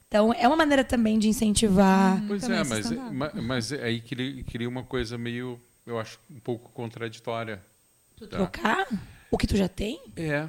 Então, 0.07 0.33
é 0.33 0.47
uma 0.47 0.57
maneira 0.57 0.85
também 0.85 1.19
de 1.19 1.27
incentivar. 1.29 2.23
Pois 2.29 2.43
Também 2.43 2.59
é, 2.59 2.65
mas, 2.65 2.79
sustentável. 2.87 3.13
ma- 3.13 3.33
mas 3.43 3.73
aí 3.73 3.99
cria, 4.01 4.45
cria 4.45 4.69
uma 4.69 4.85
coisa 4.85 5.17
meio, 5.19 5.59
eu 5.87 5.99
acho, 5.99 6.19
um 6.31 6.39
pouco 6.41 6.71
contraditória. 6.73 7.63
Tu 8.17 8.27
Tá. 8.27 8.37
trocar 8.39 8.87
o 9.31 9.39
que 9.39 9.47
tu 9.47 9.57
já 9.57 9.69
tem? 9.69 10.01
É, 10.17 10.49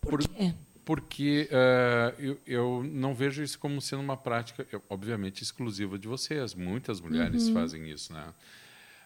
Por, 0.00 0.18
Por- 0.18 0.28
quê? 0.28 0.52
porque 0.84 1.48
eh, 1.50 2.14
eu, 2.18 2.38
eu 2.46 2.82
não 2.84 3.14
vejo 3.14 3.42
isso 3.42 3.56
como 3.58 3.80
sendo 3.80 4.02
uma 4.02 4.16
prática, 4.16 4.66
obviamente, 4.88 5.42
exclusiva 5.42 5.96
de 5.98 6.08
vocês. 6.08 6.54
Muitas 6.54 7.00
mulheres 7.00 7.46
Uhum. 7.48 7.54
fazem 7.54 7.88
isso, 7.88 8.12
né? 8.12 8.32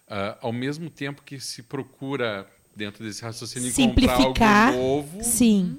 Ah, 0.08 0.38
ao 0.40 0.52
mesmo 0.52 0.88
tempo 0.88 1.22
que 1.22 1.38
se 1.40 1.62
procura, 1.64 2.48
dentro 2.74 3.04
desse 3.04 3.20
raciocínio, 3.22 3.70
Simplificar. 3.72 4.16
comprar 4.24 4.68
algo 4.68 4.78
novo, 4.82 5.22
Sim. 5.22 5.78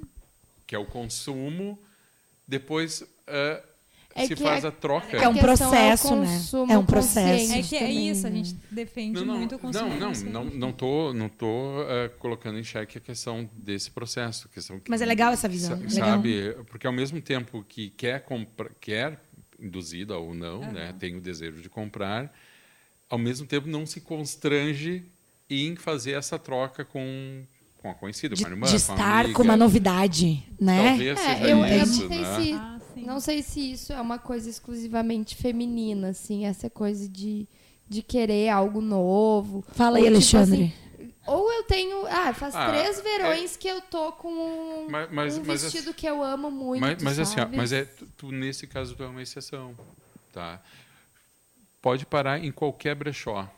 que 0.67 0.75
é 0.75 0.79
o 0.79 0.85
consumo, 0.85 1.79
depois 2.47 3.03
ah, 3.25 3.63
É 4.17 4.27
se 4.27 4.35
que 4.35 4.41
faz 4.43 4.63
é- 4.63 4.67
a 4.67 4.71
troca. 4.71 5.15
É 5.17 5.27
um 5.27 5.31
A 5.31 5.33
questão 5.33 5.69
processo, 5.69 6.13
é 6.13 6.17
né? 6.17 6.73
É 6.73 6.77
um 6.77 6.85
processo. 6.85 7.53
É 7.53 7.61
que 7.61 7.75
é 7.75 7.79
também, 7.79 8.09
isso, 8.09 8.27
a 8.27 8.29
né? 8.29 8.35
gente 8.37 8.55
defende 8.71 9.19
Não, 9.19 9.25
não, 9.25 9.37
muito 9.37 9.55
o 9.55 9.59
consumo. 9.59 9.89
não, 9.95 10.11
não, 10.11 10.13
não, 10.31 10.43
não 10.45 10.71
tô, 10.71 11.13
não 11.13 11.29
tô 11.29 11.83
eh, 11.89 12.09
colocando 12.19 12.57
em 12.59 12.63
xeque 12.63 12.97
a 12.97 13.01
questão 13.01 13.49
desse 13.53 13.91
processo, 13.91 14.47
a 14.51 14.53
questão 14.53 14.79
que- 14.79 14.89
Mas 14.89 15.01
é 15.01 15.05
legal 15.05 15.31
essa 15.31 15.47
visão, 15.47 15.77
sa- 15.77 15.83
legal. 16.01 16.09
sabe? 16.17 16.55
Porque 16.67 16.87
ao 16.87 16.93
mesmo 16.93 17.21
tempo 17.21 17.63
que 17.67 17.89
quer 17.91 18.21
comprar, 18.23 18.69
quer 18.81 19.19
induzida 19.59 20.17
ou 20.17 20.33
não, 20.35 20.59
né, 20.71 20.93
tem 20.99 21.15
o 21.15 21.21
desejo 21.21 21.61
de 21.61 21.69
comprar, 21.69 22.31
ao 23.09 23.17
mesmo 23.17 23.45
tempo 23.47 23.67
não 23.67 23.85
se 23.85 24.01
constrange 24.01 25.03
em 25.49 25.75
fazer 25.75 26.11
essa 26.11 26.37
troca 26.37 26.83
com 26.83 27.43
com 27.77 27.91
a 27.91 27.93
conhecida, 27.93 28.35
De, 28.35 28.41
com 28.41 28.47
a 28.47 28.51
irmã, 28.51 28.65
de 28.65 28.71
com 28.71 28.75
a 28.75 28.95
estar 28.95 29.19
amiga. 29.19 29.33
com 29.35 29.43
uma 29.43 29.55
novidade, 29.55 30.43
né? 30.59 30.89
Talvez 30.89 31.19
seja 31.19 31.31
É, 31.47 31.53
eu, 31.53 31.57
eu 31.63 31.83
isso, 31.83 32.01
não 32.01 32.09
sei 32.09 32.21
né? 32.21 32.41
se. 32.41 32.86
Não 33.07 33.19
sei 33.19 33.41
se 33.41 33.71
isso 33.71 33.93
é 33.93 34.01
uma 34.01 34.19
coisa 34.19 34.49
exclusivamente 34.49 35.35
feminina, 35.35 36.09
assim, 36.09 36.45
essa 36.45 36.69
coisa 36.69 37.07
de, 37.07 37.47
de 37.87 38.01
querer 38.03 38.49
algo 38.49 38.81
novo. 38.81 39.63
Fala 39.69 39.97
aí, 39.97 40.03
Ou, 40.03 40.19
tipo, 40.19 40.37
Alexandre. 40.37 40.73
assim, 40.97 41.13
ou 41.25 41.51
eu 41.53 41.63
tenho, 41.63 42.05
ah, 42.07 42.33
faz 42.33 42.53
Ah, 42.55 42.67
três 42.69 43.01
verões 43.01 43.55
que 43.57 43.67
eu 43.67 43.81
tô 43.81 44.11
com 44.13 44.29
um, 44.29 44.87
Mas- 44.89 45.09
mas- 45.11 45.37
um 45.37 45.43
mas 45.45 45.61
vestido 45.63 45.89
assim- 45.89 45.93
que 45.97 46.05
eu 46.05 46.21
amo 46.23 46.51
muito, 46.51 46.81
Mas, 46.81 47.01
mas 47.01 47.19
assim, 47.19 47.35
ó, 47.39 47.43
sabe? 47.43 47.57
mas 47.57 47.71
é 47.71 47.85
tu, 47.85 48.05
tu, 48.17 48.31
nesse 48.31 48.67
caso 48.67 48.95
tu 48.95 49.03
é 49.03 49.07
uma 49.07 49.21
exceção, 49.21 49.75
tá? 50.33 50.61
Pode 51.81 52.05
parar 52.05 52.43
em 52.43 52.51
qualquer 52.51 52.95
brechó, 52.95 53.49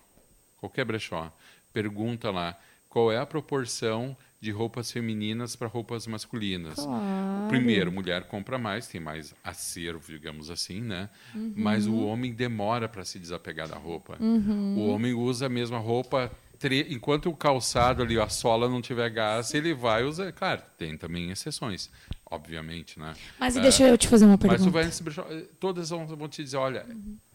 qualquer 0.58 0.86
brechó. 0.86 1.32
Pergunta 1.74 2.30
lá 2.32 2.58
qual 2.88 3.12
é 3.12 3.18
a 3.18 3.26
proporção 3.26 4.16
de 4.42 4.52
roupas 4.52 4.92
femininas 4.92 5.56
para 5.56 5.68
roupas 5.68 6.08
masculinas. 6.08 6.76
Claro. 6.76 7.48
Primeiro, 7.50 7.92
mulher 7.92 8.24
compra 8.24 8.58
mais, 8.58 8.88
tem 8.88 9.02
mais 9.02 9.34
acervo, 9.44 10.12
digamos 10.12 10.50
assim, 10.50 10.82
né? 10.82 11.10
Uhum. 11.36 11.54
Mas 11.56 11.88
o 11.88 11.98
homem 11.98 12.34
demora 12.34 12.88
para 12.88 13.04
se 13.04 13.20
desapegar 13.20 13.68
da 13.68 13.78
roupa. 13.78 14.18
Uhum. 14.20 14.78
O 14.78 14.88
homem 14.88 15.14
usa 15.14 15.48
a 15.48 15.50
mesma 15.50 15.78
roupa 15.78 16.32
enquanto 16.90 17.30
o 17.30 17.36
calçado 17.36 18.04
ali, 18.04 18.20
a 18.20 18.28
sola 18.28 18.68
não 18.68 18.82
tiver 18.82 19.10
gás, 19.10 19.54
ele 19.54 19.74
vai 19.74 20.04
usar. 20.04 20.32
Claro, 20.34 20.62
tem 20.78 20.98
também 20.98 21.32
exceções, 21.32 21.90
obviamente, 22.30 23.00
né? 23.00 23.14
Mas 23.40 23.56
É, 23.56 23.62
deixa 23.62 23.88
eu 23.88 23.98
te 23.98 24.08
fazer 24.08 24.26
uma 24.26 24.38
Mas 24.42 24.50
pergunta. 24.50 24.72
Vans 24.72 25.00
Brechó, 25.00 25.26
eh, 25.30 25.46
todas 25.60 25.90
vão, 25.90 26.06
vão 26.06 26.28
te 26.28 26.44
dizer, 26.44 26.58
olha, 26.58 26.86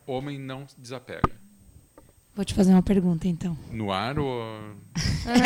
homem 0.06 0.38
não 0.38 0.68
se 0.68 0.78
desapega. 0.78 1.44
Vou 2.34 2.44
te 2.44 2.52
fazer 2.52 2.72
uma 2.72 2.82
pergunta, 2.82 3.28
então. 3.28 3.56
No 3.70 3.92
ar 3.92 4.18
ou... 4.18 4.42
Ah, 4.42 4.74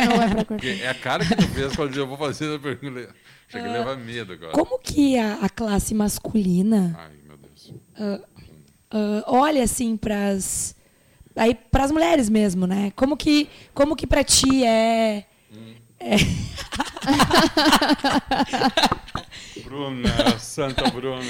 não 0.07 0.23
é 0.41 0.45
pra 0.45 0.57
é 0.67 0.89
a 0.89 0.95
cara 0.95 1.25
que 1.25 1.37
tu 1.37 1.49
fez 1.49 1.77
quando 1.77 1.97
eu 1.97 2.07
vou 2.07 2.17
fazer 2.17 2.55
a 2.55 2.59
pergunta. 2.59 3.15
Chega 3.49 3.69
a 3.69 3.73
levar 3.73 3.97
medo 3.97 4.33
agora. 4.33 4.53
Como 4.53 4.79
que 4.79 5.19
a, 5.19 5.35
a 5.43 5.49
classe 5.49 5.95
masculina 5.95 6.95
Ai, 6.99 7.13
meu 7.27 7.37
Deus. 7.37 7.73
ah, 8.91 9.25
olha 9.27 9.63
assim 9.63 9.97
pras 9.97 10.75
aí 11.37 11.55
pras 11.55 11.91
mulheres 11.91 12.29
mesmo, 12.29 12.67
né? 12.67 12.93
Como 12.97 13.17
que 13.17 13.49
como 13.75 13.97
que 13.97 14.07
para 14.07 14.25
ti 14.25 14.65
é 14.65 15.25
Bruna, 19.65 20.39
Santa 20.39 20.91
Bruna. 20.91 21.23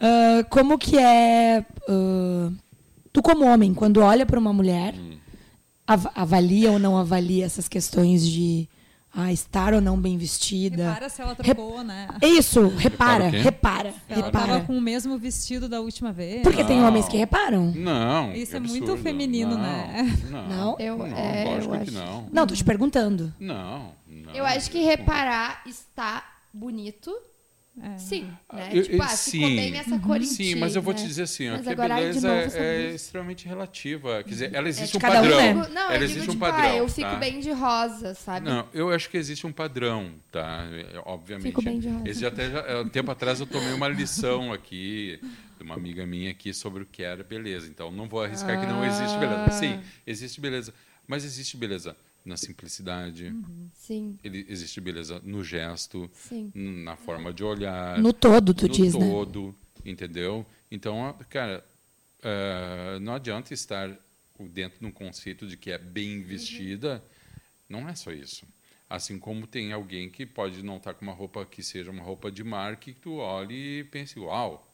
ah, 0.00 0.44
como 0.50 0.78
que 0.78 0.98
é 0.98 1.64
ah, 1.88 2.50
tu 3.12 3.22
como 3.22 3.44
homem 3.44 3.72
quando 3.74 4.00
olha 4.00 4.24
para 4.26 4.38
uma 4.38 4.52
mulher 4.52 4.94
Hum. 4.94 5.16
av- 5.86 6.10
avalia 6.14 6.70
ou 6.72 6.78
não 6.78 6.96
avalia 6.96 7.44
essas 7.44 7.68
questões 7.68 8.26
de 8.28 8.68
ah, 9.12 9.32
estar 9.32 9.74
ou 9.74 9.80
não 9.80 10.00
bem 10.00 10.16
vestida? 10.16 10.84
Repara 10.90 11.08
se 11.08 11.20
ela 11.20 11.34
trocou, 11.34 11.82
né? 11.82 12.06
É 12.22 12.28
isso, 12.28 12.68
repara, 12.76 13.24
Repara 13.28 13.42
repara, 13.90 13.94
Ela 14.08 14.26
repara. 14.26 14.46
tava 14.46 14.60
com 14.64 14.78
o 14.78 14.80
mesmo 14.80 15.18
vestido 15.18 15.68
da 15.68 15.80
última 15.80 16.12
vez. 16.12 16.42
Porque 16.44 16.62
tem 16.62 16.78
Não. 16.78 16.86
homens 16.86 17.08
que 17.08 17.16
reparam. 17.16 17.72
Não. 17.74 18.32
Isso 18.32 18.52
que 18.52 18.56
é 18.56 18.60
muito 18.60 18.96
feminino, 18.98 19.50
Não, 19.56 19.58
né? 19.62 20.18
Não. 20.30 20.48
Não? 20.48 20.76
Eu- 20.78 20.98
não, 20.98 21.06
é, 21.06 21.44
lógico 21.44 21.74
eu 21.74 21.80
que 21.80 21.90
acho. 21.90 21.92
não. 21.92 22.26
Não, 22.32 22.46
tô 22.46 22.54
te 22.54 22.62
perguntando. 22.62 23.34
Não, 23.40 23.90
não. 24.06 24.32
Eu 24.32 24.44
acho 24.46 24.70
que 24.70 24.78
reparar 24.84 25.62
está 25.66 26.22
bonito. 26.54 27.12
É. 27.82 27.96
Sim, 27.96 28.30
né? 28.52 28.68
Eu- 28.72 28.82
tipo, 28.82 29.02
ah, 29.02 29.08
sim. 29.08 29.56
bem 29.56 29.76
essa 29.76 29.98
cor 29.98 30.22
Sim, 30.22 30.56
mas 30.56 30.76
eu 30.76 30.82
vou 30.82 30.92
te 30.92 31.06
dizer 31.06 31.22
assim, 31.22 31.48
ó, 31.48 31.58
que 31.58 31.68
a 31.70 31.74
beleza 31.74 32.28
é, 32.28 32.90
é 32.90 32.94
extremamente 32.94 33.48
relativa. 33.48 34.22
Quer 34.22 34.28
dizer, 34.28 34.54
ela 34.54 34.68
existe 34.68 34.92
de 34.92 34.98
um 34.98 35.00
cada 35.00 35.22
um, 35.22 35.30
padrão. 35.30 35.38
né? 35.38 35.68
Não, 35.72 35.82
ela 35.82 35.94
eu 35.96 36.02
existe 36.02 36.20
digo, 36.20 36.32
um 36.32 36.34
tipo, 36.34 36.40
padrão. 36.40 36.70
ah, 36.70 36.76
eu 36.76 36.88
fico 36.88 37.10
tá? 37.10 37.16
bem 37.16 37.40
de 37.40 37.50
rosa, 37.52 38.14
sabe? 38.14 38.46
Não, 38.46 38.68
eu 38.74 38.90
acho 38.90 39.08
que 39.08 39.16
existe 39.16 39.46
um 39.46 39.52
padrão, 39.52 40.12
tá? 40.30 40.66
É, 40.72 41.00
Obviamente. 41.06 41.46
Fico 41.46 41.62
bem 41.62 41.78
de 41.78 41.88
rosa. 41.88 42.08
Esse 42.08 42.26
até 42.26 42.50
já, 42.50 42.58
é, 42.60 42.80
um 42.80 42.88
tempo 42.88 43.10
atrás 43.10 43.40
eu 43.40 43.46
tomei 43.46 43.72
uma 43.72 43.88
lição 43.88 44.52
aqui 44.52 45.18
de 45.56 45.64
uma 45.64 45.74
amiga 45.74 46.04
minha 46.06 46.30
aqui 46.30 46.52
sobre 46.52 46.82
o 46.82 46.86
que 46.86 47.02
era 47.02 47.24
beleza. 47.24 47.66
Então 47.66 47.90
não 47.90 48.06
vou 48.06 48.22
arriscar 48.22 48.60
que 48.60 48.66
não 48.66 48.84
existe 48.84 49.16
beleza. 49.18 49.44
Ah. 49.46 49.50
Sim, 49.50 49.80
existe 50.06 50.38
beleza, 50.38 50.74
mas 51.06 51.24
existe 51.24 51.56
beleza 51.56 51.96
na 52.24 52.36
simplicidade. 52.36 53.34
Sim, 53.74 54.18
Ele 54.22 54.44
existe 54.48 54.80
beleza 54.80 55.20
no 55.24 55.42
gesto, 55.42 56.10
sim. 56.12 56.50
na 56.54 56.96
forma 56.96 57.32
de 57.32 57.42
olhar, 57.42 57.98
No 57.98 58.12
todo, 58.12 58.52
tu 58.54 58.66
no 58.66 58.72
diz, 58.72 58.94
né? 58.94 59.00
todo, 59.08 59.54
entendeu? 59.84 60.44
Então, 60.70 61.16
cara, 61.28 61.64
eh, 62.22 62.98
não 63.00 63.14
adianta 63.14 63.52
estar 63.54 63.98
dentro 64.38 64.78
de 64.80 64.86
um 64.86 64.92
conceito 64.92 65.46
de 65.46 65.56
que 65.56 65.70
é 65.70 65.78
bem 65.78 66.22
vestida. 66.22 67.02
Não 67.68 67.88
é 67.88 67.94
só 67.94 68.10
isso. 68.12 68.46
Assim 68.88 69.18
como 69.18 69.46
tem 69.46 69.72
alguém 69.72 70.10
que 70.10 70.26
pode 70.26 70.62
não 70.62 70.78
estar 70.78 70.94
com 70.94 71.02
uma 71.02 71.12
roupa 71.12 71.44
que 71.46 71.62
seja 71.62 71.90
uma 71.90 72.02
roupa 72.02 72.30
de 72.30 72.42
marca 72.42 72.90
e 72.90 72.94
que 72.94 73.00
tu 73.00 73.14
olhe 73.16 73.80
e 73.80 73.84
pense, 73.84 74.18
uau. 74.18 74.66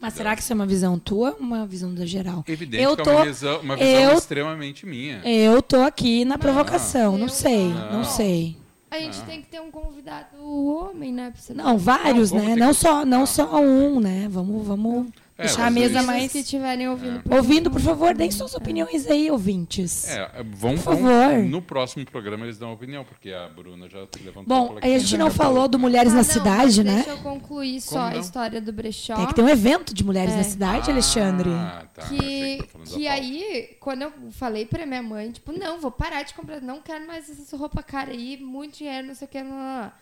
Mas 0.00 0.14
será 0.14 0.36
que 0.36 0.42
isso 0.42 0.52
é 0.52 0.54
uma 0.54 0.66
visão 0.66 0.96
tua 0.98 1.32
ou 1.32 1.38
uma 1.40 1.66
visão 1.66 1.92
da 1.92 2.06
geral? 2.06 2.44
Evidente 2.46 2.82
eu 2.84 2.96
que 2.96 3.02
tô, 3.02 3.10
é 3.10 3.14
uma 3.16 3.24
visão, 3.24 3.60
uma 3.60 3.76
visão 3.76 4.00
eu- 4.12 4.18
extremamente 4.18 4.86
minha. 4.86 5.20
Eu 5.28 5.60
tô 5.60 5.80
aqui 5.80 6.24
na 6.24 6.38
provocação, 6.38 7.12
não 7.18 7.26
eu- 7.26 7.28
sei, 7.28 7.68
Não. 7.72 7.92
não 7.94 8.04
sei. 8.04 8.56
A 8.90 8.98
gente 9.00 9.20
tem 9.22 9.42
que 9.42 9.48
ter 9.48 9.60
um 9.60 9.70
convidado 9.70 10.36
homem, 10.40 11.12
né? 11.12 11.32
Não, 11.54 11.76
vários, 11.76 12.30
Não, 12.30 12.38
né? 12.42 12.56
Não 12.56 12.68
que- 12.68 12.74
só, 12.74 13.04
não 13.04 13.22
Ah. 13.22 13.26
só 13.26 13.60
um, 13.60 13.98
né? 14.00 14.28
Vamos, 14.30 14.66
vamos 14.66 15.10
É, 15.38 15.44
deixar 15.44 15.62
a 15.68 15.70
mas 15.70 15.74
mesa 15.74 16.02
mais 16.02 16.32
que 16.32 16.38
estiverem 16.40 16.88
ouvindo. 16.88 17.22
ouvindo, 17.32 17.70
por 17.70 17.80
favor, 17.80 18.12
deem 18.12 18.28
suas 18.30 18.54
opiniões 18.54 19.06
aí, 19.06 19.30
ouvintes. 19.30 20.08
É, 20.08 20.42
vão, 20.42 20.74
Por 20.76 20.96
vão- 20.96 20.96
favor. 20.96 21.38
no 21.44 21.62
próximo 21.62 22.04
programa 22.04 22.44
eles 22.44 22.58
dão 22.58 22.72
opinião, 22.72 23.04
porque 23.04 23.30
a 23.30 23.48
Bruna 23.48 23.88
já 23.88 24.00
levantou 24.24 24.44
Bom, 24.44 24.78
aí 24.82 24.96
a 24.96 24.98
gente 24.98 25.16
não 25.16 25.30
falou 25.30 25.68
do 25.68 25.78
Mulheres 25.78 26.10
Ah, 26.12 26.16
na 26.16 26.22
não, 26.22 26.28
Cidade, 26.28 26.82
né? 26.82 26.94
Deixa 26.96 27.10
eu 27.10 27.18
concluir 27.18 27.80
só 27.80 28.00
a 28.08 28.16
história 28.16 28.60
do 28.60 28.72
brechó. 28.72 29.14
Tem 29.14 29.26
que 29.28 29.34
ter 29.34 29.42
um 29.42 29.48
evento 29.48 29.94
de 29.94 30.02
Mulheres 30.04 30.34
É. 30.34 30.38
na 30.38 30.42
Cidade, 30.42 30.90
Alexandre. 30.90 31.50
Ah, 31.50 31.84
tá. 31.94 32.02
Achei 32.02 32.18
que, 32.58 32.68
falando 32.72 32.88
da 32.90 32.96
que 32.96 33.06
aí, 33.06 33.76
quando 33.78 34.02
eu 34.02 34.12
falei 34.32 34.66
pra 34.66 34.84
minha 34.86 35.02
mãe, 35.04 35.30
tipo, 35.30 35.52
não, 35.52 35.80
vou 35.80 35.92
parar 35.92 36.24
de 36.24 36.34
comprar, 36.34 36.60
não 36.60 36.80
quero 36.80 37.06
mais 37.06 37.30
essa 37.30 37.56
roupa 37.56 37.80
cara 37.80 38.10
aí, 38.10 38.36
muito 38.38 38.78
dinheiro, 38.78 39.06
não 39.06 39.14
sei 39.14 39.26
o 39.26 39.30
que, 39.30 39.40
não, 39.40 39.50
não, 39.50 39.82
não. 39.82 39.92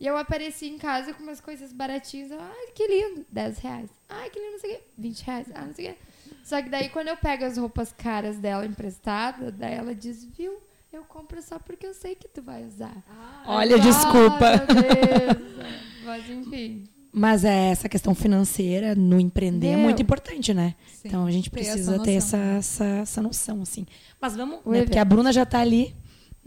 E 0.00 0.06
eu 0.06 0.16
apareci 0.16 0.66
em 0.68 0.78
casa 0.78 1.12
com 1.12 1.22
umas 1.22 1.40
coisas 1.40 1.72
baratinhas, 1.72 2.30
ai, 2.32 2.72
que 2.74 2.86
lindo, 2.86 3.26
10 3.30 3.58
reais. 3.58 3.90
Ai, 4.08 4.30
que 4.30 4.38
lindo, 4.38 4.52
não 4.52 4.58
sei 4.60 4.74
o 4.74 4.78
que, 4.78 4.82
20 4.96 5.20
reais, 5.22 5.46
ah, 5.54 5.64
não 5.66 5.74
sei 5.74 5.90
o 5.90 5.94
que. 5.94 5.98
Só 6.44 6.62
que 6.62 6.68
daí, 6.68 6.88
quando 6.88 7.08
eu 7.08 7.16
pego 7.16 7.44
as 7.44 7.58
roupas 7.58 7.92
caras 7.92 8.36
dela 8.38 8.64
emprestadas, 8.64 9.52
daí 9.54 9.74
ela 9.74 9.94
diz, 9.94 10.24
viu, 10.24 10.58
eu 10.92 11.02
compro 11.02 11.42
só 11.42 11.58
porque 11.58 11.86
eu 11.86 11.92
sei 11.94 12.14
que 12.14 12.28
tu 12.28 12.40
vai 12.42 12.64
usar. 12.64 12.96
Olha, 13.44 13.76
Ah, 13.76 13.78
desculpa. 13.80 14.50
meu 14.56 14.82
Deus. 14.82 15.66
Mas 16.04 16.30
enfim. 16.30 16.84
Mas 17.12 17.44
é 17.44 17.70
essa 17.70 17.88
questão 17.88 18.14
financeira 18.14 18.94
no 18.94 19.18
empreender 19.18 19.68
é 19.68 19.76
Meu. 19.76 19.84
muito 19.84 20.00
importante, 20.00 20.54
né? 20.54 20.74
Sim, 20.92 21.08
então 21.08 21.26
a 21.26 21.30
gente 21.30 21.50
ter 21.50 21.60
essa 21.60 21.70
precisa 21.72 21.98
ter 22.02 22.12
essa, 22.12 22.36
noção. 22.36 22.56
essa, 22.58 22.84
essa 22.84 23.22
noção, 23.22 23.62
assim. 23.62 23.86
Mas 24.20 24.36
vamos, 24.36 24.60
né? 24.64 24.82
Porque 24.84 24.98
a. 24.98 25.04
Bruna 25.04 25.32
já 25.32 25.44
tá 25.44 25.58
ali, 25.60 25.94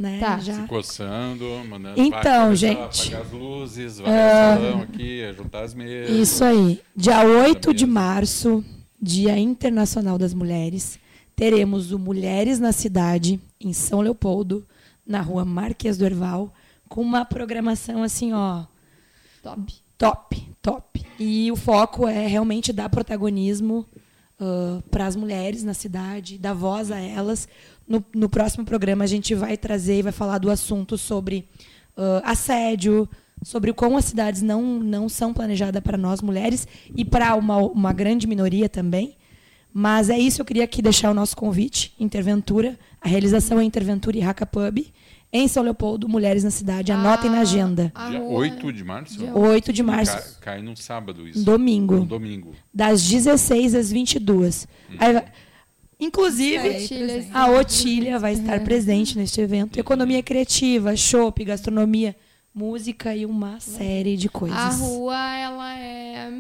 né? 0.02 0.20
Tá. 0.20 0.40
Já. 0.40 0.62
Se 0.62 0.68
coçando, 0.68 1.46
mandando 1.70 2.02
Então, 2.02 2.56
gente, 2.56 3.14
a 3.14 3.20
apagar 3.20 3.22
as 3.22 3.32
luzes, 3.32 4.00
vai 4.00 4.12
ao 4.12 4.58
salão 4.58 4.82
aqui, 4.82 5.34
juntar 5.38 5.64
as 5.64 5.74
mesas. 5.74 6.16
Isso 6.16 6.44
aí. 6.44 6.82
Dia 6.96 7.24
8 7.24 7.74
de 7.74 7.86
mesmo. 7.86 7.94
março, 7.94 8.66
Dia 9.02 9.38
Internacional 9.38 10.18
das 10.18 10.34
Mulheres, 10.34 11.00
teremos 11.36 11.92
o 11.92 12.00
Mulheres 12.00 12.60
na 12.60 12.72
Cidade, 12.72 13.40
em 13.60 13.72
São 13.72 14.02
Leopoldo, 14.02 14.66
na 15.06 15.22
rua 15.22 15.46
Marques 15.46 15.98
do 15.98 16.06
Herval, 16.06 16.54
com 16.90 17.02
uma 17.02 17.24
programação 17.24 18.04
assim, 18.04 18.34
ó, 18.34 18.64
Top. 19.42 19.74
top, 19.98 20.50
top. 20.62 21.06
E 21.20 21.52
o 21.52 21.56
foco 21.56 22.08
é 22.08 22.28
realmente 22.28 22.74
dar 22.74 22.90
protagonismo 22.90 23.86
para 24.90 25.06
as 25.06 25.16
mulheres 25.16 25.64
na 25.64 25.74
cidade, 25.74 26.38
dar 26.38 26.54
voz 26.54 26.92
a 26.92 27.00
elas. 27.00 27.48
No, 27.92 28.06
no 28.16 28.30
próximo 28.30 28.64
programa 28.66 29.04
a 29.04 29.08
gente 29.08 29.36
vai 29.36 29.58
trazer 29.58 30.00
e 30.00 30.02
vai 30.02 30.12
falar 30.12 30.38
do 30.38 30.50
assunto 30.50 30.98
sobre 30.98 31.46
ah, 31.98 32.22
assédio, 32.26 33.08
sobre 33.44 33.74
como 33.74 33.98
as 33.98 34.06
cidades 34.06 34.42
não, 34.42 34.62
não 34.80 35.10
são 35.10 35.34
planejadas 35.34 35.82
para 35.82 35.98
nós 35.98 36.22
mulheres 36.22 36.68
e 36.96 37.04
para 37.04 37.36
uma, 37.36 37.58
uma 37.58 37.92
grande 37.94 38.28
minoria 38.28 38.70
também. 38.70 39.16
Mas 39.74 40.10
é 40.10 40.20
isso, 40.20 40.42
eu 40.42 40.46
queria 40.46 40.64
aqui 40.66 40.82
deixar 40.82 41.10
o 41.12 41.14
nosso 41.14 41.36
convite, 41.36 41.94
Interventura. 42.00 42.78
A 43.02 43.08
realização 43.08 43.60
é 43.60 43.64
Interventura 43.64 44.18
e 44.18 44.20
Raca 44.20 44.46
Pub, 44.46 44.80
em 45.34 45.48
São 45.48 45.64
Leopoldo, 45.64 46.10
Mulheres 46.10 46.44
na 46.44 46.52
Cidade. 46.52 46.92
Anotem 46.92 47.32
na 47.32 47.38
Ah, 47.38 47.42
agenda. 47.42 47.90
a 47.96 48.10
Dia 48.10 48.20
rua- 48.20 48.40
8 48.40 48.74
de 48.74 48.84
março? 48.84 49.18
Dia 49.18 49.34
8 49.34 49.72
de 49.72 49.82
Cai, 49.82 49.96
março, 49.96 50.40
cai 50.42 50.62
num 50.62 50.76
sábado 50.76 51.26
isso. 51.26 51.46
domingo, 51.46 51.96
Um 51.96 52.06
domingo. 52.06 52.52
das 52.74 53.02
16 53.02 53.74
às 53.74 53.90
22. 53.92 54.68
Aí 55.00 55.14
vai- 55.14 55.26
Inclusive, 56.02 56.60
presente. 56.70 57.30
a 57.34 57.48
Otília 57.52 58.18
vai 58.20 58.34
estar 58.34 58.60
presente 58.62 59.18
neste 59.18 59.40
evento. 59.40 59.80
Economia 59.80 60.22
criativa, 60.24 60.96
chopp, 60.96 61.44
gastronomia, 61.46 62.16
música 62.54 63.16
e 63.16 63.26
uma 63.26 63.60
série 63.60 64.18
de 64.18 64.28
coisas. 64.28 64.58
A 64.58 64.70
rua, 64.70 65.36
ela 65.38 65.78
é. 65.80 66.32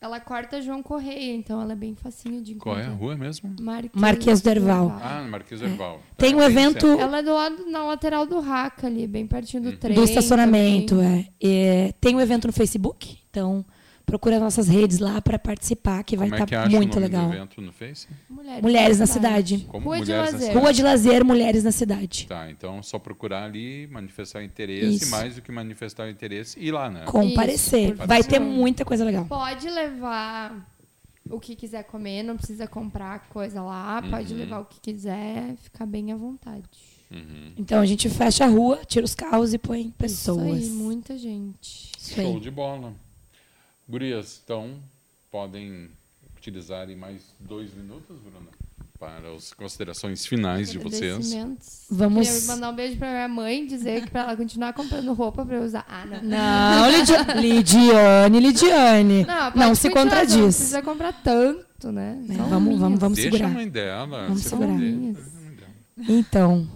Ela 0.00 0.20
corta 0.20 0.60
João 0.60 0.82
Correia, 0.82 1.34
então 1.34 1.62
ela 1.62 1.72
é 1.72 1.76
bem 1.76 1.94
facinho 1.94 2.42
de 2.42 2.56
Qual 2.56 2.74
encontrar. 2.74 2.90
é 2.92 2.94
a 2.94 2.98
rua 2.98 3.16
mesmo? 3.16 3.56
Marquês, 3.58 3.90
Marquês 3.94 4.40
do 4.42 4.50
Herval. 4.50 5.00
Ah, 5.02 5.22
Marquês 5.30 5.60
do 5.60 5.66
Herval. 5.66 5.98
Tem 6.18 6.32
Tá, 6.32 6.36
um 6.36 6.42
evento- 6.42 6.86
certo. 6.86 7.00
Ela 7.00 7.18
é 7.20 7.22
do 7.22 7.32
lado, 7.32 7.70
na 7.70 7.84
lateral 7.84 8.26
do 8.26 8.38
Raca 8.40 8.86
ali, 8.86 9.06
bem 9.06 9.26
pertinho 9.26 9.62
do 9.62 9.72
trem. 9.78 9.94
do 9.94 10.04
estacionamento, 10.04 11.00
é. 11.00 11.26
É, 11.42 11.92
Tem 12.02 12.14
um 12.14 12.20
evento 12.20 12.46
no 12.48 12.52
Facebook, 12.52 13.16
então 13.30 13.64
procura 14.06 14.36
as 14.36 14.42
nossas 14.42 14.68
redes 14.68 14.98
lá 14.98 15.20
para 15.20 15.38
participar, 15.38 16.02
que 16.04 16.16
vai 16.16 16.28
é 16.28 16.32
estar 16.32 16.46
que 16.46 16.54
acha 16.54 16.68
muito 16.68 16.92
o 16.92 17.00
nome 17.00 17.06
legal. 17.06 17.28
do 17.28 17.34
evento 17.34 17.60
no 17.60 17.72
Face? 17.72 18.06
Mulheres, 18.28 18.62
Mulheres 18.62 18.98
na 18.98 19.06
cidade. 19.06 19.66
Como 19.68 19.86
Rua 19.86 19.96
de 19.96 20.02
Mulheres 20.02 20.32
Lazer. 20.32 20.40
Cidade. 20.48 20.58
Rua 20.60 20.72
de 20.72 20.82
Lazer, 20.82 21.24
Mulheres 21.24 21.64
na 21.64 21.72
Cidade. 21.72 22.26
Tá, 22.28 22.50
então 22.50 22.82
só 22.82 22.98
procurar 22.98 23.44
ali, 23.44 23.86
manifestar 23.88 24.42
interesse, 24.44 24.96
Isso. 25.04 25.10
mais 25.10 25.34
do 25.36 25.42
que 25.42 25.50
manifestar 25.50 26.04
o 26.06 26.10
interesse, 26.10 26.58
ir 26.60 26.72
lá, 26.72 26.90
né? 26.90 27.04
Comparecer. 27.06 27.96
por 27.96 28.06
Vai 28.06 28.22
ter 28.22 28.38
muita 28.38 28.84
coisa 28.84 29.04
legal. 29.04 29.24
Pode 29.26 29.68
levar 29.68 30.66
o 31.30 31.40
que 31.40 31.56
quiser 31.56 31.84
comer, 31.84 32.22
não 32.22 32.36
precisa 32.36 32.66
comprar 32.66 33.28
coisa 33.30 33.62
lá. 33.62 34.02
Pode 34.02 34.32
Uhum. 34.32 34.38
levar 34.40 34.60
o 34.60 34.64
que 34.66 34.78
quiser, 34.80 35.56
ficar 35.56 35.86
bem 35.86 36.12
à 36.12 36.16
vontade. 36.16 36.62
Uhum. 37.10 37.52
Então 37.56 37.80
a 37.80 37.86
gente 37.86 38.08
fecha 38.08 38.44
a 38.44 38.48
rua, 38.48 38.80
tira 38.86 39.04
os 39.04 39.14
carros 39.14 39.54
e 39.54 39.58
põe 39.58 39.90
pessoas. 39.96 40.58
Isso 40.62 40.72
aí, 40.72 40.76
muita 40.76 41.16
gente. 41.16 41.92
Isso. 41.98 42.14
Show 42.14 42.40
de 42.40 42.50
bola. 42.50 42.92
Gurias, 43.88 44.40
então, 44.44 44.76
podem 45.30 45.88
utilizar 46.36 46.88
aí 46.88 46.96
mais 46.96 47.20
dois 47.40 47.72
minutos, 47.74 48.16
Bruna, 48.18 48.50
para 48.98 49.32
as 49.34 49.52
considerações 49.52 50.24
finais 50.26 50.70
de 50.70 50.78
vocês. 50.78 51.32
Vamos- 51.90 52.28
Queria 52.28 52.46
mandar 52.46 52.70
um 52.70 52.74
beijo 52.74 52.96
pra 52.96 53.10
minha 53.10 53.28
mãe, 53.28 53.66
dizer 53.66 54.02
que 54.04 54.10
pra 54.10 54.22
ela 54.22 54.36
continuar 54.36 54.72
comprando 54.72 55.12
roupa 55.12 55.44
pra 55.44 55.56
eu 55.56 55.62
usar. 55.64 55.84
Ah, 55.88 56.06
não. 56.06 56.22
Não, 56.22 56.90
Lidi- 56.90 57.40
Lidiane, 57.48 58.40
Lidiane. 58.40 59.24
Não, 59.24 59.50
Não 59.54 59.74
se 59.74 59.88
continuar, 59.90 60.04
Não 60.04 60.10
contradiz. 60.26 60.56
precisa 60.56 60.82
comprar 60.82 61.12
tanto, 61.22 61.92
né? 61.92 62.24
É, 62.30 62.32
vamos, 62.34 62.78
vamos, 62.78 62.98
vamos 62.98 63.16
Deixa 63.16 63.30
segurar. 63.30 63.50
a 63.50 63.54
mãe 63.54 63.68
dela. 63.68 64.22
Vamos 64.26 64.42
se 64.42 64.48
segurar. 64.48 64.78
Então, 66.08 66.66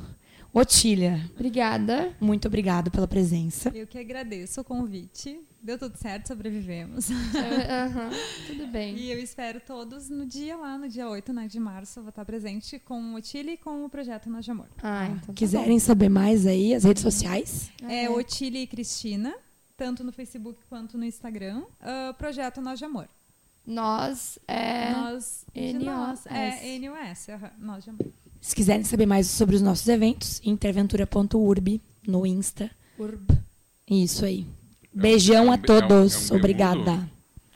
Otília, 0.53 1.21
Obrigada. 1.35 2.11
muito 2.21 2.49
obrigado 2.49 2.91
pela 2.91 3.07
presença. 3.07 3.71
Eu 3.75 3.87
que 3.87 3.99
agradeço 3.99 4.61
o 4.61 4.65
convite. 4.65 5.39
Deu 5.69 5.77
tudo 5.77 5.99
certo, 5.99 6.29
sobrevivemos. 6.29 7.11
Aham, 7.69 8.09
tudo 8.47 8.67
bem. 8.69 8.97
E 8.97 9.13
eu 9.13 9.19
espero 9.19 9.61
todos 9.61 10.09
no 10.09 10.25
dia 10.25 10.57
lá, 10.57 10.79
no 10.79 10.89
dia 10.89 11.07
8 11.07 11.31
né, 11.31 11.47
de 11.47 11.61
março. 11.61 11.99
Eu 11.99 12.05
vou 12.05 12.09
estar 12.09 12.25
presente 12.25 12.79
com 12.79 13.13
o 13.13 13.17
Otile 13.17 13.53
e 13.53 13.57
com 13.59 13.85
o 13.85 13.91
projeto 13.91 14.31
Nós 14.31 14.47
de 14.47 14.51
Amor. 14.51 14.69
Ah, 14.83 15.09
então 15.09 15.27
tá 15.27 15.33
Quiserem 15.35 15.79
saber 15.79 16.09
mais 16.09 16.47
aí, 16.47 16.75
as 16.75 16.85
redes 16.85 17.03
sociais? 17.03 17.71
É 17.87 18.09
Otile 18.09 18.61
e 18.61 18.67
Cristina, 18.67 19.37
tanto 19.77 20.03
no 20.03 20.11
Facebook 20.11 20.59
quanto 20.71 20.97
no 20.97 21.05
Instagram. 21.05 21.63
Ah, 21.83 22.15
projeto 22.17 22.63
Nós 22.63 22.79
de 22.79 22.87
Amor. 22.87 23.07
Nós 23.67 24.39
é. 24.49 24.91
Nós 24.93 25.45
de 25.55 25.75
NOS. 25.75 25.85
nós. 25.85 26.27
É 26.29 26.79
NOS, 26.79 27.29
aham, 27.29 27.51
Nós 27.59 27.85
de 27.85 27.91
Amor. 27.91 28.07
Se 28.41 28.57
quiserem 28.57 28.85
saber 28.85 29.05
mais 29.05 29.27
sobre 29.27 29.55
os 29.55 29.61
nossos 29.61 29.87
eventos, 29.87 30.41
interventura.urb 30.43 31.83
no 32.07 32.25
Insta. 32.25 32.71
Urb. 32.99 33.39
Isso 33.87 34.25
aí. 34.25 34.47
Beijão 35.01 35.37
é 35.37 35.41
um 35.49 35.53
a 35.53 35.57
be- 35.57 35.71
é 35.71 35.75
um- 35.77 35.81
todos. 35.89 36.15
é 36.15 36.19
um 36.19 36.21
bemudo? 36.21 36.37
Obrigada. 36.37 37.11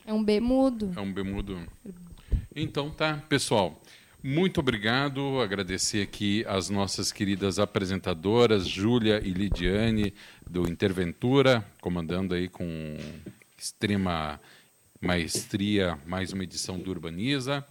É 0.05 0.13
um 0.13 0.23
B 0.23 0.39
mudo. 0.39 0.91
É 0.95 0.99
um 1.01 1.13
bemudo. 1.13 1.59
Então 2.55 2.89
tá, 2.89 3.17
pessoal. 3.29 3.81
Muito 4.21 4.59
obrigado. 4.61 5.41
Agradecer 5.41 6.01
aqui 6.01 6.45
as 6.47 6.69
nossas 6.69 7.11
queridas 7.11 7.59
apresentadoras, 7.59 8.67
Júlia 8.67 9.21
e 9.23 9.31
Lidiane, 9.33 10.13
do 10.49 10.69
Interventura, 10.69 11.65
comandando 11.81 12.33
aí 12.33 12.47
com 12.47 12.97
extrema 13.57 14.39
maestria 15.01 15.97
mais 16.05 16.31
uma 16.31 16.43
edição 16.43 16.79
do 16.79 16.89
Urbaniza. 16.89 17.65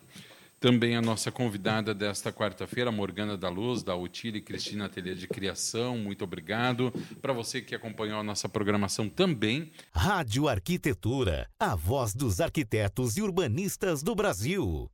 Também 0.63 0.95
a 0.95 1.03
nossa 1.03 1.33
convidada 1.33 1.93
desta 1.93 2.33
quarta-feira, 2.33 2.93
Morgana 2.93 3.37
da 3.37 3.49
Luz, 3.49 3.83
da 3.83 3.97
Utile 3.97 4.41
Cristina 4.41 4.85
Ateliê 4.85 5.13
de 5.13 5.27
Criação. 5.27 5.99
Muito 5.99 6.23
obrigado. 6.23 6.93
Para 7.21 7.33
você 7.33 7.61
que 7.61 7.75
acompanhou 7.75 8.21
a 8.21 8.23
nossa 8.23 8.49
programação 8.49 9.09
também, 9.09 9.73
Rádio 9.93 10.47
Arquitetura, 10.47 11.51
a 11.59 11.75
voz 11.75 12.15
dos 12.15 12.41
arquitetos 12.41 13.17
e 13.17 13.23
urbanistas 13.23 14.05
do 14.05 14.15
Brasil. 14.15 14.89